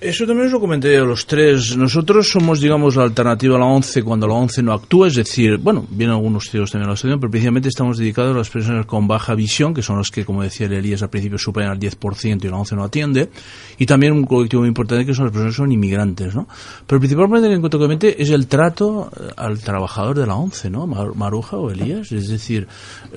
Eso 0.03 0.27
también 0.27 0.47
os 0.47 0.51
lo 0.51 0.59
comenté 0.59 0.97
a 0.97 1.05
los 1.05 1.25
tres. 1.25 1.77
Nosotros 1.77 2.27
somos, 2.27 2.59
digamos, 2.59 2.97
la 2.97 3.03
alternativa 3.03 3.55
a 3.55 3.59
la 3.59 3.65
ONCE 3.65 4.03
cuando 4.03 4.27
la 4.27 4.33
ONCE 4.33 4.61
no 4.61 4.73
actúa, 4.73 5.07
es 5.07 5.15
decir, 5.15 5.55
bueno, 5.59 5.85
vienen 5.89 6.17
algunos 6.17 6.49
ciegos 6.49 6.71
también 6.71 6.89
la 6.89 6.95
asociación, 6.95 7.21
pero 7.21 7.31
principalmente 7.31 7.69
estamos 7.69 7.97
dedicados 7.97 8.35
a 8.35 8.37
las 8.37 8.49
personas 8.49 8.85
con 8.85 9.07
baja 9.07 9.33
visión, 9.33 9.73
que 9.73 9.81
son 9.81 9.97
las 9.97 10.11
que, 10.11 10.25
como 10.25 10.43
decía 10.43 10.67
Elías 10.67 11.01
al 11.03 11.09
principio, 11.09 11.37
superan 11.37 11.71
al 11.71 11.79
10% 11.79 12.43
y 12.43 12.49
la 12.49 12.57
ONCE 12.57 12.75
no 12.75 12.83
atiende, 12.83 13.29
y 13.77 13.85
también 13.85 14.11
un 14.11 14.25
colectivo 14.25 14.63
muy 14.63 14.67
importante 14.67 15.05
que 15.05 15.13
son 15.13 15.23
las 15.23 15.31
personas 15.31 15.53
que 15.53 15.57
son 15.57 15.71
inmigrantes, 15.71 16.35
¿no? 16.35 16.49
Pero 16.85 16.99
principalmente 16.99 17.53
en 17.53 17.61
cuanto 17.61 17.97
que 17.97 18.17
es 18.19 18.29
el 18.29 18.47
trato 18.47 19.09
eh, 19.17 19.29
al 19.37 19.59
trabajador 19.59 20.19
de 20.19 20.27
la 20.27 20.35
ONCE, 20.35 20.69
¿no? 20.69 20.85
Maruja 20.85 21.55
o 21.55 21.71
Elías, 21.71 22.11
es 22.11 22.27
decir, 22.27 22.67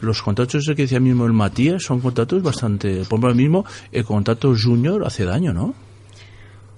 los 0.01 0.23
contratos 0.23 0.65
que 0.65 0.83
decía 0.83 1.01
mismo 1.01 1.27
el 1.27 1.33
Matías 1.33 1.83
son 1.83 2.01
contratos 2.01 2.45
bastante, 2.45 2.99
por 2.99 3.19
ejemplo, 3.19 3.31
el 3.31 3.37
mismo, 3.37 3.65
el 3.91 4.05
contrato 4.05 4.55
junior 4.57 5.05
hace 5.05 5.25
daño, 5.25 5.53
¿no? 5.53 5.86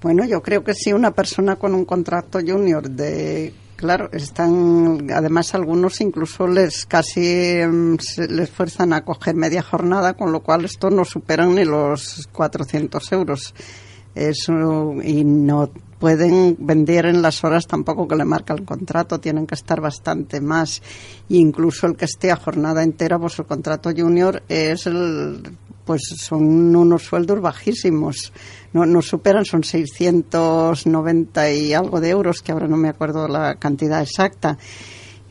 Bueno, 0.00 0.24
yo 0.24 0.42
creo 0.42 0.62
que 0.62 0.74
sí, 0.74 0.92
una 0.92 1.10
persona 1.10 1.56
con 1.56 1.74
un 1.74 1.84
contrato 1.84 2.38
junior 2.40 2.88
de 2.88 3.52
Claro, 3.78 4.10
están, 4.10 5.06
además 5.14 5.54
algunos 5.54 6.00
incluso 6.00 6.48
les 6.48 6.84
casi 6.84 7.60
em, 7.60 7.96
les 8.28 8.50
fuerzan 8.50 8.92
a 8.92 9.04
coger 9.04 9.36
media 9.36 9.62
jornada, 9.62 10.14
con 10.14 10.32
lo 10.32 10.40
cual 10.40 10.64
esto 10.64 10.90
no 10.90 11.04
superan 11.04 11.54
ni 11.54 11.64
los 11.64 12.28
400 12.32 13.12
euros. 13.12 13.54
Eso, 14.16 14.94
y 15.00 15.22
no 15.22 15.70
pueden 16.00 16.56
vender 16.58 17.06
en 17.06 17.22
las 17.22 17.44
horas 17.44 17.68
tampoco 17.68 18.08
que 18.08 18.16
le 18.16 18.24
marca 18.24 18.52
el 18.52 18.64
contrato, 18.64 19.20
tienen 19.20 19.46
que 19.46 19.54
estar 19.54 19.80
bastante 19.80 20.40
más. 20.40 20.82
E 21.30 21.36
incluso 21.36 21.86
el 21.86 21.94
que 21.94 22.06
esté 22.06 22.32
a 22.32 22.36
jornada 22.36 22.82
entera, 22.82 23.16
pues 23.16 23.38
el 23.38 23.46
contrato 23.46 23.92
junior 23.96 24.42
es 24.48 24.88
el, 24.88 25.40
pues 25.84 26.02
son 26.18 26.74
unos 26.74 27.04
sueldos 27.04 27.40
bajísimos 27.40 28.32
no, 28.72 28.86
no 28.86 29.02
superan, 29.02 29.44
son 29.44 29.64
690 29.64 31.52
y 31.52 31.74
algo 31.74 32.00
de 32.00 32.10
euros, 32.10 32.42
que 32.42 32.52
ahora 32.52 32.68
no 32.68 32.76
me 32.76 32.88
acuerdo 32.88 33.28
la 33.28 33.56
cantidad 33.56 34.02
exacta. 34.02 34.58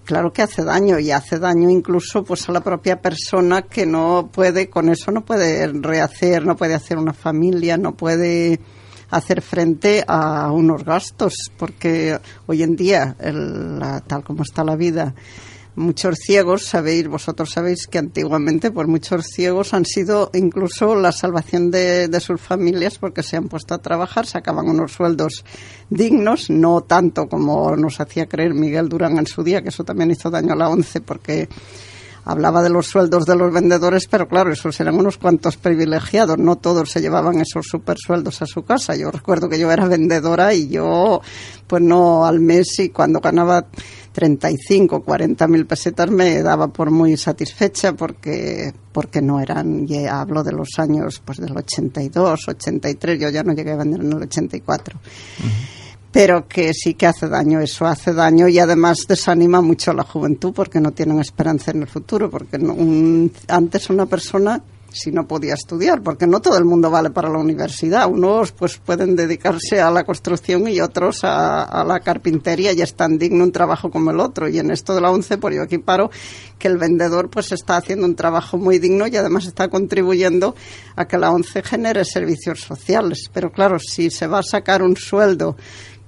Claro 0.05 0.31
que 0.31 0.41
hace 0.41 0.63
daño 0.63 0.99
y 0.99 1.11
hace 1.11 1.37
daño 1.37 1.69
incluso 1.69 2.23
pues 2.23 2.47
a 2.47 2.53
la 2.53 2.61
propia 2.61 3.01
persona 3.01 3.63
que 3.63 3.85
no 3.85 4.29
puede, 4.31 4.69
con 4.69 4.87
eso 4.89 5.11
no 5.11 5.25
puede 5.25 5.67
rehacer, 5.67 6.45
no 6.45 6.55
puede 6.55 6.75
hacer 6.75 6.97
una 6.97 7.13
familia, 7.13 7.77
no 7.77 7.93
puede 7.93 8.59
hacer 9.09 9.41
frente 9.41 10.03
a 10.07 10.51
unos 10.51 10.83
gastos, 10.83 11.33
porque 11.57 12.19
hoy 12.45 12.63
en 12.63 12.75
día, 12.75 13.15
tal 14.07 14.23
como 14.23 14.43
está 14.43 14.63
la 14.63 14.75
vida, 14.75 15.13
muchos 15.77 16.17
ciegos, 16.17 16.65
sabéis, 16.65 17.07
vosotros 17.07 17.51
sabéis 17.51 17.87
que 17.87 17.99
antiguamente 17.99 18.71
por 18.71 18.87
muchos 18.87 19.27
ciegos 19.27 19.73
han 19.73 19.85
sido 19.85 20.31
incluso 20.33 20.95
la 20.95 21.11
salvación 21.11 21.69
de, 21.71 22.07
de, 22.07 22.19
sus 22.19 22.41
familias 22.41 22.97
porque 22.97 23.21
se 23.21 23.37
han 23.37 23.47
puesto 23.47 23.75
a 23.75 23.77
trabajar, 23.77 24.25
sacaban 24.25 24.67
unos 24.67 24.91
sueldos 24.91 25.45
dignos, 25.89 26.49
no 26.49 26.81
tanto 26.81 27.29
como 27.29 27.75
nos 27.75 27.99
hacía 27.99 28.27
creer 28.27 28.55
Miguel 28.55 28.89
Durán 28.89 29.19
en 29.19 29.27
su 29.27 29.43
día, 29.43 29.61
que 29.61 29.69
eso 29.69 29.83
también 29.83 30.11
hizo 30.11 30.31
daño 30.31 30.53
a 30.53 30.57
la 30.57 30.69
ONCE 30.69 30.99
porque 31.01 31.47
hablaba 32.27 32.61
de 32.61 32.69
los 32.69 32.87
sueldos 32.87 33.25
de 33.25 33.35
los 33.35 33.53
vendedores, 33.53 34.05
pero 34.07 34.27
claro, 34.27 34.51
esos 34.51 34.77
eran 34.81 34.95
unos 34.95 35.17
cuantos 35.17 35.55
privilegiados, 35.55 36.37
no 36.37 36.57
todos 36.57 36.91
se 36.91 36.99
llevaban 36.99 37.39
esos 37.39 37.65
super 37.65 37.97
sueldos 37.97 38.41
a 38.41 38.45
su 38.45 38.63
casa. 38.63 38.95
Yo 38.97 39.09
recuerdo 39.11 39.47
que 39.47 39.57
yo 39.57 39.71
era 39.71 39.87
vendedora 39.87 40.53
y 40.53 40.67
yo, 40.67 41.21
pues 41.65 41.81
no 41.81 42.25
al 42.25 42.41
mes 42.41 42.79
y 42.79 42.89
cuando 42.89 43.21
ganaba 43.21 43.65
35, 44.11 45.03
40 45.03 45.47
mil 45.47 45.65
pesetas 45.65 46.11
me 46.11 46.43
daba 46.43 46.67
por 46.67 46.91
muy 46.91 47.15
satisfecha 47.15 47.93
porque, 47.93 48.73
porque 48.91 49.21
no 49.21 49.39
eran, 49.39 49.87
ya 49.87 50.19
hablo 50.19 50.43
de 50.43 50.51
los 50.51 50.69
años 50.79 51.21
pues 51.23 51.37
del 51.37 51.55
82, 51.55 52.47
83, 52.49 53.19
yo 53.21 53.29
ya 53.29 53.43
no 53.43 53.53
llegué 53.53 53.71
a 53.71 53.77
vender 53.77 54.01
en 54.01 54.11
el 54.11 54.23
84. 54.23 54.99
Pero 56.17 56.47
que 56.47 56.73
sí 56.73 56.95
que 56.95 57.05
hace 57.05 57.29
daño, 57.29 57.59
eso 57.59 57.85
hace 57.85 58.11
daño 58.11 58.47
y 58.47 58.57
además 58.57 59.05
desanima 59.07 59.61
mucho 59.61 59.91
a 59.91 59.93
la 59.93 60.01
juventud 60.01 60.51
porque 60.51 60.79
no 60.79 60.89
tienen 60.89 61.19
esperanza 61.19 61.69
en 61.69 61.83
el 61.83 61.87
futuro, 61.87 62.27
porque 62.27 62.57
un, 62.57 63.31
antes 63.47 63.91
una 63.91 64.07
persona 64.07 64.63
si 64.91 65.11
no 65.11 65.27
podía 65.27 65.53
estudiar, 65.53 66.01
porque 66.01 66.25
no 66.25 66.41
todo 66.41 66.57
el 66.57 66.65
mundo 66.65 66.89
vale 66.89 67.11
para 67.11 67.29
la 67.29 67.37
universidad. 67.37 68.09
Unos 68.09 68.51
pues 68.51 68.77
pueden 68.77 69.15
dedicarse 69.15 69.79
a 69.79 69.91
la 69.91 70.05
construcción 70.05 70.67
y 70.67 70.79
otros 70.81 71.19
a, 71.23 71.83
la 71.85 71.99
carpintería 71.99 72.73
y 72.73 72.81
es 72.81 72.95
tan 72.95 73.19
digno 73.19 73.43
un 73.43 73.51
trabajo 73.51 73.91
como 73.91 74.09
el 74.09 74.19
otro. 74.19 74.47
Y 74.47 74.57
en 74.57 74.71
esto 74.71 74.95
de 74.95 75.01
la 75.01 75.11
ONCE, 75.11 75.37
por 75.37 75.53
yo 75.53 75.61
aquí 75.61 75.77
paro, 75.77 76.09
que 76.57 76.67
el 76.67 76.77
vendedor 76.77 77.29
pues 77.29 77.51
está 77.51 77.77
haciendo 77.77 78.07
un 78.07 78.15
trabajo 78.15 78.57
muy 78.57 78.79
digno 78.79 79.05
y 79.05 79.15
además 79.17 79.45
está 79.45 79.67
contribuyendo 79.67 80.55
a 80.95 81.05
que 81.05 81.19
la 81.19 81.31
ONCE 81.31 81.61
genere 81.61 82.03
servicios 82.05 82.61
sociales. 82.61 83.29
Pero 83.31 83.51
claro, 83.51 83.77
si 83.77 84.09
se 84.09 84.25
va 84.25 84.39
a 84.39 84.43
sacar 84.43 84.81
un 84.81 84.95
sueldo 84.95 85.55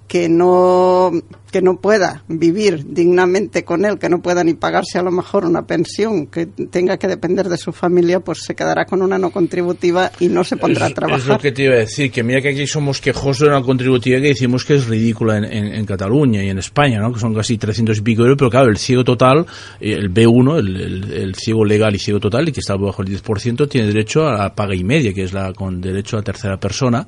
que 0.10 0.28
no 0.28 1.12
que 1.52 1.62
no 1.62 1.78
pueda 1.78 2.24
vivir 2.28 2.94
dignamente 2.94 3.64
con 3.64 3.86
él, 3.86 3.98
que 3.98 4.10
no 4.10 4.22
pueda 4.22 4.44
ni 4.44 4.54
pagarse 4.54 5.00
a 5.00 5.02
lo 5.02 5.12
mejor 5.12 5.46
una 5.46 5.66
pensión, 5.66 6.28
que 6.28 6.46
tenga 6.46 6.98
que 6.98 7.08
depender 7.08 7.50
de 7.50 7.58
su 7.58 7.72
familia, 7.72 8.20
pues 8.20 8.44
se 8.44 8.54
quedará 8.54 8.86
con 8.86 9.02
una 9.02 9.18
no 9.18 9.32
contributiva 9.32 10.12
y 10.20 10.28
no 10.28 10.44
se 10.44 10.58
pondrá 10.58 10.86
es, 10.86 10.92
a 10.92 10.96
trabajar. 10.96 11.20
Es 11.20 11.28
lo 11.28 11.40
que 11.40 11.52
te 11.52 11.64
iba 11.64 11.74
a 11.74 11.80
decir, 11.80 12.12
que 12.12 12.24
mira 12.24 12.42
que 12.42 12.50
aquí 12.50 12.68
somos 12.68 13.02
quejosos 13.02 13.48
de 13.48 13.48
una 13.48 13.64
contributiva 13.64 14.20
que 14.22 14.28
decimos 14.28 14.64
que 14.64 14.76
es 14.76 14.88
ridícula 14.88 15.38
en, 15.38 15.46
en, 15.46 15.74
en, 15.74 15.86
Cataluña 15.86 16.44
y 16.44 16.50
en 16.50 16.60
España, 16.60 17.00
¿no? 17.00 17.12
que 17.12 17.20
son 17.20 17.34
casi 17.34 17.58
300 17.58 17.98
y 17.98 18.02
pico 18.02 18.22
euros, 18.22 18.38
pero 18.38 18.52
claro, 18.52 18.70
el 18.70 18.78
ciego 18.78 19.04
total, 19.04 19.46
el 19.80 20.14
B1, 20.14 20.60
el, 20.60 20.76
el, 20.76 21.14
el 21.14 21.36
ciego 21.36 21.66
legal 21.66 21.96
y 21.96 22.00
ciego 22.00 22.20
total, 22.20 22.48
y 22.48 22.52
que 22.52 22.60
está 22.60 22.76
bajo 22.76 23.02
el 23.02 23.08
10%, 23.08 23.68
tiene 23.68 23.88
derecho 23.88 24.28
a 24.28 24.38
la 24.38 24.56
paga 24.56 24.76
y 24.76 24.84
media, 24.84 25.14
que 25.14 25.24
es 25.24 25.34
la 25.34 25.52
con 25.54 25.82
derecho 25.82 26.18
a 26.18 26.22
tercera 26.22 26.60
persona 26.60 27.08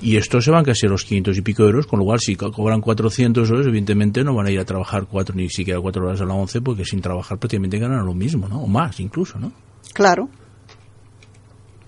y 0.00 0.16
estos 0.16 0.44
se 0.44 0.50
van 0.50 0.64
casi 0.64 0.86
a 0.86 0.88
los 0.90 1.04
500 1.04 1.36
y 1.36 1.42
pico 1.42 1.64
euros, 1.64 1.86
con 1.86 1.98
lo 1.98 2.04
cual 2.04 2.20
si 2.20 2.36
cobran 2.36 2.80
400 2.80 3.48
euros, 3.50 3.66
evidentemente 3.66 4.22
no 4.24 4.34
van 4.34 4.46
a 4.46 4.50
ir 4.50 4.60
a 4.60 4.64
trabajar 4.64 5.06
cuatro 5.06 5.34
ni 5.34 5.48
siquiera 5.48 5.80
cuatro 5.80 6.06
horas 6.06 6.20
a 6.20 6.24
la 6.24 6.34
11, 6.34 6.60
porque 6.60 6.84
sin 6.84 7.00
trabajar 7.00 7.38
prácticamente 7.38 7.78
ganan 7.78 8.04
lo 8.04 8.14
mismo, 8.14 8.48
¿no? 8.48 8.62
O 8.62 8.66
más 8.66 9.00
incluso, 9.00 9.38
¿no? 9.38 9.52
Claro. 9.92 10.28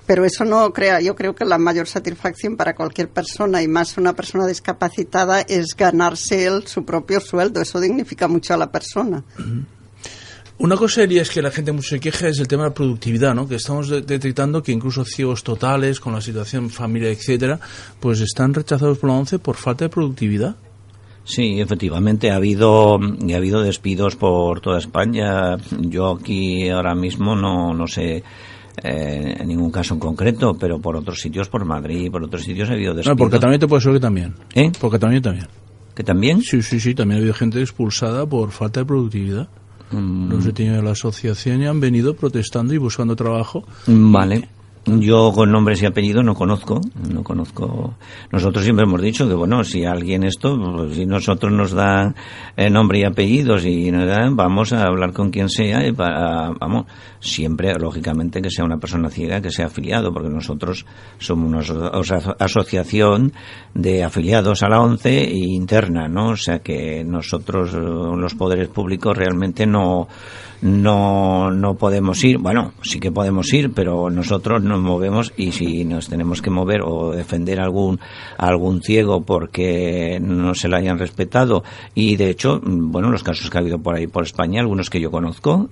Pero 0.07 0.24
eso 0.24 0.45
no 0.45 0.73
crea, 0.73 1.01
yo 1.01 1.15
creo 1.15 1.37
que 1.37 1.45
la 1.45 1.57
mayor 1.57 1.87
satisfacción 1.87 2.57
para 2.57 2.74
cualquier 2.74 3.11
persona 3.11 3.62
y 3.62 3.69
más 3.69 3.97
una 3.97 4.12
persona 4.12 4.45
discapacitada 4.47 5.43
es 5.43 5.77
ganarse 5.77 6.47
él 6.47 6.66
su 6.66 6.85
propio 6.85 7.20
sueldo. 7.20 7.61
Eso 7.61 7.78
dignifica 7.78 8.27
mucho 8.27 8.55
a 8.55 8.57
la 8.57 8.73
persona. 8.73 9.23
Uh 9.39 9.43
-huh. 9.43 9.65
Una 10.61 10.77
cosa 10.77 10.97
sería 10.97 11.23
es 11.23 11.31
que 11.31 11.41
la 11.41 11.51
gente 11.51 11.73
mucho 11.73 11.89
se 11.89 12.01
queja 12.01 12.28
es 12.28 12.39
el 12.39 12.47
tema 12.47 12.65
de 12.65 12.69
la 12.69 12.74
productividad, 12.74 13.35
¿no? 13.35 13.49
Que 13.49 13.55
estamos 13.55 13.89
de 13.89 14.03
detectando 14.03 14.62
que 14.62 14.73
incluso 14.73 15.07
ciegos 15.07 15.43
totales, 15.43 16.01
con 16.01 16.12
la 16.12 16.20
situación 16.20 16.69
familia, 16.69 17.09
etcétera, 17.09 17.59
pues 17.99 18.20
están 18.20 18.53
rechazados 18.53 18.99
por 18.99 19.09
la 19.09 19.16
ONCE 19.16 19.39
por 19.39 19.57
falta 19.57 19.87
de 19.87 19.89
productividad. 19.89 20.57
Sí, 21.24 21.62
efectivamente 21.62 22.31
ha 22.31 22.37
habido 22.37 22.97
ha 22.97 23.37
habido 23.37 23.62
despidos 23.62 24.16
por 24.16 24.61
toda 24.61 24.78
España. 24.78 25.57
Yo 25.81 26.11
aquí 26.11 26.69
ahora 26.69 26.95
mismo 26.95 27.35
no 27.35 27.73
no 27.73 27.87
sé 27.87 28.23
eh, 28.82 29.37
en 29.41 29.49
ningún 29.49 29.70
caso 29.70 29.95
en 29.95 30.01
concreto, 30.01 30.59
pero 30.61 30.78
por 30.78 30.95
otros 30.95 31.20
sitios, 31.20 31.49
por 31.49 31.65
Madrid, 31.65 32.11
por 32.11 32.23
otros 32.23 32.43
sitios 32.43 32.69
ha 32.69 32.74
habido 32.74 32.93
despidos. 32.93 33.16
No, 33.16 33.19
por 33.19 33.31
Cataluña 33.31 33.59
te 33.59 33.66
puede 33.66 33.81
ser 33.81 33.95
que 33.95 34.01
también. 34.01 34.35
¿Eh? 34.55 34.70
Por 34.78 34.91
Cataluña 34.91 35.23
también. 35.23 35.49
¿Que 35.95 36.05
también? 36.05 36.43
Sí, 36.43 36.61
sí, 36.61 36.81
sí, 36.81 36.95
también 36.95 37.16
ha 37.16 37.20
habido 37.20 37.35
gente 37.35 37.62
expulsada 37.62 38.27
por 38.27 38.51
falta 38.51 38.81
de 38.81 38.87
productividad. 38.87 39.49
Mm. 39.91 40.31
Los 40.31 40.45
detenidos 40.45 40.79
de 40.79 40.83
la 40.85 40.93
asociación 40.93 41.62
y 41.62 41.67
han 41.67 41.81
venido 41.81 42.15
protestando 42.15 42.75
y 42.75 42.79
buscando 42.79 43.17
trabajo. 43.17 43.65
Vale. 43.87 44.49
Yo 44.86 45.31
con 45.35 45.52
nombres 45.52 45.82
y 45.82 45.86
apellidos 45.86 46.24
no 46.24 46.35
conozco, 46.35 46.81
no 47.12 47.23
conozco. 47.23 47.94
Nosotros 48.32 48.65
siempre 48.65 48.86
hemos 48.86 49.02
dicho 49.02 49.28
que 49.28 49.35
bueno, 49.35 49.62
si 49.62 49.85
alguien 49.85 50.24
esto, 50.24 50.59
pues, 50.59 50.97
si 50.97 51.05
nosotros 51.05 51.52
nos 51.52 51.73
dan 51.73 52.16
eh, 52.57 52.70
nombre 52.70 53.01
y 53.01 53.05
apellidos 53.05 53.66
y 53.66 53.90
nos 53.90 54.07
dan, 54.07 54.36
vamos 54.36 54.73
a 54.73 54.85
hablar 54.85 55.12
con 55.12 55.31
quien 55.31 55.51
sea 55.51 55.86
y 55.86 55.93
para, 55.93 56.52
vamos, 56.59 56.86
siempre 57.20 57.74
lógicamente 57.74 58.40
que 58.40 58.51
sea 58.51 58.65
una 58.65 58.78
persona 58.78 59.11
ciega 59.11 59.43
que 59.43 59.51
sea 59.51 59.66
afiliado, 59.66 60.15
porque 60.15 60.31
nosotros 60.31 60.86
somos 61.19 61.69
una 61.69 61.90
o 61.98 62.02
sea, 62.02 62.36
asociación 62.39 63.35
de 63.74 64.02
afiliados 64.02 64.62
a 64.62 64.70
la 64.70 64.81
ONCE 64.81 65.24
e 65.24 65.36
interna, 65.36 66.09
¿no? 66.09 66.31
O 66.31 66.36
sea 66.36 66.61
que 66.61 67.05
nosotros 67.05 67.74
los 67.74 68.35
poderes 68.35 68.69
públicos 68.69 69.16
realmente 69.16 69.66
no 69.66 70.09
no, 70.62 71.51
no 71.51 71.74
podemos 71.74 72.23
ir, 72.24 72.39
bueno, 72.39 72.73
sí 72.82 73.01
que 73.01 73.11
podemos 73.11 73.53
ir, 73.53 73.73
pero 73.73 74.11
nosotros 74.11 74.62
nos 74.62 74.81
movemos 74.81 75.32
y 75.37 75.53
si 75.53 75.85
nos 75.85 76.09
tenemos 76.09 76.43
que 76.43 76.51
mover 76.51 76.82
o 76.82 77.12
defender 77.12 77.61
algún, 77.61 77.99
algún 78.37 78.82
ciego 78.82 79.23
porque 79.23 80.19
no 80.20 80.55
se 80.55 80.69
lo 80.69 80.77
hayan 80.77 80.99
respetado. 80.99 81.65
Y 81.95 82.16
de 82.16 82.31
hecho, 82.31 82.61
bueno, 82.62 83.11
los 83.11 83.23
casos 83.23 83.51
que 83.51 83.59
ha 83.59 83.61
habido 83.61 83.78
por 83.78 83.97
ahí 83.97 84.07
por 84.07 84.24
España, 84.24 84.61
algunos 84.61 84.91
que 84.91 85.01
yo 85.01 85.11
conozco, 85.11 85.69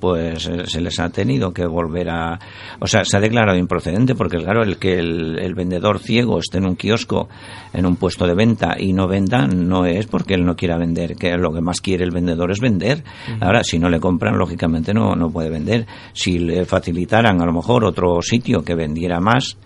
pues 0.00 0.50
se 0.64 0.80
les 0.80 0.98
ha 1.00 1.10
tenido 1.10 1.52
que 1.52 1.66
volver 1.66 2.10
a, 2.10 2.38
o 2.80 2.86
sea, 2.86 3.04
se 3.04 3.16
ha 3.16 3.20
declarado 3.20 3.58
improcedente 3.58 4.14
porque 4.14 4.38
claro, 4.38 4.62
el 4.62 4.78
que 4.78 4.98
el, 4.98 5.38
el 5.38 5.54
vendedor 5.54 5.98
ciego 5.98 6.38
esté 6.38 6.58
en 6.58 6.66
un 6.66 6.76
kiosco, 6.76 7.28
en 7.72 7.86
un 7.86 7.96
puesto 7.96 8.26
de 8.26 8.34
venta 8.34 8.76
y 8.78 8.92
no 8.92 9.06
venda, 9.06 9.46
no 9.46 9.86
es 9.86 10.06
porque 10.06 10.34
él 10.34 10.44
no 10.44 10.56
quiera 10.56 10.78
vender, 10.78 11.16
que 11.16 11.36
lo 11.36 11.52
que 11.52 11.60
más 11.60 11.80
quiere 11.80 12.04
el 12.04 12.10
vendedor 12.10 12.50
es 12.50 12.60
vender. 12.60 13.04
Ahora, 13.40 13.62
si 13.62 13.78
no 13.78 13.88
le 13.88 14.00
compran, 14.08 14.38
lógicamente 14.38 14.94
no, 14.94 15.14
no 15.14 15.30
puede 15.30 15.50
vender. 15.50 15.86
Si 16.14 16.38
le 16.38 16.64
facilitaran 16.64 17.42
a 17.42 17.44
lo 17.44 17.52
mejor 17.52 17.84
otro 17.84 18.22
sitio 18.22 18.62
que 18.62 18.74
vendiera 18.74 19.20
más, 19.20 19.58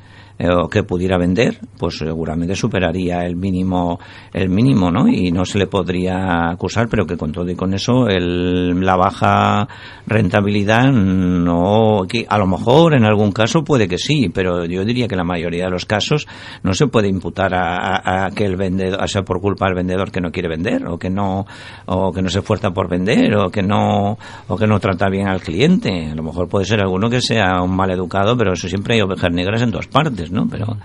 eh, 0.43 0.49
que 0.73 0.83
pudiera 0.83 1.19
vender, 1.19 1.61
pues 1.79 1.99
seguramente 1.99 2.57
superaría 2.57 3.25
el 3.25 3.37
mínimo, 3.37 4.01
el 4.33 4.49
mínimo, 4.49 4.91
¿no? 4.91 5.07
Y 5.07 5.31
no 5.31 5.45
se 5.45 5.57
le 5.57 5.69
podría 5.69 6.51
acusar, 6.51 6.89
pero 6.89 7.07
que 7.07 7.17
con 7.17 7.31
todo 7.31 7.49
y 7.49 7.55
con 7.55 7.75
eso, 7.75 8.09
el, 8.09 8.81
la 8.81 8.97
baja 8.97 9.69
rentabilidad, 10.05 10.91
no, 10.91 12.01
que 12.09 12.27
a 12.29 12.39
lo 12.39 12.49
mejor 12.49 12.95
en 12.95 13.05
algún 13.05 13.31
caso 13.31 13.63
puede 13.63 13.87
que 13.87 13.99
sí, 13.99 14.31
pero 14.35 14.65
yo 14.65 14.85
diría 14.85 15.07
que 15.07 15.15
la 15.15 15.23
mayoría 15.23 15.67
de 15.67 15.71
los 15.71 15.87
casos 15.87 16.27
no 16.65 16.75
se 16.75 16.89
puede 16.89 17.07
imputar 17.07 17.55
a, 17.55 17.77
a, 17.77 18.27
a 18.27 18.31
que 18.33 18.45
el 18.45 18.57
vendedor, 18.57 19.01
o 19.01 19.07
sea, 19.07 19.23
por 19.23 19.41
culpa 19.41 19.67
del 19.67 19.77
vendedor 19.77 20.11
que 20.11 20.21
no 20.21 20.33
quiere 20.33 20.49
vender, 20.49 20.89
o 20.89 20.99
que 20.99 21.09
no, 21.09 21.47
o 21.87 22.11
que 22.11 22.21
no 22.21 22.29
se 22.29 22.41
esfuerza 22.41 22.73
por 22.73 22.89
vender, 22.89 23.37
o 23.37 23.49
que 23.49 23.63
no, 23.63 24.19
o 24.49 24.57
que 24.57 24.67
no 24.67 24.81
trata 24.81 25.09
bien 25.09 25.29
al 25.29 25.41
cliente. 25.41 26.11
A 26.11 26.17
lo 26.17 26.25
mejor 26.25 26.49
puede 26.49 26.65
ser 26.65 26.81
alguno 26.81 27.09
que 27.09 27.21
sea 27.21 27.63
un 27.63 27.77
mal 27.77 27.93
educado, 27.93 28.37
pero 28.37 28.55
eso 28.55 28.67
siempre 28.69 28.97
hay 28.97 29.03
ovejas 29.03 29.31
negras 29.31 29.63
en 29.63 29.71
todas 29.71 29.87
partes. 29.87 30.32
¿No? 30.33 30.49
Pero 30.49 30.77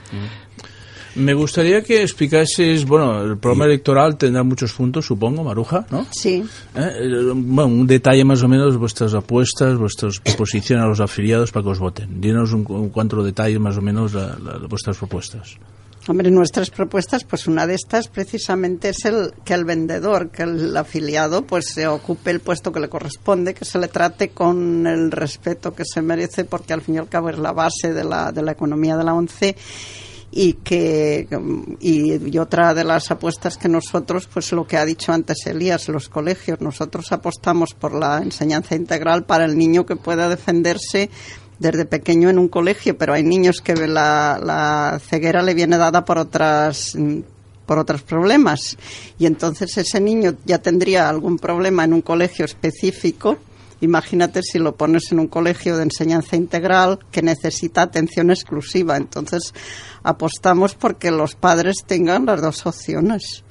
me 1.16 1.34
gustaría 1.34 1.82
que 1.82 2.04
explicases, 2.04 2.86
bueno, 2.86 3.24
el 3.24 3.38
programa 3.38 3.66
electoral 3.66 4.18
tendrá 4.18 4.44
muchos 4.44 4.72
puntos, 4.74 5.06
supongo, 5.06 5.44
Maruja, 5.44 5.88
¿no? 5.90 6.06
Sí. 6.12 6.44
¿Eh? 6.76 7.32
Bueno, 7.34 7.68
un 7.68 7.88
detalle 7.88 8.24
más 8.24 8.44
o 8.44 8.48
menos 8.48 8.74
de 8.74 8.78
vuestras 8.78 9.16
apuestas, 9.16 9.78
vuestras 9.78 10.20
proposiciones 10.20 10.86
a 10.86 10.88
los 10.88 11.00
afiliados 11.00 11.52
para 11.52 11.64
que 11.64 11.70
os 11.70 11.80
voten. 11.80 12.22
Dinos 12.22 12.54
un, 12.54 12.66
un 12.70 12.90
cuatro 12.90 13.24
detalles 13.24 13.60
más 13.60 13.78
o 13.78 13.82
menos 13.82 14.14
de, 14.14 14.22
de 14.22 14.68
vuestras 14.70 14.98
propuestas. 14.98 15.58
Hombre, 16.10 16.32
nuestras 16.32 16.70
propuestas, 16.70 17.26
pues 17.26 17.48
una 17.48 17.68
de 17.68 17.76
estas 17.76 18.08
precisamente 18.08 18.90
es 18.90 19.04
el 19.04 19.34
que 19.44 19.54
el 19.54 19.66
vendedor, 19.66 20.30
que 20.30 20.44
el 20.44 20.76
afiliado, 20.78 21.46
pues 21.46 21.70
se 21.70 21.86
ocupe 21.88 22.32
el 22.32 22.40
puesto 22.40 22.72
que 22.72 22.80
le 22.80 22.88
corresponde, 22.88 23.54
que 23.54 23.66
se 23.66 23.78
le 23.78 23.90
trate 23.90 24.30
con 24.30 24.88
el 24.88 25.12
respeto 25.12 25.76
que 25.76 25.84
se 25.84 26.02
merece, 26.02 26.46
porque 26.46 26.72
al 26.72 26.82
fin 26.82 26.96
y 26.96 26.98
al 27.00 27.10
cabo 27.10 27.30
es 27.30 27.38
la 27.38 27.52
base 27.52 27.94
de 27.94 28.06
la, 28.06 28.32
de 28.32 28.42
la 28.42 28.54
economía 28.54 28.96
de 28.96 29.04
la 29.04 29.14
ONCE 29.14 29.58
y 30.32 30.54
que 30.54 31.28
y, 31.80 32.30
y, 32.30 32.38
otra 32.38 32.74
de 32.74 32.84
las 32.84 33.12
apuestas 33.12 33.58
que 33.58 33.70
nosotros 33.70 34.28
pues 34.32 34.52
lo 34.52 34.68
que 34.68 34.76
ha 34.76 34.84
dicho 34.84 35.14
antes 35.14 35.48
Elías 35.48 35.88
los 35.88 36.10
colegios 36.10 36.60
nosotros 36.60 37.14
apostamos 37.14 37.74
por 37.74 37.94
la 37.94 38.18
enseñanza 38.18 38.76
integral 38.76 39.24
para 39.24 39.46
el 39.46 39.58
niño 39.58 39.86
que 39.86 39.96
pueda 39.96 40.28
defenderse 40.28 41.10
desde 41.60 41.86
pequeño 41.86 42.30
en 42.30 42.40
un 42.40 42.48
colegio, 42.48 42.98
pero 42.98 43.14
hay 43.14 43.24
niños 43.24 43.62
que 43.62 43.76
la, 43.76 44.40
la 44.42 45.00
ceguera 45.00 45.42
le 45.42 45.54
viene 45.54 45.78
dada 45.78 46.06
por 46.06 46.18
otras 46.18 46.96
por 47.68 47.78
otros 47.78 48.02
problemas. 48.02 48.78
Y 49.20 49.28
entonces 49.28 49.78
ese 49.78 50.00
niño 50.00 50.36
ya 50.46 50.58
tendría 50.58 51.08
algún 51.08 51.38
problema 51.38 51.84
en 51.84 51.94
un 51.94 52.02
colegio 52.02 52.46
específico. 52.46 53.38
Imagínate 53.82 54.42
si 54.42 54.58
lo 54.58 54.76
pones 54.76 55.12
en 55.12 55.20
un 55.20 55.28
colegio 55.28 55.78
de 55.78 55.84
enseñanza 55.84 56.36
integral 56.36 56.98
que 57.12 57.22
necesita 57.22 57.84
atención 57.84 58.32
exclusiva. 58.32 58.98
Entonces 58.98 59.54
apostamos 60.02 60.74
porque 60.74 61.12
los 61.12 61.36
padres 61.36 61.84
tengan 61.86 62.26
las 62.26 62.42
dos 62.42 62.66
opciones. 62.66 63.44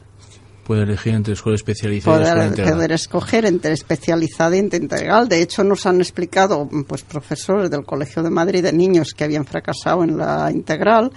Puede 0.66 0.82
elegir 0.82 1.14
entre 1.14 1.34
escuela 1.34 1.55
especializada 1.55 2.14
y 2.14 2.18
poder, 2.18 2.26
escuela 2.26 2.47
integral. 2.47 2.74
poder 2.74 2.93
escoger 2.93 3.44
entre 3.44 3.72
especializada 3.72 4.56
e 4.56 4.59
integral. 4.59 5.28
De 5.28 5.40
hecho, 5.40 5.62
nos 5.62 5.86
han 5.86 6.01
explicado 6.01 6.68
pues 6.88 7.02
profesores 7.02 7.70
del 7.70 7.84
Colegio 7.84 8.20
de 8.24 8.30
Madrid 8.30 8.64
de 8.64 8.72
niños 8.72 9.14
que 9.14 9.22
habían 9.22 9.44
fracasado 9.44 10.02
en 10.02 10.18
la 10.18 10.51
integral, 10.51 11.12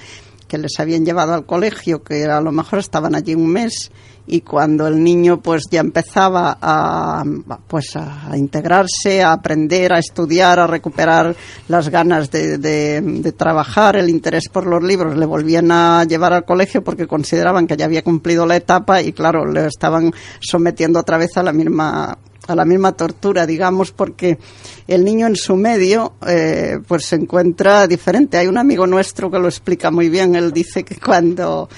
que 0.49 0.57
les 0.57 0.77
habían 0.79 1.05
llevado 1.05 1.33
al 1.33 1.45
colegio, 1.45 2.03
que 2.03 2.25
a 2.25 2.41
lo 2.41 2.51
mejor 2.51 2.79
estaban 2.79 3.15
allí 3.15 3.35
un 3.35 3.47
mes 3.47 3.91
y 4.27 4.41
cuando 4.41 4.87
el 4.87 5.03
niño 5.03 5.41
pues 5.41 5.63
ya 5.71 5.79
empezaba 5.79 6.57
a 6.61 7.23
pues 7.67 7.95
a 7.95 8.35
integrarse, 8.35 9.23
a 9.23 9.31
aprender, 9.31 9.93
a 9.93 9.99
estudiar, 9.99 10.59
a 10.59 10.67
recuperar 10.67 11.35
las 11.67 11.89
ganas 11.89 12.29
de, 12.29 12.57
de, 12.57 13.31
trabajar, 13.31 13.95
el 13.95 14.09
interés 14.09 14.49
por 14.49 14.67
los 14.67 14.83
libros, 14.83 15.17
le 15.17 15.25
volvían 15.25 15.71
a 15.71 16.03
llevar 16.03 16.33
al 16.33 16.45
colegio 16.45 16.83
porque 16.83 17.07
consideraban 17.07 17.65
que 17.65 17.77
ya 17.77 17.85
había 17.85 18.03
cumplido 18.03 18.45
la 18.45 18.55
etapa 18.55 19.01
y 19.01 19.13
claro, 19.13 19.45
le 19.45 19.65
estaban 19.65 20.11
sometiendo 20.39 20.99
otra 20.99 21.17
vez 21.17 21.35
a 21.37 21.43
la 21.43 21.53
misma 21.53 22.17
a 22.47 22.55
la 22.55 22.65
misma 22.65 22.93
tortura, 22.93 23.45
digamos, 23.45 23.91
porque 23.91 24.39
el 24.89 25.05
niño 25.05 25.27
en 25.27 25.35
su 25.35 25.55
medio 25.55 26.13
eh, 26.27 26.79
pues 26.87 27.05
se 27.05 27.15
encuentra 27.15 27.85
diferente. 27.85 28.37
Hay 28.37 28.47
un 28.47 28.57
amigo 28.57 28.87
nuestro 28.87 29.29
que 29.29 29.37
lo 29.37 29.47
explica 29.47 29.91
muy 29.91 30.09
bien. 30.09 30.35
Él 30.35 30.51
dice 30.51 30.83
que 30.83 30.95
cuando 30.95 31.69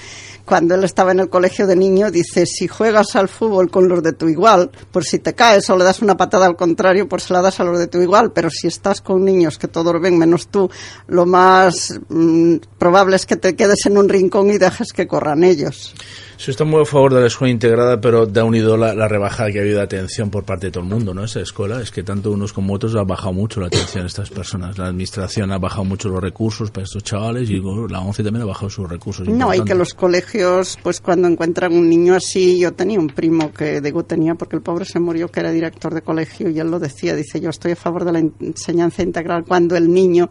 cuando 0.44 0.74
él 0.74 0.82
estaba 0.82 1.12
en 1.12 1.20
el 1.20 1.28
colegio 1.28 1.66
de 1.66 1.76
niño, 1.76 2.10
dice, 2.10 2.46
si 2.46 2.66
juegas 2.66 3.14
al 3.14 3.28
fútbol 3.28 3.70
con 3.70 3.88
los 3.88 4.02
de 4.02 4.12
tu 4.12 4.28
igual, 4.28 4.70
por 4.90 5.04
si 5.04 5.18
te 5.18 5.34
caes 5.34 5.70
o 5.70 5.76
le 5.76 5.84
das 5.84 6.02
una 6.02 6.16
patada 6.16 6.46
al 6.46 6.56
contrario, 6.56 7.08
pues 7.08 7.22
se 7.24 7.32
la 7.32 7.42
das 7.42 7.60
a 7.60 7.64
los 7.64 7.78
de 7.78 7.86
tu 7.86 8.00
igual, 8.00 8.32
pero 8.32 8.50
si 8.50 8.66
estás 8.66 9.00
con 9.00 9.24
niños 9.24 9.56
que 9.56 9.68
todos 9.68 10.00
ven 10.00 10.18
menos 10.18 10.48
tú, 10.48 10.68
lo 11.06 11.26
más 11.26 11.98
mmm, 12.08 12.56
probable 12.76 13.16
es 13.16 13.26
que 13.26 13.36
te 13.36 13.54
quedes 13.54 13.86
en 13.86 13.98
un 13.98 14.08
rincón 14.08 14.50
y 14.50 14.58
dejes 14.58 14.92
que 14.92 15.06
corran 15.06 15.44
ellos. 15.44 15.94
Eso 16.42 16.50
está 16.50 16.64
muy 16.64 16.82
a 16.82 16.84
favor 16.84 17.14
de 17.14 17.20
la 17.20 17.28
escuela 17.28 17.52
integrada, 17.52 18.00
pero 18.00 18.26
da 18.26 18.42
unido 18.42 18.76
la, 18.76 18.94
la, 18.94 19.06
rebajada 19.06 19.52
que 19.52 19.60
ha 19.60 19.62
habido 19.62 19.76
de 19.76 19.84
atención 19.84 20.28
por 20.28 20.42
parte 20.42 20.66
de 20.66 20.72
todo 20.72 20.82
el 20.82 20.90
mundo, 20.90 21.14
¿no? 21.14 21.22
Esa 21.22 21.38
escuela 21.38 21.80
es 21.80 21.92
que 21.92 22.02
tanto 22.02 22.32
unos 22.32 22.52
como 22.52 22.74
otros 22.74 22.96
ha 22.96 23.04
bajado 23.04 23.32
mucho 23.32 23.60
la 23.60 23.68
atención 23.68 24.02
a 24.02 24.06
estas 24.08 24.28
personas. 24.28 24.76
La 24.76 24.86
administración 24.86 25.52
ha 25.52 25.58
bajado 25.58 25.84
mucho 25.84 26.08
los 26.08 26.20
recursos 26.20 26.72
para 26.72 26.82
estos 26.82 27.04
chavales 27.04 27.48
y 27.48 27.62
la 27.88 28.00
ONCE 28.00 28.24
también 28.24 28.42
ha 28.42 28.46
bajado 28.46 28.70
sus 28.70 28.90
recursos. 28.90 29.28
No, 29.28 29.54
y 29.54 29.62
que 29.62 29.76
los 29.76 29.94
colegios, 29.94 30.76
pues 30.82 31.00
cuando 31.00 31.28
encuentran 31.28 31.74
un 31.74 31.88
niño 31.88 32.16
así, 32.16 32.58
yo 32.58 32.72
tenía 32.72 32.98
un 32.98 33.06
primo 33.06 33.52
que 33.52 33.80
digo 33.80 34.02
tenía 34.02 34.34
porque 34.34 34.56
el 34.56 34.62
pobre 34.62 34.84
se 34.84 34.98
murió, 34.98 35.28
que 35.28 35.38
era 35.38 35.52
director 35.52 35.94
de 35.94 36.02
colegio 36.02 36.50
y 36.50 36.58
él 36.58 36.72
lo 36.72 36.80
decía, 36.80 37.14
dice 37.14 37.40
yo 37.40 37.50
estoy 37.50 37.70
a 37.70 37.76
favor 37.76 38.04
de 38.04 38.10
la 38.14 38.18
enseñanza 38.18 39.04
integral 39.04 39.44
cuando 39.46 39.76
el 39.76 39.94
niño 39.94 40.28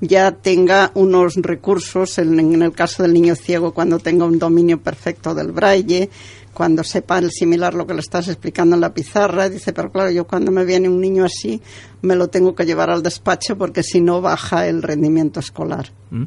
ya 0.00 0.32
tenga 0.32 0.90
unos 0.94 1.36
recursos, 1.36 2.18
en, 2.18 2.40
en 2.40 2.62
el 2.62 2.72
caso 2.72 3.04
del 3.04 3.12
niño 3.12 3.36
ciego, 3.36 3.72
cuando 3.72 4.00
tenga 4.00 4.24
un 4.24 4.40
dominio 4.40 4.80
perfecto 4.80 5.32
del 5.32 5.51
braille, 5.52 6.10
cuando 6.52 6.84
sepa 6.84 7.18
el 7.18 7.30
similar 7.30 7.74
lo 7.74 7.86
que 7.86 7.94
le 7.94 8.00
estás 8.00 8.28
explicando 8.28 8.74
en 8.74 8.80
la 8.80 8.92
pizarra, 8.92 9.48
dice, 9.48 9.72
pero 9.72 9.90
claro, 9.90 10.10
yo 10.10 10.26
cuando 10.26 10.50
me 10.50 10.64
viene 10.64 10.88
un 10.88 11.00
niño 11.00 11.24
así, 11.24 11.62
me 12.02 12.16
lo 12.16 12.28
tengo 12.28 12.54
que 12.54 12.66
llevar 12.66 12.90
al 12.90 13.02
despacho 13.02 13.56
porque 13.56 13.82
si 13.82 14.00
no 14.00 14.20
baja 14.20 14.66
el 14.66 14.82
rendimiento 14.82 15.40
escolar. 15.40 15.90
¿Mm? 16.10 16.24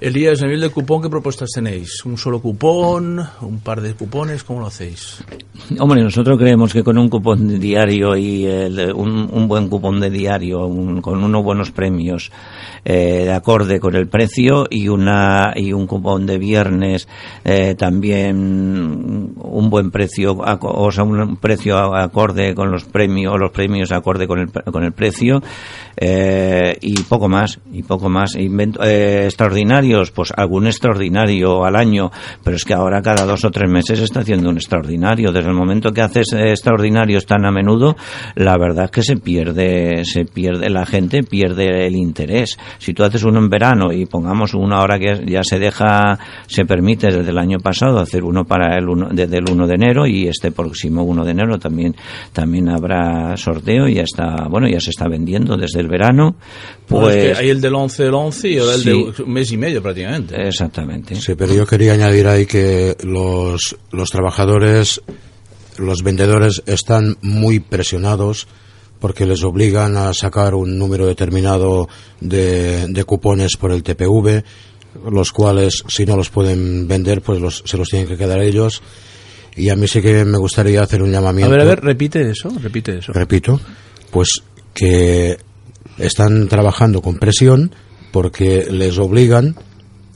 Elías, 0.00 0.40
a 0.40 0.46
nivel 0.46 0.62
de 0.62 0.70
cupón, 0.70 1.02
¿qué 1.02 1.10
propuestas 1.10 1.50
tenéis? 1.50 2.02
¿Un 2.06 2.16
solo 2.16 2.40
cupón? 2.40 3.20
¿Un 3.42 3.60
par 3.60 3.82
de 3.82 3.92
cupones? 3.92 4.42
¿Cómo 4.44 4.60
lo 4.60 4.66
hacéis? 4.66 5.22
Hombre, 5.78 6.02
nosotros 6.02 6.38
creemos 6.38 6.72
que 6.72 6.82
con 6.82 6.96
un 6.96 7.10
cupón 7.10 7.60
diario 7.60 8.16
y 8.16 8.46
el, 8.46 8.94
un, 8.94 9.46
buen 9.46 9.68
cupón 9.68 10.00
de 10.00 10.08
diario, 10.08 10.64
un, 10.66 11.02
con 11.02 11.22
unos 11.22 11.44
buenos 11.44 11.70
premios, 11.70 12.32
eh, 12.82 13.24
de 13.24 13.32
acorde 13.32 13.78
con 13.78 13.94
el 13.94 14.08
precio 14.08 14.66
y 14.70 14.88
una 14.88 15.52
y 15.54 15.74
un 15.74 15.86
cupón 15.86 16.24
de 16.24 16.38
viernes 16.38 17.08
eh, 17.44 17.74
también 17.74 19.34
un 19.36 19.70
buen 19.70 19.90
precio 19.90 20.38
o 20.38 20.90
sea 20.90 21.04
un 21.04 21.36
precio 21.36 21.76
acorde 21.94 22.54
con 22.54 22.70
los 22.70 22.84
premios 22.84 23.38
los 23.38 23.50
premios 23.50 23.92
acorde 23.92 24.26
con 24.26 24.38
el 24.38 24.50
con 24.50 24.82
el 24.82 24.92
precio 24.92 25.42
eh, 25.96 26.74
y 26.80 27.02
poco 27.02 27.28
más 27.28 27.60
y 27.70 27.82
poco 27.82 28.08
más 28.08 28.34
Invento, 28.34 28.80
eh, 28.82 29.26
pues 30.14 30.32
algún 30.36 30.66
extraordinario 30.66 31.64
al 31.64 31.76
año 31.76 32.10
pero 32.44 32.56
es 32.56 32.64
que 32.64 32.74
ahora 32.74 33.02
cada 33.02 33.24
dos 33.24 33.44
o 33.44 33.50
tres 33.50 33.70
meses 33.70 34.00
está 34.00 34.20
haciendo 34.20 34.50
un 34.50 34.56
extraordinario 34.56 35.32
desde 35.32 35.48
el 35.48 35.56
momento 35.56 35.92
que 35.92 36.02
haces 36.02 36.32
extraordinarios 36.32 37.26
tan 37.26 37.44
a 37.44 37.50
menudo 37.50 37.96
la 38.34 38.56
verdad 38.58 38.84
es 38.86 38.90
que 38.90 39.02
se 39.02 39.16
pierde 39.16 40.04
se 40.04 40.24
pierde 40.24 40.70
la 40.70 40.86
gente 40.86 41.22
pierde 41.22 41.86
el 41.86 41.96
interés 41.96 42.58
si 42.78 42.94
tú 42.94 43.02
haces 43.02 43.24
uno 43.24 43.38
en 43.38 43.48
verano 43.48 43.92
y 43.92 44.06
pongamos 44.06 44.54
una 44.54 44.80
hora 44.80 44.98
que 44.98 45.24
ya 45.26 45.42
se 45.42 45.58
deja, 45.58 46.18
se 46.46 46.64
permite 46.64 47.08
desde 47.08 47.30
el 47.30 47.38
año 47.38 47.58
pasado 47.58 47.98
hacer 47.98 48.24
uno 48.24 48.44
para 48.44 48.76
el 48.76 48.88
uno, 48.88 49.08
desde 49.10 49.38
el 49.38 49.50
1 49.50 49.66
de 49.66 49.74
enero 49.74 50.06
y 50.06 50.26
este 50.28 50.52
próximo 50.52 51.02
1 51.02 51.24
de 51.24 51.30
enero 51.30 51.58
también, 51.58 51.94
también 52.32 52.68
habrá 52.68 53.36
sorteo 53.36 53.88
y 53.88 53.94
ya 53.94 54.02
está, 54.02 54.46
bueno, 54.48 54.68
ya 54.68 54.80
se 54.80 54.90
está 54.90 55.08
vendiendo 55.08 55.56
desde 55.56 55.80
el 55.80 55.88
verano. 55.88 56.36
Pues, 56.90 57.02
pues 57.02 57.16
es 57.16 57.38
que 57.38 57.44
hay 57.44 57.50
el 57.50 57.60
del 57.60 57.74
11 57.76 58.02
del 58.02 58.14
11 58.14 58.48
y 58.48 58.56
el 58.56 58.80
sí, 58.80 58.84
del 58.84 59.14
un 59.24 59.32
mes 59.32 59.52
y 59.52 59.56
medio 59.56 59.80
prácticamente. 59.80 60.34
Exactamente. 60.36 61.14
Sí, 61.14 61.36
pero 61.36 61.54
yo 61.54 61.64
quería 61.64 61.92
añadir 61.92 62.26
ahí 62.26 62.46
que 62.46 62.96
los, 63.04 63.76
los 63.92 64.10
trabajadores, 64.10 65.00
los 65.78 66.02
vendedores 66.02 66.64
están 66.66 67.16
muy 67.22 67.60
presionados 67.60 68.48
porque 68.98 69.24
les 69.24 69.44
obligan 69.44 69.96
a 69.96 70.12
sacar 70.12 70.56
un 70.56 70.78
número 70.78 71.06
determinado 71.06 71.88
de, 72.20 72.88
de, 72.88 73.04
cupones 73.04 73.56
por 73.56 73.70
el 73.70 73.84
TPV, 73.84 74.42
los 75.12 75.30
cuales 75.30 75.84
si 75.86 76.04
no 76.04 76.16
los 76.16 76.28
pueden 76.30 76.88
vender, 76.88 77.22
pues 77.22 77.40
los, 77.40 77.62
se 77.64 77.78
los 77.78 77.88
tienen 77.88 78.08
que 78.08 78.16
quedar 78.16 78.42
ellos. 78.42 78.82
Y 79.54 79.68
a 79.68 79.76
mí 79.76 79.86
sí 79.86 80.02
que 80.02 80.24
me 80.24 80.38
gustaría 80.38 80.82
hacer 80.82 81.04
un 81.04 81.12
llamamiento. 81.12 81.54
A 81.54 81.56
ver, 81.56 81.66
a 81.66 81.68
ver, 81.68 81.80
repite 81.82 82.30
eso, 82.30 82.50
repite 82.60 82.98
eso. 82.98 83.12
Repito, 83.12 83.60
pues 84.10 84.42
que 84.74 85.38
están 86.00 86.48
trabajando 86.48 87.02
con 87.02 87.18
presión 87.18 87.74
porque 88.12 88.66
les 88.70 88.98
obligan 88.98 89.56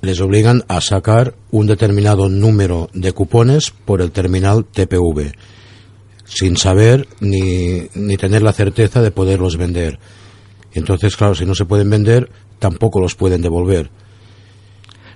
les 0.00 0.20
obligan 0.20 0.64
a 0.68 0.82
sacar 0.82 1.34
un 1.50 1.66
determinado 1.66 2.28
número 2.28 2.90
de 2.92 3.12
cupones 3.12 3.70
por 3.70 4.02
el 4.02 4.10
terminal 4.10 4.66
TPV 4.66 5.32
sin 6.24 6.56
saber 6.56 7.06
ni, 7.20 7.88
ni 7.94 8.16
tener 8.16 8.42
la 8.42 8.52
certeza 8.52 9.02
de 9.02 9.10
poderlos 9.10 9.56
vender. 9.56 9.98
Entonces, 10.72 11.16
claro, 11.16 11.34
si 11.34 11.46
no 11.46 11.54
se 11.54 11.66
pueden 11.66 11.88
vender, 11.90 12.30
tampoco 12.58 13.00
los 13.00 13.14
pueden 13.14 13.42
devolver. 13.42 13.90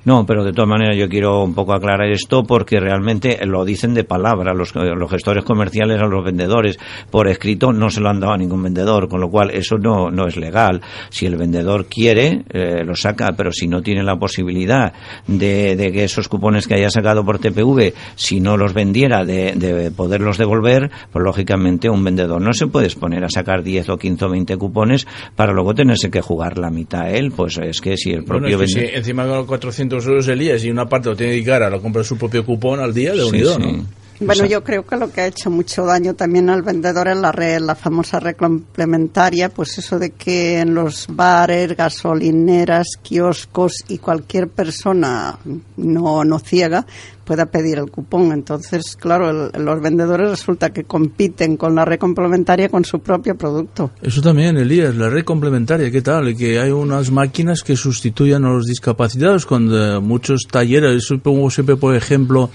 No, 0.09 0.25
pero 0.25 0.43
de 0.43 0.55
todas 0.55 0.71
maneras 0.71 0.97
yo 0.97 1.07
quiero 1.07 1.45
un 1.45 1.53
poco 1.53 1.75
aclarar 1.75 2.09
esto 2.09 2.43
porque 2.43 2.81
realmente 2.81 3.45
lo 3.45 3.67
dicen 3.67 3.93
de 3.93 4.05
palabra 4.05 4.55
los, 4.55 4.75
los, 4.75 5.11
gestores 5.11 5.45
comerciales 5.45 6.01
a 6.01 6.07
los 6.07 6.25
vendedores. 6.25 6.79
Por 7.11 7.29
escrito 7.29 7.75
no 7.75 7.91
se 7.91 8.01
lo 8.01 8.09
han 8.09 8.19
dado 8.19 8.33
a 8.33 8.39
ningún 8.39 8.63
vendedor, 8.63 9.11
con 9.11 9.21
lo 9.21 9.29
cual 9.29 9.51
eso 9.51 9.77
no, 9.77 10.11
no 10.11 10.27
es 10.27 10.39
legal. 10.39 10.81
Si 11.11 11.27
el 11.27 11.37
vendedor 11.37 11.89
quiere, 11.91 12.43
eh, 12.49 12.85
lo 12.87 12.95
saca, 12.95 13.35
pero 13.37 13.53
si 13.53 13.69
no 13.69 13.83
tiene 13.83 14.03
la 14.03 14.17
posibilidad 14.17 14.95
de, 15.27 15.77
de, 15.77 15.93
que 15.93 16.05
esos 16.05 16.27
cupones 16.27 16.67
que 16.67 16.77
haya 16.77 16.89
sacado 16.89 17.23
por 17.23 17.39
TPV, 17.39 17.93
si 18.15 18.41
no 18.41 18.57
los 18.57 18.73
vendiera, 18.73 19.27
de, 19.27 19.53
de, 19.57 19.91
poderlos 19.91 20.39
devolver, 20.39 20.91
pues 21.13 21.23
lógicamente 21.23 21.91
un 21.91 22.03
vendedor 22.03 22.41
no 22.41 22.55
se 22.55 22.67
puede 22.67 22.87
exponer 22.87 23.25
a 23.25 23.29
sacar 23.29 23.63
10 23.63 23.91
o 23.91 23.99
15 23.99 24.25
o 24.25 24.31
20 24.31 24.57
cupones 24.57 25.07
para 25.37 25.53
luego 25.53 25.75
tenerse 25.75 26.11
que 26.11 26.23
jugar 26.23 26.57
la 26.57 26.71
mitad 26.71 27.03
a 27.03 27.11
él. 27.11 27.31
Pues 27.31 27.59
es 27.59 27.83
que 27.83 27.99
si 27.99 28.13
el 28.13 28.25
propio 28.25 28.57
bueno, 28.57 28.65
es 28.65 28.73
que 28.73 28.81
vendedor... 28.81 28.91
si 28.91 28.97
encima 28.97 29.27
con 29.27 29.45
400 29.45 29.98
euros 30.07 30.29
Elías 30.29 30.65
y 30.65 30.71
una 30.71 30.89
parte 30.89 31.09
lo 31.09 31.17
tiene 31.17 31.33
que 31.33 31.37
dedicar 31.37 31.63
a 31.63 31.71
la 31.71 31.79
compra 31.79 32.03
de 32.03 32.09
su 32.09 32.17
propio 32.17 32.45
cupón 32.45 32.81
al 32.81 32.93
día 32.95 33.13
de 33.13 33.23
Sí, 33.23 33.29
unido, 33.29 33.55
sí. 33.57 33.63
¿no? 33.63 33.87
Bueno, 34.21 34.47
yo 34.47 34.65
creo 34.65 34.85
que 34.85 34.97
lo 34.97 35.11
que 35.11 35.21
ha 35.21 35.27
hecho 35.27 35.51
mucho 35.51 35.85
daño 35.85 36.15
también 36.15 36.51
al 36.51 36.63
vendedor 36.63 37.09
es 37.09 37.17
la 37.17 37.31
red, 37.31 37.61
la 37.61 37.75
famosa 37.75 38.19
red 38.19 38.37
complementaria, 38.37 39.49
pues 39.49 39.79
eso 39.79 39.99
de 39.99 40.11
que 40.11 40.61
en 40.61 40.75
los 40.75 41.07
bares, 41.09 41.77
gasolineras, 41.77 42.87
kioscos 43.03 43.85
y 43.89 43.99
cualquier 43.99 44.49
persona 44.49 45.39
no, 45.77 46.25
no 46.25 46.39
ciega 46.41 46.85
pueda 47.25 47.47
pedir 47.47 47.79
el 47.79 47.91
cupón. 47.91 48.33
Entonces, 48.33 48.97
claro, 48.97 49.51
el, 49.53 49.63
los 49.63 49.83
vendedores 49.83 50.31
resulta 50.31 50.71
que 50.71 50.85
compiten 50.85 51.59
con 51.59 51.75
la 51.75 51.85
red 51.85 51.99
complementaria 51.99 52.71
con 52.71 52.87
su 52.87 53.01
propio 53.01 53.37
producto. 53.37 53.91
Eso 54.01 54.23
también, 54.23 54.57
Elías, 54.57 54.97
la 54.97 55.11
red 55.11 55.25
complementaria, 55.25 55.91
¿qué 55.91 56.01
tal? 56.01 56.35
Que 56.35 56.59
hay 56.59 56.71
unas 56.71 57.11
máquinas 57.11 57.63
que 57.63 57.77
sustituyan 57.77 58.47
a 58.47 58.51
los 58.51 58.65
discapacitados 58.65 59.45
con 59.45 59.71
uh, 59.71 60.01
muchos 60.01 60.47
talleres. 60.51 61.07
Yo 61.09 61.19
pongo 61.19 61.51
siempre, 61.51 61.77
por 61.77 61.95
ejemplo, 61.95 62.51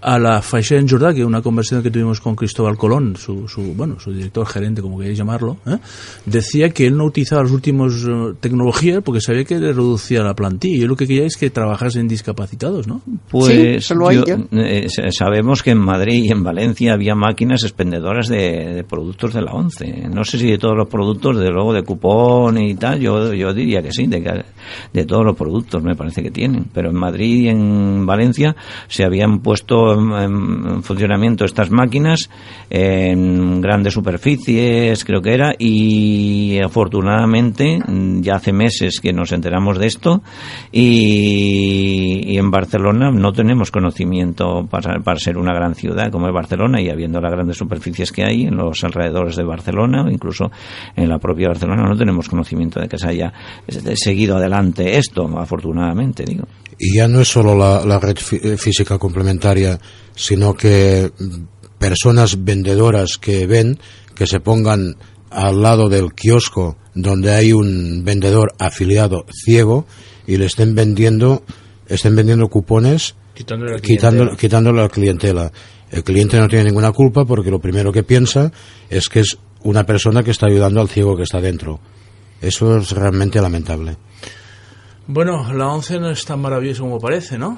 a 0.00 0.18
la 0.18 0.42
Faixa 0.42 0.76
en 0.76 0.88
Jordá, 0.88 1.12
que 1.12 1.24
una 1.24 1.42
conversación 1.42 1.82
que 1.82 1.90
tuvimos 1.90 2.20
con 2.20 2.34
Cristóbal 2.34 2.76
Colón, 2.76 3.16
su, 3.16 3.48
su 3.48 3.74
bueno, 3.74 3.98
su 3.98 4.12
director 4.12 4.46
gerente, 4.46 4.82
como 4.82 4.98
queréis 4.98 5.18
llamarlo, 5.18 5.58
¿eh? 5.66 5.78
decía 6.26 6.70
que 6.70 6.86
él 6.86 6.96
no 6.96 7.04
utilizaba 7.04 7.42
las 7.42 7.52
últimas 7.52 7.92
uh, 8.04 8.34
tecnologías 8.34 9.02
porque 9.02 9.20
sabía 9.20 9.44
que 9.44 9.58
le 9.58 9.72
reducía 9.72 10.22
la 10.22 10.34
plantilla. 10.34 10.84
Y 10.84 10.86
lo 10.86 10.96
que 10.96 11.06
quería 11.06 11.26
es 11.26 11.36
que 11.36 11.50
trabajasen 11.50 12.08
discapacitados, 12.08 12.86
¿no? 12.86 13.00
Pues 13.30 13.84
sí, 13.84 13.94
yo, 13.96 14.24
eh, 14.52 14.86
sabemos 15.10 15.62
que 15.62 15.70
en 15.70 15.78
Madrid 15.78 16.24
y 16.24 16.30
en 16.30 16.42
Valencia 16.42 16.94
había 16.94 17.14
máquinas 17.14 17.62
expendedoras 17.62 18.28
de, 18.28 18.74
de, 18.74 18.84
productos 18.84 19.34
de 19.34 19.42
la 19.42 19.52
ONCE. 19.52 20.08
No 20.08 20.24
sé 20.24 20.38
si 20.38 20.50
de 20.50 20.58
todos 20.58 20.76
los 20.76 20.88
productos, 20.88 21.38
de 21.38 21.50
luego 21.50 21.72
de 21.72 21.82
cupón 21.82 22.58
y 22.58 22.74
tal, 22.74 23.00
yo, 23.00 23.32
yo 23.34 23.52
diría 23.52 23.82
que 23.82 23.92
sí, 23.92 24.06
de, 24.06 24.44
de 24.92 25.04
todos 25.04 25.24
los 25.24 25.36
productos 25.36 25.82
me 25.82 25.94
parece 25.94 26.22
que 26.22 26.30
tienen. 26.30 26.66
Pero 26.72 26.90
en 26.90 26.96
Madrid 26.96 27.44
y 27.44 27.48
en 27.48 28.06
Valencia 28.06 28.56
se 28.88 29.04
habían 29.04 29.40
puesto 29.40 29.87
en, 29.94 30.82
funcionamiento 30.82 31.44
estas 31.44 31.70
máquinas 31.70 32.30
en 32.70 33.60
grandes 33.60 33.94
superficies, 33.94 35.04
creo 35.04 35.20
que 35.20 35.34
era, 35.34 35.54
y 35.58 36.58
afortunadamente 36.58 37.78
ya 38.20 38.36
hace 38.36 38.52
meses 38.52 39.00
que 39.00 39.12
nos 39.12 39.32
enteramos 39.32 39.78
de 39.78 39.86
esto 39.86 40.22
y, 40.72 42.36
en 42.38 42.50
Barcelona 42.50 43.10
no 43.10 43.32
tenemos 43.32 43.70
conocimiento 43.70 44.66
para, 44.70 45.00
para, 45.00 45.18
ser 45.18 45.38
una 45.38 45.52
gran 45.52 45.74
ciudad 45.74 46.10
como 46.10 46.28
es 46.28 46.32
Barcelona 46.32 46.80
y 46.80 46.88
habiendo 46.88 47.20
las 47.20 47.32
grandes 47.32 47.56
superficies 47.56 48.12
que 48.12 48.24
hay 48.24 48.42
en 48.44 48.56
los 48.56 48.84
alrededores 48.84 49.36
de 49.36 49.44
Barcelona 49.44 50.04
o 50.04 50.10
incluso 50.10 50.50
en 50.94 51.08
la 51.08 51.18
propia 51.18 51.48
Barcelona 51.48 51.82
no 51.88 51.96
tenemos 51.96 52.28
conocimiento 52.28 52.80
de 52.80 52.88
que 52.88 52.98
se 52.98 53.08
haya 53.08 53.32
seguido 53.94 54.36
adelante 54.36 54.98
esto, 54.98 55.26
afortunadamente, 55.38 56.24
digo. 56.24 56.44
Y 56.78 56.96
ya 56.96 57.08
no 57.08 57.20
es 57.20 57.28
solo 57.28 57.56
la, 57.56 57.84
la 57.84 57.98
red 57.98 58.16
física 58.16 58.98
complementaria, 58.98 59.78
sino 60.14 60.54
que 60.54 61.10
personas 61.78 62.44
vendedoras 62.44 63.18
que 63.18 63.46
ven 63.46 63.78
que 64.14 64.26
se 64.26 64.40
pongan 64.40 64.96
al 65.30 65.62
lado 65.62 65.88
del 65.88 66.12
kiosco 66.14 66.76
donde 66.94 67.32
hay 67.32 67.52
un 67.52 68.02
vendedor 68.04 68.52
afiliado 68.58 69.26
ciego 69.44 69.86
y 70.26 70.36
le 70.36 70.46
estén 70.46 70.74
vendiendo 70.74 71.44
estén 71.86 72.16
vendiendo 72.16 72.48
cupones 72.48 73.14
quitándole 73.34 73.72
la 73.72 73.80
quitando, 73.80 74.36
quitándole 74.36 74.82
la 74.82 74.88
clientela. 74.88 75.52
El 75.90 76.02
cliente 76.02 76.38
no 76.38 76.48
tiene 76.48 76.64
ninguna 76.64 76.92
culpa 76.92 77.24
porque 77.24 77.50
lo 77.50 77.60
primero 77.60 77.92
que 77.92 78.02
piensa 78.02 78.50
es 78.90 79.08
que 79.08 79.20
es 79.20 79.38
una 79.62 79.84
persona 79.84 80.22
que 80.22 80.32
está 80.32 80.46
ayudando 80.46 80.80
al 80.80 80.88
ciego 80.88 81.16
que 81.16 81.22
está 81.22 81.40
dentro. 81.40 81.80
Eso 82.42 82.76
es 82.78 82.90
realmente 82.90 83.40
lamentable. 83.40 83.96
Bueno, 85.10 85.50
la 85.54 85.68
once 85.68 85.98
no 85.98 86.10
es 86.10 86.22
tan 86.26 86.38
maravillosa 86.38 86.82
como 86.82 86.98
parece, 86.98 87.38
¿no? 87.38 87.56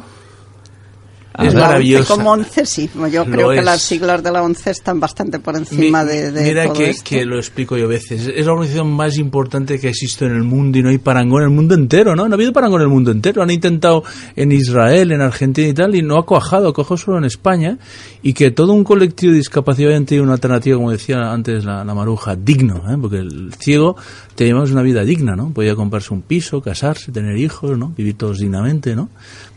Es 1.38 1.54
maravilloso. 1.54 2.16
Como 2.16 2.32
once 2.32 2.66
sí, 2.66 2.90
yo 3.10 3.24
creo 3.24 3.50
que 3.50 3.62
las 3.62 3.82
siglas 3.82 4.22
de 4.22 4.30
la 4.32 4.42
once 4.42 4.70
están 4.70 4.98
bastante 5.00 5.38
por 5.38 5.56
encima 5.56 6.04
de, 6.04 6.32
de, 6.32 6.42
Mira 6.42 6.64
todo 6.64 6.74
que, 6.74 6.90
esto. 6.90 7.04
que 7.08 7.24
lo 7.24 7.36
explico 7.36 7.76
yo 7.76 7.84
a 7.84 7.88
veces. 7.88 8.26
Es 8.26 8.46
la 8.46 8.52
organización 8.52 8.90
más 8.92 9.16
importante 9.16 9.78
que 9.78 9.88
existe 9.88 10.26
en 10.26 10.32
el 10.32 10.42
mundo 10.42 10.78
y 10.78 10.82
no 10.82 10.88
hay 10.88 10.98
parangón 10.98 11.42
en 11.42 11.48
el 11.48 11.54
mundo 11.54 11.74
entero, 11.74 12.16
¿no? 12.16 12.26
No 12.26 12.34
ha 12.34 12.36
habido 12.36 12.52
parangón 12.52 12.80
en 12.80 12.88
el 12.88 12.92
mundo 12.92 13.10
entero. 13.10 13.42
Han 13.42 13.50
intentado 13.50 14.02
en 14.36 14.52
Israel, 14.52 15.12
en 15.12 15.20
Argentina 15.20 15.68
y 15.68 15.74
tal, 15.74 15.94
y 15.94 16.02
no 16.02 16.18
ha 16.18 16.26
cuajado, 16.26 16.68
ha 16.68 16.72
cuajado 16.74 16.96
solo 16.96 17.18
en 17.18 17.24
España. 17.24 17.78
Y 18.22 18.32
que 18.32 18.50
todo 18.50 18.72
un 18.72 18.84
colectivo 18.84 19.32
de 19.32 19.38
discapacidad 19.38 19.92
haya 19.92 20.04
tenido 20.04 20.24
una 20.24 20.34
alternativa, 20.34 20.76
como 20.76 20.90
decía 20.90 21.32
antes 21.32 21.64
la, 21.64 21.84
la 21.84 21.94
maruja, 21.94 22.36
digno, 22.36 22.82
¿eh? 22.90 22.96
Porque 23.00 23.18
el 23.18 23.54
ciego 23.58 23.96
teníamos 24.34 24.70
una 24.70 24.82
vida 24.82 25.04
digna, 25.04 25.36
¿no? 25.36 25.50
Podía 25.50 25.74
comprarse 25.74 26.12
un 26.12 26.22
piso, 26.22 26.60
casarse, 26.60 27.12
tener 27.12 27.36
hijos, 27.36 27.78
¿no? 27.78 27.92
Vivir 27.96 28.16
todos 28.16 28.38
dignamente, 28.38 28.96
¿no? 28.96 29.08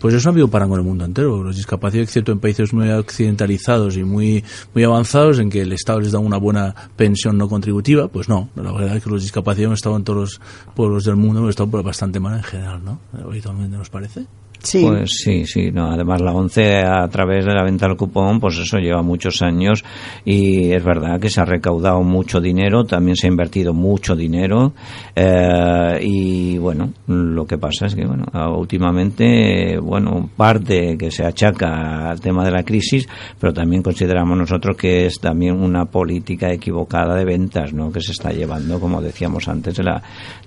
Pues 0.04 0.16
eso 0.16 0.26
no 0.26 0.32
ha 0.32 0.34
habido 0.34 0.50
parangón 0.50 0.82
en 0.82 0.84
el 0.84 0.90
mundo 0.90 1.06
entero. 1.06 1.42
Los 1.42 1.56
discapacitados, 1.56 2.10
excepto 2.10 2.34
en 2.34 2.40
países 2.42 2.74
muy 2.74 2.90
occidentalizados 2.90 3.96
y 3.96 4.04
muy, 4.04 4.44
muy 4.74 4.84
avanzados, 4.84 5.40
en 5.40 5.50
que 5.50 5.62
el 5.62 5.72
Estado 5.72 6.02
les 6.02 6.12
da 6.12 6.20
una 6.20 6.36
buena 6.36 6.76
pensión 6.98 7.38
no 7.38 7.48
contributiva, 7.48 8.10
pues 8.10 8.28
no. 8.28 8.50
La 8.58 8.74
verdad 8.74 8.98
es 8.98 9.04
que 9.06 9.10
los 9.10 9.22
discapacitados 9.22 9.70
han 9.70 9.76
estado 9.76 9.96
en 9.96 10.04
todos 10.04 10.20
los 10.20 10.42
pueblos 10.76 11.06
del 11.06 11.16
mundo, 11.16 11.40
hemos 11.40 11.52
estado 11.52 11.82
bastante 11.82 12.20
mal 12.20 12.36
en 12.36 12.44
general, 12.44 12.84
¿no? 12.84 13.00
Habitualmente 13.14 13.78
nos 13.78 13.90
parece. 13.90 14.26
Sí. 14.64 14.86
Pues 14.88 15.10
sí, 15.24 15.46
sí, 15.46 15.72
no, 15.72 15.92
además 15.92 16.22
la 16.22 16.32
ONCE 16.32 16.84
a 16.84 17.06
través 17.10 17.46
de 17.46 17.54
la 17.54 17.64
venta 17.64 17.86
del 17.86 17.98
cupón, 17.98 18.40
pues 18.40 18.58
eso 18.58 18.78
lleva 18.78 19.02
muchos 19.02 19.42
años 19.42 19.84
y 20.24 20.72
es 20.72 20.82
verdad 20.82 21.20
que 21.20 21.30
se 21.30 21.42
ha 21.42 21.46
recaudado 21.46 22.02
mucho 22.02 22.40
dinero, 22.40 22.86
también 22.86 23.18
se 23.18 23.28
ha 23.28 23.30
invertido 23.30 23.74
mucho 23.74 24.16
dinero 24.16 24.74
eh, 25.18 26.00
y 26.02 26.58
bueno, 26.60 26.94
lo 27.08 27.46
que 27.46 27.58
pasa 27.58 27.88
es 27.88 27.96
que 27.96 28.06
bueno, 28.06 28.26
últimamente, 28.56 29.78
bueno, 29.80 30.30
parte 30.38 30.98
que 30.98 31.12
se 31.12 31.26
achaca 31.26 32.10
al 32.10 32.22
tema 32.22 32.46
de 32.46 32.52
la 32.52 32.64
crisis, 32.64 33.08
pero 33.38 33.54
también 33.54 33.84
consideramos 33.84 34.38
nosotros 34.38 34.78
que 34.78 35.08
es 35.08 35.20
también 35.20 35.62
una 35.62 35.86
política 35.86 36.54
equivocada 36.54 37.16
de 37.16 37.26
ventas, 37.26 37.74
¿no? 37.74 37.92
Que 37.92 38.00
se 38.00 38.14
está 38.14 38.32
llevando, 38.32 38.80
como 38.80 39.02
decíamos 39.02 39.50
antes, 39.50 39.78
la, 39.80 40.02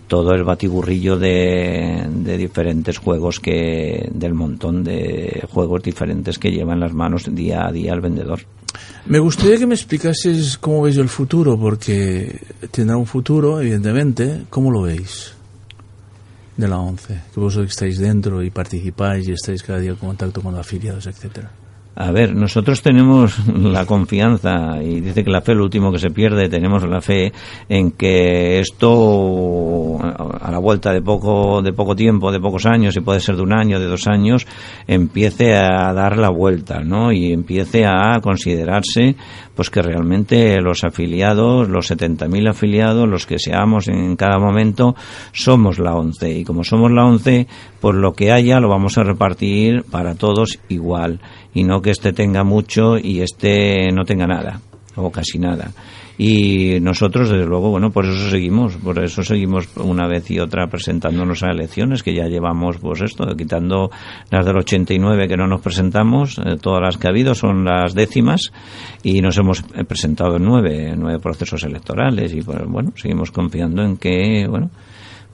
todo 0.06 0.32
el 0.32 0.44
batiburrillo 0.44 1.18
de, 1.18 2.06
de 2.08 2.38
diferentes 2.38 2.98
juegos 2.98 3.40
que 3.40 4.08
del 4.12 4.34
montón 4.34 4.84
de 4.84 5.44
juegos 5.50 5.82
diferentes 5.82 6.38
que 6.38 6.50
lleva 6.50 6.74
en 6.74 6.80
las 6.80 6.92
manos 6.92 7.24
día 7.34 7.66
a 7.66 7.72
día 7.72 7.92
el 7.92 8.00
vendedor. 8.00 8.40
Me 9.06 9.18
gustaría 9.18 9.58
que 9.58 9.66
me 9.66 9.74
explicases 9.74 10.58
cómo 10.58 10.82
veis 10.82 10.96
el 10.96 11.08
futuro, 11.08 11.58
porque 11.58 12.40
tendrá 12.70 12.96
un 12.96 13.06
futuro, 13.06 13.60
evidentemente. 13.60 14.42
¿Cómo 14.50 14.70
lo 14.70 14.82
veis? 14.82 15.32
De 16.56 16.66
la 16.66 16.78
ONCE, 16.78 17.22
que 17.32 17.40
vosotros 17.40 17.70
estáis 17.70 17.98
dentro 17.98 18.42
y 18.42 18.50
participáis 18.50 19.28
y 19.28 19.32
estáis 19.32 19.62
cada 19.62 19.78
día 19.78 19.90
en 19.90 19.96
contacto 19.96 20.40
con 20.40 20.52
los 20.52 20.60
afiliados, 20.60 21.06
etcétera. 21.06 21.50
A 21.98 22.12
ver, 22.12 22.34
nosotros 22.34 22.82
tenemos 22.82 23.38
la 23.48 23.86
confianza, 23.86 24.82
y 24.82 25.00
dice 25.00 25.24
que 25.24 25.30
la 25.30 25.40
fe 25.40 25.52
es 25.52 25.58
lo 25.58 25.64
último 25.64 25.90
que 25.90 25.98
se 25.98 26.10
pierde, 26.10 26.50
tenemos 26.50 26.86
la 26.86 27.00
fe 27.00 27.32
en 27.70 27.92
que 27.92 28.60
esto, 28.60 29.98
a 30.02 30.50
la 30.50 30.58
vuelta 30.58 30.92
de 30.92 31.00
poco, 31.00 31.62
de 31.62 31.72
poco 31.72 31.96
tiempo, 31.96 32.30
de 32.30 32.38
pocos 32.38 32.66
años, 32.66 32.94
y 32.96 33.00
puede 33.00 33.20
ser 33.20 33.36
de 33.36 33.42
un 33.42 33.54
año, 33.54 33.80
de 33.80 33.86
dos 33.86 34.06
años, 34.08 34.46
empiece 34.86 35.56
a 35.56 35.90
dar 35.94 36.18
la 36.18 36.28
vuelta, 36.28 36.80
¿no? 36.80 37.12
Y 37.12 37.32
empiece 37.32 37.86
a 37.86 38.20
considerarse, 38.20 39.16
pues 39.56 39.70
que 39.70 39.82
realmente 39.82 40.60
los 40.60 40.84
afiliados, 40.84 41.68
los 41.68 41.90
70.000 41.90 42.50
afiliados, 42.50 43.08
los 43.08 43.26
que 43.26 43.38
seamos 43.38 43.88
en 43.88 44.14
cada 44.14 44.38
momento, 44.38 44.94
somos 45.32 45.78
la 45.78 45.94
ONCE. 45.94 46.30
Y 46.38 46.44
como 46.44 46.62
somos 46.62 46.92
la 46.92 47.04
ONCE, 47.04 47.48
pues 47.80 47.96
lo 47.96 48.12
que 48.12 48.30
haya 48.30 48.60
lo 48.60 48.68
vamos 48.68 48.98
a 48.98 49.02
repartir 49.02 49.82
para 49.90 50.14
todos 50.14 50.60
igual 50.68 51.20
y 51.54 51.64
no 51.64 51.80
que 51.80 51.90
este 51.90 52.12
tenga 52.12 52.44
mucho 52.44 52.98
y 52.98 53.22
este 53.22 53.90
no 53.92 54.04
tenga 54.04 54.26
nada 54.26 54.60
o 54.94 55.10
casi 55.10 55.38
nada 55.38 55.72
y 56.18 56.80
nosotros 56.80 57.28
desde 57.30 57.44
luego 57.44 57.70
bueno 57.70 57.90
por 57.90 58.06
eso 58.06 58.30
seguimos 58.30 58.76
por 58.76 59.02
eso 59.02 59.22
seguimos 59.22 59.68
una 59.76 60.06
vez 60.06 60.30
y 60.30 60.38
otra 60.40 60.66
presentándonos 60.66 61.42
a 61.42 61.50
elecciones 61.50 62.02
que 62.02 62.14
ya 62.14 62.26
llevamos 62.26 62.78
pues 62.78 63.02
esto 63.02 63.26
quitando 63.36 63.90
las 64.30 64.46
del 64.46 64.56
89 64.56 65.28
que 65.28 65.36
no 65.36 65.46
nos 65.46 65.60
presentamos 65.60 66.38
eh, 66.38 66.56
todas 66.60 66.82
las 66.82 66.96
que 66.96 67.06
ha 67.06 67.10
habido 67.10 67.34
son 67.34 67.64
las 67.64 67.94
décimas 67.94 68.52
y 69.02 69.20
nos 69.20 69.36
hemos 69.38 69.62
presentado 69.86 70.36
en 70.36 70.44
nueve 70.44 70.94
nueve 70.96 71.18
procesos 71.20 71.62
electorales 71.64 72.34
y 72.34 72.40
pues 72.40 72.58
bueno 72.66 72.92
seguimos 72.96 73.30
confiando 73.30 73.82
en 73.82 73.96
que 73.96 74.46
bueno 74.48 74.70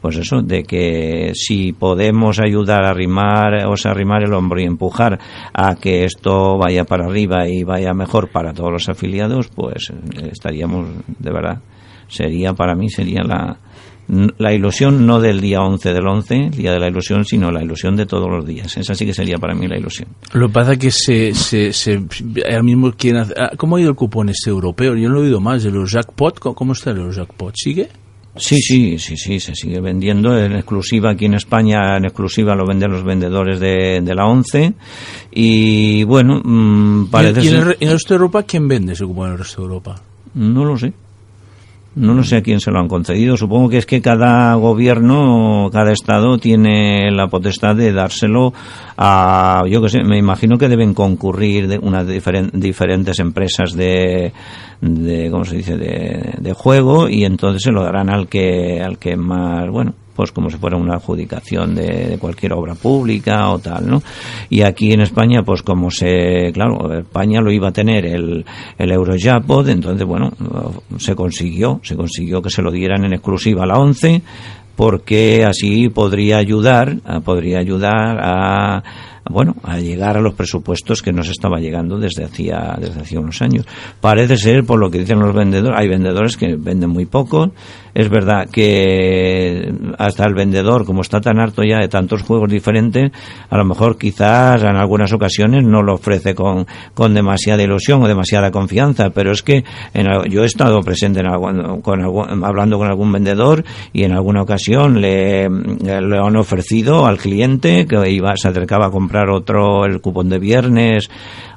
pues 0.02 0.16
eso, 0.16 0.42
de 0.42 0.64
que 0.64 1.30
si 1.34 1.72
podemos 1.72 2.40
ayudar 2.40 2.84
a 2.84 2.90
arrimar, 2.90 3.66
o 3.66 3.76
sea, 3.76 3.92
arrimar 3.92 4.24
el 4.24 4.34
hombro 4.34 4.60
y 4.60 4.64
empujar 4.64 5.18
a 5.54 5.76
que 5.76 6.04
esto 6.04 6.58
vaya 6.58 6.84
para 6.84 7.06
arriba 7.06 7.48
y 7.48 7.62
vaya 7.62 7.94
mejor 7.94 8.28
para 8.28 8.52
todos 8.52 8.72
los 8.72 8.88
afiliados, 8.88 9.48
pues 9.54 9.92
estaríamos, 10.30 10.88
de 11.06 11.32
verdad, 11.32 11.60
sería 12.08 12.52
para 12.52 12.74
mí, 12.74 12.90
sería 12.90 13.22
la, 13.22 13.58
la 14.38 14.52
ilusión 14.52 15.06
no 15.06 15.20
del 15.20 15.40
día 15.40 15.60
11 15.60 15.92
del 15.92 16.06
11, 16.06 16.34
el 16.34 16.50
día 16.50 16.72
de 16.72 16.80
la 16.80 16.88
ilusión, 16.88 17.24
sino 17.24 17.52
la 17.52 17.62
ilusión 17.62 17.94
de 17.94 18.04
todos 18.04 18.28
los 18.28 18.44
días. 18.44 18.76
Esa 18.76 18.96
sí 18.96 19.06
que 19.06 19.14
sería 19.14 19.38
para 19.38 19.54
mí 19.54 19.68
la 19.68 19.78
ilusión. 19.78 20.08
Lo 20.32 20.48
que 20.48 20.52
pasa 20.52 20.72
es 20.72 20.78
que 20.78 20.90
se, 20.90 21.32
se, 21.32 21.72
se, 21.72 22.02
ahora 22.44 22.62
mismo 22.64 22.90
quieren 22.92 23.20
hacer, 23.20 23.36
¿cómo 23.56 23.76
ha 23.76 23.80
ido 23.80 23.90
el 23.90 23.96
cupón 23.96 24.30
este 24.30 24.50
europeo? 24.50 24.96
Yo 24.96 25.08
no 25.08 25.14
lo 25.14 25.20
he 25.20 25.26
oído 25.26 25.40
más, 25.40 25.62
de 25.62 25.70
los 25.70 25.92
jackpot, 25.92 26.40
¿cómo 26.40 26.72
está 26.72 26.90
el 26.90 27.12
jackpot? 27.12 27.54
¿Sigue? 27.56 27.88
Sí, 28.36 28.56
sí, 28.62 28.98
sí, 28.98 29.16
sí, 29.16 29.40
se 29.40 29.54
sigue 29.54 29.80
vendiendo 29.80 30.38
en 30.38 30.52
exclusiva 30.52 31.10
aquí 31.10 31.26
en 31.26 31.34
España, 31.34 31.98
en 31.98 32.06
exclusiva 32.06 32.54
lo 32.54 32.66
venden 32.66 32.90
los 32.90 33.04
vendedores 33.04 33.60
de, 33.60 34.00
de 34.00 34.14
la 34.14 34.24
ONCE 34.24 34.72
y 35.30 36.02
bueno, 36.04 36.40
mmm, 36.42 37.06
parece 37.10 37.44
¿Y, 37.44 37.48
en, 37.48 37.56
el, 37.56 37.76
en 37.78 37.88
el 37.88 37.92
resto 37.92 38.14
de 38.14 38.16
Europa 38.16 38.42
quién 38.44 38.66
vende 38.68 38.94
ese 38.94 39.04
cupón 39.04 39.26
en 39.26 39.32
el 39.32 39.38
resto 39.38 39.60
de 39.60 39.66
Europa? 39.66 40.00
No 40.34 40.64
lo 40.64 40.78
sé. 40.78 40.94
No 41.94 42.14
lo 42.14 42.24
sé 42.24 42.36
a 42.36 42.42
quién 42.42 42.59
se 42.59 42.70
lo 42.70 42.80
han 42.80 42.88
concedido. 42.88 43.36
Supongo 43.36 43.68
que 43.68 43.76
es 43.76 43.84
que 43.84 44.00
cada 44.00 44.54
gobierno, 44.54 45.68
cada 45.70 45.92
estado 45.92 46.38
tiene 46.38 47.10
la 47.10 47.26
potestad 47.26 47.76
de 47.76 47.92
dárselo 47.92 48.54
a, 48.96 49.62
yo 49.68 49.82
que 49.82 49.90
sé, 49.90 50.02
me 50.02 50.16
imagino 50.16 50.56
que 50.56 50.68
deben 50.68 50.94
concurrir 50.94 51.68
de 51.68 51.78
unas 51.78 52.06
diferen, 52.06 52.50
diferentes 52.54 53.18
empresas 53.18 53.74
de, 53.74 54.32
de 54.82 55.30
cómo 55.30 55.44
se 55.44 55.56
dice 55.56 55.76
de, 55.76 56.34
de 56.38 56.52
juego 56.54 57.09
y 57.09 57.24
entonces 57.24 57.62
se 57.62 57.70
lo 57.70 57.84
darán 57.84 58.10
al 58.10 58.28
que 58.28 58.82
al 58.82 58.98
que 58.98 59.16
más 59.16 59.70
bueno 59.70 59.94
pues 60.14 60.32
como 60.32 60.50
si 60.50 60.59
fuera 60.59 60.76
una 60.76 60.96
adjudicación 60.96 61.74
de, 61.74 62.06
de, 62.10 62.18
cualquier 62.18 62.52
obra 62.52 62.74
pública 62.74 63.48
o 63.50 63.59
tal, 63.59 63.88
¿no? 63.88 64.02
Y 64.50 64.60
aquí 64.60 64.92
en 64.92 65.00
España, 65.00 65.42
pues 65.42 65.62
como 65.62 65.90
se, 65.90 66.52
claro, 66.52 66.92
España 66.92 67.40
lo 67.40 67.50
iba 67.50 67.68
a 67.68 67.72
tener 67.72 68.04
el, 68.04 68.44
el 68.76 68.92
Eurojapod, 68.92 69.70
entonces, 69.70 70.06
bueno, 70.06 70.30
se 70.98 71.14
consiguió, 71.14 71.80
se 71.82 71.96
consiguió 71.96 72.42
que 72.42 72.50
se 72.50 72.60
lo 72.60 72.70
dieran 72.70 73.04
en 73.04 73.14
exclusiva 73.14 73.64
a 73.64 73.66
la 73.66 73.78
ONCE, 73.78 74.22
porque 74.76 75.44
así 75.44 75.88
podría 75.88 76.38
ayudar, 76.38 76.96
podría 77.24 77.59
ayudar 77.59 78.18
a 78.20 78.82
bueno, 79.30 79.54
a 79.62 79.78
llegar 79.78 80.16
a 80.16 80.20
los 80.20 80.34
presupuestos 80.34 81.02
que 81.02 81.12
nos 81.12 81.28
estaba 81.28 81.58
llegando 81.58 81.98
desde 81.98 82.24
hacía, 82.24 82.76
desde 82.80 83.00
hacía 83.00 83.20
unos 83.20 83.40
años. 83.40 83.66
Parece 84.00 84.36
ser, 84.36 84.64
por 84.64 84.78
lo 84.80 84.90
que 84.90 84.98
dicen 84.98 85.20
los 85.20 85.34
vendedores, 85.34 85.78
hay 85.78 85.88
vendedores 85.88 86.36
que 86.36 86.56
venden 86.56 86.90
muy 86.90 87.06
poco. 87.06 87.52
Es 87.94 88.09
verdad 88.09 88.48
que 88.51 89.73
hasta 89.98 90.24
el 90.24 90.35
vendedor, 90.35 90.86
como 90.86 91.02
está 91.02 91.20
tan 91.20 91.39
harto 91.39 91.62
ya 91.62 91.78
de 91.78 91.89
tantos 91.89 92.23
juegos 92.23 92.51
diferentes, 92.51 93.12
a 93.51 93.59
lo 93.59 93.64
mejor 93.64 93.98
quizás 93.98 94.62
en 94.62 94.77
algunas 94.77 95.12
ocasiones 95.12 95.64
no 95.64 95.82
lo 95.82 95.94
ofrece 95.94 96.35
con, 96.35 96.66
con 96.94 97.12
demasiada 97.12 97.62
ilusión 97.62 98.02
o 98.02 98.09
demasiada 98.09 98.51
confianza, 98.51 99.10
pero 99.10 99.32
es 99.32 99.43
que 99.43 99.64
en, 99.93 100.06
yo 100.31 100.43
he 100.43 100.47
estado 100.47 100.81
presente 100.81 101.20
en 101.20 101.81
con 101.82 102.01
algún, 102.01 102.44
hablando 102.44 102.78
con 102.78 102.89
algún 102.89 103.12
vendedor 103.12 103.64
y 103.93 104.05
en 104.05 104.12
alguna 104.12 104.43
ocasión 104.43 105.01
le, 105.01 105.48
le 105.51 106.19
han 106.19 106.36
ofrecido 106.36 107.06
al 107.06 107.19
cliente 107.19 107.86
que 107.86 108.10
iba, 108.10 108.36
se 108.36 108.48
acercaba 108.48 108.86
a 108.86 108.90
comprar 108.90 109.28
otro, 109.28 109.85
el 109.85 110.01
cupón 110.01 110.28
de 110.31 110.39
viernes 110.39 111.10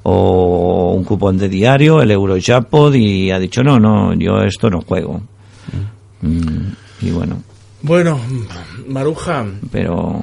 o 0.04 0.94
un 0.94 1.04
cupón 1.04 1.38
de 1.38 1.50
diario, 1.50 2.02
el 2.02 2.12
Eurojackpot 2.12 2.94
y 2.96 3.32
ha 3.32 3.40
dicho 3.40 3.64
no, 3.64 3.80
no, 3.80 4.14
yo 4.14 4.42
esto 4.44 4.70
no 4.70 4.82
juego. 4.82 5.22
Mm, 6.26 6.72
y 7.02 7.12
bueno. 7.12 7.42
Bueno, 7.82 8.20
Maruja. 8.88 9.46
Pero. 9.72 10.22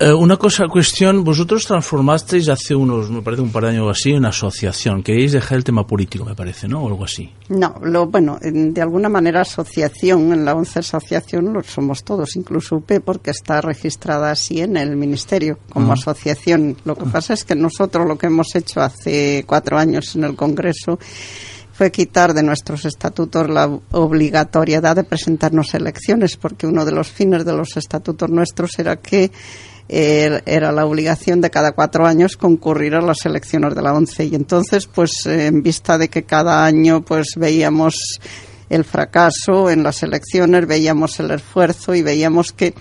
Eh, 0.00 0.12
una 0.12 0.36
cosa, 0.38 0.66
cuestión, 0.68 1.22
vosotros 1.22 1.66
transformasteis 1.66 2.48
hace 2.48 2.74
unos, 2.74 3.10
me 3.10 3.20
parece 3.22 3.42
un 3.42 3.50
par 3.52 3.64
de 3.64 3.70
años 3.70 3.88
así, 3.90 4.12
una 4.12 4.30
asociación. 4.30 5.02
Queréis 5.02 5.32
dejar 5.32 5.58
el 5.58 5.64
tema 5.64 5.86
político, 5.86 6.24
me 6.24 6.34
parece, 6.34 6.66
¿no? 6.66 6.82
O 6.82 6.88
algo 6.88 7.04
así. 7.04 7.30
No, 7.50 7.74
lo, 7.82 8.06
bueno, 8.06 8.38
de 8.40 8.80
alguna 8.80 9.08
manera 9.08 9.42
asociación, 9.42 10.32
en 10.32 10.44
la 10.46 10.54
11 10.54 10.78
asociación 10.80 11.52
lo 11.52 11.62
somos 11.62 12.02
todos, 12.04 12.36
incluso 12.36 12.76
UP, 12.76 12.90
porque 13.04 13.30
está 13.30 13.60
registrada 13.60 14.30
así 14.30 14.60
en 14.60 14.76
el 14.78 14.96
Ministerio 14.96 15.58
como 15.70 15.90
Ah. 15.90 15.94
asociación. 15.94 16.76
Lo 16.84 16.96
que 16.96 17.04
pasa 17.04 17.34
es 17.34 17.44
que 17.44 17.54
nosotros 17.54 18.06
lo 18.08 18.16
que 18.16 18.26
hemos 18.26 18.54
hecho 18.56 18.80
hace 18.80 19.44
cuatro 19.46 19.76
años 19.78 20.16
en 20.16 20.24
el 20.24 20.34
Congreso 20.36 20.98
fue 21.74 21.90
quitar 21.90 22.34
de 22.34 22.44
nuestros 22.44 22.84
estatutos 22.84 23.50
la 23.50 23.66
obligatoriedad 23.90 24.94
de 24.94 25.02
presentarnos 25.02 25.74
elecciones, 25.74 26.36
porque 26.36 26.68
uno 26.68 26.84
de 26.84 26.92
los 26.92 27.08
fines 27.08 27.44
de 27.44 27.52
los 27.52 27.76
estatutos 27.76 28.30
nuestros 28.30 28.78
era 28.78 28.96
que 28.96 29.32
eh, 29.88 30.40
era 30.46 30.70
la 30.70 30.86
obligación 30.86 31.40
de 31.40 31.50
cada 31.50 31.72
cuatro 31.72 32.06
años 32.06 32.36
concurrir 32.36 32.94
a 32.94 33.02
las 33.02 33.26
elecciones 33.26 33.74
de 33.74 33.82
la 33.82 33.92
ONCE. 33.92 34.24
Y 34.26 34.36
entonces, 34.36 34.86
pues 34.86 35.26
eh, 35.26 35.46
en 35.46 35.64
vista 35.64 35.98
de 35.98 36.08
que 36.08 36.22
cada 36.22 36.64
año 36.64 37.02
pues 37.02 37.32
veíamos 37.36 38.20
el 38.70 38.84
fracaso 38.84 39.68
en 39.68 39.82
las 39.82 40.02
elecciones, 40.04 40.68
veíamos 40.68 41.18
el 41.18 41.32
esfuerzo 41.32 41.92
y 41.92 42.02
veíamos 42.02 42.52
que 42.52 42.72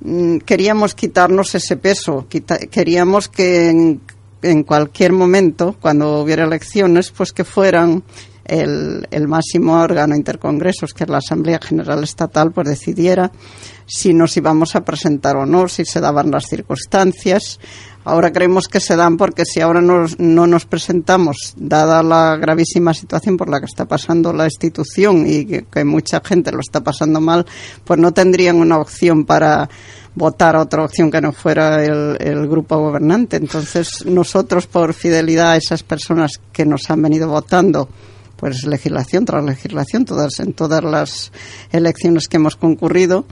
mm, 0.00 0.38
queríamos 0.38 0.94
quitarnos 0.94 1.54
ese 1.54 1.78
peso, 1.78 2.26
queríamos 2.70 3.28
que 3.28 3.70
en, 3.70 4.00
en 4.42 4.62
cualquier 4.62 5.12
momento, 5.12 5.76
cuando 5.80 6.20
hubiera 6.20 6.44
elecciones, 6.44 7.10
pues 7.10 7.32
que 7.32 7.44
fueran 7.44 8.02
el, 8.44 9.06
el 9.10 9.28
máximo 9.28 9.74
órgano 9.80 10.16
intercongresos, 10.16 10.94
que 10.94 11.04
es 11.04 11.10
la 11.10 11.18
Asamblea 11.18 11.58
General 11.62 12.02
Estatal, 12.02 12.50
pues 12.52 12.68
decidiera 12.68 13.30
si 13.86 14.14
nos 14.14 14.36
íbamos 14.36 14.74
a 14.76 14.84
presentar 14.84 15.36
o 15.36 15.44
no, 15.46 15.68
si 15.68 15.84
se 15.84 16.00
daban 16.00 16.30
las 16.30 16.46
circunstancias. 16.46 17.58
Ahora 18.04 18.32
creemos 18.32 18.68
que 18.68 18.80
se 18.80 18.96
dan 18.96 19.18
porque 19.18 19.44
si 19.44 19.60
ahora 19.60 19.82
nos- 19.82 20.18
no 20.18 20.46
nos 20.46 20.64
presentamos, 20.64 21.54
dada 21.58 22.02
la 22.02 22.36
gravísima 22.36 22.94
situación 22.94 23.36
por 23.36 23.50
la 23.50 23.60
que 23.60 23.66
está 23.66 23.84
pasando 23.86 24.32
la 24.32 24.44
institución 24.44 25.26
y 25.26 25.44
que, 25.44 25.64
que 25.70 25.84
mucha 25.84 26.22
gente 26.24 26.50
lo 26.52 26.60
está 26.60 26.82
pasando 26.82 27.20
mal, 27.20 27.44
pues 27.84 28.00
no 28.00 28.12
tendrían 28.12 28.56
una 28.56 28.78
opción 28.78 29.24
para 29.26 29.68
votar 30.18 30.56
a 30.56 30.62
otra 30.62 30.84
opción 30.84 31.10
que 31.10 31.20
no 31.20 31.32
fuera 31.32 31.84
el, 31.84 32.16
el 32.20 32.48
grupo 32.48 32.76
gobernante. 32.78 33.36
Entonces, 33.36 34.04
nosotros, 34.04 34.66
por 34.66 34.92
fidelidad 34.92 35.52
a 35.52 35.56
esas 35.56 35.82
personas 35.82 36.32
que 36.52 36.66
nos 36.66 36.90
han 36.90 37.00
venido 37.00 37.28
votando, 37.28 37.88
pues 38.36 38.64
legislación 38.66 39.24
tras 39.24 39.44
legislación, 39.44 40.04
todas 40.04 40.38
en 40.40 40.52
todas 40.52 40.84
las 40.84 41.32
elecciones 41.72 42.28
que 42.28 42.36
hemos 42.36 42.56
concurrido, 42.56 43.24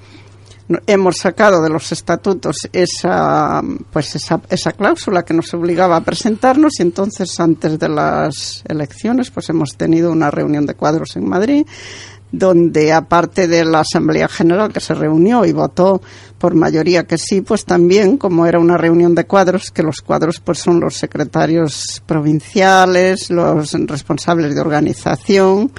hemos 0.86 1.18
sacado 1.18 1.62
de 1.62 1.70
los 1.70 1.92
estatutos 1.92 2.68
esa 2.72 3.62
pues 3.92 4.16
esa, 4.16 4.40
esa 4.50 4.72
cláusula 4.72 5.24
que 5.24 5.32
nos 5.32 5.54
obligaba 5.54 5.96
a 5.96 6.00
presentarnos 6.00 6.80
y 6.80 6.82
entonces 6.82 7.38
antes 7.38 7.78
de 7.78 7.88
las 7.88 8.64
elecciones 8.66 9.30
pues 9.30 9.48
hemos 9.48 9.76
tenido 9.76 10.10
una 10.10 10.30
reunión 10.30 10.66
de 10.66 10.74
cuadros 10.74 11.14
en 11.14 11.28
Madrid 11.28 11.64
donde 12.32 12.92
aparte 12.92 13.48
de 13.48 13.64
la 13.64 13.80
Asamblea 13.80 14.28
General 14.28 14.72
que 14.72 14.80
se 14.80 14.94
reunió 14.94 15.44
y 15.44 15.52
votó 15.52 16.02
por 16.38 16.54
mayoría 16.54 17.06
que 17.06 17.18
sí, 17.18 17.40
pues 17.40 17.64
también 17.64 18.18
como 18.18 18.46
era 18.46 18.58
una 18.58 18.76
reunión 18.76 19.14
de 19.14 19.24
cuadros, 19.24 19.70
que 19.70 19.82
los 19.82 20.00
cuadros 20.00 20.40
pues 20.40 20.58
son 20.58 20.80
los 20.80 20.96
secretarios 20.96 22.02
provinciales, 22.04 23.30
los 23.30 23.72
responsables 23.72 24.54
de 24.54 24.60
organización, 24.60 25.70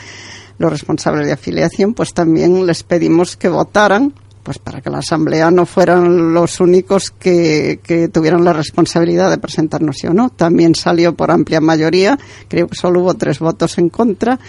los 0.57 0.72
responsables 0.72 1.28
de 1.28 1.34
afiliación, 1.34 1.94
pues 1.94 2.14
también 2.14 2.65
les 2.65 2.84
pedimos 2.84 3.38
que 3.38 3.49
votaran 3.49 4.14
pues 4.48 4.60
para 4.60 4.80
que 4.80 4.90
la 4.90 4.99
Asamblea 4.99 5.52
no 5.52 5.65
fueran 5.65 6.34
los 6.34 6.61
únicos 6.61 7.11
que, 7.11 7.82
que 7.84 8.07
tuvieran 8.07 8.45
la 8.45 8.53
responsabilidad 8.53 9.30
de 9.30 9.40
presentarnos 9.40 9.98
sí 9.98 10.07
o 10.07 10.14
no. 10.14 10.30
También 10.30 10.74
salió 10.74 11.14
por 11.14 11.32
amplia 11.32 11.60
mayoría, 11.60 12.18
creo 12.48 12.69
que 12.69 12.76
solo 12.78 13.02
hubo 13.02 13.14
tres 13.15 13.40
votos 13.40 13.78
en 13.78 13.90
contra. 13.90 14.40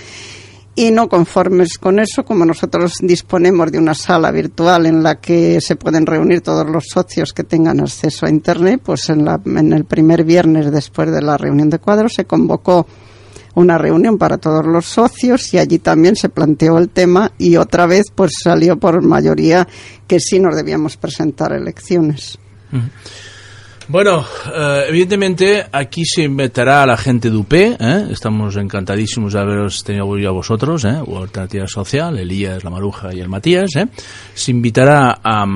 Y 0.78 0.92
no 0.92 1.09
conformes 1.09 1.76
con 1.76 1.98
eso, 1.98 2.24
como 2.24 2.44
nosotros 2.44 2.92
disponemos 3.00 3.72
de 3.72 3.78
una 3.78 3.94
sala 3.94 4.30
virtual 4.30 4.86
en 4.86 5.02
la 5.02 5.16
que 5.16 5.60
se 5.60 5.74
pueden 5.74 6.06
reunir 6.06 6.40
todos 6.40 6.70
los 6.70 6.84
socios 6.86 7.32
que 7.32 7.42
tengan 7.42 7.80
acceso 7.80 8.26
a 8.26 8.30
Internet, 8.30 8.80
pues 8.84 9.10
en, 9.10 9.24
la, 9.24 9.40
en 9.44 9.72
el 9.72 9.86
primer 9.86 10.22
viernes 10.22 10.70
después 10.70 11.10
de 11.10 11.20
la 11.20 11.36
reunión 11.36 11.68
de 11.68 11.80
cuadros 11.80 12.12
se 12.14 12.26
convocó 12.26 12.86
una 13.56 13.76
reunión 13.76 14.18
para 14.18 14.38
todos 14.38 14.64
los 14.64 14.86
socios 14.86 15.52
y 15.52 15.59
allí 15.59 15.80
también 15.80 16.14
se 16.14 16.28
planteó 16.28 16.78
el 16.78 16.90
tema 16.90 17.32
y 17.38 17.56
otra 17.56 17.86
vez 17.86 18.05
pues 18.14 18.34
salió 18.40 18.78
por 18.78 19.02
mayoría 19.02 19.66
que 20.06 20.20
sí 20.20 20.38
nos 20.38 20.55
debíamos 20.55 20.96
presentar 20.96 21.55
elecciones. 21.55 22.38
Bueno, 23.90 24.23
eh, 24.55 24.85
evidentemente 24.90 25.65
aquí 25.73 26.05
se 26.05 26.24
invitará 26.24 26.82
a 26.82 26.86
la 26.86 26.98
gente 26.98 27.31
de 27.31 27.36
UP, 27.39 27.51
¿eh? 27.55 28.09
estamos 28.10 28.55
encantadísimos 28.56 29.32
de 29.32 29.40
haberos 29.40 29.82
tenido 29.82 30.06
hoy 30.06 30.27
a 30.27 30.31
vosotros, 30.31 30.85
¿eh? 30.85 30.98
o 31.06 31.23
Alternativa 31.23 31.66
Social, 31.66 32.19
Elías, 32.19 32.65
la 32.65 32.69
Maruja 32.69 33.15
y 33.15 33.20
el 33.20 33.31
Matías, 33.31 33.74
¿eh? 33.77 33.86
se 34.35 34.51
invitará 34.51 35.19
a, 35.24 35.47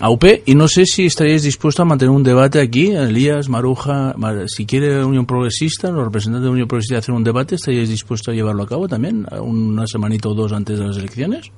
a 0.00 0.08
UP 0.10 0.24
y 0.46 0.54
no 0.54 0.68
sé 0.68 0.86
si 0.86 1.06
estaríais 1.06 1.42
dispuestos 1.42 1.80
a 1.82 1.84
mantener 1.84 2.14
un 2.14 2.22
debate 2.22 2.60
aquí, 2.60 2.92
Elías, 2.92 3.48
Maruja, 3.48 4.14
Mar- 4.16 4.44
si 4.48 4.66
quiere 4.66 5.04
Unión 5.04 5.26
Progresista, 5.26 5.90
los 5.90 6.04
representantes 6.04 6.44
de 6.44 6.50
Unión 6.50 6.68
Progresista 6.68 6.98
hacer 6.98 7.12
un 7.12 7.24
debate, 7.24 7.56
¿estaríais 7.56 7.88
dispuestos 7.88 8.32
a 8.32 8.36
llevarlo 8.36 8.62
a 8.62 8.68
cabo 8.68 8.86
también, 8.86 9.26
una 9.40 9.88
semanita 9.88 10.28
o 10.28 10.34
dos 10.34 10.52
antes 10.52 10.78
de 10.78 10.86
las 10.86 10.96
elecciones? 10.96 11.50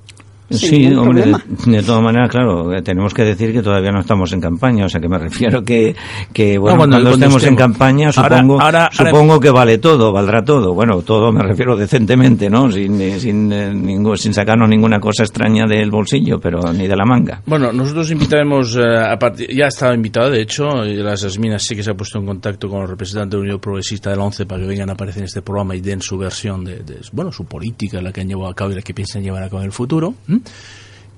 Sí, 0.51 0.87
hombre, 0.95 1.23
de, 1.67 1.73
de 1.73 1.83
todas 1.83 2.03
maneras, 2.03 2.31
claro, 2.31 2.71
tenemos 2.83 3.13
que 3.13 3.25
decir 3.25 3.53
que 3.53 3.63
todavía 3.63 3.91
no 3.91 4.01
estamos 4.01 4.33
en 4.33 4.41
campaña, 4.41 4.87
o 4.87 4.89
sea 4.89 5.01
que 5.01 5.09
me 5.09 5.19
refiero 5.19 5.63
que, 5.65 5.95
que 6.33 6.57
bueno, 6.59 6.77
No, 6.87 6.89
cuando- 6.89 7.11
estemos 7.11 7.43
en 7.45 7.57
campaña, 7.57 8.13
supongo, 8.13 8.61
ahora- 8.61 8.87
ahora- 8.87 8.91
supongo 8.93 9.41
que 9.41 9.51
vale 9.51 9.79
todo, 9.79 10.13
valdrá 10.13 10.45
todo, 10.45 10.73
bueno, 10.75 11.03
todo 11.03 11.33
me 11.33 11.43
refiero 11.43 11.77
decentemente, 11.77 12.49
¿no? 12.49 12.71
Sin, 12.71 13.01
eh, 13.01 13.19
sin, 13.19 13.53
eh, 13.53 13.73
ningún- 13.75 14.17
sin 14.19 14.33
sacarnos 14.35 14.69
ninguna 14.69 15.01
cosa 15.01 15.25
extraña 15.25 15.67
del 15.67 15.91
bolsillo, 15.91 16.39
pero 16.39 16.61
ni 16.73 16.87
de 16.87 16.97
la 16.97 17.05
manga. 17.05 17.43
Bueno, 17.47 17.73
nosotros 17.73 18.11
invitaremos, 18.11 18.77
eh, 18.77 18.83
a 18.99 19.19
ya 19.55 19.67
estaba 19.67 19.95
invitado, 19.95 20.31
de 20.31 20.43
hecho, 20.43 20.85
y 20.85 20.95
las 20.97 21.25
Asminas 21.25 21.65
sí 21.65 21.75
que 21.75 21.83
se 21.83 21.91
ha 21.91 21.95
puesto 21.95 22.19
en 22.19 22.27
contacto 22.27 22.69
con 22.69 22.81
los 22.83 22.91
representantes 22.91 23.33
de 23.33 23.37
la 23.39 23.43
Unión 23.43 23.61
Progresista 23.61 24.11
del 24.11 24.21
11 24.21 24.47
para 24.47 24.61
que 24.63 24.69
vengan 24.69 24.91
a 24.91 24.93
aparecer 24.93 25.23
en 25.23 25.27
este 25.27 25.43
programa 25.43 25.75
y 25.75 25.81
den 25.81 26.01
su 26.01 26.17
versión 26.17 26.65
de, 26.65 26.77
de, 26.85 26.99
bueno, 27.13 27.33
su 27.33 27.45
política, 27.47 28.01
la 28.01 28.13
que 28.13 28.21
han 28.21 28.29
llevado 28.29 28.49
a 28.51 28.55
cabo 28.55 28.71
y 28.71 28.75
la 28.77 28.83
que 28.83 28.95
piensan 28.95 29.23
llevar 29.23 29.43
a 29.43 29.47
cabo 29.49 29.61
en 29.61 29.67
el 29.67 29.73
futuro. 29.73 30.15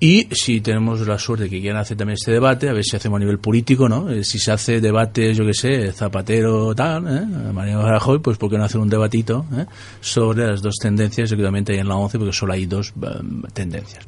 Y 0.00 0.28
si 0.30 0.60
tenemos 0.60 1.04
la 1.06 1.18
suerte 1.18 1.50
que 1.50 1.60
quieran 1.60 1.80
hacer 1.80 1.96
también 1.96 2.14
este 2.14 2.30
debate, 2.30 2.68
a 2.68 2.72
ver 2.72 2.84
si 2.84 2.94
hacemos 2.94 3.16
a 3.16 3.20
nivel 3.20 3.38
político, 3.38 3.88
¿no? 3.88 4.08
Eh, 4.08 4.22
Si 4.22 4.38
se 4.38 4.52
hace 4.52 4.80
debate, 4.80 5.34
yo 5.34 5.44
que 5.44 5.54
sé, 5.54 5.92
Zapatero, 5.92 6.72
tal, 6.72 7.04
¿eh? 7.08 7.52
Mariano 7.52 7.82
Rajoy, 7.82 8.20
pues 8.20 8.38
¿por 8.38 8.48
qué 8.48 8.58
no 8.58 8.64
hacer 8.64 8.80
un 8.80 8.88
debatito 8.88 9.44
¿eh? 9.52 9.66
sobre 10.00 10.46
las 10.46 10.62
dos 10.62 10.76
tendencias 10.80 11.30
que 11.30 11.34
obviamente 11.34 11.72
hay 11.72 11.80
en 11.80 11.88
la 11.88 11.96
11, 11.96 12.16
porque 12.18 12.32
solo 12.32 12.52
hay 12.52 12.66
dos 12.66 12.90
eh, 12.90 13.08
tendencias. 13.52 14.06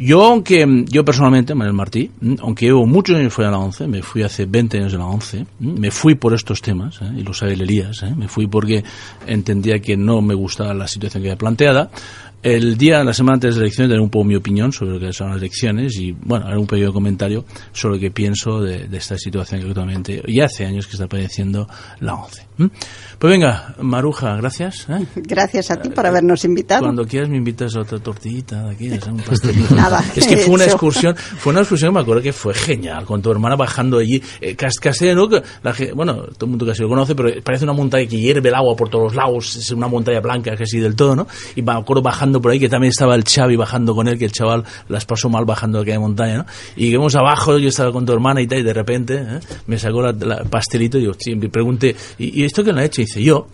Yo, 0.00 0.24
aunque 0.24 0.84
yo 0.88 1.04
personalmente, 1.04 1.56
Manuel 1.56 1.74
Martí, 1.74 2.08
aunque 2.40 2.66
llevo 2.66 2.86
muchos 2.86 3.16
años 3.16 3.32
fuera 3.34 3.50
de 3.50 3.56
la 3.56 3.64
ONCE, 3.64 3.88
me 3.88 4.00
fui 4.00 4.22
hace 4.22 4.46
20 4.46 4.78
años 4.78 4.92
de 4.92 4.98
la 4.98 5.06
ONCE, 5.06 5.44
mm, 5.58 5.80
me 5.80 5.90
fui 5.90 6.14
por 6.14 6.32
estos 6.34 6.62
temas, 6.62 7.00
y 7.16 7.24
lo 7.24 7.34
sabe 7.34 7.54
el 7.54 7.62
Elías, 7.62 8.04
¿eh? 8.04 8.14
me 8.16 8.28
fui 8.28 8.46
porque 8.46 8.84
entendía 9.26 9.80
que 9.80 9.96
no 9.96 10.22
me 10.22 10.34
gustaba 10.34 10.72
la 10.72 10.86
situación 10.86 11.24
que 11.24 11.30
había 11.30 11.38
planteada, 11.38 11.90
el 12.42 12.76
día, 12.76 13.02
la 13.04 13.12
semana 13.12 13.34
antes 13.34 13.54
de 13.54 13.60
las 13.60 13.66
elecciones, 13.66 13.90
daré 13.90 14.02
un 14.02 14.10
poco 14.10 14.24
mi 14.24 14.36
opinión 14.36 14.72
sobre 14.72 14.92
lo 14.92 15.00
que 15.00 15.12
son 15.12 15.30
las 15.30 15.38
elecciones 15.38 15.96
y, 15.98 16.12
bueno, 16.12 16.46
haré 16.46 16.58
un 16.58 16.66
pequeño 16.66 16.92
comentario 16.92 17.44
sobre 17.72 17.96
lo 17.96 18.00
que 18.00 18.10
pienso 18.10 18.60
de, 18.60 18.88
de 18.88 18.96
esta 18.96 19.16
situación 19.18 19.60
que 19.60 19.68
actualmente, 19.68 20.22
y 20.26 20.40
hace 20.40 20.64
años 20.64 20.86
que 20.86 20.92
está 20.92 21.06
padeciendo 21.08 21.68
la 22.00 22.14
ONCE. 22.14 22.47
¿Mm? 22.58 22.66
Pues 23.18 23.32
venga, 23.32 23.74
Maruja, 23.80 24.36
gracias. 24.36 24.86
¿eh? 24.88 25.04
Gracias 25.16 25.72
a 25.72 25.76
ti 25.76 25.88
por 25.88 26.06
habernos 26.06 26.44
invitado. 26.44 26.82
Cuando 26.82 27.04
quieras 27.04 27.28
me 27.28 27.36
invitas 27.36 27.74
a 27.74 27.80
otra 27.80 27.98
tortillita 27.98 28.62
de 28.62 28.70
aquí, 28.70 28.90
un 29.08 29.16
pastelito. 29.26 29.74
Nada, 29.74 30.04
es 30.14 30.24
que 30.24 30.36
fue 30.36 30.54
una 30.54 30.64
hecho. 30.64 30.74
excursión, 30.74 31.16
fue 31.16 31.50
una 31.50 31.60
excursión 31.60 31.90
que 31.90 31.94
me 31.94 32.00
acuerdo 32.00 32.22
que 32.22 32.32
fue 32.32 32.54
genial, 32.54 33.04
con 33.04 33.20
tu 33.20 33.32
hermana 33.32 33.56
bajando 33.56 33.98
allí, 33.98 34.22
eh, 34.40 34.56
la 35.62 35.74
bueno, 35.94 36.14
todo 36.14 36.44
el 36.46 36.50
mundo 36.50 36.66
casi 36.66 36.82
lo 36.82 36.88
conoce, 36.88 37.16
pero 37.16 37.42
parece 37.42 37.64
una 37.64 37.72
montaña 37.72 38.06
que 38.08 38.18
hierve 38.18 38.48
el 38.50 38.54
agua 38.54 38.76
por 38.76 38.88
todos 38.88 39.04
los 39.06 39.14
lados, 39.16 39.56
es 39.56 39.70
una 39.72 39.88
montaña 39.88 40.20
blanca 40.20 40.56
casi 40.56 40.78
del 40.78 40.94
todo, 40.94 41.16
¿no? 41.16 41.26
Y 41.56 41.62
me 41.62 41.72
acuerdo 41.72 42.02
bajando 42.02 42.40
por 42.40 42.52
ahí, 42.52 42.60
que 42.60 42.68
también 42.68 42.90
estaba 42.90 43.16
el 43.16 43.24
Xavi 43.24 43.56
bajando 43.56 43.94
con 43.96 44.06
él, 44.06 44.16
que 44.16 44.26
el 44.26 44.32
chaval 44.32 44.64
las 44.88 45.04
pasó 45.04 45.28
mal 45.28 45.44
bajando 45.44 45.80
aquella 45.80 45.98
montaña, 45.98 46.38
¿no? 46.38 46.46
Y 46.76 46.86
llegamos 46.86 47.16
abajo, 47.16 47.58
yo 47.58 47.68
estaba 47.68 47.90
con 47.90 48.06
tu 48.06 48.12
hermana 48.12 48.40
y 48.40 48.46
tal, 48.46 48.58
y 48.60 48.62
de 48.62 48.72
repente 48.72 49.14
¿eh? 49.16 49.40
me 49.66 49.78
sacó 49.78 50.02
la, 50.02 50.12
la 50.12 50.44
pastelito 50.44 50.98
y 50.98 51.04
yo, 51.04 51.12
sí, 51.18 51.34
me 51.34 51.48
pregunté, 51.48 51.96
¿y, 52.18 52.42
y 52.42 52.47
esto 52.48 52.62
quién 52.64 52.74
lo 52.74 52.82
ha 52.82 52.84
hecho? 52.84 53.00
Y 53.00 53.04
dice, 53.04 53.22
yo. 53.22 53.46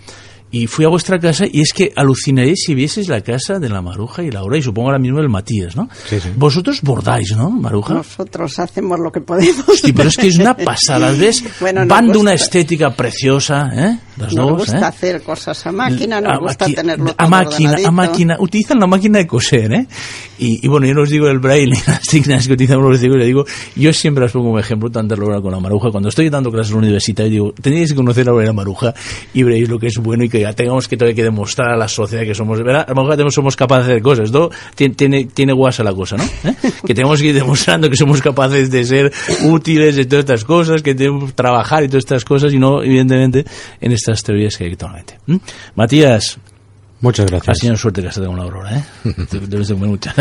Y 0.56 0.68
fui 0.68 0.84
a 0.84 0.88
vuestra 0.88 1.18
casa 1.18 1.46
y 1.50 1.60
es 1.62 1.72
que 1.72 1.92
alucinaréis 1.96 2.60
si 2.64 2.74
vieseis 2.76 3.08
la 3.08 3.22
casa 3.22 3.58
de 3.58 3.68
la 3.68 3.82
Maruja 3.82 4.22
y 4.22 4.30
Laura 4.30 4.56
y 4.56 4.62
supongo 4.62 4.88
ahora 4.88 5.00
mismo 5.00 5.18
el 5.18 5.28
Matías, 5.28 5.74
¿no? 5.74 5.88
Sí, 6.08 6.20
sí. 6.20 6.28
Vosotros 6.36 6.80
bordáis, 6.80 7.36
¿no, 7.36 7.50
Maruja? 7.50 7.94
Nosotros 7.94 8.56
hacemos 8.60 9.00
lo 9.00 9.10
que 9.10 9.20
podemos. 9.20 9.64
Sí, 9.82 9.92
pero 9.92 10.08
es 10.08 10.16
que 10.16 10.28
es 10.28 10.38
una 10.38 10.56
pasada, 10.56 11.10
¿ves? 11.12 11.42
Bueno, 11.60 11.84
Van 11.86 12.06
de 12.12 12.18
una 12.18 12.34
estética 12.34 12.94
preciosa, 12.94 13.70
¿eh? 13.74 13.98
Las 14.16 14.32
Nos 14.32 14.46
dos, 14.48 14.58
gusta 14.58 14.78
¿eh? 14.78 14.84
hacer 14.84 15.22
cosas 15.22 15.66
a 15.66 15.72
máquina, 15.72 16.20
nos 16.20 16.32
A 16.34 16.36
gusta 16.38 16.66
maqui- 16.66 16.74
tenerlo 16.76 17.14
a 17.18 17.26
máquina, 17.28 17.74
a 17.84 17.90
máquina, 17.90 18.36
utilizan 18.38 18.78
la 18.78 18.86
máquina 18.86 19.18
de 19.18 19.26
coser, 19.26 19.72
¿eh? 19.72 19.86
Y, 20.38 20.64
y 20.64 20.68
bueno, 20.68 20.86
yo 20.86 20.94
no 20.94 21.02
os 21.02 21.10
digo 21.10 21.26
el 21.28 21.40
braille 21.40 21.74
y 21.74 21.82
las 21.90 22.00
signas 22.02 22.46
que 22.46 22.52
utilizamos 22.52 22.88
los 22.90 23.00
ciegos, 23.00 23.18
le 23.18 23.26
digo, 23.26 23.44
yo 23.74 23.92
siempre 23.92 24.22
las 24.22 24.32
pongo 24.32 24.46
como 24.46 24.58
ejemplo, 24.60 24.88
tanto 24.90 25.16
Laura 25.16 25.40
con 25.40 25.50
la 25.50 25.58
maruja. 25.58 25.90
Cuando 25.90 26.10
estoy 26.10 26.28
dando 26.30 26.52
clases 26.52 26.70
en 26.70 26.76
la 26.76 26.82
universidad, 26.86 27.24
digo, 27.26 27.52
tenéis 27.60 27.90
que 27.90 27.96
conocer 27.96 28.22
a 28.22 28.26
Laura 28.26 28.44
y 28.44 28.46
la 28.46 28.52
maruja 28.52 28.94
y 29.32 29.42
veréis 29.42 29.68
lo 29.68 29.78
que 29.80 29.88
es 29.88 29.96
bueno 29.98 30.22
y 30.24 30.28
que 30.28 30.43
ya 30.44 30.52
tengamos 30.54 30.86
que 30.88 30.96
todavía 30.96 31.16
que 31.16 31.22
demostrar 31.24 31.70
a 31.72 31.76
la 31.76 31.88
sociedad 31.88 32.24
que 32.24 32.34
somos, 32.34 32.58
¿verdad? 32.62 32.84
A 32.86 32.90
lo 32.94 33.02
mejor 33.02 33.16
tenemos- 33.16 33.34
somos 33.34 33.56
capaces 33.56 33.86
de 33.86 33.92
hacer 33.94 34.02
cosas, 34.02 34.30
¿no? 34.30 34.50
Tiene, 34.74 34.94
tiene, 34.94 35.24
tiene 35.26 35.52
guasa 35.52 35.82
la 35.82 35.92
cosa, 35.92 36.16
¿no? 36.16 36.24
¿Eh? 36.24 36.54
Que 36.86 36.94
tenemos 36.94 37.20
que 37.20 37.26
ir 37.28 37.34
demostrando 37.34 37.90
que 37.90 37.96
somos 37.96 38.20
capaces 38.22 38.70
de 38.70 38.84
ser 38.84 39.12
útiles 39.44 39.96
de 39.96 40.04
todas 40.06 40.24
estas 40.24 40.44
cosas, 40.44 40.82
que 40.82 40.94
tenemos 40.94 41.24
que 41.24 41.32
trabajar 41.32 41.82
y 41.84 41.88
todas 41.88 42.04
estas 42.04 42.24
cosas 42.24 42.52
y 42.52 42.58
no, 42.58 42.82
evidentemente, 42.82 43.44
en 43.80 43.92
estas 43.92 44.22
teorías 44.22 44.56
que 44.56 44.64
hay 44.64 44.70
actualmente. 44.72 45.18
¿Mm? 45.26 45.36
Matías, 45.74 46.38
Muchas 47.00 47.26
Has 47.26 47.30
gracias. 47.32 47.58
tenido 47.58 47.76
suerte 47.76 48.00
que 48.00 48.08
has 48.08 48.16
con 48.18 48.36
la 48.36 48.44
aurora, 48.44 48.78
¿eh? 48.78 48.84
Debes 49.48 49.68
de 49.68 49.74
comer 49.74 49.90
muchas 49.90 50.14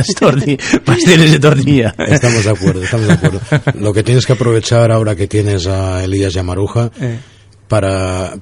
pasteles 0.83 1.31
de 1.31 1.39
tortilla. 1.39 1.95
Estamos 1.97 2.43
de 2.43 2.49
acuerdo, 2.49 2.83
estamos 2.83 3.07
de 3.07 3.13
acuerdo. 3.13 3.39
Lo 3.79 3.93
que 3.93 4.03
tienes 4.03 4.25
que 4.25 4.33
aprovechar 4.33 4.91
ahora 4.91 5.15
que 5.15 5.27
tienes 5.27 5.65
a 5.67 6.03
Elías 6.03 6.33
Yamaruja 6.33 6.91
Eh. 6.99 7.19
para, 7.69 8.33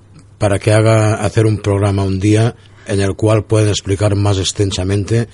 para 0.42 0.58
que 0.58 0.74
haga 0.74 1.24
hacer 1.24 1.46
un 1.46 1.60
programa 1.60 2.04
un 2.04 2.20
día 2.20 2.56
en 2.88 3.02
el 3.02 3.14
cual 3.16 3.44
pueden 3.44 3.70
explicar 3.70 4.16
más 4.16 4.38
extensamente 4.40 5.28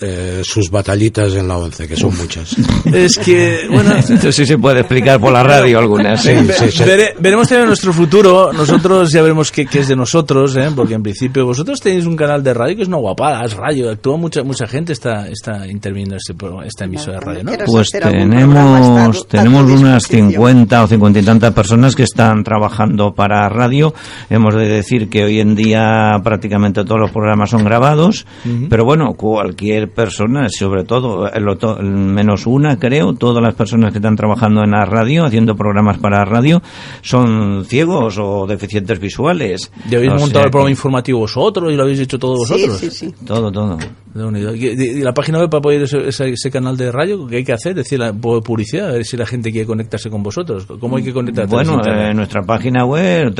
eh, 0.00 0.42
sus 0.44 0.70
batallitas 0.70 1.34
en 1.34 1.48
la 1.48 1.56
once, 1.56 1.88
que 1.88 1.96
son 1.96 2.14
muchas. 2.16 2.54
Es 2.92 3.16
que, 3.18 3.66
bueno, 3.70 3.94
Esto 3.96 4.30
sí 4.32 4.44
se 4.44 4.58
puede 4.58 4.80
explicar 4.80 5.18
por 5.20 5.32
la 5.32 5.42
radio 5.42 5.78
algunas. 5.78 6.24
¿eh? 6.26 6.44
Sí, 6.46 6.52
sí, 6.66 6.70
sí. 6.78 6.84
Vere- 6.84 7.14
veremos 7.18 7.48
también 7.48 7.66
nuestro 7.68 7.92
futuro. 7.92 8.52
Nosotros 8.52 9.10
ya 9.12 9.22
veremos 9.22 9.50
qué, 9.50 9.64
qué 9.66 9.80
es 9.80 9.88
de 9.88 9.96
nosotros, 9.96 10.54
¿eh? 10.56 10.68
porque 10.76 10.94
en 10.94 11.02
principio 11.02 11.46
vosotros 11.46 11.80
tenéis 11.80 12.04
un 12.06 12.16
canal 12.16 12.42
de 12.42 12.52
radio 12.52 12.76
que 12.76 12.82
es 12.82 12.88
una 12.88 12.98
guapada, 12.98 13.44
es 13.44 13.54
radio. 13.54 13.90
Actúa 13.90 14.16
mucha 14.18 14.42
mucha 14.42 14.66
gente 14.66 14.92
está 14.92 15.28
está 15.28 15.66
interviniendo 15.66 16.14
en 16.16 16.18
este 16.18 16.34
esta 16.66 16.84
emisora 16.84 17.18
de 17.18 17.24
radio, 17.24 17.44
¿no? 17.44 17.52
Pues 17.66 17.88
tenemos, 17.90 19.26
tenemos 19.28 19.64
unas 19.70 20.02
disposición. 20.02 20.30
50 20.30 20.84
o 20.84 20.86
50 20.88 21.18
y 21.18 21.22
tantas 21.22 21.54
personas 21.54 21.94
que 21.96 22.02
están 22.02 22.44
trabajando 22.44 23.14
para 23.14 23.48
radio. 23.48 23.94
Hemos 24.28 24.54
de 24.54 24.68
decir 24.68 25.08
que 25.08 25.24
hoy 25.24 25.40
en 25.40 25.54
día 25.54 26.20
prácticamente 26.22 26.84
todos 26.90 27.02
los 27.02 27.12
programas 27.12 27.50
son 27.50 27.62
grabados, 27.62 28.26
pero 28.68 28.84
bueno, 28.84 29.14
cualquier 29.14 29.92
persona, 29.92 30.48
sobre 30.48 30.82
todo, 30.82 31.30
el 31.30 31.84
menos 31.86 32.48
una 32.48 32.80
creo, 32.80 33.12
todas 33.12 33.40
las 33.40 33.54
personas 33.54 33.92
que 33.92 33.98
están 33.98 34.16
trabajando 34.16 34.64
en 34.64 34.72
la 34.72 34.84
radio, 34.86 35.24
haciendo 35.24 35.54
programas 35.54 35.98
para 35.98 36.18
la 36.18 36.24
radio, 36.24 36.60
son 37.00 37.64
ciegos 37.64 38.18
o 38.18 38.44
deficientes 38.48 38.98
visuales. 38.98 39.70
Ya 39.88 39.98
habéis 39.98 40.10
O 40.14 40.14
montado 40.16 40.30
sea 40.30 40.42
el 40.46 40.50
programa 40.50 40.66
que- 40.66 40.72
informativo 40.72 41.20
vosotros 41.20 41.72
y 41.72 41.76
lo 41.76 41.84
habéis 41.84 42.00
hecho 42.00 42.18
todos 42.18 42.48
Sí, 42.48 42.54
vosotros. 42.54 42.78
sí, 42.78 42.90
sí. 42.90 43.14
Todo, 43.24 43.52
todo. 43.52 43.78
Unidad. 44.12 44.54
¿Y 44.54 44.66
y 44.66 45.02
la 45.02 45.12
página 45.14 45.38
web 45.38 45.48
para 45.48 45.60
poder 45.60 45.78
ir 45.78 45.84
ese, 45.84 46.08
ese- 46.08 46.30
ese 46.30 46.50
canal 46.50 46.76
de 46.76 46.90
radio? 46.90 47.28
¿Qué 47.28 47.36
hay 47.36 47.44
que 47.44 47.52
hacer? 47.52 47.76
Decir, 47.76 48.00
la, 48.00 48.12
pu- 48.12 48.42
publicidad, 48.42 48.88
a 48.88 48.92
ver 48.94 49.04
si 49.04 49.16
la 49.16 49.24
gente 49.24 49.52
quiere 49.52 49.68
conectarse 49.68 50.10
con 50.10 50.24
vosotros. 50.24 50.66
¿Cómo 50.80 50.96
hay 50.96 51.04
que 51.04 51.12
conectarse? 51.12 51.54
Bueno, 51.54 51.80
eh, 51.86 52.12
nuestra 52.12 52.42
página 52.42 52.84
web 52.84 53.32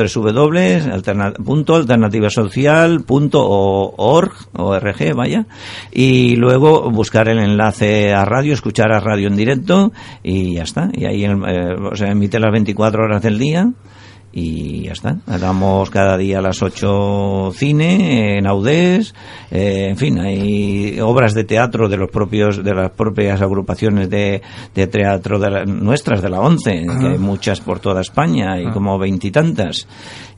www.alternativasocial.org, 3.41 4.31
org, 4.57 5.15
vaya, 5.15 5.45
y 5.91 6.35
luego 6.35 6.89
buscar 6.91 7.27
el 7.27 7.39
enlace 7.39 8.13
a 8.13 8.25
radio, 8.25 8.53
escuchar 8.53 8.91
a 8.91 8.99
radio 8.99 9.27
en 9.27 9.35
directo 9.35 9.91
y 10.23 10.55
ya 10.55 10.63
está. 10.63 10.89
Y 10.93 11.05
ahí 11.05 11.25
eh, 11.25 11.75
o 11.91 11.95
sea, 11.95 12.11
emite 12.11 12.39
las 12.39 12.51
24 12.51 13.03
horas 13.03 13.21
del 13.21 13.37
día 13.39 13.69
y 14.33 14.83
ya 14.83 14.93
está. 14.93 15.17
Damos 15.25 15.89
cada 15.89 16.15
día 16.17 16.39
a 16.39 16.41
las 16.41 16.61
8 16.61 17.51
cine 17.53 18.37
en 18.37 18.47
Audés, 18.47 19.13
eh, 19.51 19.87
en 19.89 19.97
fin, 19.97 20.19
hay 20.19 21.01
obras 21.01 21.33
de 21.33 21.43
teatro 21.43 21.89
de 21.89 21.97
los 21.97 22.09
propios 22.09 22.63
de 22.63 22.73
las 22.73 22.91
propias 22.91 23.41
agrupaciones 23.41 24.09
de, 24.09 24.41
de 24.73 24.87
teatro 24.87 25.37
de 25.37 25.49
la- 25.51 25.65
nuestras 25.65 26.21
de 26.21 26.29
la 26.29 26.39
ONCE, 26.39 26.85
que 26.99 27.07
hay 27.07 27.17
muchas 27.17 27.59
por 27.59 27.79
toda 27.81 27.99
España, 27.99 28.53
hay 28.53 28.67
como 28.71 28.97
veintitantas. 28.97 29.85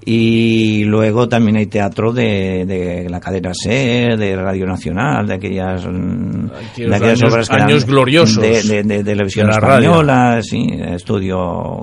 Y 0.06 0.84
luego 0.86 1.28
también 1.30 1.58
hay 1.58 1.68
teatro 1.68 2.12
de, 2.12 2.66
de 2.66 3.08
la 3.10 3.20
cadena 3.20 3.52
SER, 3.54 4.18
de 4.18 4.36
Radio 4.36 4.66
Nacional, 4.66 5.26
de 5.28 5.34
aquellas, 5.36 5.86
mm, 5.86 6.46
Aquellos 6.72 6.90
de 6.90 6.96
aquellas 6.96 7.22
años- 7.22 7.34
obras 7.34 7.50
que 7.50 7.56
eran 7.56 7.68
años 7.70 7.86
gloriosos 7.86 8.42
de, 8.42 8.64
de- 8.64 8.84
de 8.84 9.04
televisión 9.04 9.48
radio. 9.48 9.86
española, 9.92 10.40
sí, 10.42 10.68
estudio, 10.72 11.38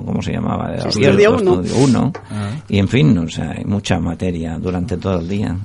¿cómo 0.05 0.21
se 0.21 0.33
llamaba? 0.33 0.75
Uno. 1.31 1.61
Estudio 1.61 1.83
Uno. 1.83 2.13
Ah. 2.29 2.49
Y 2.69 2.77
en 2.79 2.87
fin, 2.87 3.17
o 3.17 3.27
sea, 3.27 3.51
hay 3.57 3.65
mucha 3.65 3.99
materia 3.99 4.57
durante 4.59 4.97
todo 4.97 5.19
el 5.19 5.27
día. 5.27 5.55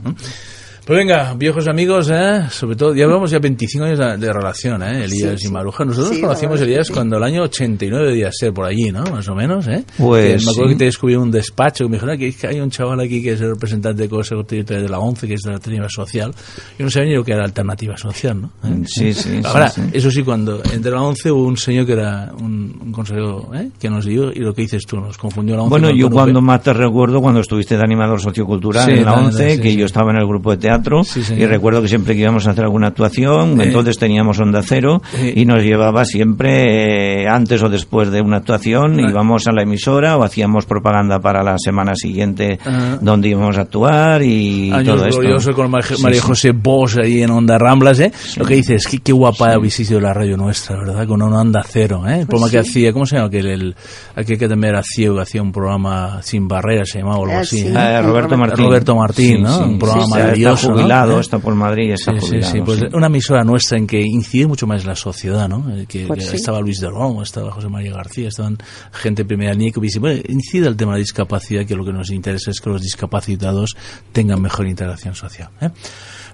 Pues 0.87 0.99
venga, 0.99 1.35
viejos 1.37 1.67
amigos, 1.67 2.09
¿eh? 2.13 2.43
sobre 2.49 2.77
todo, 2.77 2.95
ya 2.95 3.07
llevamos 3.07 3.29
ya 3.33 3.41
25 3.41 3.85
años 3.87 3.99
de, 3.99 4.19
de 4.19 4.33
relación, 4.33 4.81
¿eh? 4.85 5.03
Elías 5.05 5.41
Sí, 5.41 5.49
y 5.49 5.51
Maruja. 5.51 5.85
Nosotros 5.85 6.15
Sí, 6.15 6.21
conocimos, 6.21 6.61
Elías, 6.61 6.87
sí. 6.87 6.93
cuando 6.93 7.17
el 7.17 7.25
año 7.25 7.43
89 7.43 8.07
debía 8.07 8.31
ser 8.31 8.53
por 8.55 8.67
allí, 8.67 8.93
¿no? 8.93 9.03
Más 9.03 9.27
o 9.29 9.35
menos, 9.35 9.67
¿eh? 9.67 9.85
Pues 9.99 10.39
Que 10.39 10.45
me 10.47 10.51
acuerdo 10.53 10.69
sí. 10.69 10.75
que 10.75 10.79
te 10.79 10.85
descubrí 10.85 11.17
un 11.17 11.33
despacho, 11.33 11.87
que 11.87 11.91
me 11.91 11.97
dijeron 11.97 12.17
que, 12.17 12.33
que 12.33 12.47
hay 12.47 12.61
un 12.61 12.71
chaval 12.71 13.01
aquí 13.01 13.21
que 13.21 13.33
es 13.33 13.41
el 13.41 13.49
representante 13.55 14.03
de 14.03 14.09
Consejo 14.09 14.45
de 14.45 14.89
la 14.89 15.01
ONCE, 15.01 15.27
que 15.27 15.35
es 15.35 15.41
de 15.43 15.51
la 15.51 15.57
alternativa 15.57 15.89
social. 15.89 16.33
Yo 16.79 16.85
no 16.85 16.91
sabía 16.93 17.09
ni 17.09 17.15
lo 17.17 17.25
que 17.25 17.33
era 17.33 17.43
alternativa 17.43 17.97
social, 17.97 18.43
¿no? 18.43 18.53
¿Eh? 18.65 18.83
Sí, 18.87 19.13
sí, 19.13 19.41
Ahora, 19.43 19.69
sí, 19.71 19.81
sí. 19.83 19.91
eso 19.93 20.09
sí, 20.13 20.23
cuando 20.23 20.63
entré 20.73 20.93
a 20.93 20.95
la 20.95 21.03
ONCE 21.03 21.33
hubo 21.33 21.47
un 21.49 21.57
señor 21.57 21.85
que 21.87 21.95
era 21.95 22.31
un, 22.39 22.79
un 22.81 22.93
consejero, 22.93 23.51
¿eh? 23.57 23.71
Que 23.81 23.91
nos 23.91 24.05
dio, 24.05 24.31
y 24.31 24.39
lo 24.39 24.55
que 24.55 24.63
dices 24.63 24.87
tú, 24.87 25.01
nos 25.01 25.19
confundió 25.19 25.57
la 25.57 25.63
ONCE. 25.63 25.71
Bueno, 25.71 25.91
yo 25.91 26.09
cuando 26.11 26.39
UP. 26.39 26.45
más 26.45 26.63
te 26.63 26.73
recuerdo 26.73 27.21
cuando 27.21 27.41
estuviste 27.41 27.77
de 27.77 27.83
animador 27.83 28.21
sociocultural 28.21 28.85
Sí, 28.85 28.93
en 28.93 29.05
la 29.05 29.11
nada, 29.17 29.25
11, 29.27 29.51
sí, 29.57 29.61
que 29.61 29.71
sí. 29.73 29.77
yo 29.77 29.87
estaba 29.87 30.13
en 30.13 30.19
el 30.19 30.27
grupo 30.29 30.53
de 30.53 30.59
teatro 30.59 30.76
Sí, 31.05 31.23
señor. 31.23 31.43
y 31.43 31.47
recuerdo 31.47 31.83
que 31.83 31.89
siempre 31.89 32.15
que 32.15 32.21
íbamos 32.23 32.47
a 32.47 32.51
hacer 32.51 32.65
alguna 32.65 32.89
actuación, 32.89 33.61
Eh. 33.61 33.65
entonces 33.65 33.99
teníamos 33.99 34.39
onda 34.39 34.61
cero 34.63 35.03
Eh. 35.19 35.33
y 35.37 35.45
nos 35.45 35.63
llevaba 35.63 36.05
siempre 36.05 37.23
eh, 37.23 37.29
antes 37.29 37.63
o 37.63 37.69
después 37.69 38.11
de 38.11 38.21
una 38.21 38.39
actuación, 38.39 38.99
Ah. 39.01 39.11
íbamos 39.11 39.47
a 39.47 39.53
la 39.53 39.63
emisora 39.63 40.17
o 40.17 40.23
hacíamos 40.23 40.67
propaganda 40.67 41.19
para 41.21 41.43
la 41.43 41.57
semana 41.59 41.95
siguiente 41.95 42.59
Ah. 42.65 42.99
donde 43.01 43.29
íbamos 43.29 43.57
a 43.59 43.63
actuar 43.63 44.23
y 44.23 44.71
Años 44.73 44.97
todo 44.97 45.07
esto. 45.07 45.21
gloriosos 45.21 45.55
con 45.55 45.71
Mar- 45.71 45.85
Sí, 45.85 46.03
María 46.03 46.21
sí. 46.21 46.27
José 46.27 46.51
Bosch 46.53 46.99
ahí 46.99 47.23
en 47.23 47.31
Onda 47.31 47.59
Ramblas, 47.59 48.01
¿eh? 48.01 48.13
Lo 48.37 48.45
que 48.45 48.55
dices, 48.55 48.87
qué, 48.87 48.99
qué 48.99 49.13
guapa 49.13 49.53
habéis 49.53 49.75
sido 49.75 50.01
la 50.01 50.13
radio 50.13 50.37
nuestra, 50.37 50.77
¿verdad? 50.79 51.07
Con 51.07 51.23
una 51.23 51.41
Onda 51.41 51.63
Cero, 51.69 52.03
¿eh? 52.09 52.21
El 52.21 52.27
programa 52.27 52.51
que 52.51 52.59
hacía, 52.59 52.93
¿cómo 52.93 53.07
se 53.07 53.17
llama? 53.17 53.29
Aquel, 53.29 53.47
el, 53.47 53.77
aquel 54.15 54.39
que 54.39 54.49
también 54.49 54.75
era 54.75 54.83
ciego, 54.83 55.17
que 55.17 55.23
hacía 55.23 55.43
un 55.43 55.53
programa 55.53 56.21
sin 56.23 56.49
barreras, 56.49 56.89
se 56.91 56.99
llamaba 56.99 57.19
o 57.19 57.25
algo 57.25 57.37
Ah, 57.37 57.41
así. 57.41 57.59
sí. 57.61 57.67
¿eh? 57.69 57.75
Ah, 57.77 58.01
Roberto 58.03 58.37
Martín. 58.37 58.65
Roberto 58.65 58.97
Martín, 58.97 59.37
Sí, 59.37 59.43
¿no? 59.43 59.57
sí, 59.59 59.63
un 59.65 59.79
programa 59.79 60.05
sí, 60.05 60.13
sí. 60.13 60.19
maravilloso. 60.19 60.66
Eso, 60.67 60.75
jubilado, 60.75 61.13
¿no? 61.15 61.21
está 61.21 61.39
por 61.39 61.55
Madrid 61.55 61.89
y 61.89 61.93
está 61.93 62.13
Sí, 62.13 62.19
sí, 62.21 62.27
jubilado. 62.27 62.53
sí, 62.53 62.61
pues 62.65 62.81
sí. 62.81 62.87
una 62.93 63.07
emisora 63.07 63.45
nuestra 63.45 63.79
en 63.79 63.87
que 63.87 64.01
incide 64.01 64.47
mucho 64.47 64.67
más 64.67 64.85
la 64.85 64.95
sociedad, 64.97 65.49
¿no? 65.49 65.65
Eh, 65.77 65.87
Que, 65.89 66.07
Pues 66.07 66.25
que 66.25 66.31
sí. 66.31 66.37
estaba 66.37 66.61
Luis 66.61 66.81
de 66.81 66.89
Ron, 66.89 67.23
estaba 67.23 67.51
José 67.51 67.69
María 67.69 67.93
García, 67.93 68.29
estaban 68.29 68.59
gente 68.93 69.23
de 69.23 69.27
primera 69.29 69.53
línea 69.53 69.73
que 69.73 69.81
dice, 69.81 69.99
bueno, 69.99 70.21
incide 70.29 70.69
el 70.69 70.77
tema 70.77 70.93
de 70.93 70.99
la 70.99 71.01
discapacidad, 71.03 71.65
que 71.67 71.75
lo 71.75 71.85
que 71.85 71.93
nos 71.93 72.11
interesa 72.11 72.51
es 72.51 72.61
que 72.61 72.71
los 72.71 72.83
discapacitados 72.83 73.77
tengan 74.13 74.41
mejor 74.43 74.67
integración 74.69 75.15
social. 75.15 75.49
¿eh? 75.61 75.71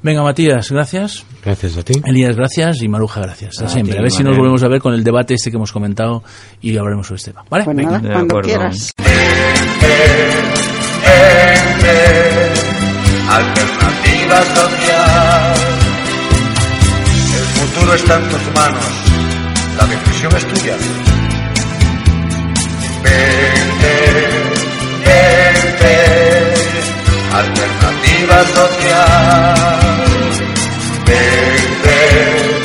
Venga, 0.03 0.23
Matías, 0.25 0.71
gracias. 0.73 1.25
Gracias 1.45 1.77
a 1.77 1.83
ti. 1.85 1.95
Elías, 2.05 2.35
gracias. 2.37 2.83
Y 2.83 2.89
Maruja, 2.89 3.21
gracias. 3.21 3.51
Hasta 3.53 3.67
A 3.67 3.69
siempre. 3.69 3.93
ti, 3.95 3.99
a 4.01 4.03
ver 4.03 4.11
si 4.11 4.25
nos 4.25 4.37
volvemos 4.37 4.63
a 4.65 4.69
ver 4.69 4.81
con 4.81 4.95
el 4.95 5.05
debate 5.05 5.35
este 5.35 5.51
que 5.51 5.57
hemos 5.59 5.71
comentado 5.71 6.25
y 6.61 6.77
hablaremos 6.77 7.07
sobre 7.07 7.19
este 7.19 7.31
tema. 7.31 7.45
¿Vale? 7.49 7.65
Pues 7.65 7.77
Venga. 7.77 8.01
nada, 8.01 8.15
cuando 8.15 8.41
quieras. 8.41 8.93
Gente 13.33 14.22
va 14.33 14.39
a. 14.39 15.55
El 17.39 17.47
futuro 17.59 17.95
está 17.95 18.15
en 18.17 18.29
tus 18.31 18.55
manos, 18.55 18.85
la 19.77 19.87
decisión 19.87 20.37
es 20.37 20.47
tuya. 20.47 20.77
Vente, 23.05 23.95
vente, 25.07 25.95
alternativa 27.33 28.37
social. 28.55 30.05
Vente. 31.07 32.62